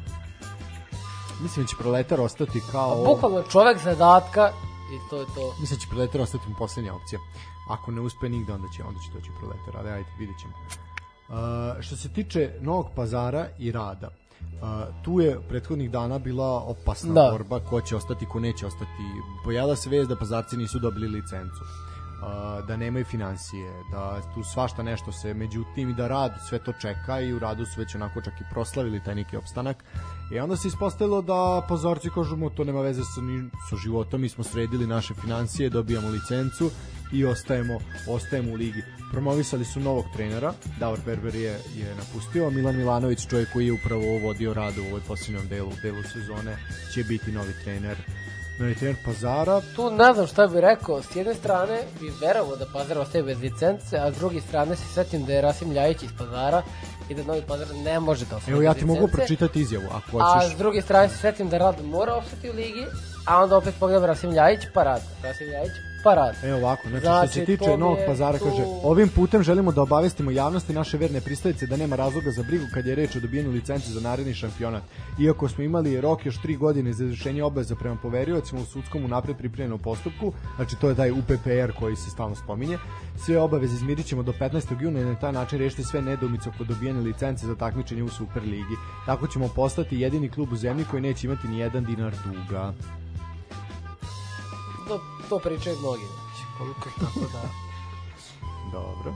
Mislim 1.43 1.65
da 1.65 1.69
će 1.69 1.77
Proletar 1.77 2.21
ostati 2.21 2.61
kao... 2.73 3.05
Bukvalno 3.05 3.43
čovek 3.43 3.79
zadatka 3.79 4.51
i 4.95 5.11
to 5.11 5.21
je 5.21 5.27
to. 5.35 5.55
Mislim 5.61 5.79
da 5.79 5.83
će 5.83 5.89
Proletar 5.91 6.21
ostati 6.21 6.49
mu 6.49 6.55
poslednja 6.59 6.95
opcija. 6.95 7.21
Ako 7.71 7.91
ne 7.91 8.01
uspe 8.01 8.29
nigde, 8.29 8.53
onda 8.53 8.69
će, 8.77 8.83
onda 8.85 9.01
će 9.01 9.19
doći 9.19 9.31
Proletar, 9.41 9.77
ali 9.77 9.91
ajde, 9.91 10.09
vidjet 10.19 10.39
ćemo. 10.41 10.53
Uh, 11.29 11.83
što 11.83 11.97
se 11.97 12.09
tiče 12.09 12.51
Novog 12.61 12.87
pazara 12.97 13.49
i 13.59 13.73
rada, 13.73 14.11
Uh, 14.63 14.95
tu 15.05 15.21
je 15.21 15.41
prethodnih 15.49 15.91
dana 15.91 16.19
bila 16.19 16.63
opasna 16.63 17.15
Da. 17.15 17.29
borba 17.33 17.61
ko 17.61 17.81
će 17.81 17.97
ostati, 17.97 18.27
ko 18.27 18.41
neće 18.41 18.67
ostati. 18.67 19.03
Pojavila 19.45 19.77
se 19.77 19.91
vez 19.91 20.09
da 20.09 20.17
pazarci 20.17 20.57
nisu 20.57 20.79
dobili 20.79 21.09
licencu. 21.09 21.63
Uh, 22.19 22.67
da 22.67 22.77
nemaju 22.77 23.05
financije, 23.05 23.73
da 23.93 24.21
tu 24.35 24.43
svašta 24.45 24.83
nešto 24.83 25.13
se, 25.13 25.35
međutim 25.35 25.91
i 25.91 25.95
da 25.95 26.09
rad 26.09 26.33
sve 26.49 26.59
to 26.59 26.73
čeka 26.73 27.21
i 27.21 27.33
u 27.33 27.39
radu 27.39 27.65
su 27.65 27.81
već 27.81 27.95
onako 27.95 28.21
čak 28.21 28.41
i 28.41 28.45
proslavili 28.51 29.05
taj 29.05 29.15
neki 29.15 29.37
opstanak. 29.37 29.85
I 30.33 30.39
onda 30.39 30.57
se 30.57 30.69
ispostavilo 30.69 31.23
da 31.23 31.65
pozorci 31.69 32.11
kažu 32.11 32.37
mu 32.37 32.51
to 32.51 32.65
nema 32.65 32.81
veze 32.81 33.03
sa, 33.05 33.21
ni, 33.21 33.51
sa 33.71 33.77
životom, 33.77 34.21
mi 34.21 34.29
smo 34.29 34.45
sredili 34.45 34.87
naše 34.87 35.15
financije, 35.15 35.71
dobijamo 35.71 36.09
licencu 36.09 36.71
i 37.13 37.25
ostajemo, 37.25 37.79
ostajemo 38.09 38.53
u 38.53 38.55
ligi. 38.55 38.83
Promovisali 39.13 39.65
su 39.65 39.81
novog 39.81 40.05
trenera, 40.17 40.53
Davor 40.81 40.99
Berber 41.07 41.35
je, 41.35 41.51
je 41.77 41.95
napustio, 41.97 42.51
Milan 42.51 42.77
Milanović, 42.77 43.27
čovjek 43.27 43.53
koji 43.53 43.67
je 43.67 43.73
upravo 43.73 44.19
vodio 44.19 44.55
rad 44.55 44.79
u 44.79 44.83
ovoj 44.89 45.01
posljednjom 45.09 45.49
delu, 45.49 45.73
delu 45.83 46.03
sezone, 46.03 46.57
će 46.95 47.05
biti 47.05 47.33
novi 47.33 47.53
trener 47.65 47.97
novi 48.61 48.75
trener 48.75 48.97
Pazara, 49.05 49.61
Tu 49.77 49.91
ne 49.91 50.15
znam 50.15 50.27
šta 50.27 50.47
bih 50.47 50.61
rekao, 50.61 51.03
s 51.03 51.17
jedne 51.17 51.35
strane 51.35 51.79
bi 52.01 52.13
verovo 52.21 52.57
da 52.57 52.67
Pazar 52.73 52.99
ostaje 52.99 53.25
bez 53.25 53.41
licence, 53.41 53.99
a 53.99 54.13
s 54.13 54.17
druge 54.19 54.41
strane 54.41 54.77
se 54.77 54.85
setim 54.95 55.25
da 55.25 55.33
je 55.33 55.41
Rasim 55.43 55.73
Ljajić 55.73 56.03
iz 56.03 56.11
Pazara 56.19 56.63
i 57.09 57.15
da 57.15 57.23
Novi 57.25 57.43
Pazar 57.49 57.67
ne 57.85 58.01
može 58.01 58.25
da 58.25 58.37
ostane 58.37 58.53
Evo 58.53 58.63
ja 58.63 58.75
ti 58.75 58.85
mogu 58.85 59.01
licence. 59.01 59.17
pročitati 59.17 59.61
izjavu 59.61 59.85
ako 59.93 60.19
A 60.19 60.35
hoćeš. 60.35 60.55
s 60.55 60.59
druge 60.59 60.83
strane 60.83 61.09
se 61.09 61.17
setim 61.17 61.49
da 61.49 61.59
Rad 61.59 61.85
mora 61.85 62.15
ostati 62.15 62.51
u 62.51 62.53
ligi 62.53 62.85
a 63.27 63.43
onda 63.43 63.57
opet 63.57 63.75
pogledam 63.81 64.05
Rasim 64.05 64.31
Ljajić, 64.31 64.61
pa 64.75 64.83
rad. 64.83 65.03
Rasim 65.23 65.47
Ljajić, 65.47 65.73
pa. 66.05 66.49
E 66.49 66.55
ovako, 66.55 66.89
znači, 66.89 67.05
Znači, 67.05 67.31
što 67.31 67.41
se 67.41 67.45
tiče 67.47 67.77
Novog 67.77 67.99
pazara, 68.07 68.39
tu- 68.39 68.45
kaže, 68.45 68.63
ovim 68.83 69.09
putem 69.09 69.43
želimo 69.43 69.73
da 69.73 69.83
obavestimo 69.83 70.31
javnosti 70.31 70.73
naše 70.73 70.99
verne 70.99 71.21
pristavice 71.21 71.67
da 71.67 71.77
nema 71.77 71.97
razloga 71.97 72.31
za 72.31 72.43
brigu 72.43 72.65
kad 72.75 72.87
je 72.87 72.95
reč 72.95 73.17
o 73.17 73.21
dobijenju 73.21 73.51
licence 73.51 73.91
za 73.91 74.01
naredni 74.01 74.35
šampionat. 74.35 74.83
Iako 75.21 75.49
smo 75.49 75.65
imali 75.65 76.01
rok 76.01 76.27
još 76.27 76.43
tri 76.43 76.57
godine 76.57 76.93
za 76.93 77.05
izvršenje 77.05 77.43
obaveza 77.43 77.75
prema 77.77 77.97
poveriocima 77.97 78.61
u 78.61 78.65
sudskom 78.65 79.05
unapred 79.05 79.37
pripremljenom 79.37 79.79
postupku, 79.79 80.33
znači 80.57 80.77
to 80.81 80.89
je 80.89 80.95
taj 80.95 81.11
UPPR 81.11 81.73
koji 81.79 81.97
se 81.97 82.11
stalno 82.11 82.37
spominje, 82.37 82.79
sve 83.17 83.39
obaveze 83.39 83.75
izmirit 83.75 84.07
ćemo 84.07 84.23
do 84.23 84.33
15. 84.41 84.83
juna 84.83 85.01
i 85.01 85.05
na 85.05 85.15
taj 85.15 85.33
način 85.33 85.59
rešiti 85.59 85.85
sve 85.85 86.03
nedoumice 86.03 86.49
oko 86.49 86.65
dobijene 86.65 87.01
licence 87.01 87.47
za 87.47 87.55
takmičenje 87.55 88.03
u 88.03 88.09
Superligi. 88.09 88.77
Tako 89.07 89.27
ćemo 89.27 89.49
postati 89.49 90.01
jedini 90.01 90.29
klub 90.29 90.53
u 90.53 90.57
zemlji 90.57 90.85
koji 90.91 91.03
neće 91.03 91.27
imati 91.27 91.49
ni 91.49 91.59
jedan 91.59 91.85
dinar 91.85 92.15
duga. 92.25 92.73
To, 94.89 95.01
to 95.29 95.39
pričaju 95.39 95.77
mnogi. 95.79 96.03
Znači, 96.03 96.43
koliko 96.59 96.89
tako 97.01 97.21
da... 97.33 97.43
Dobro. 98.79 99.15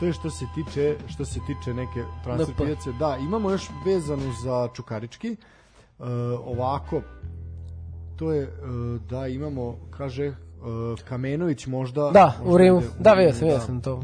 To 0.00 0.06
je 0.06 0.12
što 0.12 0.30
se 0.30 0.46
tiče 0.54 0.96
što 1.08 1.24
se 1.24 1.40
tiče 1.46 1.74
neke 1.74 2.04
transfer 2.24 2.54
pijace. 2.56 2.92
Da, 2.92 3.16
imamo 3.20 3.50
još 3.50 3.70
vezano 3.84 4.32
za 4.42 4.68
Čukarički. 4.74 5.28
E, 5.28 5.36
ovako 6.44 7.00
to 8.16 8.32
je 8.32 8.42
e, 8.42 8.48
da 9.10 9.26
imamo 9.26 9.76
kaže 9.90 10.24
e, 10.26 10.34
Kamenović 11.08 11.66
možda 11.66 12.10
Da, 12.10 12.34
možda 12.38 12.54
u 12.54 12.58
Rimu. 12.58 12.82
Da, 12.98 13.12
vidio 13.12 13.34
sam, 13.34 13.48
vidio 13.48 13.60
sam 13.60 13.80
to. 13.80 14.02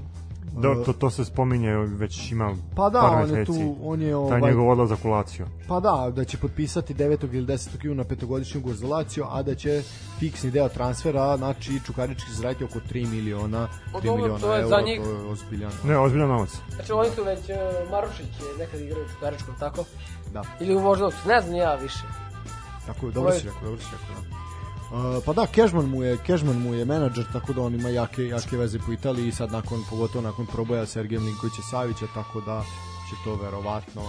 Da, 0.52 0.84
to, 0.84 0.92
to 0.92 1.10
se 1.10 1.24
spominje 1.24 1.70
već 1.76 2.32
ima 2.32 2.56
Pa 2.76 2.90
da, 2.90 3.00
par 3.00 3.22
on 3.22 3.36
je 3.36 3.44
tu, 3.44 3.76
on 3.82 4.02
je 4.02 4.10
Taj 4.10 4.14
ovaj, 4.14 4.40
njegov 4.40 4.70
odlazak 4.70 4.98
u 5.04 5.08
Lazio. 5.08 5.46
pa 5.68 5.80
da, 5.80 6.12
da 6.16 6.24
će 6.24 6.38
potpisati 6.38 6.94
9. 6.94 7.34
ili 7.34 7.46
10. 7.46 7.68
juna 7.82 8.04
petogodišnji 8.04 8.58
ugovor 8.58 8.76
za 8.76 8.86
Lazio, 8.86 9.26
a 9.30 9.42
da 9.42 9.54
će 9.54 9.82
fiksni 10.18 10.50
deo 10.50 10.68
transfera, 10.68 11.36
znači 11.36 11.80
Čukarički 11.86 12.32
zaraditi 12.32 12.64
oko 12.64 12.78
3 12.92 13.08
miliona, 13.10 13.68
Pa 13.92 13.98
3 13.98 14.04
dobro, 14.04 14.22
miliona 14.22 14.40
to 14.40 14.54
je 14.54 14.62
eura, 14.62 14.68
za 14.68 14.80
njih. 14.86 15.00
to 15.04 15.10
je 15.10 15.30
ozbiljan. 15.32 15.72
Ne, 15.84 15.98
ozbiljan 15.98 16.28
novac. 16.28 16.50
Znači 16.74 16.92
oni 16.92 17.10
su 17.10 17.24
već, 17.24 17.38
uh, 17.40 17.90
Marušić 17.90 18.26
je 18.26 18.58
nekad 18.58 18.80
igrao 18.80 19.02
u 19.02 19.08
Čukaričkom, 19.14 19.54
tako? 19.58 19.84
Da. 20.32 20.42
Ili 20.60 20.74
u 20.74 20.78
Voždovcu, 20.78 21.28
ne 21.28 21.40
znam 21.40 21.54
ja 21.54 21.74
više. 21.74 22.02
Tako 22.86 23.06
je, 23.06 23.12
dobro 23.12 23.28
Ovaj- 23.28 23.40
si 23.40 23.46
rekao, 23.46 23.62
dobro 23.62 23.80
si 23.80 23.86
rekao, 23.92 24.22
da. 24.30 24.38
Uh, 24.93 25.23
pa 25.24 25.32
da, 25.32 25.47
Kežman 25.47 25.89
mu 25.89 26.02
je, 26.02 26.16
Kežman 26.16 26.62
mu 26.62 26.74
je 26.74 26.85
menadžer, 26.85 27.27
tako 27.32 27.52
da 27.52 27.62
on 27.62 27.74
ima 27.74 27.89
jake, 27.89 28.23
jake 28.23 28.56
veze 28.56 28.78
po 28.78 28.93
Italiji 28.93 29.28
i 29.28 29.32
sad 29.32 29.52
nakon, 29.52 29.85
pogotovo 29.90 30.23
nakon 30.23 30.47
proboja 30.47 30.86
Sergeja 30.86 31.20
Milinkovića 31.20 31.62
Savića, 31.62 32.06
tako 32.15 32.40
da 32.40 32.62
će 33.10 33.16
to 33.24 33.35
verovatno, 33.35 34.02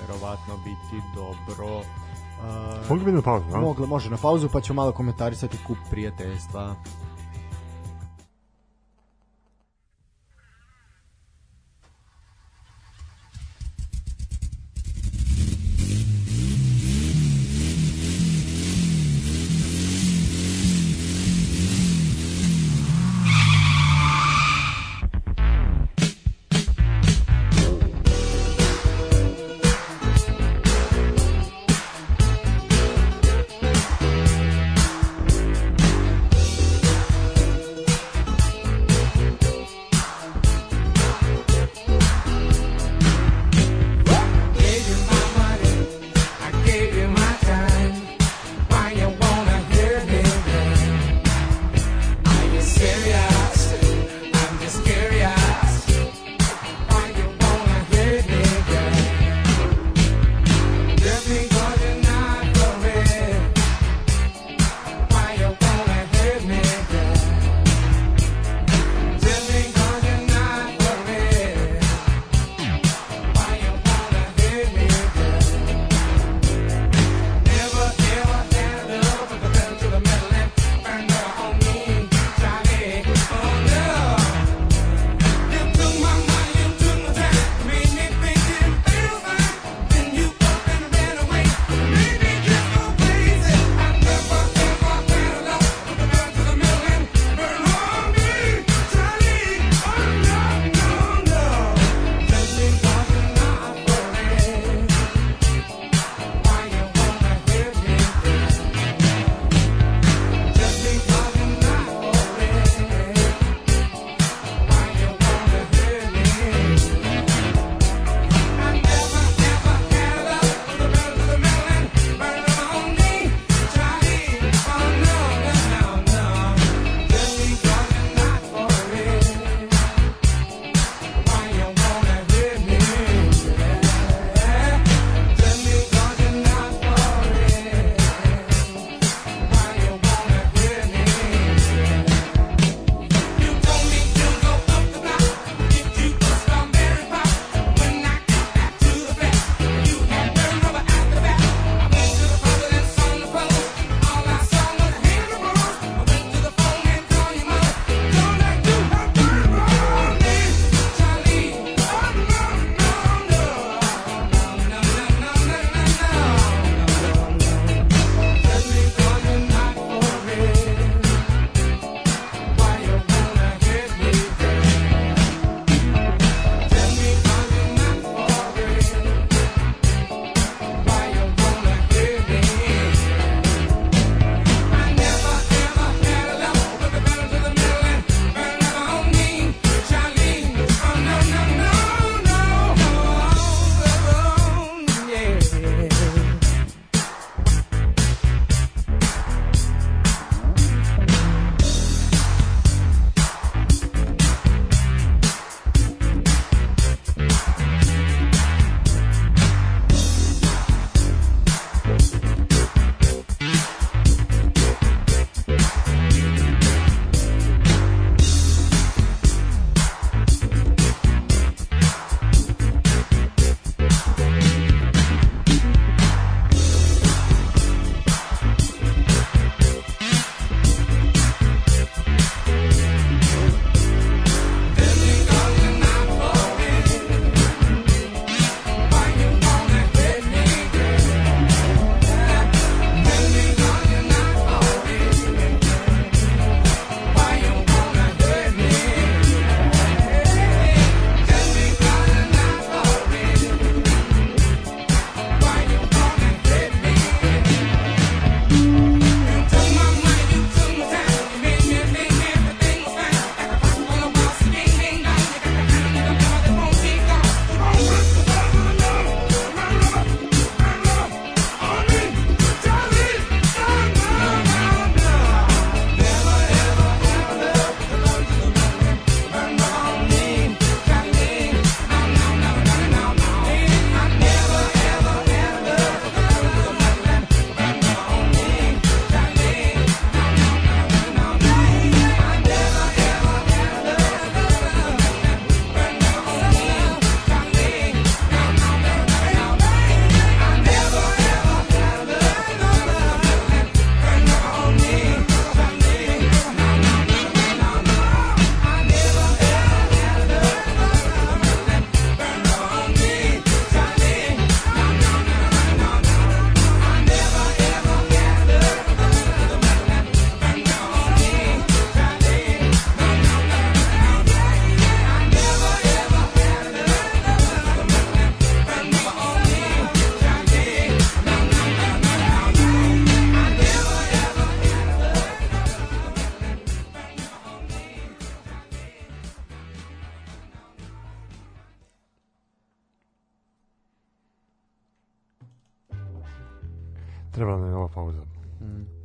verovatno 0.00 0.56
biti 0.56 1.04
dobro. 1.14 1.76
Uh, 1.76 2.88
Mogu 2.88 3.04
bi 3.04 3.12
na 3.12 3.22
pauzu, 3.22 3.44
a? 3.54 3.60
Mogla, 3.60 3.86
može 3.86 4.10
na 4.10 4.16
pauzu, 4.16 4.48
pa 4.52 4.60
ćemo 4.60 4.82
malo 4.82 4.92
komentarisati 4.92 5.58
kup 5.66 5.78
prijateljstva. 5.90 6.74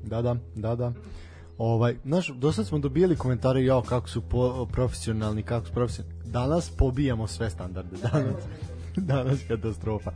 Da, 0.08 0.22
da, 0.22 0.36
da, 0.56 0.76
da. 0.76 0.94
Ovaj, 1.58 1.96
znaš, 2.06 2.28
do 2.28 2.52
sad 2.52 2.68
smo 2.68 2.80
dobijali 2.80 3.16
komentare 3.16 3.64
jao 3.64 3.82
kako 3.82 4.10
su 4.10 4.22
po, 4.22 4.66
profesionalni, 4.66 5.44
kako 5.44 5.68
su 5.68 5.74
profesionalni. 5.74 6.18
Danas 6.26 6.70
pobijamo 6.70 7.28
sve 7.28 7.50
standarde. 7.50 7.98
Danas, 8.12 8.44
danas 8.96 9.40
katastrofa. 9.48 10.12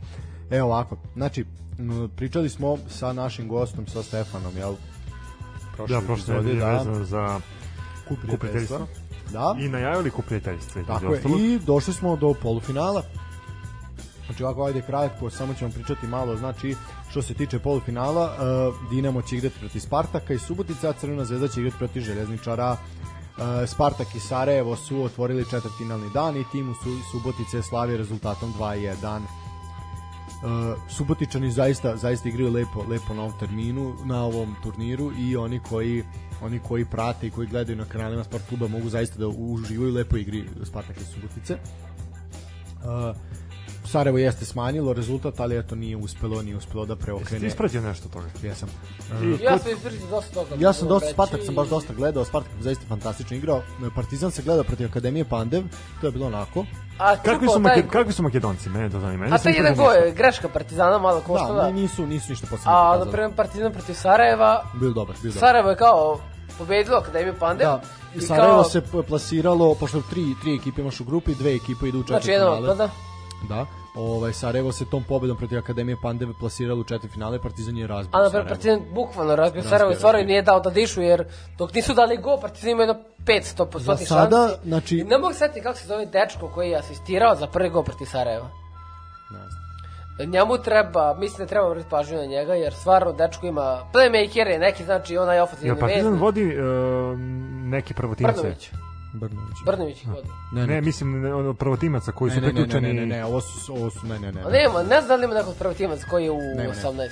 Evo 0.50 0.66
ovako, 0.66 0.96
znači, 1.14 1.44
pričali 2.16 2.48
smo 2.48 2.78
sa 2.88 3.12
našim 3.12 3.48
gostom, 3.48 3.86
sa 3.86 4.02
Stefanom, 4.02 4.56
jel? 4.56 4.74
Da, 5.88 6.00
prošle 6.06 6.34
nedelje 6.34 6.64
vezano 6.64 7.04
za 7.04 7.40
kup 8.08 8.18
kup 8.30 8.40
prijateljstva. 8.40 8.86
Da, 9.32 9.56
I 9.58 9.68
najavili 9.68 10.10
kup 10.10 10.24
prijateljstva. 10.24 10.80
između 10.80 11.00
tako 11.00 11.14
je. 11.14 11.54
I 11.54 11.58
došli 11.58 11.94
smo 11.94 12.16
do 12.16 12.34
polufinala. 12.42 13.02
Znači 14.32 14.44
ovako, 14.44 14.64
ajde 14.64 14.82
kratko, 14.82 15.30
samo 15.30 15.54
ćemo 15.54 15.70
pričati 15.70 16.06
malo, 16.06 16.36
znači 16.36 16.76
što 17.10 17.22
se 17.22 17.34
tiče 17.34 17.58
polufinala, 17.58 18.24
uh, 18.24 18.90
Dinamo 18.90 19.22
će 19.22 19.36
igrati 19.36 19.58
protiv 19.60 19.80
Spartaka 19.80 20.34
i 20.34 20.38
Subotica, 20.38 20.88
a 20.88 20.92
Crvena 20.92 21.24
zvezda 21.24 21.48
će 21.48 21.60
igrati 21.60 21.78
protiv 21.78 22.00
Željezničara. 22.00 22.70
Uh, 22.72 23.44
Spartak 23.66 24.14
i 24.14 24.20
Sarajevo 24.20 24.76
su 24.76 25.02
otvorili 25.04 25.44
četvrtfinalni 25.50 26.10
dan 26.14 26.36
i 26.36 26.44
tim 26.52 26.70
u 26.70 26.74
Su- 26.74 27.10
Subotice 27.10 27.56
je 27.56 27.62
slavio 27.62 27.96
rezultatom 27.96 28.54
2-1. 28.58 29.18
Uh, 29.18 30.82
Subotičani 30.88 31.50
zaista 31.50 31.96
zaista 31.96 32.28
igraju 32.28 32.52
lepo 32.52 32.84
lepo 32.88 33.14
na 33.14 33.22
ovom 33.22 33.38
terminu 33.38 33.94
na 34.04 34.24
ovom 34.24 34.56
turniru 34.62 35.12
i 35.18 35.36
oni 35.36 35.60
koji 35.68 36.04
oni 36.42 36.58
koji 36.58 36.84
prate 36.84 37.26
i 37.26 37.30
koji 37.30 37.48
gledaju 37.48 37.78
na 37.78 37.84
kanalima 37.84 38.24
Sport 38.24 38.48
kluba 38.48 38.68
mogu 38.68 38.88
zaista 38.88 39.18
da 39.18 39.28
uživaju 39.28 39.90
u 39.90 39.94
lepoj 39.94 40.20
igri 40.20 40.44
Spartak 40.64 40.96
i 40.96 41.04
Subotice. 41.04 41.58
Uh, 42.84 43.16
Sarajevo 43.84 44.18
jeste 44.18 44.44
smanjilo 44.44 44.92
rezultat, 44.92 45.40
ali 45.40 45.58
eto 45.58 45.74
nije 45.74 45.96
uspelo, 45.96 46.42
nije 46.42 46.56
uspelo 46.56 46.86
da 46.86 46.92
Jesi 46.92 46.98
ti 46.98 47.04
preokrene. 47.04 47.46
isprađao 47.46 47.82
nešto 47.82 48.08
toga? 48.08 48.26
Jesam. 48.42 48.68
I 49.22 49.44
Ja 49.44 49.58
sam 49.58 49.72
ispržio 49.72 50.00
dosta 50.10 50.34
toga. 50.34 50.54
Ja 50.58 50.72
sam 50.72 50.88
dosta 50.88 51.06
reći. 51.06 51.14
Spartak 51.14 51.40
sam 51.44 51.54
baš 51.54 51.68
dosta 51.68 51.94
gledao, 51.94 52.24
Spartak 52.24 52.52
je 52.52 52.62
zaista 52.62 52.84
fantastično 52.88 53.36
igrao. 53.36 53.62
Partizan 53.94 54.30
se 54.30 54.42
gledao 54.42 54.64
protiv 54.64 54.86
Akademije 54.86 55.24
Pandev, 55.24 55.62
to 56.00 56.06
je 56.06 56.12
bilo 56.12 56.26
onako. 56.26 56.64
A 56.98 57.16
Kakvi 57.16 57.48
su, 57.48 57.62
taj, 57.64 57.88
kakvi 57.88 58.12
su 58.12 58.22
makedonci? 58.22 58.68
Mene 58.68 58.90
to 58.90 59.00
zanima. 59.00 59.24
Ja 59.24 59.28
a 59.28 59.32
nisam 59.32 59.44
taj 59.44 59.52
jedan 59.54 59.76
gol, 59.76 59.92
je 59.92 60.12
greška 60.12 60.48
Partizana 60.48 60.98
malo 60.98 61.16
Da, 61.16 61.24
koštala. 61.24 61.66
ni- 61.66 61.80
nisu 61.82 62.06
nisu 62.06 62.30
ništa 62.30 62.46
posebno. 62.46 62.72
A, 62.72 62.98
na 62.98 63.04
primjer, 63.04 63.34
Partizan 63.36 63.72
protiv 63.72 63.94
Sarajeva, 63.94 64.64
Bio 64.74 64.90
dobar, 64.90 65.16
bio 65.22 65.30
dobar. 65.30 65.40
Sarajevo 65.40 65.70
je 65.70 65.76
kao 65.76 66.20
pobedilo 66.58 66.96
Akademiju 66.96 67.34
Pandev. 67.40 67.66
Da, 67.66 67.82
i 68.14 68.20
Sarajevo 68.20 68.54
kao- 68.54 68.64
se 68.64 68.82
plasiralo, 69.08 69.74
pošto 69.74 70.02
tri, 70.02 70.22
tri 70.42 70.54
ekipe 70.54 70.80
imaš 70.80 71.00
u 71.00 71.04
grupi, 71.04 71.34
dve 71.34 71.54
ekipe 71.54 71.88
idu 71.88 71.98
u 71.98 72.02
Znači, 72.02 72.22
četiri 72.22 72.32
jedno 72.32 72.46
finale. 72.46 72.70
odpada. 72.70 72.90
Da, 73.48 73.66
ovaj, 73.94 74.32
Sarajevo 74.32 74.72
se 74.72 74.84
tom 74.84 75.04
pobedom 75.04 75.36
protiv 75.36 75.58
Akademije 75.58 75.96
Pandeve 76.02 76.32
plasiralo 76.40 76.80
u 76.80 76.84
četiri 76.84 77.08
finale, 77.08 77.38
Partizan 77.38 77.76
je 77.76 77.86
razbio 77.86 78.18
A 78.18 78.22
na 78.22 78.30
Sarajevo. 78.30 78.48
Partizan 78.48 78.80
bukvalno 78.94 79.36
razbio 79.36 79.62
Sarajevo 79.62 79.92
i 79.92 79.96
stvarno 79.96 80.20
nije 80.22 80.42
dao 80.42 80.60
da 80.60 80.70
dišu, 80.70 81.02
jer 81.02 81.24
dok 81.58 81.74
nisu 81.74 81.94
dali 81.94 82.16
go, 82.16 82.38
Partizan 82.40 82.70
ima 82.70 82.82
jedno 82.82 82.96
500 83.26 83.66
po 83.66 83.78
Za 83.78 83.92
šansi. 83.92 84.06
sada, 84.06 84.48
znači- 84.64 84.98
I 84.98 85.04
ne 85.04 85.18
mogu 85.18 85.34
setiti 85.34 85.62
kako 85.62 85.78
se 85.78 85.86
zove 85.88 86.06
dečko 86.06 86.48
koji 86.48 86.70
je 86.70 86.78
asistirao 86.78 87.34
za 87.36 87.46
prvi 87.46 87.70
go 87.70 87.82
protiv 87.82 88.04
Sarajeva. 88.06 88.48
Ne 89.30 89.38
znam. 89.38 89.62
Njemu 90.30 90.58
treba, 90.58 91.14
mislim 91.14 91.38
da 91.38 91.48
treba 91.48 91.68
vrti 91.68 91.86
pažnju 91.90 92.16
na 92.16 92.24
njega, 92.24 92.54
jer 92.54 92.74
stvarno 92.74 93.12
dečko 93.12 93.46
ima 93.46 93.90
playmaker 93.94 94.46
je 94.46 94.58
neki, 94.58 94.84
znači 94.84 95.16
onaj 95.16 95.36
Jel 95.36 95.44
ofenzivni 95.44 95.80
Partizan 95.80 96.04
veznik. 96.04 96.20
vodi 96.22 96.44
uh, 96.46 97.18
neki 97.64 97.94
prvotimce? 97.94 98.32
Brnović. 98.32 98.70
Brnović. 99.12 99.56
Brnović 99.66 100.02
ih 100.02 100.08
vodi. 100.08 100.28
Ne, 100.52 100.66
Ne, 100.66 100.80
mislim 100.80 101.22
ne, 101.22 101.34
ono 101.34 101.54
prvotimaca 101.54 102.12
koji 102.12 102.28
ne, 102.30 102.34
su 102.34 102.40
ne, 102.40 102.46
ne, 102.46 102.52
ne, 102.52 102.54
priključeni. 102.54 102.88
ne, 102.88 103.00
ne, 103.00 103.06
ne, 103.06 103.24
ovo 103.24 103.40
su, 103.40 103.72
ovo 103.72 103.90
su, 103.90 104.06
ne, 104.06 104.18
ne, 104.18 104.32
ne. 104.32 104.40
A 104.40 104.50
nema, 104.50 104.82
ne 104.82 104.96
znam 105.00 105.08
da 105.08 105.16
li 105.16 105.24
ima 105.24 105.34
nekog 105.34 105.54
prvotimac 105.54 106.04
koji 106.04 106.24
je 106.24 106.30
u 106.30 106.38
ne. 106.56 106.68
18. 106.84 107.08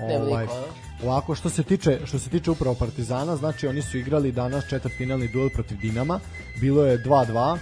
Nema 0.00 0.24
Ovaj, 0.24 0.42
niko, 0.42 0.54
a? 0.54 0.62
Ovako 1.04 1.34
što 1.34 1.48
se 1.50 1.62
tiče 1.62 1.98
što 2.04 2.18
se 2.18 2.30
tiče 2.30 2.50
upravo 2.50 2.74
Partizana, 2.74 3.36
znači 3.36 3.66
oni 3.66 3.82
su 3.82 3.98
igrali 3.98 4.32
danas 4.32 4.64
četvrtfinalni 4.68 5.28
duel 5.28 5.48
protiv 5.50 5.78
Dinama. 5.78 6.20
Bilo 6.60 6.84
je 6.84 6.98
2:2 6.98 7.52
uh, 7.52 7.58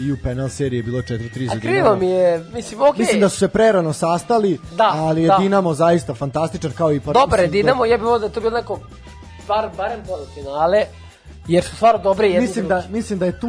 i 0.00 0.12
u 0.12 0.16
penal 0.22 0.48
seriji 0.48 0.78
je 0.78 0.82
bilo 0.82 0.98
4-3 0.98 1.08
za 1.46 1.52
A 1.52 1.54
Dinamo. 1.54 1.60
krivo 1.60 1.96
mi 1.96 2.06
je, 2.06 2.44
mislim, 2.54 2.80
okej. 2.80 2.98
Mislim 2.98 3.20
da 3.20 3.28
su 3.28 3.38
se 3.38 3.48
prerano 3.48 3.92
sastali, 3.92 4.58
Da, 4.76 4.90
ali 4.94 5.22
je 5.22 5.28
da. 5.28 5.36
Dinamo 5.38 5.74
zaista 5.74 6.14
fantastičan 6.14 6.70
kao 6.72 6.92
i 6.92 7.00
Partizan. 7.00 7.22
Dobar 7.22 7.40
je 7.40 7.46
Dinamo, 7.48 7.84
ja 7.84 7.96
bih 7.96 8.04
volio 8.04 8.18
da 8.18 8.26
je 8.26 8.32
to 8.32 8.40
bilo 8.40 8.52
neko, 8.52 8.78
bar, 9.48 9.70
barem 9.76 10.00
polufinale, 10.06 10.84
jer 11.48 11.64
su 11.64 11.76
stvarno 11.76 12.02
dobre 12.02 12.28
jedni 12.28 12.40
Mislim 12.40 12.68
da, 12.68 12.84
mislim 12.90 13.18
da 13.18 13.26
je 13.26 13.40
tu 13.40 13.48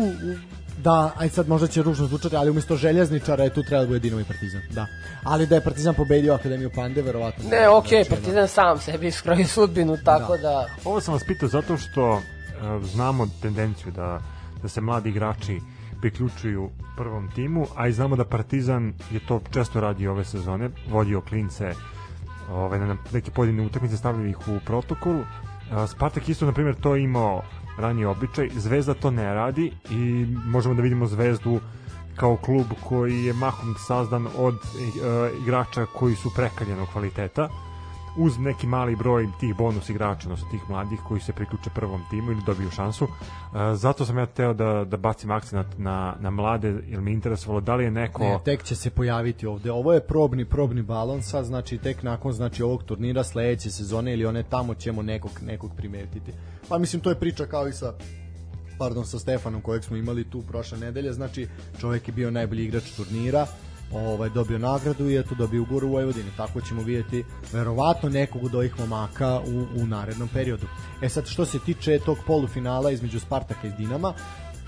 da, 0.84 1.12
aj 1.18 1.30
sad 1.30 1.48
možda 1.48 1.68
će 1.68 1.84
ružno 1.84 2.06
zvučati, 2.06 2.36
ali 2.36 2.50
umjesto 2.50 2.76
željezničara 2.76 3.44
je 3.44 3.54
tu 3.54 3.64
trebalo 3.64 3.84
da 3.84 3.88
bude 3.88 4.00
Dinamo 4.00 4.22
i 4.22 4.24
Partizan, 4.24 4.62
da. 4.70 4.88
Ali 5.24 5.48
da 5.48 5.56
je 5.56 5.64
Partizan 5.64 5.96
pobedio 5.96 6.34
Akademiju 6.34 6.72
Pande, 6.76 7.02
verovatno. 7.02 7.50
Ne, 7.50 7.70
okej, 7.70 8.04
Znači, 8.04 8.10
Partizan 8.10 8.48
sam 8.48 8.80
sebi 8.80 9.08
iskroji 9.08 9.46
sudbinu, 9.46 9.98
tako 10.06 10.38
da... 10.38 10.68
Ovo 10.86 11.02
sam 11.02 11.14
vas 11.14 11.24
pitao 11.28 11.50
zato 11.50 11.78
što 11.78 12.12
uh, 12.12 12.22
znamo 12.86 13.28
tendenciju 13.42 13.92
da, 13.92 14.22
da 14.62 14.68
se 14.68 14.82
mladi 14.82 15.10
igrači 15.10 15.60
priključuju 16.02 16.70
prvom 16.98 17.32
timu, 17.36 17.68
a 17.76 17.88
i 17.88 17.94
znamo 17.94 18.16
da 18.16 18.26
Partizan 18.26 18.94
je 19.12 19.20
to 19.28 19.42
često 19.52 19.80
radi 19.80 20.08
ove 20.08 20.26
sezone, 20.26 20.70
vodio 20.90 21.22
klince 21.22 21.74
ovaj, 22.52 22.80
na 22.80 22.98
neke 23.12 23.32
pojedine 23.32 23.66
utakmice, 23.66 23.98
stavljaju 23.98 24.30
ih 24.30 24.48
u 24.48 24.60
protokol. 24.66 25.16
Uh, 25.16 25.26
Spartak 25.90 26.30
isto, 26.30 26.46
na 26.46 26.52
primjer, 26.52 26.76
to 26.76 26.96
imao 26.96 27.44
raniji 27.78 28.06
običaj, 28.06 28.50
Zvezda 28.56 28.94
to 28.94 29.12
ne 29.12 29.34
radi 29.34 29.72
i 29.90 30.26
možemo 30.46 30.76
da 30.76 30.82
vidimo 30.82 31.08
Zvezdu 31.08 31.60
kao 32.16 32.38
klub 32.38 32.66
koji 32.84 33.26
je 33.26 33.34
mahom 33.34 33.76
sazdan 33.88 34.28
od 34.38 34.56
uh, 34.56 35.42
igrača 35.44 35.86
koji 35.86 36.16
su 36.16 36.32
prekaljenog 36.36 36.88
kvaliteta 36.88 37.50
uz 38.18 38.38
neki 38.38 38.68
mali 38.68 38.96
broj 38.96 39.28
tih 39.40 39.56
bonus 39.56 39.90
igrača, 39.90 40.28
odnosno 40.28 40.48
tih 40.52 40.62
mladih 40.70 41.00
koji 41.08 41.22
se 41.22 41.34
priključe 41.34 41.70
prvom 41.76 42.02
timu 42.10 42.32
ili 42.32 42.42
dobiju 42.46 42.70
šansu. 42.70 43.06
E, 43.06 43.76
zato 43.76 44.06
sam 44.06 44.18
ja 44.18 44.26
teo 44.26 44.54
da, 44.54 44.86
da 44.86 44.98
bacim 44.98 45.32
akcent 45.32 45.68
na, 45.78 46.16
na 46.20 46.30
mlade, 46.30 46.82
jer 46.88 47.02
me 47.02 47.12
interesovalo 47.12 47.62
da 47.62 47.76
li 47.76 47.84
je 47.84 47.92
neko... 47.92 48.24
Ne, 48.24 48.40
tek 48.46 48.64
će 48.64 48.76
se 48.76 48.90
pojaviti 48.90 49.48
ovde. 49.48 49.72
Ovo 49.72 49.94
je 49.94 50.08
probni 50.08 50.46
probni 50.46 50.82
balon 50.82 51.22
sad, 51.22 51.46
znači 51.46 51.78
tek 51.78 52.04
nakon 52.04 52.34
znači 52.34 52.64
ovog 52.64 52.84
turnira 52.84 53.24
sledeće 53.24 53.72
sezone 53.72 54.14
ili 54.14 54.26
one 54.26 54.44
tamo 54.44 54.74
ćemo 54.74 55.02
nekog 55.02 55.32
nekog 55.42 55.72
primetiti. 55.78 56.32
Pa 56.70 56.78
mislim 56.78 57.02
to 57.02 57.10
je 57.10 57.20
priča 57.20 57.46
kao 57.46 57.68
i 57.68 57.74
sa 57.74 57.94
pardon 58.78 59.06
sa 59.06 59.20
Stefanom 59.20 59.62
kojeg 59.62 59.84
smo 59.84 59.98
imali 59.98 60.24
tu 60.24 60.42
prošle 60.42 60.78
nedelje, 60.78 61.14
znači 61.14 61.48
čovjek 61.80 62.08
je 62.08 62.14
bio 62.14 62.32
najbolji 62.32 62.66
igrač 62.66 62.92
turnira, 62.96 63.48
ovaj 63.94 64.30
dobio 64.30 64.58
nagradu 64.58 65.10
i 65.10 65.18
eto 65.18 65.36
dobio 65.36 65.62
ugovor 65.62 65.84
u 65.84 65.90
Vojvodini. 65.90 66.32
Tako 66.38 66.62
ćemo 66.62 66.82
vidjeti 66.82 67.24
verovatno 67.54 68.10
nekog 68.10 68.44
od 68.44 68.56
ovih 68.56 68.80
momaka 68.80 69.40
u, 69.40 69.82
u 69.82 69.88
narednom 69.88 70.30
periodu. 70.34 70.68
E 71.02 71.10
sad 71.10 71.28
što 71.28 71.46
se 71.46 71.60
tiče 71.60 72.00
tog 72.00 72.18
polufinala 72.28 72.92
između 72.92 73.20
Spartaka 73.20 73.68
i 73.68 73.72
Dinama, 73.72 74.14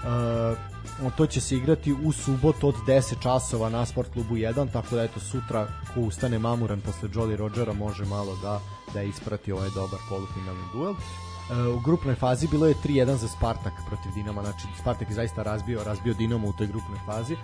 Uh, 0.03 1.11
to 1.15 1.25
će 1.27 1.41
se 1.41 1.55
igrati 1.55 1.93
u 2.03 2.11
subotu 2.11 2.67
od 2.67 2.75
10 2.87 3.21
časova 3.21 3.69
na 3.69 3.85
Sport 3.85 4.13
klubu 4.13 4.35
1, 4.35 4.71
tako 4.73 4.95
da 4.95 5.03
eto 5.03 5.19
sutra 5.19 5.67
ko 5.93 6.01
ustane 6.01 6.39
mamuran 6.39 6.81
posle 6.81 7.09
Jolly 7.09 7.35
Rogera 7.35 7.73
može 7.73 8.05
malo 8.05 8.35
da 8.41 8.59
da 8.93 9.01
isprati 9.01 9.51
ovaj 9.51 9.69
dobar 9.75 9.99
polufinalni 10.09 10.63
duel. 10.73 10.91
Uh, 10.91 11.77
u 11.77 11.79
grupnoj 11.79 12.15
fazi 12.15 12.47
bilo 12.47 12.67
je 12.67 12.75
3-1 12.83 13.15
za 13.15 13.27
Spartak 13.27 13.73
protiv 13.87 14.11
Dinama, 14.15 14.41
znači 14.41 14.67
Spartak 14.81 15.09
je 15.09 15.15
zaista 15.15 15.43
razbio, 15.43 15.83
razbio 15.83 16.13
Dinamo 16.13 16.47
u 16.47 16.53
toj 16.53 16.67
grupnoj 16.67 16.99
fazi. 17.05 17.35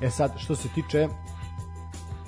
E 0.00 0.10
sad, 0.10 0.30
što 0.38 0.56
se 0.56 0.68
tiče 0.74 1.08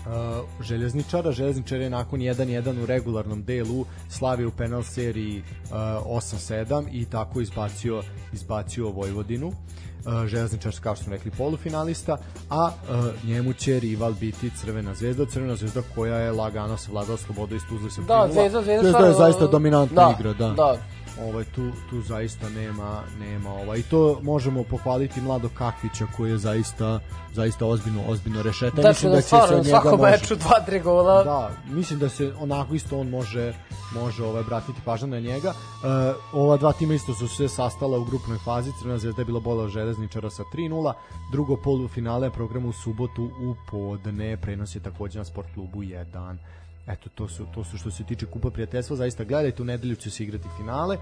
uh, 0.08 0.64
željezničara. 0.64 1.32
Željezničar 1.32 1.80
je 1.80 1.90
nakon 1.90 2.20
1-1 2.20 2.82
u 2.82 2.86
regularnom 2.86 3.44
delu 3.44 3.84
slavio 4.08 4.48
u 4.48 4.50
penal 4.50 4.82
seriji 4.82 5.38
uh, 5.38 5.70
8-7 6.06 6.86
i 6.92 7.04
tako 7.04 7.40
izbacio, 7.40 8.02
izbacio 8.32 8.88
Vojvodinu. 8.88 9.46
Uh, 9.46 10.26
železničar, 10.26 10.72
kao 10.82 10.94
što 10.94 11.04
smo 11.04 11.12
rekli, 11.12 11.30
polufinalista, 11.30 12.16
a 12.50 12.66
uh, 12.66 13.28
njemu 13.28 13.52
će 13.52 13.80
rival 13.80 14.12
biti 14.12 14.50
Crvena 14.50 14.94
zvezda, 14.94 15.26
Crvena 15.26 15.56
zvezda 15.56 15.82
koja 15.94 16.16
je 16.16 16.32
lagano 16.32 16.76
savladala 16.76 17.18
slobodu 17.18 17.54
iz 17.54 17.62
Tuzle 17.68 17.90
se 17.90 18.00
Da, 18.00 18.06
primila. 18.06 18.32
Zvezda, 18.32 18.62
Zvezda, 18.62 18.82
zvezda 18.82 19.06
je 19.06 19.12
zaista 19.12 19.46
dominantna 19.46 20.02
da, 20.02 20.16
igra, 20.18 20.32
da. 20.32 20.48
da. 20.48 20.78
Ovaj 21.22 21.44
tu 21.44 21.70
tu 21.90 22.02
zaista 22.02 22.48
nema 22.48 23.02
nema 23.20 23.50
ovaj 23.52 23.78
i 23.78 23.82
to 23.82 24.18
možemo 24.22 24.62
pohvaliti 24.62 25.20
mlado 25.20 25.48
Kakvića 25.48 26.06
koji 26.16 26.30
je 26.30 26.38
zaista 26.38 27.00
zaista 27.32 27.66
ozbiljno 27.66 28.02
ozbiljno 28.08 28.42
rešeta. 28.42 28.82
Da, 28.82 28.88
Mislim 28.88 29.10
da, 29.10 29.16
da 29.16 29.22
će 29.22 29.28
se 29.28 29.36
od 29.36 29.50
njega 29.50 29.68
svakom 29.68 29.98
može- 30.00 30.10
meču 30.10 30.36
dva, 30.36 30.60
tri 30.66 30.80
gola. 30.80 31.24
Da, 31.24 31.50
mislim 31.66 31.98
da 31.98 32.08
se 32.08 32.32
onako 32.40 32.74
isto 32.74 32.98
on 33.00 33.08
može 33.08 33.52
može 33.94 34.24
ovaj 34.24 34.42
bratiti 34.42 34.80
pažnju 34.84 35.08
na 35.08 35.20
njega. 35.20 35.48
E, 35.48 35.54
ova 36.32 36.56
dva 36.56 36.72
tima 36.72 36.94
isto 36.94 37.14
su 37.14 37.28
se 37.28 37.48
sastala 37.48 37.98
u 37.98 38.04
grupnoj 38.04 38.38
fazi. 38.38 38.70
Crvena 38.80 38.98
zvezda 38.98 39.20
je 39.20 39.26
bila 39.26 39.40
bola 39.40 39.64
od 39.64 39.70
železničara 39.70 40.30
sa 40.30 40.42
3:0. 40.44 40.92
Drugo 41.32 41.56
polufinale 41.56 42.30
programa 42.30 42.68
u 42.68 42.72
subotu 42.72 43.24
u 43.24 43.54
podne 43.70 44.36
prenos 44.36 44.74
je 44.74 44.80
takođe 44.80 45.18
na 45.18 45.24
Sport 45.24 45.48
klubu 45.54 45.82
1. 45.82 46.36
Eto, 46.88 47.08
to 47.14 47.28
su, 47.28 47.46
to 47.54 47.64
su 47.64 47.78
što 47.78 47.90
se 47.90 48.04
tiče 48.04 48.26
kupa 48.26 48.50
prijateljstva, 48.50 48.96
zaista 48.96 49.24
gledajte, 49.24 49.62
u 49.62 49.64
nedelju 49.64 49.96
će 49.96 50.10
se 50.10 50.24
igrati 50.24 50.48
finale. 50.56 50.96
E, 50.96 51.00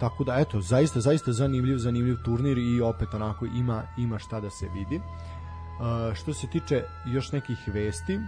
tako 0.00 0.24
da, 0.24 0.34
eto, 0.38 0.60
zaista, 0.60 1.00
zaista 1.00 1.32
zanimljiv, 1.32 1.78
zanimljiv 1.78 2.16
turnir 2.24 2.58
i 2.58 2.80
opet 2.80 3.14
onako 3.14 3.46
ima, 3.46 3.82
ima 3.98 4.18
šta 4.18 4.40
da 4.40 4.50
se 4.50 4.68
vidi. 4.74 5.00
Uh, 5.72 6.14
što 6.14 6.34
se 6.34 6.46
tiče 6.46 6.84
još 7.06 7.32
nekih 7.32 7.58
vesti, 7.66 8.16
uh, 8.16 8.22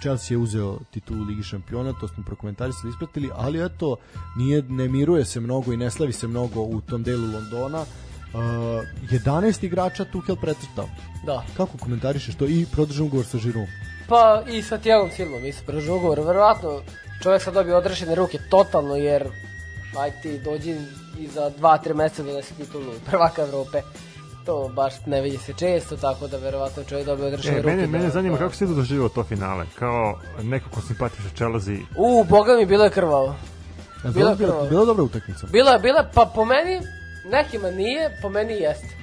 Chelsea 0.00 0.34
je 0.34 0.38
uzeo 0.38 0.78
titulu 0.90 1.24
Ligi 1.24 1.42
šampiona, 1.42 1.92
to 1.92 2.08
smo 2.08 2.24
prokomentarisali, 2.24 2.90
ispratili, 2.90 3.30
ali 3.34 3.64
eto, 3.64 3.96
nije, 4.36 4.62
ne 4.62 4.88
miruje 4.88 5.24
se 5.24 5.40
mnogo 5.40 5.72
i 5.72 5.76
ne 5.76 5.90
slavi 5.90 6.12
se 6.12 6.28
mnogo 6.28 6.60
u 6.60 6.80
tom 6.80 7.02
delu 7.02 7.32
Londona. 7.32 7.80
Uh, 7.80 8.40
11 9.10 9.64
igrača 9.64 10.04
Tuchel 10.04 10.36
precrtao. 10.36 10.88
Da. 11.26 11.44
Kako 11.56 11.78
komentarišeš 11.78 12.34
to 12.34 12.46
i 12.46 12.66
produžen 12.72 13.06
ugovor 13.06 13.26
sa 13.26 13.38
Žirom? 13.38 13.66
Pa 14.08 14.42
i 14.48 14.62
sa 14.62 14.78
Tijagom 14.78 15.10
Silvom 15.10 15.46
isto 15.46 15.62
prži 15.66 15.90
ugovor. 15.90 16.20
Verovatno 16.20 16.82
čovjek 17.22 17.42
sad 17.42 17.54
dobio 17.54 17.78
odrešene 17.78 18.14
ruke 18.14 18.38
totalno 18.40 18.96
jer 18.96 19.28
aj 19.98 20.10
ti 20.12 20.38
dođi 20.38 20.76
i 21.18 21.26
za 21.26 21.50
2-3 21.52 21.94
meseca 21.94 22.22
donesi 22.22 22.54
titulu 22.54 22.84
prvaka 23.06 23.42
Evrope. 23.42 23.82
To 24.46 24.70
baš 24.70 24.94
ne 25.06 25.20
vidi 25.20 25.38
se 25.38 25.52
često, 25.54 25.96
tako 25.96 26.26
da 26.28 26.36
verovatno 26.36 26.84
čovjek 26.84 27.06
dobio 27.06 27.26
odrešene 27.26 27.54
E, 27.54 27.56
ruke. 27.56 27.66
mene, 27.68 27.82
da- 27.82 27.88
mene 27.88 28.10
zanima 28.10 28.34
da- 28.34 28.38
kako 28.38 28.54
si 28.54 28.66
doživio 28.66 29.08
to 29.08 29.24
finale, 29.24 29.64
kao 29.74 30.18
neko 30.42 30.70
ko 30.70 30.80
simpatiše 30.80 31.28
Chelsea. 31.34 31.74
U, 31.96 32.24
boga 32.24 32.54
mi 32.54 32.66
bilo 32.66 32.84
je 32.84 32.90
krvavo. 32.90 33.34
Je 34.04 34.10
Bila 34.10 34.34
bila, 34.34 34.50
krvava. 34.50 34.68
bila 34.68 34.84
dobra 34.84 35.04
utakmica. 35.04 35.46
Bila 35.46 35.70
je, 35.70 35.78
bila 35.78 35.98
je, 35.98 36.08
pa 36.14 36.26
po 36.26 36.44
meni, 36.44 36.80
nekima 37.26 37.70
nije, 37.70 38.18
po 38.22 38.28
meni 38.28 38.52
jeste. 38.54 38.96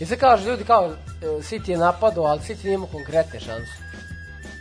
I 0.00 0.06
se 0.06 0.16
kaže, 0.16 0.50
ljudi 0.50 0.64
kao, 0.64 0.86
e, 0.86 0.94
City 1.26 1.70
je 1.70 1.78
napadao, 1.78 2.24
ali 2.24 2.40
City 2.40 2.64
nije 2.64 2.74
imao 2.74 2.88
konkretne 2.88 3.40
šanse. 3.40 3.72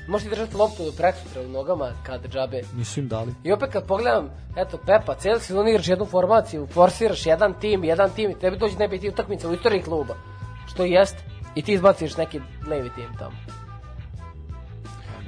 Možete 0.08 0.30
držati 0.30 0.58
loptu 0.58 0.84
do 0.86 0.92
preksutra 0.92 1.42
u 1.42 1.48
nogama 1.48 1.92
kad 2.04 2.28
džabe. 2.28 2.62
Nisu 2.74 3.00
im 3.00 3.08
dali. 3.08 3.34
I 3.44 3.52
opet 3.52 3.72
kad 3.72 3.88
pogledam, 3.88 4.30
eto, 4.56 4.78
Pepa, 4.78 5.16
cijeli 5.16 5.40
sezon 5.40 5.68
igraš 5.68 5.88
jednu 5.88 6.06
formaciju, 6.06 6.68
forsiraš 6.68 7.26
jedan 7.26 7.54
tim, 7.54 7.84
jedan 7.84 8.10
tim 8.10 8.32
i 8.32 8.40
tebi 8.40 8.58
dođe 8.58 8.78
najbitnija 8.78 9.12
utakmica 9.12 9.50
u 9.50 9.54
istoriji 9.54 9.82
kluba. 9.82 10.16
Što 10.68 10.86
i 10.86 10.92
jest. 10.92 11.16
I 11.56 11.62
ti 11.62 11.74
izbaciš 11.74 12.18
neki 12.18 12.42
levi 12.68 12.90
tim 12.96 13.10
tamo. 13.20 13.36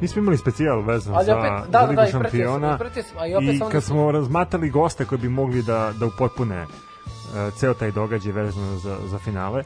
Mi 0.01 0.07
smo 0.07 0.19
imali 0.19 0.38
specijal 0.38 0.81
vezan 0.81 1.15
Ali 1.15 1.26
opet- 1.26 1.49
da, 1.49 1.64
za 1.65 1.72
da, 1.72 1.81
Ligu 1.81 1.95
da, 1.95 2.07
sam, 2.07 2.22
šampiona 2.22 2.72
ispratio 2.73 3.03
sam, 3.03 3.18
a 3.19 3.27
i 3.27 3.35
opet 3.35 3.56
i 3.56 3.60
kad 3.60 3.72
da- 3.72 3.81
smo 3.81 4.11
razmatali 4.11 4.69
goste 4.69 5.06
koji 5.06 5.19
bi 5.19 5.30
mogli 5.30 5.61
da, 5.61 5.91
da 5.99 6.06
upotpune 6.06 6.64
uh, 6.64 6.69
ceo 7.53 7.73
taj 7.73 7.91
događaj 7.91 8.31
vezano 8.31 8.77
za, 8.77 8.97
za 9.06 9.19
finale, 9.19 9.64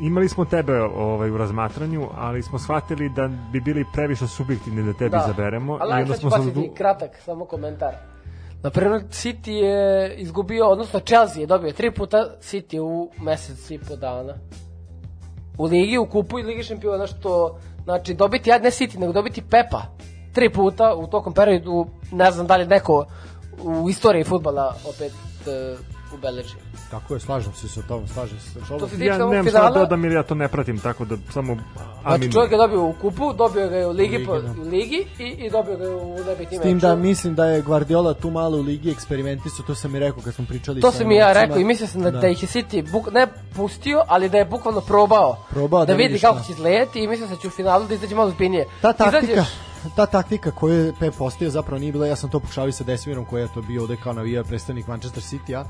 imali 0.00 0.28
smo 0.28 0.44
tebe 0.44 0.80
ovaj, 0.82 1.30
u 1.30 1.36
razmatranju, 1.36 2.08
ali 2.16 2.42
smo 2.42 2.58
shvatili 2.58 3.08
da 3.08 3.30
bi 3.52 3.60
bili 3.60 3.84
previše 3.92 4.26
subjektivni 4.26 4.82
da 4.82 4.92
tebi 4.92 5.16
izaberemo. 5.24 5.78
Ali 5.80 5.90
i 5.90 5.94
aj, 5.94 6.02
onda 6.02 6.14
sad 6.14 6.20
ću 6.22 6.28
smo 6.28 6.30
baciti 6.30 6.58
odlu- 6.58 6.74
kratak, 6.74 7.10
samo 7.24 7.44
komentar. 7.44 7.94
Na 8.62 8.70
primjer, 8.70 9.02
City 9.02 9.50
je 9.50 10.14
izgubio, 10.16 10.66
odnosno 10.66 11.00
Chelsea 11.00 11.40
je 11.40 11.46
dobio 11.46 11.72
tri 11.72 11.90
puta 11.90 12.26
City 12.40 12.80
u 12.80 13.10
mesec 13.20 13.70
i 13.70 13.78
po 13.78 13.96
dana. 13.96 14.34
U 15.58 15.64
ligi, 15.64 15.98
u 15.98 16.06
kupu 16.06 16.38
i 16.38 16.42
ligi 16.42 16.62
šampiona, 16.62 17.06
što, 17.06 17.58
znači, 17.84 18.14
dobiti, 18.14 18.50
ja 18.50 18.58
ne 18.58 18.70
City, 18.70 18.98
nego 18.98 19.12
dobiti 19.12 19.42
Pepa 19.50 19.82
tri 20.32 20.50
puta 20.50 20.94
u 20.94 21.06
tokom 21.06 21.32
periodu, 21.32 21.86
ne 22.12 22.30
znam 22.30 22.46
da 22.46 22.56
li 22.56 22.66
neko 22.66 23.06
u 23.62 23.90
istoriji 23.90 24.24
futbala 24.24 24.74
opet 24.88 25.12
uh, 25.12 25.95
ubeleži. 26.14 26.54
Tako 26.90 27.14
je, 27.14 27.20
slažem 27.20 27.52
se 27.54 27.68
sa 27.68 27.82
tobom, 27.82 28.08
slažem 28.08 28.40
se 28.40 28.50
sa 28.50 28.64
Što 28.64 28.74
tobom. 28.74 28.88
se 28.88 28.94
tiče 28.94 29.06
Ja 29.06 29.14
ovog 29.16 29.30
nemam 29.30 29.44
šta 29.44 29.50
finala, 29.50 29.70
da, 29.70 29.86
da 29.86 29.96
mi 29.96 30.14
ja 30.14 30.22
to 30.22 30.34
ne 30.34 30.48
pratim, 30.48 30.78
tako 30.78 31.04
da 31.04 31.16
samo 31.30 31.54
znači 31.54 31.64
aminujem. 32.04 32.32
čovjek 32.32 32.52
je 32.52 32.58
dobio 32.58 32.82
u 32.82 32.92
kupu, 32.92 33.32
dobio 33.32 33.68
ga 33.68 33.76
je 33.76 33.86
u 33.86 33.90
ligi, 33.90 34.12
Ligi, 34.12 34.26
po, 34.26 34.38
da. 34.38 34.50
u 34.52 34.64
ligi 34.64 35.06
i, 35.18 35.24
i 35.24 35.50
dobio 35.50 35.76
ga 35.76 35.84
je 35.84 35.94
u 35.94 36.16
nebitnim 36.18 36.60
S 36.60 36.62
tim 36.62 36.78
da 36.78 36.96
mislim 36.96 37.34
da 37.34 37.44
je 37.46 37.62
Guardiola 37.62 38.14
tu 38.14 38.30
malo 38.30 38.58
u 38.58 38.62
ligi 38.62 38.90
eksperimentisao, 38.90 39.66
to 39.66 39.74
sam 39.74 39.96
i 39.96 39.98
rekao 39.98 40.22
kad 40.22 40.34
smo 40.34 40.44
pričali 40.46 40.80
To 40.80 40.90
sa 40.90 40.98
sam 40.98 41.10
i 41.12 41.16
ja 41.16 41.32
rekao 41.32 41.58
i 41.58 41.64
mislio 41.64 41.86
sam 41.86 42.02
da, 42.02 42.10
da. 42.10 42.28
ih 42.28 42.42
je 42.42 42.48
City 42.48 42.90
buk, 42.92 43.06
ne 43.12 43.26
pustio, 43.56 44.02
ali 44.08 44.28
da 44.28 44.38
je 44.38 44.44
bukvalno 44.44 44.80
probao. 44.80 45.36
Probao 45.50 45.80
da 45.80 45.86
da 45.86 45.96
vidi 45.96 46.18
kako 46.18 46.38
šta. 46.38 46.46
će 46.46 46.52
izgledati 46.52 47.00
i 47.00 47.08
mislio 47.08 47.26
sam 47.28 47.36
da 47.36 47.42
će 47.42 47.48
u 47.48 47.50
finalu 47.50 47.86
da 47.86 47.94
izađe 47.94 48.14
malo 48.14 48.30
zbiljnije. 48.30 48.66
Ta 48.80 48.92
taktika, 48.92 49.32
Izađeš, 49.32 49.48
ta 49.96 50.06
taktika 50.06 50.50
koju 50.50 50.84
je 50.84 50.92
Pep 51.00 51.14
postavio 51.14 51.50
zapravo 51.50 51.78
nije 51.78 51.92
bila, 51.92 52.06
ja 52.06 52.16
sam 52.16 52.30
to 52.30 52.40
pokušao 52.40 52.68
i 52.68 52.72
sa 52.72 52.84
Desmirom 52.84 53.24
koji 53.24 53.42
je 53.42 53.48
to 53.54 53.62
bio 53.62 53.82
ovde 53.82 53.96
kao 53.96 54.12
navijar 54.12 54.44
predstavnik 54.44 54.86
Manchester 54.86 55.22
City-a, 55.22 55.64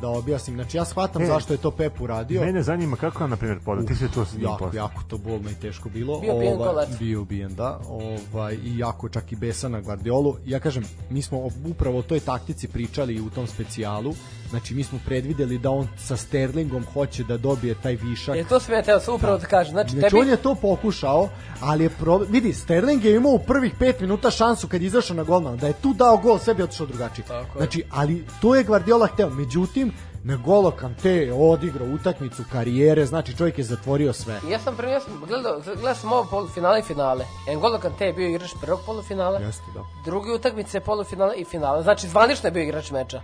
da 0.00 0.08
objasnim. 0.08 0.56
Znači 0.56 0.76
ja 0.76 0.84
shvatam 0.84 1.22
E, 1.22 1.26
zašto 1.26 1.52
je 1.52 1.56
to 1.56 1.70
Pep 1.70 2.00
uradio. 2.00 2.40
Mene 2.40 2.62
zanima 2.62 2.96
kako 2.96 3.24
je, 3.24 3.28
na 3.28 3.36
primjer, 3.36 3.58
podat. 3.64 3.86
Ti 3.86 3.94
si 3.94 4.08
to 4.08 4.24
s 4.24 4.32
njim 4.32 4.42
jako, 4.42 4.58
postao. 4.58 4.76
jako 4.76 5.02
to 5.08 5.18
bolno 5.18 5.50
i 5.50 5.54
teško 5.54 5.88
bilo. 5.88 6.20
Bio 6.20 6.34
ubijen 6.34 6.56
Ovaj. 6.60 6.86
Bio 6.98 7.22
ubijen, 7.22 7.54
da. 7.54 7.80
Ovaj, 7.88 8.54
I 8.64 8.78
jako 8.78 9.08
čak 9.08 9.32
i 9.32 9.36
besan 9.36 9.72
na 9.72 9.80
Guardiolu. 9.80 10.36
Ja 10.44 10.60
kažem, 10.60 10.84
mi 11.10 11.22
smo 11.22 11.48
upravo 11.64 11.98
o 11.98 12.02
toj 12.02 12.20
taktici 12.20 12.68
pričali 12.68 13.20
u 13.20 13.30
tom 13.30 13.46
specijalu. 13.46 14.14
Znači, 14.50 14.74
mi 14.74 14.84
smo 14.84 14.98
predvideli 15.04 15.58
da 15.58 15.70
on 15.70 15.88
sa 15.98 16.16
Sterlingom 16.16 16.84
hoće 16.94 17.24
da 17.24 17.36
dobije 17.36 17.74
taj 17.82 17.94
višak. 17.96 18.36
E, 18.36 18.44
to 18.44 18.60
sam 18.60 18.74
ja 18.74 18.82
teo 18.82 19.00
sam 19.00 19.14
upravo 19.14 19.38
da 19.38 19.46
kažem. 19.46 19.72
Znači, 19.72 19.90
Znači 19.90 20.10
tebi, 20.10 20.20
on 20.20 20.28
je 20.28 20.36
to 20.36 20.54
pokušao, 20.54 21.28
ali 21.60 21.84
je 21.84 21.90
problem... 21.90 22.32
Vidi, 22.32 22.52
Sterling 22.52 23.04
je 23.04 23.16
imao 23.16 23.32
u 23.32 23.38
prvih 23.38 23.74
5 23.80 24.00
minuta 24.00 24.30
šansu 24.30 24.68
kad 24.68 24.82
je 24.82 24.86
izašao 24.86 25.16
na 25.16 25.22
golmana, 25.22 25.56
da 25.56 25.66
je 25.66 25.72
tu 25.72 25.94
dao 25.94 26.16
gol, 26.16 26.38
sve 26.38 26.54
bi 26.54 26.62
otišao 26.62 26.86
drugačije. 26.86 27.24
Tako 27.24 27.58
je. 27.58 27.62
Znači, 27.62 27.82
ali 27.90 28.24
to 28.40 28.54
je 28.54 28.64
Guardiola 28.64 29.06
hteo. 29.06 29.30
Međutim, 29.62 29.92
na 30.24 30.36
golo 30.36 30.70
Kante 30.70 31.10
je 31.10 31.32
odigrao 31.34 31.88
utakmicu 31.88 32.42
karijere, 32.52 33.06
znači 33.06 33.36
čovjek 33.36 33.58
je 33.58 33.64
zatvorio 33.64 34.12
sve. 34.12 34.40
ja 34.50 34.58
sam 34.58 34.76
prvi, 34.76 34.92
ja 34.92 35.00
sam 35.00 35.22
gledao, 35.28 35.60
gledao 35.64 35.94
sam 35.94 36.12
ovo 36.12 36.26
polufinale 36.30 36.78
i 36.78 36.82
finale. 36.82 37.24
N'Golo 37.48 37.78
Kante 37.78 38.06
je 38.06 38.12
bio 38.12 38.28
igrač 38.28 38.50
prvog 38.60 38.80
polufinala, 38.86 39.38
Jeste, 39.38 39.64
da. 39.74 39.80
drugi 40.04 40.30
utakmice 40.30 40.80
polufinala 40.80 41.34
i 41.34 41.44
finala. 41.44 41.82
Znači, 41.82 42.08
zvanično 42.08 42.46
je 42.46 42.50
bio 42.50 42.62
igrač 42.62 42.90
meča. 42.90 43.20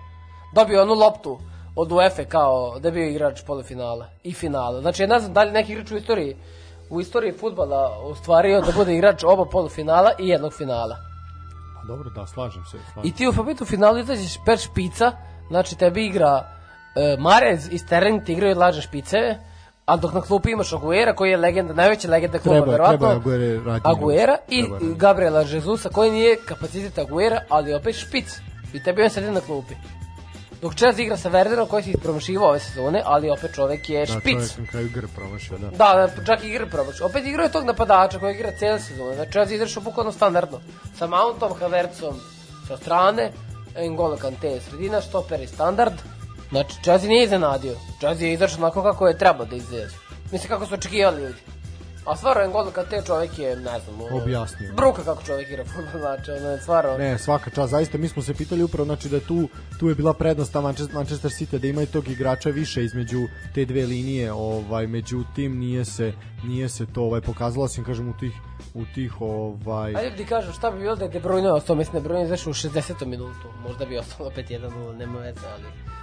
Dobio 0.54 0.82
onu 0.82 0.94
loptu 0.94 1.38
od 1.76 1.92
UEFA 1.92 2.24
kao 2.24 2.78
da 2.78 2.88
je 2.88 2.92
bio 2.92 3.08
igrač 3.08 3.42
polufinala 3.46 4.06
i 4.24 4.32
finala. 4.32 4.80
Znači, 4.80 5.02
ja 5.02 5.08
ne 5.08 5.20
znam 5.20 5.32
da 5.32 5.42
li 5.42 5.52
neki 5.52 5.72
igrač 5.72 5.90
u 5.90 5.96
istoriji 5.96 6.36
u 6.90 7.00
istoriji 7.00 7.32
futbala 7.32 7.98
ostvario 8.02 8.60
da 8.60 8.72
bude 8.72 8.94
igrač 8.94 9.24
oba 9.24 9.44
polufinala 9.44 10.10
i 10.18 10.28
jednog 10.28 10.52
finala. 10.52 10.96
Pa 11.74 11.86
dobro, 11.88 12.10
da, 12.10 12.26
slažem 12.26 12.64
se. 12.64 12.78
Slažem. 12.92 13.10
I 13.10 13.14
ti 13.14 13.28
u 13.28 13.32
pobedu 13.32 13.64
u 13.64 13.66
finalu 13.66 13.98
izađeš 13.98 14.36
pet 14.46 14.60
špica, 14.60 15.12
znači 15.48 15.76
tebi 15.76 16.06
igra 16.06 16.46
e, 16.94 17.16
Marez 17.18 17.68
i 17.70 17.78
Sterling 17.78 18.24
ti 18.24 18.32
igraju 18.32 18.58
laže 18.58 18.82
špiceve, 18.82 19.38
a 19.84 19.96
dok 19.96 20.12
na 20.12 20.20
klupi 20.20 20.50
imaš 20.50 20.72
Aguera 20.72 21.14
koji 21.14 21.30
je 21.30 21.36
legenda, 21.36 21.74
najveća 21.74 22.10
legenda 22.10 22.38
kluba, 22.38 22.56
Treba 22.56 22.70
verovatno. 22.72 22.98
treba 22.98 23.12
je 23.12 23.16
Aguero 23.16 23.64
raditi 23.64 23.88
Aguera 23.88 24.36
i 24.48 24.62
Treba. 24.62 24.78
Gabriela 24.96 25.40
Jezusa 25.40 25.88
koji 25.88 26.10
nije 26.10 26.36
kapacitet 26.38 26.98
Aguera, 26.98 27.40
ali 27.48 27.74
opet 27.74 27.96
špic. 27.96 28.38
I 28.72 28.82
tebi 28.82 29.02
on 29.02 29.10
sedi 29.10 29.30
na 29.30 29.40
klupi. 29.40 29.74
Dok 30.62 30.74
Chelsea 30.74 31.04
igra 31.04 31.16
sa 31.16 31.30
Werderom 31.30 31.66
koji 31.66 31.82
se 31.82 31.90
ispromašivao 31.90 32.48
ove 32.48 32.58
sezone, 32.58 33.02
ali 33.04 33.30
opet 33.30 33.54
čovek 33.54 33.90
je 33.90 34.00
Da, 34.00 34.12
špic. 34.12 34.34
čovjek 34.34 34.58
na 34.58 34.66
kraju 34.66 34.88
gr 34.94 35.06
promašio, 35.16 35.58
da. 35.58 35.68
Da, 35.68 36.08
da, 36.08 36.24
čak 36.24 36.44
igra 36.44 36.66
probač. 36.66 37.00
Opet 37.00 37.26
igrao 37.26 37.44
je 37.44 37.52
tog 37.52 37.64
napadača 37.64 38.18
koji 38.18 38.34
igra 38.34 38.50
cijele 38.58 38.80
sezone. 38.80 39.14
Znači, 39.14 39.30
Chelsea 39.30 39.54
izašao 39.54 39.82
bukvalno 39.82 40.12
standardno. 40.12 40.60
Sa 40.96 41.06
Mountom, 41.06 41.52
Havertzom 41.54 42.14
sa 42.68 42.76
strane, 42.76 43.30
N'Golo 43.76 44.18
Kante 44.18 44.60
sredina, 44.60 45.00
stoper 45.00 45.40
i 45.40 45.46
standard. 45.46 45.94
Znači, 46.50 46.74
Chelsea 46.82 47.08
nije 47.08 47.24
iznenadio. 47.24 47.74
Chelsea 47.98 48.26
je 48.26 48.32
izašao 48.32 48.58
onako 48.58 48.82
kako 48.82 49.08
je 49.08 49.18
trebao 49.18 49.46
da 49.46 49.56
izađe. 49.56 49.94
Mislim, 50.32 50.48
kako 50.48 50.66
su 50.66 50.74
očekivali 50.74 51.22
ljudi. 51.22 51.38
A 52.08 52.16
stvarno, 52.16 52.42
N'Golo 52.42 52.70
Kante 52.72 53.02
čovjek 53.06 53.38
je, 53.38 53.56
ne 53.56 53.80
znam, 53.80 54.00
ono, 54.00 54.16
Objasnio. 54.22 54.72
Bruka 54.72 55.02
kako 55.02 55.22
čovjek 55.22 55.48
igra 55.48 55.64
fudbal, 55.64 56.00
znači, 56.00 56.30
ono 56.30 56.50
je 56.50 56.60
stvarno... 56.60 56.98
Ne, 56.98 57.18
svaka 57.18 57.50
čast, 57.50 57.70
zaista 57.70 57.98
mi 57.98 58.08
smo 58.08 58.22
se 58.22 58.34
pitali 58.34 58.62
upravo 58.62 58.84
znači 58.84 59.08
da 59.08 59.20
tu 59.20 59.48
tu 59.78 59.88
je 59.88 59.94
bila 59.94 60.14
prednost 60.14 60.52
ta 60.52 60.60
Manchester, 60.60 60.94
Manchester 60.94 61.30
City 61.30 61.58
da 61.58 61.66
imaju 61.66 61.86
tog 61.86 62.08
igrača 62.08 62.50
više 62.50 62.84
između 62.84 63.18
te 63.54 63.64
dve 63.64 63.86
linije, 63.86 64.32
ovaj 64.32 64.86
međutim 64.86 65.58
nije 65.58 65.84
se 65.84 66.12
nije 66.44 66.68
se 66.68 66.86
to 66.86 67.02
ovaj 67.02 67.20
pokazalo 67.20 67.68
sem 67.68 67.84
kažem 67.84 68.08
u 68.08 68.18
tih 68.20 68.32
u 68.74 68.84
tih 68.94 69.20
ovaj 69.20 69.96
Ajde 69.96 70.16
ti 70.16 70.26
kažem 70.26 70.52
šta 70.52 70.70
bi 70.70 70.78
bilo 70.78 70.96
da 70.96 71.04
je 71.04 71.10
De 71.10 71.20
Bruyne 71.20 71.50
ostao, 71.50 71.76
mislim 71.76 71.92
da 71.92 72.00
De 72.00 72.08
Bruyne 72.08 72.24
izašao 72.24 72.50
u 72.50 72.54
60. 72.54 73.06
minutu, 73.06 73.48
možda 73.62 73.84
bi 73.84 73.98
ostao 73.98 74.26
opet 74.26 74.50
1-0, 74.50 74.96
nema 74.96 75.18
veze, 75.18 75.46
ali... 75.54 75.97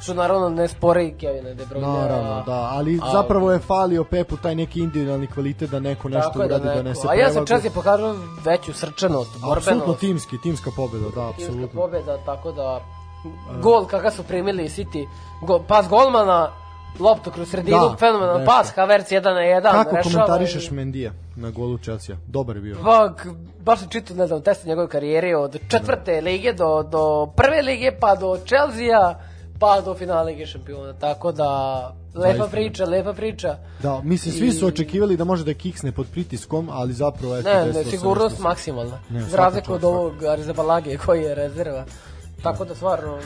Što 0.00 0.14
naravno 0.14 0.48
ne 0.48 0.68
spori 0.68 1.14
Kevina 1.14 1.50
De 1.50 1.64
Bruyne. 1.66 1.80
Naravno, 1.82 2.42
da, 2.42 2.68
ali 2.72 3.00
a- 3.02 3.12
zapravo 3.12 3.52
je 3.52 3.58
falio 3.58 4.04
Pepu 4.04 4.36
taj 4.36 4.54
neki 4.54 4.80
individualni 4.80 5.26
kvalitet 5.26 5.70
da 5.70 5.80
neko 5.80 6.08
nešto 6.08 6.38
da 6.38 6.44
uradi, 6.44 6.64
da, 6.64 6.70
neko. 6.70 6.82
nese 6.82 7.06
A 7.08 7.14
ja 7.14 7.24
sam 7.24 7.32
prevagu. 7.34 7.46
čas 7.46 7.64
je 7.64 7.70
pokazao 7.70 8.14
veću 8.44 8.72
srčanost, 8.72 9.30
Apsolutno 9.30 9.54
borbenost, 9.76 10.00
timski, 10.00 10.36
timska 10.38 10.70
pobjeda, 10.72 11.04
da, 11.06 11.10
timska 11.10 11.28
apsolutno. 11.44 11.80
pobjeda, 11.80 12.18
tako 12.18 12.52
da 12.52 12.80
gol 13.54 13.86
kakav 13.86 14.10
su 14.10 14.22
primili 14.22 14.64
City, 14.64 15.06
go, 15.42 15.58
pas 15.60 15.88
golmana, 15.88 16.50
loptu 17.00 17.30
kroz 17.30 17.50
sredinu, 17.50 17.78
Da, 17.80 17.96
fenomenalan 17.96 18.36
nešto. 18.36 18.52
pas, 18.52 18.70
Havertz 18.70 19.08
1 19.08 19.24
na 19.24 19.40
1, 19.40 19.62
Kako 19.62 19.96
rešava 19.96 20.14
komentarišeš 20.14 20.68
i- 20.68 20.74
Mendija 20.74 21.12
na 21.36 21.50
golu 21.50 21.78
Chelsea? 21.78 22.16
Dobar 22.26 22.56
je 22.56 22.62
bio. 22.62 22.76
Pa, 22.84 23.10
baš 23.60 23.78
sam 23.78 23.88
čitao, 23.88 24.16
ne 24.16 24.26
znam, 24.26 24.42
testa 24.42 24.68
njegove 24.68 24.88
karijere 24.88 25.36
od 25.36 25.58
četvrte 25.68 26.20
lige 26.20 26.52
do, 26.52 26.82
do 26.82 27.02
prve 27.26 27.62
lige, 27.62 27.92
pa 27.92 28.14
do 28.14 28.36
Chelsea-a, 28.38 29.14
pa 29.58 29.80
do 29.80 29.94
finala 29.94 30.22
lige 30.22 30.46
šampiona. 30.46 30.92
Tako 30.92 31.32
da, 31.32 31.94
lepa 32.14 32.46
priča, 32.46 32.84
lepa 32.84 33.12
priča. 33.12 33.58
Da, 33.82 34.00
mislim, 34.04 34.34
svi 34.34 34.52
su 34.52 34.66
očekivali 34.66 35.16
da 35.16 35.24
može 35.24 35.44
da 35.44 35.54
kiksne 35.54 35.92
pod 35.92 36.06
pritiskom, 36.12 36.68
ali 36.72 36.92
zapravo... 36.92 37.36
Eto, 37.36 37.48
Ne, 37.48 37.66
ne, 37.66 37.84
sigurnost 37.84 38.38
maksimalna. 38.38 38.98
Ne, 39.10 39.22
Za 39.22 39.36
razliku 39.36 39.72
od 39.72 39.84
ovog 39.84 40.24
Arizabalage 40.24 40.96
koji 40.96 41.22
je 41.22 41.34
rezerva. 41.34 41.84
Tako 42.42 42.64
da, 42.64 42.74
stvarno, 42.74 43.18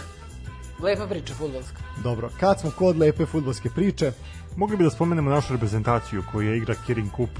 lepa 0.83 1.07
priča 1.07 1.35
futbolska. 1.35 1.77
Dobro, 2.03 2.31
kad 2.41 2.61
smo 2.61 2.71
kod 2.79 2.99
lepe 2.99 3.27
futbolske 3.27 3.71
priče, 3.71 4.13
Mogli 4.57 4.77
bi 4.77 4.85
da 4.85 4.91
spomenemo 4.91 5.31
našu 5.31 5.53
reprezentaciju 5.53 6.23
koja 6.33 6.55
igra 6.55 6.75
Kirin 6.87 7.11
Cup 7.17 7.31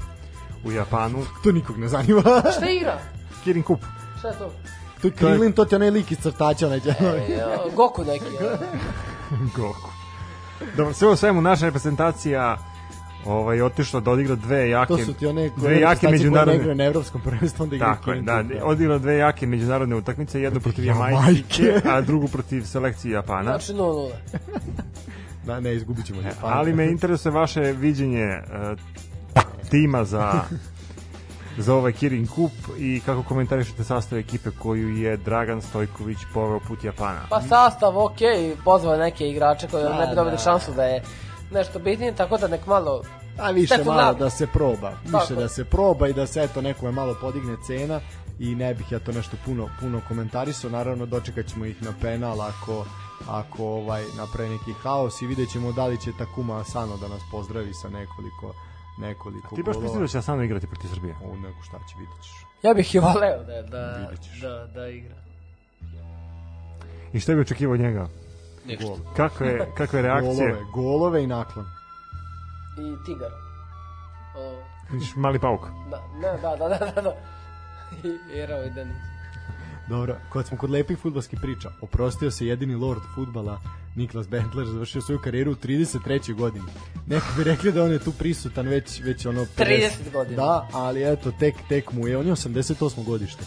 u 0.65 0.71
Japanu. 0.71 1.23
To 1.43 1.51
nikog 1.51 1.77
ne 1.77 1.87
zanima. 1.87 2.21
Šta 2.57 2.69
igra? 2.69 2.99
Kirin 3.43 3.63
Kup. 3.63 3.79
Šta 4.19 4.27
je 4.27 4.33
to? 4.37 4.51
To 5.01 5.07
je 5.07 5.11
Krilin, 5.11 5.51
to 5.51 5.65
ti 5.65 5.75
onaj 5.75 5.89
lik 5.89 6.11
iz 6.11 6.17
crtača, 6.17 6.67
onaj 6.67 6.79
E, 6.79 7.31
ja, 7.31 7.57
Goku 7.75 8.03
neki. 8.03 8.25
Ja. 8.25 8.57
Goku. 9.57 9.89
Dobro, 10.77 10.93
sve 10.93 11.07
u 11.07 11.15
svemu 11.15 11.41
naša 11.41 11.65
reprezentacija 11.65 12.57
ovaj, 13.25 13.61
otišla 13.61 13.99
da 13.99 14.11
odigra 14.11 14.35
dve 14.35 14.69
jake, 14.69 14.87
To 14.87 14.97
su 14.97 15.13
ti 15.13 15.27
one 15.27 15.49
dve 15.57 15.79
jake 15.79 16.07
međunarodne... 16.07 16.75
na 16.75 16.83
evropskom 16.83 17.21
prvenstvu, 17.21 17.63
onda 17.63 17.75
igraju 17.75 17.95
Tako 17.95 18.11
je, 18.11 18.21
da, 18.21 18.43
Cup, 18.43 18.51
odigrala 18.63 18.99
dve 18.99 19.15
jake 19.17 19.47
međunarodne 19.47 19.95
utakmice, 19.95 20.41
jednu 20.41 20.59
protiv 20.59 20.85
Jamajke. 20.85 21.15
Jamajke, 21.63 21.89
a 21.89 22.01
drugu 22.01 22.27
protiv 22.27 22.63
selekcije 22.63 23.11
Japana. 23.11 23.43
Znači 23.43 23.73
0-0. 23.73 24.11
Da, 25.45 25.59
ne, 25.59 25.75
izgubit 25.75 26.05
ćemo. 26.05 26.21
Japan. 26.21 26.53
Ali 26.53 26.73
me 26.73 26.85
interesuje 26.85 27.31
vaše 27.31 27.61
viđenje 27.61 28.27
uh, 28.27 28.79
tima 29.69 30.03
za 30.03 30.41
za 31.61 31.75
ovaj 31.75 31.91
Kirin 31.91 32.27
Kup 32.27 32.51
i 32.77 33.01
kako 33.05 33.23
komentarišete 33.23 33.83
sastav 33.83 34.19
ekipe 34.19 34.49
koju 34.59 34.97
je 34.97 35.17
Dragan 35.17 35.61
Stojković 35.61 36.17
poveo 36.33 36.59
put 36.59 36.83
Japana. 36.83 37.19
Pa 37.29 37.41
sastav, 37.41 37.97
ok, 37.97 38.17
pozvao 38.65 38.97
neke 38.97 39.29
igrače 39.29 39.67
koji 39.67 39.83
Da, 39.83 39.99
ne 39.99 40.07
bi 40.07 40.15
dobili 40.15 40.35
da. 40.35 40.41
šansu 40.43 40.71
da 40.71 40.83
je 40.83 41.03
nešto 41.51 41.79
bitnije, 41.79 42.15
tako 42.15 42.37
da 42.37 42.47
nek 42.47 42.65
malo 42.65 43.01
A 43.39 43.51
više 43.51 43.77
Tako 43.77 43.93
malo 43.93 44.13
da- 44.13 44.19
da 44.19 44.29
se 44.29 44.47
proba. 44.47 44.89
Više 45.03 45.11
Tako. 45.11 45.35
da 45.35 45.47
se 45.49 45.65
proba 45.65 46.07
i 46.07 46.13
da 46.13 46.27
se 46.27 46.43
eto 46.43 46.61
nekome 46.61 46.91
malo 46.91 47.15
podigne 47.21 47.55
cena 47.67 47.99
i 48.39 48.55
ne 48.55 48.73
bih 48.73 48.91
ja 48.91 48.99
to 48.99 49.11
nešto 49.11 49.37
puno 49.45 49.69
puno 49.79 50.01
komentarisao. 50.07 50.69
Naravno 50.69 51.05
dočekat 51.05 51.45
ćemo 51.45 51.65
ih 51.65 51.81
na 51.83 51.93
penal 52.01 52.41
ako 52.41 52.85
ako 53.27 53.65
ovaj 53.65 54.03
napravi 54.17 54.49
neki 54.49 54.73
haos 54.73 55.21
i 55.21 55.27
vidjet 55.27 55.49
ćemo 55.51 55.71
da 55.71 55.87
li 55.87 56.01
će 56.01 56.11
Takuma 56.17 56.59
Asano 56.59 56.97
da 56.97 57.07
nas 57.07 57.21
pozdravi 57.31 57.73
sa 57.73 57.89
nekoliko 57.89 58.53
nekoliko 58.97 59.55
Ti 59.55 59.63
baš 59.63 59.75
golova. 59.75 59.83
misliš 59.83 60.01
da 60.01 60.11
će 60.11 60.17
Asano 60.17 60.43
igrati 60.43 60.67
protiv 60.67 60.87
Srbije? 60.87 61.15
O, 61.23 61.35
nego 61.35 61.61
šta 61.63 61.77
će, 61.77 61.95
vidjet 61.99 62.21
ćeš. 62.23 62.45
Ja 62.63 62.73
bih 62.73 62.95
i 62.95 62.99
voleo 62.99 63.43
da, 63.43 63.61
da, 63.61 64.11
da, 64.41 64.67
da 64.67 64.87
igra. 64.87 65.15
I 67.13 67.19
šta 67.19 67.33
bi 67.35 67.41
očekivao 67.41 67.73
od 67.73 67.79
njega? 67.79 68.07
Ništa. 68.65 68.85
Kakve, 69.15 69.67
kakve 69.77 70.01
reakcije? 70.01 70.33
Golove, 70.51 70.65
golove 70.73 71.23
i 71.23 71.27
naklon. 71.27 71.65
I 72.77 73.05
Tigar. 73.05 73.31
O, 74.37 74.61
Vidiš, 74.91 75.15
Mali 75.15 75.39
pauk. 75.39 75.61
da, 75.91 76.01
ne, 76.21 76.41
da, 76.41 76.55
da, 76.57 76.67
da, 76.69 76.91
da, 76.95 77.01
da. 77.01 77.13
I 78.03 78.39
Erao 78.39 78.63
i 78.63 78.69
Denis. 78.69 78.95
Dobro, 79.89 80.15
kad 80.33 80.45
smo 80.47 80.57
kod 80.57 80.69
lepih 80.69 80.97
futbalskih 80.97 81.39
priča, 81.41 81.69
oprostio 81.81 82.31
se 82.31 82.47
jedini 82.47 82.75
lord 82.75 83.01
futbala 83.15 83.59
Niklas 83.95 84.27
Bentler, 84.27 84.67
završio 84.67 85.01
svoju 85.01 85.19
karijeru 85.19 85.51
u 85.51 85.55
33. 85.55 86.33
godini. 86.33 86.65
Neko 87.07 87.25
bi 87.37 87.43
rekli 87.43 87.71
da 87.71 87.83
on 87.83 87.91
je 87.91 87.99
tu 87.99 88.11
prisutan 88.11 88.67
već, 88.67 89.01
već 89.03 89.25
ono 89.25 89.41
50. 89.41 89.47
30 89.57 89.89
godina. 90.13 90.35
Da, 90.35 90.67
ali 90.73 91.11
eto, 91.11 91.31
tek, 91.39 91.55
tek 91.69 91.91
mu 91.91 92.07
je, 92.07 92.17
on 92.17 92.27
je 92.27 92.33
88. 92.33 93.03
godište. 93.05 93.43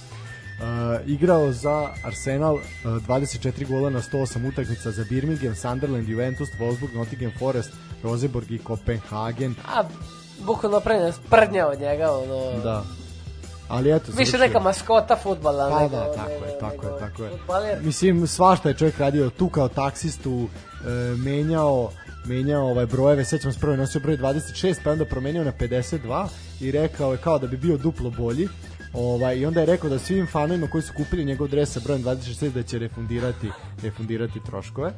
Uh, 0.55 1.09
igrao 1.09 1.53
za 1.53 1.89
Arsenal 2.05 2.55
uh, 2.55 2.63
24 2.85 3.69
gola 3.69 3.91
na 3.91 4.03
108 4.03 4.49
utakmica 4.49 4.91
za 4.91 5.05
Birmingham, 5.11 5.55
Sunderland, 5.55 6.09
Juventus, 6.09 6.49
Wolfsburg, 6.61 6.95
Nottingham 6.95 7.33
Forest, 7.39 7.71
Roseborg 8.03 8.51
i 8.51 8.59
Kopenhagen. 8.59 9.55
A, 9.69 9.85
bukvalno 10.47 10.81
pre 10.81 11.13
sprednja 11.13 11.67
od 11.67 11.81
njega, 11.81 12.13
ono... 12.13 12.63
Da. 12.63 12.85
Ali 13.69 13.93
eto, 13.93 14.13
Više 14.17 14.31
završio. 14.31 14.39
neka 14.39 14.61
maskota 14.61 15.17
futbala 15.23 15.71
Pa 15.71 15.83
nego, 15.83 15.97
da, 15.97 16.13
tako 16.13 16.31
nego, 16.31 16.45
je, 16.45 16.59
tako 16.61 16.83
nego 16.83 16.95
je, 16.95 17.01
tako 17.01 17.23
je. 17.23 17.81
Mislim, 17.83 18.27
svašta 18.27 18.69
je 18.69 18.75
čovjek 18.75 18.99
radio 18.99 19.31
tu 19.31 19.49
kao 19.49 19.69
taksistu, 19.69 20.49
e, 20.87 21.17
menjao 21.17 21.91
menjao 22.27 22.71
ovaj 22.71 22.87
brojeve, 22.87 23.25
sećam 23.25 23.53
se 23.53 23.61
prvo 23.61 23.77
nosio 23.77 24.01
broj 24.01 24.17
26, 24.17 24.77
pa 24.85 24.91
onda 24.91 25.05
promenio 25.05 25.45
na 25.45 25.53
52 25.53 26.27
i 26.61 26.71
rekao 26.71 27.13
je 27.13 27.19
kao 27.19 27.39
da 27.39 27.47
bi 27.47 27.57
bio 27.57 27.77
duplo 27.77 28.11
bolji. 28.11 28.49
Ovaj, 28.93 29.37
I 29.39 29.47
onda 29.47 29.61
je 29.61 29.67
rekao 29.67 29.91
da 29.91 29.99
svim 29.99 30.27
fanovima 30.27 30.67
koji 30.67 30.83
su 30.83 30.93
kupili 30.97 31.25
njegov 31.25 31.49
dres 31.49 31.73
sa 31.73 31.81
brojem 31.85 32.03
26 32.03 32.53
da 32.53 32.63
će 32.63 32.79
refundirati, 32.79 33.51
refundirati 33.83 34.41
troškove. 34.47 34.93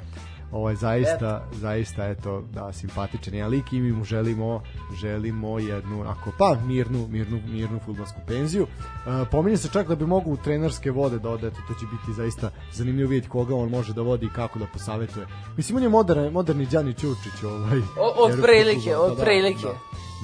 Ovaj, 0.52 0.74
zaista, 0.74 1.48
zaista, 1.52 2.06
eto, 2.06 2.42
da, 2.52 2.72
simpatičan 2.72 3.34
je 3.34 3.48
lik 3.48 3.72
i 3.72 3.80
mi 3.80 3.92
mu 3.92 4.04
želimo, 4.04 4.62
želimo 5.00 5.58
jednu, 5.58 6.02
ako, 6.02 6.32
pa, 6.38 6.56
mirnu, 6.66 7.08
mirnu, 7.08 7.40
mirnu 7.46 7.80
futbolsku 7.86 8.20
penziju. 8.26 8.66
E, 8.66 9.24
pominje 9.30 9.56
se 9.56 9.68
čak 9.72 9.88
da 9.88 9.94
bi 9.94 10.06
mogu 10.06 10.32
u 10.32 10.36
trenerske 10.36 10.90
vode 10.90 11.18
da 11.18 11.30
ode, 11.30 11.46
eto, 11.46 11.60
to 11.68 11.74
će 11.74 11.86
biti 11.86 12.12
zaista 12.16 12.50
zanimljivo 12.72 13.10
vidjeti 13.10 13.28
koga 13.28 13.54
on 13.54 13.70
može 13.70 13.92
da 13.92 14.02
vodi 14.02 14.26
i 14.26 14.32
kako 14.34 14.58
da 14.58 14.66
posavetuje. 14.72 15.26
Mislim, 15.56 15.76
on 15.76 15.82
je 15.82 15.88
moderni, 15.88 16.30
moderni 16.30 16.66
Đani 16.66 16.94
Ćurčić, 16.94 17.42
ovaj. 17.44 17.78
O- 17.78 18.24
od 18.24 18.42
prilike, 18.42 18.80
fudbal, 18.80 19.02
od 19.02 19.18
prilike. 19.20 19.66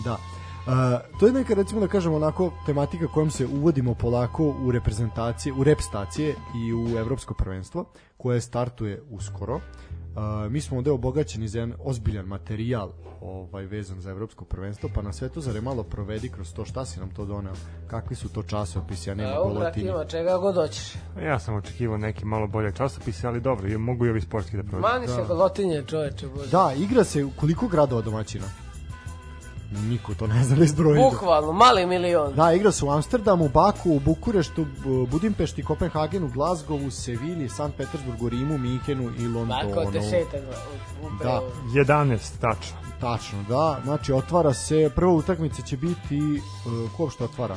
Da. 0.04 0.10
da. 0.10 0.18
Uh, 0.66 1.18
to 1.20 1.26
je 1.26 1.32
neka 1.32 1.54
recimo 1.54 1.80
da 1.80 1.88
kažemo 1.88 2.16
onako 2.16 2.52
tematika 2.66 3.06
kojom 3.06 3.30
se 3.30 3.46
uvodimo 3.46 3.94
polako 3.94 4.44
u 4.44 4.72
reprezentacije, 4.72 5.52
u 5.52 5.64
rep 5.64 5.80
stacije 5.80 6.36
i 6.56 6.74
u 6.74 6.98
evropsko 6.98 7.34
prvenstvo 7.34 7.84
koje 8.16 8.40
startuje 8.40 9.02
uskoro. 9.10 9.56
Uh, 9.56 9.62
mi 10.50 10.60
smo 10.60 10.76
ovde 10.76 10.90
obogaćeni 10.90 11.48
za 11.48 11.58
jedan 11.58 11.74
ozbiljan 11.80 12.26
materijal 12.26 12.90
ovaj 13.20 13.64
vezan 13.64 14.00
za 14.00 14.10
evropsko 14.10 14.44
prvenstvo, 14.44 14.90
pa 14.94 15.02
na 15.02 15.12
sve 15.12 15.28
to 15.28 15.40
zare 15.40 15.60
malo 15.60 15.82
provedi 15.82 16.28
kroz 16.28 16.52
to 16.52 16.64
šta 16.64 16.84
si 16.84 17.00
nam 17.00 17.10
to 17.10 17.24
doneo, 17.24 17.52
kakvi 17.86 18.16
su 18.16 18.28
to 18.28 18.42
časopisi, 18.42 19.10
a 19.10 19.14
nema 19.14 19.30
Evo, 19.30 19.44
golotini. 19.44 19.88
ima 19.88 20.04
čega 20.04 20.38
god 20.38 20.54
hoćeš. 20.54 20.94
Ja 21.22 21.38
sam 21.38 21.54
očekivao 21.54 21.98
neki 21.98 22.24
malo 22.24 22.46
bolje 22.46 22.72
časopise, 22.72 23.26
ali 23.26 23.40
dobro, 23.40 23.68
je- 23.68 23.78
mogu 23.78 24.06
i 24.06 24.10
ovi 24.10 24.20
sportski 24.20 24.56
da 24.56 24.62
prođu. 24.62 24.82
Mani 24.82 25.06
se 25.08 25.24
golotinje, 25.28 25.84
čoveče, 25.86 26.26
bože. 26.28 26.50
Da, 26.50 26.72
igra 26.74 27.04
se 27.04 27.24
u 27.24 27.30
koliko 27.30 27.68
gradova 27.68 28.02
domaćina? 28.02 28.46
Niko 29.80 30.14
to 30.14 30.26
ne 30.26 30.44
zna 30.44 30.56
da 30.56 30.64
izbroji. 30.64 31.00
Bukvalno, 31.02 31.52
mali 31.52 31.86
milion. 31.86 32.34
Da, 32.34 32.52
igra 32.52 32.72
se 32.72 32.84
u 32.84 32.90
Amsterdamu, 32.90 33.48
Baku, 33.48 33.90
u 33.90 34.00
Bukureštu, 34.00 34.66
Bu- 34.76 35.06
Budimpešti, 35.06 35.62
Kopenhagenu, 35.62 36.28
Glazgovu, 36.28 36.90
Sevilji, 36.90 37.48
Sankt 37.48 37.76
Petersburgu, 37.76 38.28
Rimu, 38.28 38.58
Minhenu 38.58 39.02
i 39.04 39.16
Tako, 39.16 39.28
Londonu. 39.30 39.90
desetak. 39.92 40.40
u- 40.40 41.02
Da. 41.02 41.14
upravo. 41.16 41.46
11, 41.74 42.38
tačno. 42.40 42.76
Tačno, 43.00 43.38
da. 43.42 43.80
Znači, 43.84 44.12
otvara 44.12 44.54
se, 44.54 44.90
prva 44.94 45.12
utakmica 45.12 45.62
će 45.62 45.76
biti, 45.76 46.20
uh, 46.66 46.96
ko 46.96 47.10
što 47.10 47.24
otvara? 47.24 47.56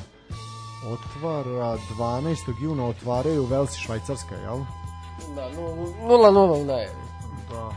Otvara 0.85 1.77
12. 1.89 2.35
juna, 2.61 2.85
otvaraju 2.85 3.45
Velsi 3.45 3.79
Švajcarska, 3.79 4.35
jel? 4.35 4.57
Da, 5.35 5.49
nu- 5.51 6.07
nula 6.07 6.31
nula 6.31 6.53
u 6.53 6.65
najavi. 6.65 6.95
Da. 7.51 7.69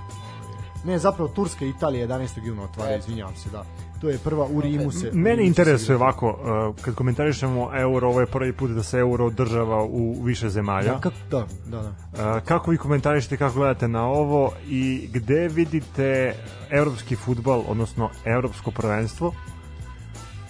Ne, 0.84 0.98
zapravo 0.98 1.28
Turska 1.28 1.64
i 1.64 1.68
Italija 1.68 2.08
11. 2.08 2.46
juna 2.46 2.62
otvara, 2.62 2.90
Eto. 2.90 2.98
izvinjavam 2.98 3.36
se, 3.36 3.50
da. 3.50 3.64
To 4.00 4.08
je 4.08 4.18
prva 4.18 4.46
u 4.50 4.60
Rimu 4.60 4.92
se. 4.92 5.10
Mene 5.12 5.46
interesuje 5.46 5.96
ovako, 5.96 6.28
uh, 6.28 6.84
kad 6.84 6.94
komentarišemo 6.94 7.70
euro, 7.74 8.08
ovo 8.08 8.20
je 8.20 8.26
prvi 8.26 8.52
put 8.52 8.70
da 8.70 8.82
se 8.82 8.98
euro 8.98 9.26
održava 9.26 9.84
u 9.84 10.22
više 10.22 10.48
zemalja. 10.48 10.92
Da, 10.92 11.00
kako, 11.00 11.16
da, 11.30 11.46
da, 11.66 11.82
da. 11.82 12.36
Uh, 12.36 12.42
kako 12.44 12.70
vi 12.70 12.76
komentarišete, 12.76 13.36
kako 13.36 13.54
gledate 13.54 13.88
na 13.88 14.06
ovo 14.06 14.52
i 14.68 15.08
gde 15.12 15.48
vidite 15.48 16.34
evropski 16.70 17.16
futbal, 17.16 17.62
odnosno 17.68 18.10
evropsko 18.24 18.70
prvenstvo 18.70 19.32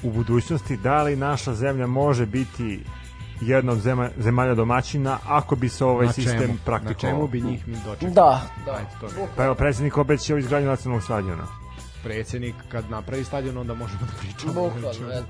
u 0.02 0.10
budućnosti, 0.10 0.76
da 0.76 1.02
li 1.02 1.16
naša 1.16 1.54
zemlja 1.54 1.86
može 1.86 2.26
biti 2.26 2.84
jedna 3.42 3.72
od 3.72 3.78
zema, 3.78 4.10
zemalja 4.18 4.54
domaćina 4.54 5.18
ako 5.26 5.56
bi 5.56 5.68
se 5.68 5.84
ovaj 5.84 6.06
Na 6.06 6.12
sistem 6.12 6.38
čemu? 6.38 6.52
Na 6.52 6.58
praktikovao? 6.64 6.96
čemu 7.12 7.28
bi 7.28 7.40
njih 7.40 7.68
mi 7.68 7.76
dočekali? 7.76 8.12
Da, 8.12 8.40
da. 8.66 8.72
Ajde, 8.72 8.88
to 9.00 9.06
mi. 9.06 9.26
Pa 9.36 9.44
evo, 9.44 9.54
predsjednik 9.54 9.96
obećao 9.96 10.38
izgradnju 10.38 10.68
nacionalnog 10.68 11.04
stadiona. 11.04 11.46
Predsjednik 12.02 12.54
kad 12.68 12.90
napravi 12.90 13.24
stadion 13.24 13.58
onda 13.58 13.74
možemo 13.74 14.00
da 14.02 14.12
pričamo. 14.20 14.52
Bukvalno, 14.52 14.88
eto. 15.12 15.26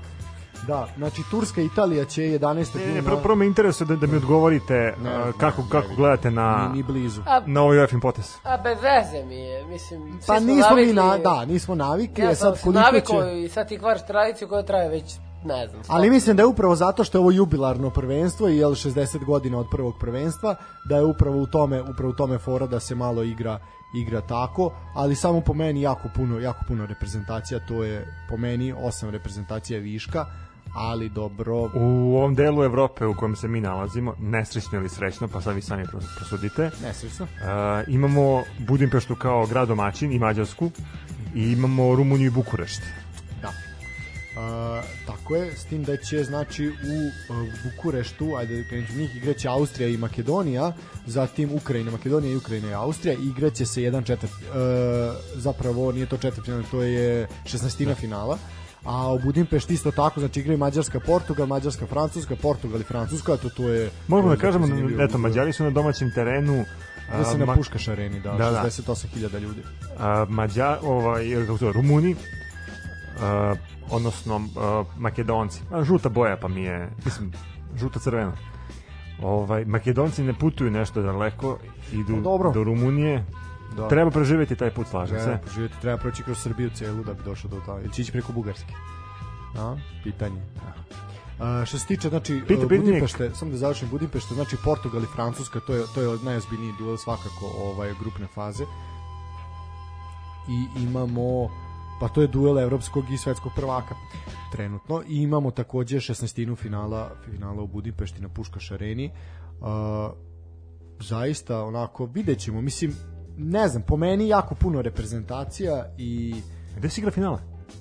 Da, 0.67 0.87
znači 0.97 1.21
Turska 1.31 1.61
i 1.61 1.65
Italija 1.65 2.05
će 2.05 2.21
11. 2.21 2.75
Ne, 2.77 2.93
ne, 2.93 3.01
prvo, 3.01 3.17
prvo 3.17 3.35
me 3.35 3.45
interesuje 3.45 3.87
da, 3.87 3.95
da 3.95 4.07
mi 4.07 4.15
odgovorite 4.15 4.73
Ne, 5.03 5.19
uh, 5.19 5.25
ne, 5.25 5.31
kako, 5.33 5.61
ne 5.61 5.67
kako 5.69 5.81
vidim. 5.81 5.95
gledate 5.95 6.31
na, 6.31 6.67
ni, 6.67 6.77
ni 6.77 6.83
blizu. 6.83 7.21
A, 7.25 7.41
na 7.45 7.61
ovaj 7.61 7.77
UEFA 7.77 7.97
potes. 7.99 8.35
a 8.43 8.57
bez 8.57 8.77
veze 8.79 9.25
mi 9.25 9.35
je, 9.35 9.65
mislim, 9.65 10.19
Pa 10.19 10.39
smo 10.39 10.47
nismo 10.47 10.75
mi 10.75 10.81
navikli- 10.81 10.93
na, 10.93 11.17
da, 11.19 11.45
nismo 11.45 11.75
navikli, 11.75 12.23
Ja 12.23 12.35
sam 12.35 12.35
sad 12.47 12.63
koliko 12.63 12.81
navikao 12.81 13.21
će... 13.23 13.41
i 13.41 13.49
sad 13.49 13.67
ti 13.67 13.79
kvariš 13.79 14.01
tradiciju 14.03 14.47
koja 14.47 14.63
traje 14.63 14.89
već, 14.89 15.15
ne 15.45 15.67
znam. 15.67 15.81
Ali 15.87 16.09
mislim 16.09 16.35
da 16.35 16.43
je 16.43 16.47
upravo 16.47 16.75
zato 16.75 17.03
što 17.03 17.17
je 17.17 17.19
ovo 17.19 17.31
jubilarno 17.31 17.89
prvenstvo 17.89 18.49
i 18.49 18.57
jel 18.57 18.71
60 18.71 19.25
godina 19.25 19.59
od 19.59 19.67
prvog 19.71 19.93
prvenstva, 19.99 20.55
da 20.89 20.95
je 20.95 21.03
upravo 21.05 21.41
u 21.41 21.47
tome, 21.47 21.81
upravo 21.81 22.09
u 22.09 22.15
tome 22.15 22.37
fora 22.37 22.67
da 22.67 22.79
se 22.79 22.95
malo 22.95 23.23
igra 23.23 23.59
igra 23.95 24.21
tako, 24.21 24.71
ali 24.93 25.15
samo 25.15 25.41
po 25.41 25.53
meni 25.53 25.81
jako 25.81 26.09
puno, 26.15 26.39
jako 26.39 26.65
puno 26.67 26.85
reprezentacija, 26.85 27.59
to 27.67 27.83
je 27.83 28.07
po 28.29 28.37
meni 28.37 28.73
osam 28.77 29.09
reprezentacija 29.09 29.79
viška, 29.79 30.25
ali 30.73 31.09
dobro, 31.09 31.69
U 31.75 32.15
ovom 32.17 32.35
delu 32.35 32.63
Evrope 32.63 33.05
u 33.05 33.15
kojem 33.15 33.35
se 33.35 33.47
mi 33.47 33.61
nalazimo, 33.61 34.13
nesrećno 34.19 34.79
ili 34.79 34.89
srećno, 34.89 35.27
pa 35.27 35.41
sad 35.41 35.55
vi 35.55 35.61
sami 35.61 35.83
pros- 35.85 36.15
prosudite, 36.17 36.69
nesrećno. 36.83 37.25
uh, 37.25 37.93
imamo 37.93 38.43
Budimpeštu 38.59 39.15
kao 39.15 39.45
grad 39.45 39.67
domaćin 39.67 40.11
i 40.11 40.19
Mađarsku 40.19 40.71
i 41.35 41.51
imamo 41.51 41.95
Rumuniju 41.95 42.27
i 42.27 42.33
Bukurešt. 42.33 42.81
Da. 44.39 44.79
Uh, 44.79 44.85
tako 45.07 45.35
je, 45.35 45.51
s 45.57 45.65
tim 45.65 45.83
da 45.83 45.97
će 45.97 46.23
znači 46.23 46.67
u 46.67 46.71
uh, 46.71 47.47
Bukureštu, 47.63 48.35
ajde 48.37 48.63
da 48.63 48.77
od 48.77 48.97
njih, 48.97 49.15
igraće 49.15 49.47
Austrija 49.49 49.89
i 49.89 49.97
Makedonija, 49.97 50.73
zatim 51.05 51.53
Ukrajina, 51.53 51.91
Makedonija 51.91 52.33
i 52.33 52.37
Ukrajina 52.37 52.69
i 52.69 52.73
Austrija, 52.73 53.15
igraće 53.19 53.65
se 53.65 53.83
jedan 53.83 54.03
četvrt, 54.03 54.31
uh, 54.31 54.47
zapravo 55.35 55.91
nije 55.91 56.05
to 56.05 56.17
četvrt 56.17 56.45
finala, 56.45 56.63
to 56.71 56.81
je 56.81 57.27
16. 57.43 57.95
finala, 57.95 58.37
a 58.85 59.13
u 59.13 59.19
Budimpešti 59.19 59.73
isto 59.73 59.91
tako, 59.91 60.19
znači 60.19 60.39
igraju 60.39 60.57
Mađarska, 60.57 60.99
Portugal, 60.99 61.47
Mađarska, 61.47 61.85
Francuska, 61.87 62.35
Portugal 62.35 62.81
i 62.81 62.83
Francuska, 62.83 63.37
to 63.37 63.49
to 63.49 63.67
je... 63.69 63.91
Možemo 64.07 64.29
da 64.29 64.41
kažemo, 64.41 64.67
eto, 65.03 65.17
Mađari 65.17 65.53
su 65.53 65.63
na 65.63 65.69
domaćem 65.69 66.11
terenu 66.15 66.65
Da 67.17 67.25
se 67.25 67.37
na 67.37 67.55
Puškaš 67.55 67.87
areni, 67.87 68.19
da, 68.19 68.31
Da, 68.31 68.51
da. 68.51 68.63
68.000 68.63 69.39
ljudi. 69.39 69.61
a, 69.97 70.25
Mađa, 70.29 70.77
ovaj, 70.83 71.25
Rumuni, 71.73 72.15
a, 73.21 73.55
odnosno 73.91 74.41
a, 74.57 74.83
Makedonci. 74.97 75.61
A, 75.71 75.83
žuta 75.83 76.09
boja 76.09 76.37
pa 76.37 76.47
mi 76.47 76.61
je, 76.61 76.89
mislim, 77.05 77.31
žuta 77.75 77.99
crvena. 77.99 78.33
Ovaj, 79.21 79.65
Makedonci 79.65 80.23
ne 80.23 80.33
putuju 80.33 80.71
nešto 80.71 81.01
daleko, 81.01 81.57
idu 81.91 82.15
Pa 82.15 82.21
dobro. 82.21 82.51
do 82.51 82.63
Rumunije. 82.63 83.25
Da. 83.77 83.87
Treba 83.87 84.11
preživjeti 84.11 84.55
taj 84.55 84.71
put, 84.71 84.87
slažem 84.87 85.17
Treba, 85.17 85.37
se. 85.37 85.53
živjeti, 85.53 85.75
treba 85.81 85.97
proći 85.97 86.23
kroz 86.23 86.37
Srbiju 86.37 86.69
celu 86.69 87.03
da 87.03 87.13
bi 87.13 87.23
došao 87.23 87.51
do 87.51 87.57
tamo. 87.65 87.79
Ili 87.79 87.93
će 87.93 88.01
ići 88.01 88.11
preko 88.11 88.31
Bugarske? 88.33 88.73
A? 89.57 89.75
Pitanje. 90.03 90.41
A, 91.39 91.65
što 91.65 91.79
se 91.79 91.87
tiče, 91.87 92.09
znači, 92.09 92.35
uh, 92.35 92.41
pitanje- 92.47 92.79
Budimpešte, 92.79 93.31
samo 93.35 93.51
da 93.51 93.57
završim, 93.57 93.89
Budimpešte, 93.89 94.33
znači 94.33 94.57
Portugal 94.63 95.03
i 95.03 95.11
Francuska, 95.15 95.59
to 95.59 95.73
je, 95.73 95.83
to 95.95 96.01
je 96.01 96.17
najozbiljniji 96.23 96.73
duel 96.79 96.97
svakako 96.97 97.45
ovaj, 97.57 97.93
grupne 97.99 98.27
faze. 98.27 98.63
I 100.47 100.83
imamo, 100.83 101.49
pa 101.99 102.07
to 102.07 102.21
je 102.21 102.27
duel 102.27 102.59
evropskog 102.59 103.05
i 103.13 103.17
svetskog 103.17 103.51
prvaka 103.55 103.95
trenutno. 104.51 105.03
I 105.07 105.21
imamo 105.21 105.51
takođe 105.51 105.97
16. 105.97 106.55
finala, 106.55 107.11
finala 107.25 107.61
u 107.61 107.67
Budimpešti 107.67 108.21
na 108.21 108.29
Puškaš 108.29 108.71
areni. 108.71 109.11
Uh, 109.61 109.67
zaista 110.99 111.63
onako 111.63 112.05
vidjet 112.05 112.39
ćemo 112.39 112.61
mislim 112.61 112.93
ne 113.37 113.67
znam 113.67 113.83
po 113.83 113.97
meni 113.97 114.27
jako 114.27 114.55
puno 114.55 114.81
reprezentacija 114.81 115.85
i 115.97 116.35
Gde 116.77 116.89
se 116.89 117.01
igra 117.01 117.11
finale? 117.11 117.37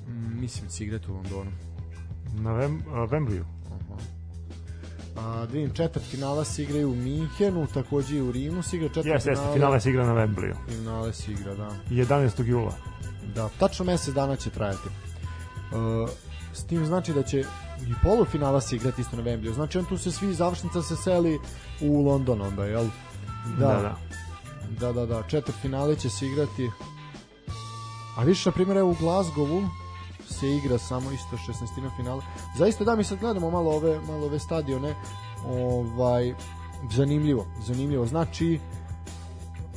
mm, 0.09 0.41
mislim 0.41 0.67
da 0.67 0.73
će 0.73 0.85
igrati 0.85 1.11
u 1.11 1.15
Londonu 1.15 1.51
Na 2.33 2.53
Vem, 2.53 2.83
a, 2.89 3.07
Wembleyu. 3.07 3.45
a, 5.17 5.47
da 5.47 5.53
vidim 5.53 5.71
četvrt 5.71 6.05
finala 6.05 6.45
se 6.45 6.63
igraju 6.63 6.91
u 6.91 6.95
Minhenu 6.95 7.67
takođe 7.67 8.17
i 8.17 8.21
u 8.21 8.33
Rimu 8.33 8.63
se 8.63 8.77
igra 8.77 8.89
četvrt 8.89 9.07
Jeste, 9.07 9.31
jeste, 9.31 9.47
finale 9.53 9.81
se 9.81 9.91
igra 9.91 10.07
na 10.07 10.15
Wembleyu. 10.15 10.55
finale 10.69 11.13
se 11.13 11.33
igra 11.33 11.55
da 11.55 11.71
11. 11.91 12.45
jula. 12.47 12.73
Da 13.35 13.49
tačno 13.59 13.85
mesec 13.85 14.15
dana 14.15 14.37
će 14.37 14.51
trajati 14.51 14.89
uh, 14.89 16.11
s 16.53 16.65
tim 16.65 16.87
znači 16.87 17.13
da 17.13 17.23
će 17.23 17.41
i 17.81 17.95
polufinala 18.03 18.61
se 18.61 18.77
igrati 18.77 19.01
isto 19.01 19.17
na 19.17 19.23
Wembleyu 19.23 19.55
znači 19.55 19.79
on 19.79 19.85
tu 19.85 19.99
se 19.99 20.13
svi 20.13 20.35
završnica 20.35 20.83
se 20.83 20.97
seli 20.97 21.39
u 21.81 22.03
London 22.03 22.43
onda 22.43 22.65
jel 22.65 22.87
Da, 23.59 23.67
da. 23.67 23.97
Da, 24.81 24.93
da, 24.93 25.07
da, 25.07 25.23
četvrt 25.23 25.57
finale 25.63 25.97
će 25.97 26.11
se 26.11 26.27
igrati. 26.27 26.71
A 28.17 28.25
više, 28.25 28.49
na 28.49 28.53
primjer, 28.53 28.77
evo 28.77 28.91
u 28.91 28.95
Glasgowu 28.95 29.69
se 30.29 30.51
igra 30.51 30.79
samo 30.79 31.11
isto 31.11 31.37
16. 31.53 31.97
finala. 31.97 32.23
Zaista 32.59 32.85
da 32.85 32.97
mi 32.97 33.05
sad 33.05 33.19
gledamo 33.19 33.51
malo 33.51 33.71
ove 33.71 34.01
malo 34.01 34.27
ove 34.27 34.39
stadione, 34.39 34.95
ovaj 35.47 36.35
zanimljivo, 36.91 37.47
zanimljivo. 37.67 38.07
Znači 38.07 38.61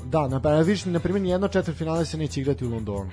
da, 0.05 0.27
na 0.27 0.61
više 0.61 0.89
na 0.89 0.99
primjer 0.99 1.21
nijedno 1.21 1.47
četvrt 1.47 1.77
finale 1.77 2.05
se 2.05 2.17
neće 2.17 2.41
igrati 2.41 2.65
u 2.65 2.69
Londonu. 2.69 3.09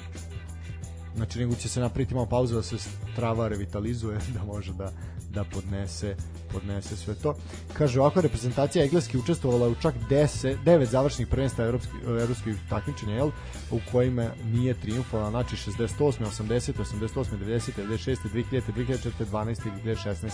Znači 1.16 1.38
nego 1.38 1.54
će 1.54 1.68
se 1.68 1.80
napraviti 1.80 2.14
malo 2.14 2.26
pauza 2.26 2.54
da 2.54 2.62
se 2.62 2.76
trava 3.16 3.48
revitalizuje, 3.48 4.18
da 4.34 4.44
može 4.44 4.72
da 4.72 4.92
da 5.30 5.44
podnese 5.44 6.16
podnese 6.52 6.96
sve 6.96 7.14
to. 7.14 7.34
Kaže 7.72 8.00
ovako 8.00 8.20
reprezentacija 8.20 8.84
engleski 8.84 9.18
učestvovala 9.18 9.68
u 9.68 9.74
čak 9.74 9.94
10 10.10 10.56
9 10.64 10.84
završnih 10.84 11.26
prvenstva 11.26 11.64
evropskih 11.64 12.00
evropskih 12.06 12.56
takmičenja, 12.68 13.14
jel, 13.14 13.30
u 13.70 13.80
kojima 13.92 14.30
nije 14.44 14.74
triumfovala, 14.74 15.30
znači 15.30 15.56
68, 15.56 15.88
80, 15.98 16.72
88, 16.72 17.24
90, 17.44 17.70
96, 17.76 18.16
2000, 18.34 18.62
2004, 18.76 19.10
12 19.32 19.66
i 19.66 19.88
2016. 19.88 20.28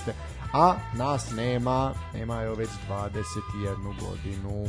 A 0.53 0.77
nas 0.97 1.31
nema, 1.31 1.95
nema 2.15 2.43
evo 2.43 2.55
već 2.55 2.71
21 2.89 3.15
godinu. 4.01 4.67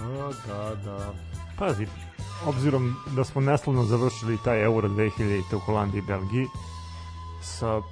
A, 0.00 0.30
da, 0.46 0.74
da. 0.84 1.14
Pazi, 1.58 1.86
obzirom 2.46 2.96
da 3.16 3.24
smo 3.24 3.40
neslavno 3.40 3.84
završili 3.84 4.38
taj 4.44 4.64
Euro 4.64 4.88
2000 4.88 5.56
u 5.56 5.58
Holandiji 5.58 5.98
i 5.98 6.06
Belgiji 6.06 6.46
sa 7.42 7.82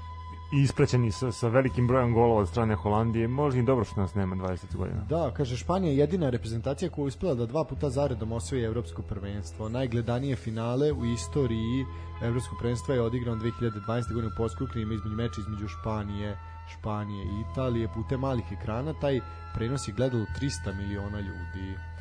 ispraćeni 0.52 1.12
sa, 1.12 1.32
sa 1.32 1.48
velikim 1.48 1.86
brojem 1.86 2.14
golova 2.14 2.40
od 2.40 2.48
strane 2.48 2.74
Holandije, 2.74 3.28
možda 3.28 3.60
i 3.60 3.62
dobro 3.62 3.84
što 3.84 4.00
nas 4.00 4.14
nema 4.14 4.36
20 4.36 4.76
godina. 4.76 5.04
Da, 5.08 5.30
kaže 5.36 5.56
Španija 5.56 5.90
je 5.90 5.98
jedina 5.98 6.30
reprezentacija 6.30 6.90
koja 6.90 7.02
je 7.02 7.06
uspela 7.06 7.34
da 7.34 7.46
dva 7.46 7.64
puta 7.64 7.90
zaredom 7.90 8.32
osvoji 8.32 8.62
evropsko 8.62 9.02
prvenstvo. 9.02 9.68
Najgledanije 9.68 10.36
finale 10.36 10.92
u 10.92 11.04
istoriji 11.04 11.86
evropskog 12.22 12.58
prvenstva 12.58 12.94
je 12.94 13.02
odigrano 13.02 13.42
2012. 13.42 14.14
godine 14.14 14.32
u 14.34 14.36
Poskruknima 14.36 14.94
između 14.94 15.16
meča 15.16 15.40
između 15.40 15.68
Španije, 15.68 16.38
Španije 16.72 17.24
i 17.24 17.44
Italije 17.52 17.88
putem 17.94 18.20
malih 18.20 18.44
ekrana. 18.60 18.92
Taj 19.00 19.20
prenos 19.54 19.88
je 19.88 19.94
gledalo 19.94 20.24
300 20.40 20.76
miliona 20.76 21.20
ljudi. 21.20 21.95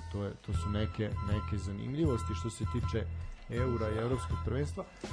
Eto, 0.00 0.18
to, 0.18 0.24
je, 0.24 0.32
to 0.46 0.52
su 0.52 0.68
neke, 0.68 1.10
neke 1.32 1.58
zanimljivosti 1.58 2.34
što 2.40 2.50
se 2.50 2.64
tiče 2.72 3.04
eura 3.50 3.88
i 3.90 3.98
evropskog 3.98 4.38
prvenstva. 4.44 4.84
E, 5.02 5.06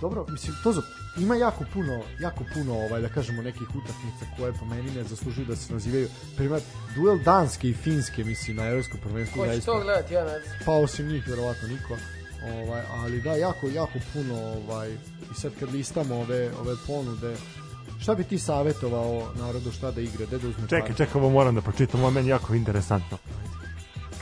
dobro, 0.00 0.26
mislim, 0.28 0.56
to 0.62 0.72
za, 0.72 0.82
ima 1.16 1.36
jako 1.36 1.64
puno, 1.72 2.02
jako 2.20 2.44
puno, 2.54 2.74
ovaj, 2.74 3.00
da 3.00 3.08
kažemo, 3.08 3.42
nekih 3.42 3.68
utakmica 3.68 4.26
koje 4.36 4.52
po 4.52 4.64
meni 4.64 4.90
ne 4.90 5.04
zaslužuju 5.04 5.46
da 5.46 5.56
se 5.56 5.72
nazivaju, 5.72 6.08
primjer, 6.36 6.62
duel 6.96 7.18
Danske 7.18 7.68
i 7.68 7.74
Finske, 7.74 8.24
mislim, 8.24 8.56
na 8.56 8.66
evropskom 8.66 9.00
prvenstvu. 9.00 9.42
Ko 9.42 9.52
će 9.52 9.60
to 9.60 9.80
gledati, 9.80 10.14
ja 10.14 10.24
ne 10.24 10.40
znam. 10.40 10.58
pa 10.64 10.72
osim 10.72 11.08
njih 11.08 11.28
verovatno 11.28 11.68
niko 11.68 11.94
ovaj 12.44 12.82
ali 12.90 13.20
da 13.20 13.32
jako 13.32 13.66
jako 13.68 13.98
puno 14.12 14.34
ovaj 14.34 14.90
i 15.30 15.34
sad 15.34 15.52
kad 15.60 15.72
listamo 15.72 16.14
ove 16.14 16.50
ove 16.60 16.74
ponude 16.86 17.36
šta 18.00 18.14
bi 18.14 18.24
ti 18.24 18.38
savetovao 18.38 19.32
narodu 19.38 19.72
šta 19.72 19.90
da 19.90 20.00
igra 20.00 20.26
gde 20.26 20.38
da 20.38 20.48
uzme 20.48 20.68
Čekaj, 20.68 20.94
čekaj, 20.96 21.20
ovo 21.20 21.30
moram 21.30 21.54
da 21.54 21.60
pročitam, 21.60 22.00
ovo 22.00 22.08
je 22.08 22.14
meni 22.14 22.28
jako 22.28 22.54
interesantno. 22.54 23.18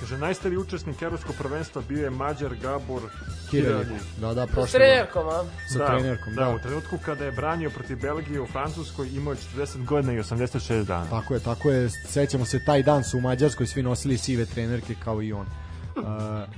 Kaže, 0.00 0.18
najstariji 0.18 0.58
učesnik 0.58 1.02
Evropskog 1.02 1.36
prvenstva 1.38 1.82
bio 1.88 2.04
je 2.04 2.10
Mađar 2.10 2.54
Gabor. 2.62 3.02
Kirelj. 3.50 3.86
da 4.20 4.34
da 4.34 4.46
S 4.46 4.50
prošle 4.50 4.78
trenerkom, 4.80 5.28
a? 5.28 5.44
sa 5.72 5.78
da, 5.78 5.86
trenerkom 5.86 6.34
da, 6.34 6.44
da, 6.44 6.54
u 6.54 6.58
trenutku 6.58 6.98
kada 7.04 7.24
je 7.24 7.32
branio 7.32 7.70
protiv 7.70 8.00
Belgije 8.00 8.40
u 8.40 8.46
Francuskoj 8.46 9.08
imao 9.08 9.32
je 9.32 9.38
40 9.56 9.84
godina 9.84 10.12
i 10.12 10.18
86 10.18 10.84
dana. 10.84 11.06
tako 11.10 11.34
je 11.34 11.40
tako 11.40 11.70
je 11.70 11.90
sećamo 11.90 12.44
se 12.44 12.64
taj 12.64 12.82
dan 12.82 13.04
su 13.04 13.18
u 13.18 13.20
Mađarskoj 13.20 13.66
svi 13.66 13.82
nosili 13.82 14.18
sive 14.18 14.46
trenerke 14.46 14.94
kao 15.04 15.22
i 15.22 15.32
on 15.32 15.46
Uh, 15.96 16.02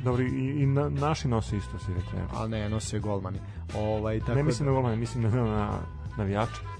Dobro, 0.04 0.22
i, 0.22 0.62
i 0.62 0.66
na, 0.66 0.88
naši 0.88 1.28
nose 1.28 1.56
isto 1.56 1.78
si 1.78 1.84
trener. 2.10 2.28
a 2.34 2.46
ne 2.46 2.68
nose 2.68 2.98
golmani 2.98 3.38
ovaj 3.74 4.20
tako 4.20 4.34
Ne 4.34 4.42
mislim 4.42 4.66
da, 4.66 4.70
na 4.70 4.74
golmane, 4.74 4.96
mislim 4.96 5.22
na, 5.22 5.30
na 5.30 5.78
navijače. 6.16 6.77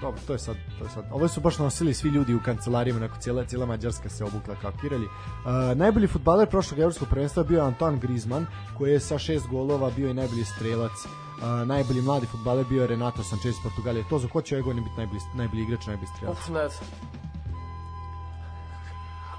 Dobro, 0.00 0.20
to 0.26 0.32
je 0.32 0.38
sad, 0.38 0.56
to 0.78 0.84
je 0.84 0.90
sad. 0.90 1.04
Ovo 1.12 1.28
su 1.28 1.40
baš 1.40 1.58
nosili 1.58 1.94
svi 1.94 2.08
ljudi 2.08 2.34
u 2.34 2.40
kancelarijama, 2.44 3.00
nakon 3.00 3.20
cijela, 3.20 3.44
cijela 3.44 3.66
Mađarska 3.66 4.08
se 4.08 4.24
obukla 4.24 4.54
kao 4.62 4.72
kiralji. 4.80 5.04
Uh, 5.06 5.76
najbolji 5.78 6.06
futbaler 6.06 6.48
prošlog 6.48 6.80
evropskog 6.80 7.08
prvenstva 7.08 7.42
bio 7.42 7.60
je 7.60 7.66
Antoine 7.66 7.98
Griezmann, 7.98 8.46
koji 8.78 8.92
je 8.92 9.00
sa 9.00 9.18
šest 9.18 9.46
golova 9.46 9.90
bio 9.96 10.10
i 10.10 10.14
najbolji 10.14 10.44
strelac. 10.44 10.92
Uh, 11.02 11.68
najbolji 11.68 12.02
mladi 12.02 12.26
futbaler 12.26 12.66
bio 12.68 12.82
je 12.82 12.86
Renato 12.88 13.22
Sanchez 13.22 13.54
iz 13.54 13.62
Portugalije. 13.62 14.04
To 14.08 14.18
za 14.18 14.28
ko 14.28 14.42
će 14.42 14.54
ove 14.54 14.62
godine 14.62 14.82
biti 14.82 14.96
najbolji, 14.96 15.20
najbolji 15.34 15.62
igrač, 15.62 15.86
najbolji 15.86 16.08
strelac? 16.16 16.38
Uf, 16.38 16.48
ne 16.48 16.68
znam. 16.68 16.90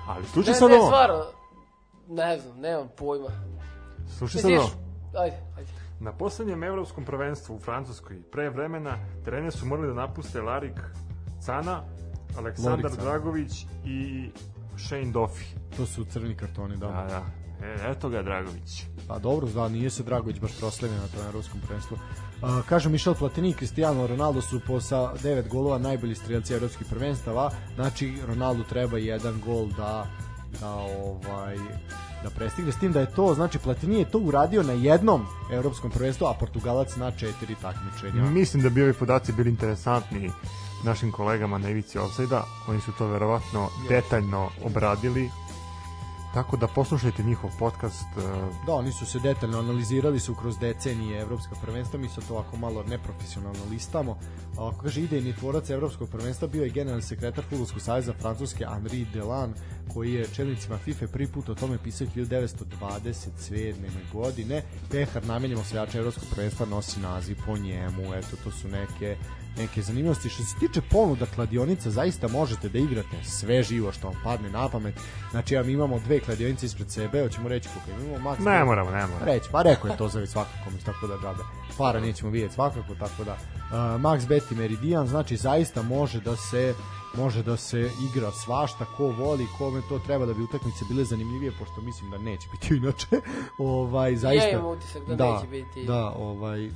Ali 0.07 0.25
slušaj 0.25 0.53
Ne, 0.53 0.59
sad 0.59 0.69
ne, 0.69 0.75
ovo. 0.75 0.85
stvarno. 0.85 1.23
Ne 2.09 2.39
znam, 2.39 2.59
nemam 2.59 2.87
pojma. 2.97 3.29
Slušaj 4.17 4.41
sad 4.41 4.51
ovo. 4.51 4.69
Ajde, 5.17 5.37
ajde. 5.57 5.80
Na 6.01 6.13
poslednjem 6.13 6.63
evropskom 6.63 7.05
prvenstvu 7.05 7.55
u 7.55 7.59
Francuskoj 7.59 8.21
pre 8.31 8.49
vremena 8.49 8.97
terene 9.25 9.51
su 9.51 9.65
morali 9.65 9.87
da 9.87 9.93
napuste 9.93 10.41
Larik 10.41 10.79
Cana, 11.39 11.83
Aleksandar. 12.37 12.91
Dragović 12.91 13.65
i 13.85 14.29
Shane 14.77 15.05
Duffy. 15.13 15.45
To 15.77 15.85
su 15.85 16.05
crveni 16.05 16.35
kartoni, 16.35 16.77
da. 16.77 16.87
Da, 16.87 17.05
da. 17.09 17.25
E, 17.67 17.91
eto 17.91 18.09
ga 18.09 18.21
Dragović. 18.21 18.83
Pa 19.07 19.19
dobro, 19.19 19.47
da, 19.47 19.69
nije 19.69 19.89
se 19.89 20.03
Dragović 20.03 20.39
baš 20.39 20.59
proslavio 20.59 20.97
na 20.97 21.07
tom 21.07 21.25
evropskom 21.25 21.61
prvenstvu. 21.61 21.97
Uh, 22.41 22.49
kaže 22.69 22.89
Michel 22.89 23.15
Platini 23.15 23.49
i 23.49 23.53
Cristiano 23.53 24.07
Ronaldo 24.07 24.41
su 24.41 24.61
po 24.67 24.81
sa 24.81 25.13
devet 25.23 25.47
golova 25.47 25.77
najbolji 25.77 26.15
strelci 26.15 26.53
evropskih 26.53 26.87
prvenstava. 26.89 27.51
Znači 27.75 28.17
Ronaldo 28.27 28.63
treba 28.63 28.97
jedan 28.97 29.41
gol 29.45 29.67
da 29.77 30.07
da 30.59 30.69
ovaj 30.71 31.57
da 32.23 32.29
prestigne 32.29 32.71
s 32.71 32.79
tim 32.79 32.91
da 32.91 32.99
je 32.99 33.11
to 33.15 33.33
znači 33.33 33.59
Platini 33.59 33.99
je 33.99 34.11
to 34.11 34.19
uradio 34.19 34.63
na 34.63 34.73
jednom 34.73 35.25
evropskom 35.51 35.91
prvenstvu 35.91 36.25
a 36.25 36.33
Portugalac 36.33 36.95
na 36.95 37.11
četiri 37.11 37.55
takmičenja. 37.61 38.23
Mislim 38.23 38.63
da 38.63 38.69
bi 38.69 38.83
ovi 38.83 38.93
podaci 38.93 39.33
bili 39.33 39.49
interesantni 39.49 40.31
našim 40.83 41.11
kolegama 41.11 41.57
na 41.57 41.69
ivici 41.69 41.97
offside-a. 41.99 42.43
Oni 42.67 42.81
su 42.81 42.91
to 42.97 43.07
verovatno 43.07 43.69
detaljno 43.89 44.49
obradili 44.65 45.29
tako 46.33 46.57
da 46.57 46.67
poslušajte 46.67 47.23
njihov 47.23 47.49
podcast. 47.59 48.07
e, 48.17 48.21
Da, 48.65 48.73
oni 48.73 48.91
su 48.91 49.05
se 49.05 49.19
detaljno 49.19 49.59
analizirali 49.59 50.19
su 50.19 50.35
kroz 50.35 50.57
decenije 50.59 51.21
evropska 51.21 51.55
prvenstva, 51.61 51.99
mi 51.99 52.09
sad 52.09 52.27
to 52.27 52.33
ovako 52.33 52.57
malo 52.57 52.83
neprofesionalno 52.83 53.59
listamo. 53.71 54.17
Ako 54.57 54.77
kaže 54.83 55.01
idejni 55.01 55.33
tvorac 55.33 55.69
evropskog 55.69 56.09
prvenstva 56.09 56.47
bio 56.47 56.63
je 56.63 56.69
generalni 56.69 57.01
sekretar 57.01 57.43
Futbolskog 57.49 57.81
saveza 57.81 58.13
Francuske 58.13 58.65
Henri 58.65 59.05
Delan, 59.13 59.53
koji 59.93 60.13
je 60.13 60.27
čelnicima 60.35 60.77
FIFA 60.77 61.07
prvi 61.07 61.27
put 61.27 61.49
o 61.49 61.55
tome 61.55 61.77
pisao 61.83 62.07
1927. 62.15 63.73
godine. 64.13 64.63
Pehar 64.91 65.25
namenjen 65.25 65.59
osvajača 65.59 65.97
evropskog 65.97 66.29
prvenstva 66.33 66.65
nosi 66.65 66.99
naziv 66.99 67.37
po 67.45 67.57
njemu, 67.57 68.13
eto 68.15 68.37
to 68.43 68.51
su 68.51 68.67
neke 68.67 69.17
neke 69.57 69.81
zanimljivosti. 69.81 70.29
Što 70.29 70.43
se 70.43 70.55
tiče 70.59 70.81
ponuda 70.81 71.25
kladionica, 71.25 71.91
zaista 71.91 72.27
možete 72.27 72.69
da 72.69 72.79
igrate 72.79 73.23
sve 73.23 73.63
živo 73.63 73.91
što 73.91 74.07
vam 74.07 74.15
padne 74.23 74.49
na 74.49 74.69
pamet. 74.69 74.95
Znači, 75.31 75.53
ja 75.53 75.63
mi 75.63 75.71
imamo 75.71 75.99
dve 75.99 76.19
kladionice 76.19 76.65
ispred 76.65 76.91
sebe, 76.91 77.23
hoćemo 77.23 77.49
reći 77.49 77.69
koliko 77.69 78.03
imamo, 78.03 78.29
Max. 78.29 78.45
Ne 78.45 78.63
moramo, 78.63 78.91
ne 78.91 79.07
moramo. 79.07 79.25
Reći, 79.25 79.49
pa 79.51 79.61
rekao 79.61 79.91
je 79.91 79.97
to 79.97 80.09
za 80.09 80.25
svakako, 80.25 80.69
mi 80.71 80.79
tako 80.79 81.07
da 81.07 81.17
džabe. 81.21 81.43
Para 81.77 81.99
nećemo 81.99 82.31
vidjeti 82.31 82.53
svakako, 82.53 82.95
tako 82.95 83.23
da 83.23 83.37
Max 83.73 84.27
Bet 84.27 84.51
i 84.51 84.55
Meridian, 84.55 85.07
znači 85.07 85.37
zaista 85.37 85.81
može 85.81 86.19
da 86.21 86.35
se 86.35 86.73
može 87.17 87.43
da 87.43 87.57
se 87.57 87.91
igra 88.11 88.31
svašta 88.31 88.85
ko 88.85 89.07
voli, 89.07 89.47
kome 89.57 89.81
to 89.89 89.99
treba 89.99 90.25
da 90.25 90.33
bi 90.33 90.43
utakmice 90.43 90.85
bile 90.89 91.03
zanimljivije 91.03 91.51
pošto 91.59 91.81
mislim 91.81 92.11
da 92.11 92.17
neće 92.17 92.47
biti 92.51 92.75
inače. 92.75 93.07
ovaj 93.59 94.15
zaista 94.15 94.49
imam 94.49 94.65
utisak 94.65 95.01
da 95.07 95.33
neće 95.33 95.47
biti. 95.47 95.85
Da, 95.85 96.09
ovaj 96.09 96.69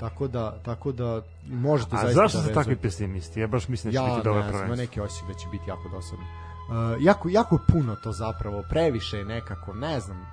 tako 0.00 0.28
da 0.28 0.58
tako 0.64 0.92
da 0.92 1.22
možete 1.46 1.96
A 1.96 1.98
zaista 1.98 2.20
zašto 2.20 2.38
da 2.38 2.44
ste 2.44 2.54
takvi 2.54 2.76
pesimisti? 2.76 3.40
Ja 3.40 3.46
baš 3.46 3.68
mislim 3.68 3.92
da 3.92 3.98
će 3.98 4.04
Ja 4.04 4.14
biti 4.14 4.24
dobro 4.24 4.42
ne 4.42 4.48
znam, 4.48 4.54
ima 4.54 4.66
prvenstvo. 4.66 4.84
neki 4.84 5.00
osjećaj 5.00 5.28
da 5.28 5.34
će 5.34 5.48
biti 5.48 5.64
jako 5.70 5.88
dosadno. 5.88 6.24
Uh, 6.24 7.02
jako, 7.04 7.28
jako 7.28 7.58
puno 7.72 7.96
to 7.96 8.12
zapravo, 8.12 8.62
previše 8.70 9.18
je 9.18 9.24
nekako, 9.24 9.74
ne 9.74 10.00
znam, 10.00 10.26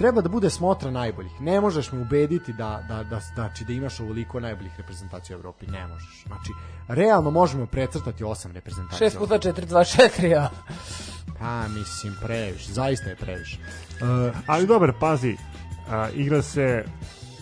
treba 0.00 0.20
da 0.20 0.28
bude 0.28 0.50
smotra 0.50 0.90
najboljih. 0.90 1.40
Ne 1.40 1.60
možeš 1.60 1.92
me 1.92 2.00
ubediti 2.00 2.52
da, 2.52 2.84
da, 2.88 3.02
da, 3.04 3.20
znači, 3.34 3.64
da 3.64 3.72
imaš 3.72 4.00
ovoliko 4.00 4.40
najboljih 4.40 4.72
reprezentacija 4.78 5.36
u 5.36 5.38
Evropi. 5.38 5.66
Ne 5.66 5.86
možeš. 5.86 6.24
Znači, 6.26 6.52
realno 6.88 7.30
možemo 7.30 7.66
precrtati 7.66 8.24
osam 8.24 8.52
reprezentacija. 8.52 9.10
6 9.10 9.18
puta 9.18 9.38
4, 9.38 9.66
2, 9.66 10.00
4, 10.20 10.26
ja. 10.26 10.50
Pa, 11.38 11.68
mislim, 11.68 12.16
previše. 12.22 12.72
Zaista 12.72 13.10
je 13.10 13.16
previše. 13.16 13.58
Uh, 13.58 14.36
Ali 14.46 14.66
dobro, 14.66 14.94
pazi, 15.00 15.36
a, 15.90 16.08
igra 16.14 16.42
se 16.42 16.84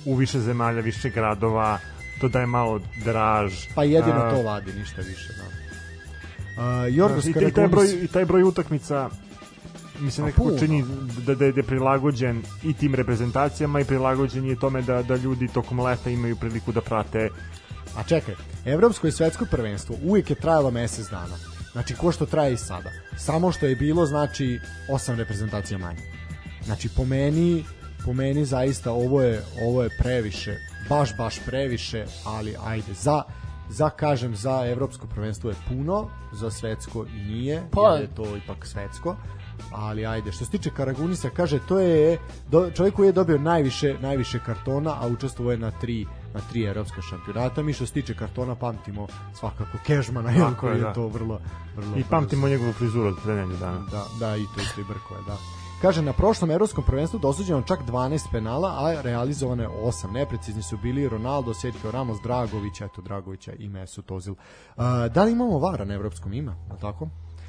u 0.04 0.14
više 0.14 0.40
zemalja, 0.40 0.80
više 0.80 1.10
gradova, 1.10 1.78
to 2.20 2.28
daje 2.28 2.46
malo 2.46 2.80
draž. 3.04 3.52
pa 3.74 3.84
jedino 3.84 4.20
A, 4.20 4.30
to 4.30 4.42
vadi, 4.42 4.72
ništa 4.72 5.02
više. 5.02 5.32
Da. 5.32 5.44
Uh, 6.62 6.94
Jorgos 6.96 7.26
i, 7.26 7.32
taj- 7.32 7.48
i, 7.48 7.52
taj 7.52 7.68
broj, 7.68 7.86
Karagunis, 7.86 8.10
I 8.10 8.12
taj 8.12 8.24
broj 8.24 8.42
utakmica 8.42 9.10
mi 9.98 10.10
se 10.10 10.22
A 10.22 10.26
nekako 10.26 10.42
puno. 10.42 10.58
čini 10.58 10.84
da, 11.18 11.34
da, 11.34 11.44
je- 11.44 11.52
da 11.52 11.58
je 11.58 11.64
prilagođen 11.64 12.42
i 12.62 12.74
tim 12.74 12.94
reprezentacijama 12.94 13.80
i 13.80 13.84
prilagođen 13.84 14.44
je 14.46 14.56
tome 14.56 14.82
da, 14.82 15.02
da 15.02 15.16
ljudi 15.16 15.48
tokom 15.48 15.80
leta 15.80 16.10
imaju 16.10 16.36
priliku 16.36 16.72
da 16.72 16.80
prate 16.80 17.28
A 17.96 18.02
čekaj, 18.02 18.34
evropsko 18.64 19.06
i 19.06 19.12
svetsko 19.12 19.44
prvenstvo 19.44 19.96
uvijek 20.02 20.30
je 20.30 20.36
trajalo 20.36 20.70
mesec 20.70 21.06
dana. 21.06 21.36
Znači, 21.72 21.94
ko 21.94 22.12
što 22.12 22.26
traje 22.26 22.52
i 22.52 22.56
sada. 22.56 22.90
Samo 23.16 23.52
što 23.52 23.66
je 23.66 23.76
bilo, 23.76 24.06
znači, 24.06 24.58
osam 24.90 25.16
reprezentacija 25.16 25.78
manje. 25.78 26.02
Znači, 26.64 26.88
po 26.88 27.04
meni, 27.04 27.64
po 28.04 28.12
meni 28.12 28.44
zaista 28.44 28.92
ovo 28.92 29.22
je, 29.22 29.42
ovo 29.62 29.82
je 29.82 29.90
previše, 29.98 30.56
baš, 30.88 31.16
baš 31.16 31.40
previše, 31.46 32.04
ali 32.24 32.54
ajde, 32.64 32.94
za, 32.94 33.22
za 33.70 33.90
kažem, 33.90 34.36
za 34.36 34.64
evropsko 34.66 35.06
prvenstvo 35.06 35.50
je 35.50 35.56
puno, 35.68 36.08
za 36.32 36.50
svetsko 36.50 37.06
i 37.06 37.20
nije, 37.22 37.62
Pa. 37.70 37.90
jer 37.90 38.00
je 38.02 38.14
to 38.14 38.36
ipak 38.36 38.66
svetsko, 38.66 39.16
ali 39.72 40.06
ajde, 40.06 40.32
što 40.32 40.44
se 40.44 40.50
tiče 40.50 40.70
Karagunisa, 40.70 41.30
kaže, 41.30 41.58
to 41.68 41.78
je 41.78 42.18
do, 42.50 42.70
čovjek 42.70 42.94
koji 42.94 43.06
je 43.06 43.12
dobio 43.12 43.38
najviše, 43.38 43.96
najviše 44.00 44.38
kartona, 44.46 44.96
a 45.00 45.06
učestvovao 45.06 45.52
je 45.52 45.58
na 45.58 45.70
tri 45.70 46.06
na 46.34 46.40
tri 46.50 46.64
evropska 46.64 47.02
šampionata. 47.02 47.62
Mi 47.62 47.72
što 47.72 47.86
se 47.86 47.92
tiče 47.92 48.14
kartona 48.14 48.54
pamtimo 48.54 49.06
svakako 49.34 49.78
Kežmana, 49.86 50.32
Tako 50.38 50.60
koji 50.60 50.70
je, 50.70 50.76
je 50.76 50.82
da. 50.82 50.92
to 50.92 51.08
vrlo, 51.08 51.40
vrlo 51.76 51.96
i 51.96 52.04
pamtimo 52.10 52.48
njegovu 52.48 52.72
frizuru 52.72 53.08
od 53.08 53.16
pre 53.24 53.34
dana. 53.34 53.86
da, 53.90 54.04
da, 54.20 54.36
i 54.36 54.44
to 54.54 54.60
isto 54.60 54.80
i 54.80 54.84
Brkove, 54.84 55.20
da. 55.26 55.36
Kaže, 55.82 56.02
na 56.02 56.12
prošlom 56.12 56.50
evropskom 56.50 56.84
prvenstvu 56.84 57.18
dosuđeno 57.18 57.62
čak 57.62 57.80
12 57.88 58.30
penala, 58.32 58.68
a 58.68 59.02
realizovano 59.02 59.62
je 59.62 59.68
8. 59.68 60.12
Neprecizni 60.12 60.62
su 60.62 60.76
bili 60.76 61.08
Ronaldo, 61.08 61.54
Sergio 61.54 61.90
Ramos, 61.90 62.18
Dragović, 62.22 62.80
eto 62.80 63.02
Dragovića 63.02 63.52
i 63.52 63.68
Mesut 63.68 64.10
Ozil. 64.10 64.32
Uh, 64.32 64.84
da 65.14 65.24
li 65.24 65.32
imamo 65.32 65.58
vara 65.58 65.84
na 65.84 65.94
evropskom 65.94 66.32
ima, 66.32 66.56
tako? 66.80 67.08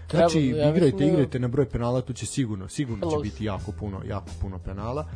Treba, 0.09 0.27
Znači, 0.29 0.47
ja 0.47 0.69
igrajte, 0.69 0.81
mislim 0.81 0.97
da- 0.99 1.05
igrajte 1.05 1.39
na 1.39 1.47
broj 1.47 1.69
penala, 1.69 2.01
tu 2.01 2.13
će 2.13 2.25
sigurno, 2.25 2.67
sigurno 2.67 3.11
će 3.11 3.17
biti 3.23 3.45
jako 3.45 3.71
puno, 3.71 4.01
jako 4.07 4.29
puno 4.41 4.59
penala. 4.59 5.07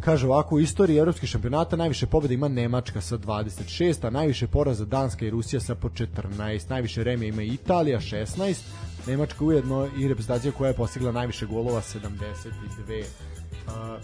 Kaže 0.00 0.26
ovako, 0.26 0.54
u 0.54 0.60
istoriji 0.60 0.96
evropskih 0.98 1.28
šampionata 1.28 1.76
najviše 1.76 2.06
pobjeda 2.06 2.34
ima 2.34 2.48
Nemačka 2.48 3.00
sa 3.00 3.18
26, 3.18 4.06
a 4.06 4.10
najviše 4.10 4.46
poraza 4.46 4.84
Danska 4.84 5.26
i 5.26 5.30
Rusija 5.30 5.60
sa 5.60 5.74
po 5.74 5.88
14, 5.88 6.70
najviše 6.70 7.04
remija 7.04 7.28
ima 7.28 7.42
Italija 7.42 8.00
16, 8.00 8.56
Nemačka 9.06 9.44
ujedno 9.44 9.88
i 9.98 10.08
reprezentacija 10.08 10.52
koja 10.52 10.68
je 10.68 10.74
postigla 10.74 11.12
najviše 11.12 11.46
golova 11.46 11.80
72. 11.80 13.04
A, 13.68 13.98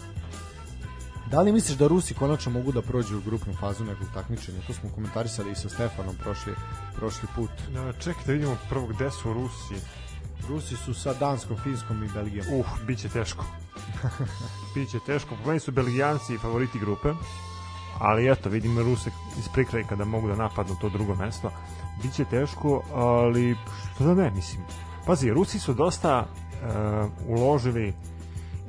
da 1.31 1.41
li 1.41 1.51
misliš 1.51 1.77
da 1.77 1.87
Rusi 1.87 2.13
konačno 2.13 2.51
mogu 2.51 2.71
da 2.71 2.81
prođu 2.81 3.17
u 3.17 3.21
grupnu 3.21 3.53
fazu 3.53 3.83
nekog 3.83 4.07
takmičenja? 4.13 4.61
To 4.67 4.73
smo 4.73 4.89
komentarisali 4.95 5.51
i 5.51 5.55
sa 5.55 5.69
Stefanom 5.69 6.15
prošli, 6.15 6.53
prošli 6.95 7.27
put. 7.35 7.49
Da, 7.73 7.93
čekaj 7.93 8.23
da 8.25 8.33
vidimo 8.33 8.57
prvo 8.69 8.87
gde 8.87 9.11
su 9.11 9.33
Rusi. 9.33 9.85
Rusi 10.47 10.75
su 10.75 10.93
sa 10.93 11.13
Danskom, 11.13 11.57
Finskom 11.57 12.03
i 12.03 12.09
Belgijom. 12.13 12.45
Uh, 12.51 12.65
bit 12.87 12.99
će 12.99 13.09
teško. 13.09 13.45
bit 14.75 14.89
će 14.89 14.99
teško. 15.05 15.35
Po 15.43 15.47
meni 15.47 15.59
su 15.59 15.71
Belgijanci 15.71 16.37
favoriti 16.37 16.79
grupe, 16.79 17.09
ali 17.99 18.31
eto, 18.31 18.49
vidim 18.49 18.79
Ruse 18.79 19.11
iz 19.39 19.49
prikrajka 19.53 19.95
da 19.95 20.05
mogu 20.05 20.27
da 20.27 20.35
napadnu 20.35 20.75
to 20.81 20.89
drugo 20.89 21.15
mesto. 21.15 21.51
Biće 22.03 22.25
teško, 22.25 22.83
ali 22.93 23.55
što 23.95 24.03
da 24.03 24.13
ne, 24.13 24.31
mislim. 24.31 24.63
Pazi, 25.05 25.33
Rusi 25.33 25.59
su 25.59 25.73
dosta 25.73 26.25
uh, 26.25 27.11
uložili 27.27 27.93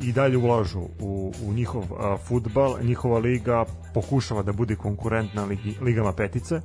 i 0.00 0.12
dalje 0.12 0.36
ulažu 0.36 0.80
u, 1.00 1.32
u 1.46 1.52
njihov 1.52 1.82
uh, 1.82 2.20
futbal, 2.24 2.76
njihova 2.82 3.18
liga 3.18 3.64
pokušava 3.94 4.42
da 4.42 4.52
bude 4.52 4.76
konkurentna 4.76 5.44
ligi, 5.44 5.76
ligama 5.80 6.12
petice, 6.12 6.60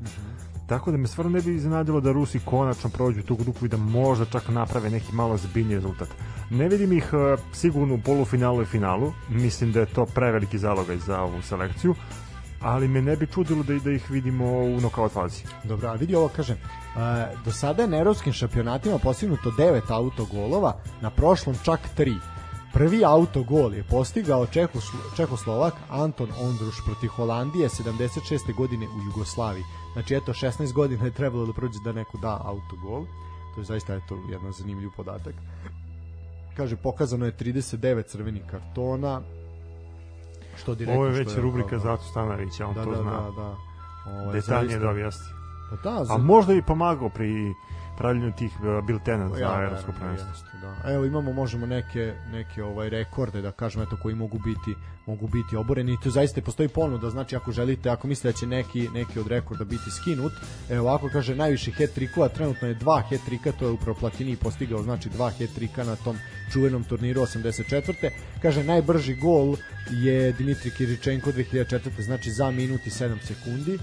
tako 0.68 0.92
da 0.92 0.98
me 0.98 1.08
stvarno 1.08 1.32
ne 1.32 1.42
bi 1.42 1.56
iznenadilo 1.56 2.02
da 2.02 2.12
Rusi 2.12 2.40
konačno 2.46 2.90
prođu 2.90 3.24
tu 3.24 3.36
grupu 3.36 3.66
i 3.66 3.70
da 3.70 3.78
možda 3.78 4.26
čak 4.26 4.50
naprave 4.50 4.90
neki 4.90 5.16
malo 5.16 5.38
zbiljni 5.38 5.76
rezultat. 5.76 6.08
Ne 6.50 6.68
vidim 6.70 6.94
ih 6.94 7.10
uh, 7.14 7.40
sigurno 7.54 7.96
u 7.96 8.02
polufinalu 8.06 8.62
i 8.62 8.66
finalu, 8.66 9.14
mislim 9.30 9.72
da 9.72 9.80
je 9.80 9.86
to 9.86 10.06
preveliki 10.06 10.58
zalogaj 10.58 10.98
za 10.98 11.22
ovu 11.22 11.42
selekciju, 11.42 11.96
ali 12.62 12.88
me 12.88 13.02
ne 13.02 13.16
bi 13.16 13.28
čudilo 13.28 13.64
da, 13.64 13.80
da 13.80 13.92
ih 13.92 14.12
vidimo 14.12 14.46
u 14.46 14.82
nokaut 14.82 15.12
fazi. 15.12 15.44
Dobro, 15.64 15.90
a 15.90 15.94
vidi 15.94 16.16
ovo, 16.16 16.28
kažem, 16.28 16.58
do 17.46 17.52
sada 17.52 17.82
je 17.82 17.88
na 17.88 17.98
evropskim 17.98 18.34
šampionatima 18.34 18.98
postignuto 18.98 19.52
9 19.52 19.82
autogolova, 19.90 20.78
na 21.02 21.10
prošlom 21.10 21.56
čak 21.64 21.80
3. 21.98 22.16
Prvi 22.76 23.06
autogol 23.06 23.74
je 23.74 23.84
postigao 23.84 24.46
Čehoslo- 24.46 25.16
Čehoslovak 25.16 25.74
Anton 25.90 26.30
Ondruš 26.40 26.82
protiv 26.86 27.08
Holandije 27.10 27.70
76. 27.70 28.54
godine 28.54 28.86
u 28.88 29.00
Jugoslaviji. 29.06 29.64
Znači, 29.94 30.16
eto, 30.16 30.34
16 30.34 30.74
godina 30.74 31.06
je 31.06 31.12
trebalo 31.12 31.46
da 31.46 31.54
prođe 31.54 31.80
da 31.80 31.92
neko 31.92 32.18
da 32.18 32.42
autogol. 32.46 33.06
To 33.56 33.62
je 33.62 33.66
zaista 33.66 33.96
eto, 33.96 34.18
jedan 34.30 34.52
zanimljiv 34.52 34.90
podatak. 34.98 35.36
Kaže, 36.58 36.76
pokazano 36.76 37.26
je 37.26 37.32
39 37.34 38.04
crvenih 38.04 38.44
kartona, 38.52 39.22
što 40.58 40.76
direktno... 40.76 40.96
Ovo 40.96 41.06
je 41.06 41.12
već 41.14 41.36
rubrika 41.36 41.66
opravdano. 41.68 41.96
Zato 41.98 42.10
Stanovića, 42.10 42.68
on 42.68 42.74
da, 42.74 42.84
to 42.84 42.92
da, 42.92 42.98
zna. 42.98 43.12
da, 43.12 43.32
da. 43.32 43.56
Ovaj, 44.12 44.34
Detaljnije 44.34 44.70
zaista- 44.70 44.80
da 44.80 44.90
objasni. 44.90 45.45
Pa 45.70 45.76
da, 45.84 46.02
A 46.02 46.06
za- 46.06 46.18
možda 46.18 46.54
i 46.54 46.62
pomagao 46.62 47.10
pri 47.10 47.54
pravljenju 47.98 48.32
tih 48.32 48.52
uh, 48.60 48.86
biltena 48.86 49.30
za 49.30 49.38
Ja, 49.38 49.64
evropsko 49.64 49.92
prvenstvo. 49.92 50.30
da. 50.62 50.94
Evo 50.94 51.06
imamo 51.06 51.34
možemo 51.34 51.66
neke 51.66 52.14
neke 52.32 52.64
ovaj 52.64 52.90
rekorde 52.90 53.42
da 53.42 53.52
kažem 53.52 53.82
eto 53.82 53.98
koji 53.98 54.16
mogu 54.16 54.38
biti 54.40 54.76
mogu 55.06 55.28
biti 55.28 55.56
oboreni 55.56 55.94
i 55.94 56.00
tu 56.00 56.10
zaista 56.10 56.42
postoji 56.42 56.70
ponuda 56.70 57.10
znači 57.10 57.36
ako 57.36 57.52
želite 57.52 57.90
ako 57.90 58.08
mislite 58.08 58.28
da 58.28 58.34
će 58.34 58.48
neki 58.48 58.90
neki 58.90 59.20
od 59.20 59.28
rekorda 59.28 59.64
biti 59.64 59.92
skinut 59.92 60.32
evo 60.70 60.90
ovako 60.90 61.10
kaže 61.10 61.36
najviše 61.36 61.72
hat-trikova 61.72 62.30
trenutno 62.30 62.68
je 62.68 62.74
dva 62.74 63.04
hat-trika 63.10 63.52
to 63.52 63.66
je 63.66 63.72
upravo 63.72 63.98
Platini 64.00 64.36
postigao 64.36 64.84
znači 64.84 65.10
dva 65.10 65.32
hat-trika 65.32 65.84
na 65.84 65.96
tom 65.96 66.18
čuvenom 66.54 66.84
turniru 66.84 67.22
84. 67.22 68.10
kaže 68.42 68.64
najbrži 68.64 69.16
gol 69.16 69.56
je 69.92 70.32
Dimitri 70.32 70.72
Kiričenko 70.72 71.32
2004. 71.32 72.02
znači 72.02 72.32
za 72.32 72.52
minut 72.52 72.88
i 72.88 72.90
7 72.90 73.18
sekundi 73.22 73.80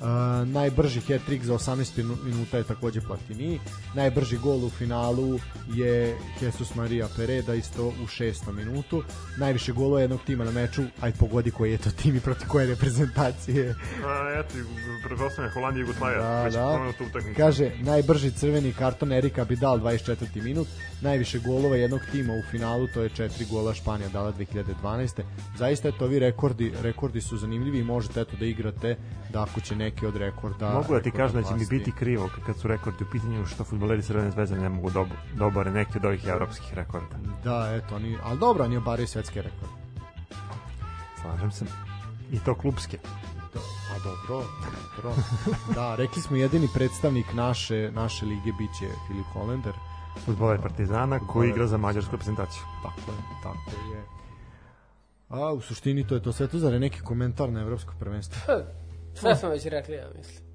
Uh, 0.00 0.06
najbrži 0.48 1.00
hat-trick 1.00 1.44
za 1.44 1.54
18 1.54 1.96
minu- 1.96 2.16
minuta 2.24 2.56
je 2.56 2.64
takođe 2.64 3.00
Platini. 3.00 3.60
Najbrži 3.94 4.38
gol 4.38 4.64
u 4.64 4.70
finalu 4.70 5.38
je 5.74 6.16
Jesus 6.40 6.74
Maria 6.74 7.08
Pereda 7.16 7.54
isto 7.54 7.92
u 8.04 8.06
šestom 8.06 8.56
minutu. 8.56 9.02
Najviše 9.38 9.72
golova 9.72 10.00
jednog 10.00 10.20
tima 10.26 10.44
na 10.44 10.50
meču, 10.50 10.82
aj 11.00 11.12
pogodi 11.12 11.50
koji 11.50 11.72
je 11.72 11.78
to 11.78 11.90
tim 11.90 12.16
i 12.16 12.20
protiv 12.20 12.48
koje 12.48 12.66
reprezentacije. 12.66 13.74
A, 14.04 14.40
eto, 14.44 14.54
pretpostavljam 15.06 15.52
Holandija 15.54 15.80
i 15.80 15.88
Jugoslavija. 15.88 16.22
Da, 16.22 16.42
već 16.44 16.54
da. 16.54 16.78
Kaže, 17.36 17.70
najbrži 17.80 18.30
crveni 18.30 18.72
karton 18.72 19.12
Erika 19.12 19.44
Bidal 19.44 19.78
24. 19.78 20.42
minut, 20.42 20.68
najviše 21.00 21.38
golova 21.38 21.76
jednog 21.76 22.00
tima 22.12 22.32
u 22.32 22.50
finalu, 22.50 22.86
to 22.94 23.02
je 23.02 23.08
četiri 23.08 23.46
gola 23.50 23.74
Španija 23.74 24.08
dala 24.08 24.32
2012. 24.32 25.22
Zaista 25.58 25.88
eto 25.88 26.04
ovi 26.04 26.18
rekordi, 26.18 26.72
rekordi 26.82 27.20
su 27.20 27.36
zanimljivi 27.36 27.78
i 27.78 27.84
možete 27.84 28.20
eto 28.20 28.36
da 28.40 28.46
igrate 28.46 28.96
da 29.32 29.42
ako 29.42 29.60
će 29.60 29.76
neki 29.86 30.06
od 30.06 30.16
rekorda 30.16 30.70
Mogu 30.70 30.94
da 30.94 31.00
ti 31.00 31.10
kažem 31.10 31.42
da 31.42 31.48
će 31.48 31.54
mi 31.54 31.66
biti 31.70 31.92
krivo 31.92 32.28
kad 32.46 32.56
su 32.56 32.68
rekordi 32.68 33.04
u 33.04 33.10
pitanju 33.12 33.46
što 33.46 33.64
futboleri 33.64 34.02
Crvene 34.02 34.30
zvezde 34.30 34.56
ne 34.56 34.68
mogu 34.68 34.90
dob 34.90 35.08
dobare 35.34 35.70
neki 35.70 35.98
od 35.98 36.04
ovih 36.04 36.26
evropskih 36.26 36.74
rekorda. 36.74 37.16
Da, 37.44 37.74
eto, 37.74 37.96
oni, 37.96 38.16
ali 38.24 38.38
dobro, 38.38 38.64
oni 38.64 38.76
obaraju 38.76 39.06
svetske 39.06 39.42
rekorde. 39.42 39.74
Slažem 41.22 41.50
se. 41.50 41.64
I 42.32 42.38
to 42.38 42.54
klubske. 42.54 42.98
Da, 43.54 43.60
a 43.94 43.98
dobro, 44.04 44.46
dobro. 44.96 45.22
Da, 45.74 45.94
rekli 45.94 46.22
smo 46.22 46.36
jedini 46.36 46.68
predstavnik 46.74 47.34
naše, 47.34 47.90
naše 47.94 48.26
lige 48.26 48.52
biće 48.58 48.88
Filip 49.06 49.26
Hollander. 49.32 49.74
Futboler 50.24 50.60
Partizana 50.62 51.18
koji 51.18 51.26
Fudbaler 51.28 51.48
igra 51.48 51.66
za 51.66 51.76
mađarsku 51.76 52.12
reprezentaciju. 52.12 52.62
Tako 52.82 53.12
je, 53.12 53.18
tako 53.42 53.70
je. 53.92 54.04
A 55.28 55.52
u 55.52 55.60
suštini 55.60 56.06
to 56.06 56.14
je 56.14 56.22
to 56.22 56.32
sve 56.32 56.48
to 56.48 56.58
zar 56.58 56.72
je 56.72 56.80
neki 56.80 57.00
komentar 57.00 57.52
na 57.52 57.60
evropsko 57.60 57.94
prvenstvo. 57.98 58.40
Sve 59.20 59.36
smo 59.36 59.48
već 59.48 59.64
rekli, 59.66 59.96
ja 59.96 60.08
mislim. 60.16 60.46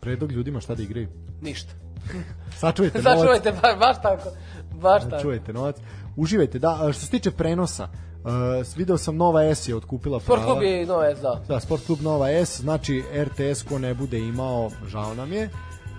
Predlog 0.00 0.32
ljudima 0.32 0.60
šta 0.60 0.74
da 0.74 0.82
igraju. 0.82 1.08
Ništa. 1.40 1.72
Sačuvajte 2.60 3.02
novac. 3.02 3.18
Sačuvajte, 3.18 3.52
baš, 3.62 3.78
baš 3.78 4.02
tako. 4.02 4.28
Baš 4.74 5.02
tako. 5.02 5.22
Čujete 5.22 5.52
novac. 5.52 5.76
Uživajte, 6.16 6.58
da, 6.58 6.88
što 6.92 7.00
se 7.00 7.10
tiče 7.10 7.30
prenosa, 7.30 7.88
uh, 8.24 8.76
video 8.76 8.98
sam 8.98 9.16
Nova 9.16 9.42
S 9.42 9.68
je 9.68 9.76
otkupila 9.76 10.20
Sport 10.20 10.40
prava. 10.40 10.52
klub 10.52 10.62
je 10.62 10.82
i 10.82 10.86
Nova 10.86 11.14
S, 11.14 11.20
da. 11.20 11.42
Da, 11.48 11.60
Sport 11.60 11.86
klub 11.86 12.00
Nova 12.00 12.30
S, 12.30 12.60
znači 12.60 13.02
RTS 13.14 13.62
ko 13.62 13.78
ne 13.78 13.94
bude 13.94 14.18
imao, 14.18 14.70
žao 14.86 15.14
nam 15.14 15.32
je, 15.32 15.50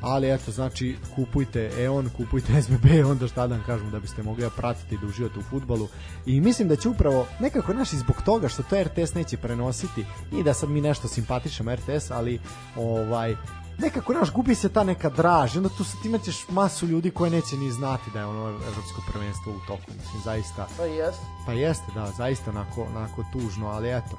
ali 0.03 0.31
eto, 0.31 0.51
znači 0.51 0.95
kupujte 1.15 1.71
EON, 1.77 2.09
kupujte 2.17 2.61
SBB, 2.61 2.85
onda 3.11 3.27
šta 3.27 3.47
da 3.47 3.55
vam 3.55 3.63
kažemo 3.65 3.91
da 3.91 3.99
biste 3.99 4.23
mogli 4.23 4.43
da 4.43 4.49
pratite 4.49 4.95
i 4.95 4.97
da 4.97 5.07
uživate 5.07 5.39
u 5.39 5.43
futbalu. 5.43 5.87
I 6.25 6.41
mislim 6.41 6.67
da 6.67 6.75
će 6.75 6.89
upravo, 6.89 7.27
nekako 7.39 7.73
naš 7.73 7.93
i 7.93 7.97
zbog 7.97 8.21
toga 8.25 8.49
što 8.49 8.63
to 8.63 8.83
RTS 8.83 9.13
neće 9.13 9.37
prenositi 9.37 10.05
i 10.31 10.43
da 10.43 10.53
sad 10.53 10.69
mi 10.69 10.81
nešto 10.81 11.07
simpatišemo 11.07 11.75
RTS, 11.75 12.11
ali 12.11 12.39
ovaj, 12.75 13.35
nekako 13.77 14.13
naš 14.13 14.31
gubi 14.31 14.55
se 14.55 14.69
ta 14.69 14.83
neka 14.83 15.09
draž, 15.09 15.57
onda 15.57 15.69
tu 15.69 15.83
sad 15.83 16.05
imaćeš 16.05 16.49
masu 16.49 16.87
ljudi 16.87 17.11
koje 17.11 17.31
neće 17.31 17.57
ni 17.57 17.71
znati 17.71 18.11
da 18.13 18.19
je 18.19 18.25
ono 18.25 18.49
evropsko 18.49 19.01
prvenstvo 19.11 19.53
u 19.53 19.59
toku, 19.67 19.91
mislim, 19.97 20.21
zaista. 20.23 20.67
Pa 20.77 20.83
jes. 20.83 21.15
Pa 21.45 21.53
jeste, 21.53 21.85
da, 21.95 22.11
zaista 22.17 22.51
onako, 22.51 22.83
onako 22.83 23.23
tužno, 23.33 23.67
ali 23.67 23.89
eto. 23.89 24.17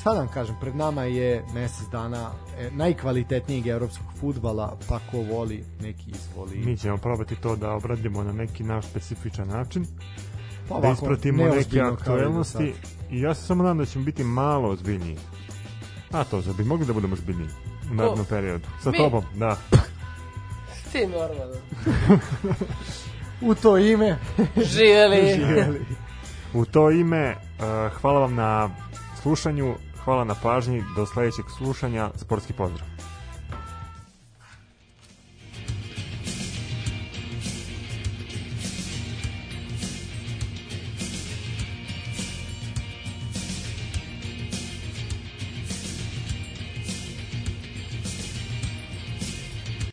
Šta 0.00 0.12
da 0.12 0.18
vam 0.18 0.28
kažem, 0.28 0.56
pred 0.60 0.76
nama 0.76 1.02
je 1.02 1.44
mesec 1.54 1.88
dana 1.88 2.30
e, 2.58 2.70
najkvalitetnijeg 2.70 3.66
evropskog 3.66 4.06
futbala, 4.20 4.76
pa 4.88 4.98
ko 5.10 5.18
voli, 5.18 5.64
neki 5.80 6.10
izvoli. 6.10 6.56
Mi 6.56 6.76
ćemo 6.76 6.96
probati 6.96 7.36
to 7.36 7.56
da 7.56 7.70
obradimo 7.70 8.22
na 8.22 8.32
neki 8.32 8.64
naš 8.64 8.86
specifičan 8.86 9.48
način, 9.48 9.86
pa 10.68 10.74
da 10.74 10.74
ovako, 10.74 10.92
ispratimo 10.92 11.44
neke 11.44 11.80
aktuelnosti 11.80 12.74
i 13.10 13.20
ja 13.20 13.34
se 13.34 13.46
samo 13.46 13.62
nadam 13.62 13.78
da 13.78 13.86
ćemo 13.86 14.04
biti 14.04 14.24
malo 14.24 14.68
ozbiljniji. 14.68 15.16
A 16.12 16.24
to, 16.24 16.40
zar 16.40 16.54
bi 16.54 16.64
mogli 16.64 16.86
da 16.86 16.92
budemo 16.92 17.12
ozbiljniji 17.14 17.48
u 17.90 17.94
narednom 17.94 18.26
periodu? 18.26 18.64
Sa 18.82 18.90
Mi? 18.90 18.98
tobom, 18.98 19.24
da. 19.34 19.56
Ti 20.92 21.06
normalno. 21.06 21.54
U 23.50 23.54
to 23.54 23.78
ime, 23.78 24.18
Živeli. 24.56 25.34
živjeli. 25.34 25.80
U 26.58 26.64
to 26.64 26.90
ime, 26.90 27.30
uh, 27.34 28.00
hvala 28.00 28.20
vam 28.20 28.34
na 28.34 28.70
slušanju, 29.22 29.74
hvala 30.06 30.24
na 30.24 30.34
pažnji, 30.42 30.84
do 30.96 31.06
sledećeg 31.06 31.44
slušanja, 31.58 32.10
sportski 32.16 32.52
pozdrav. 32.52 32.95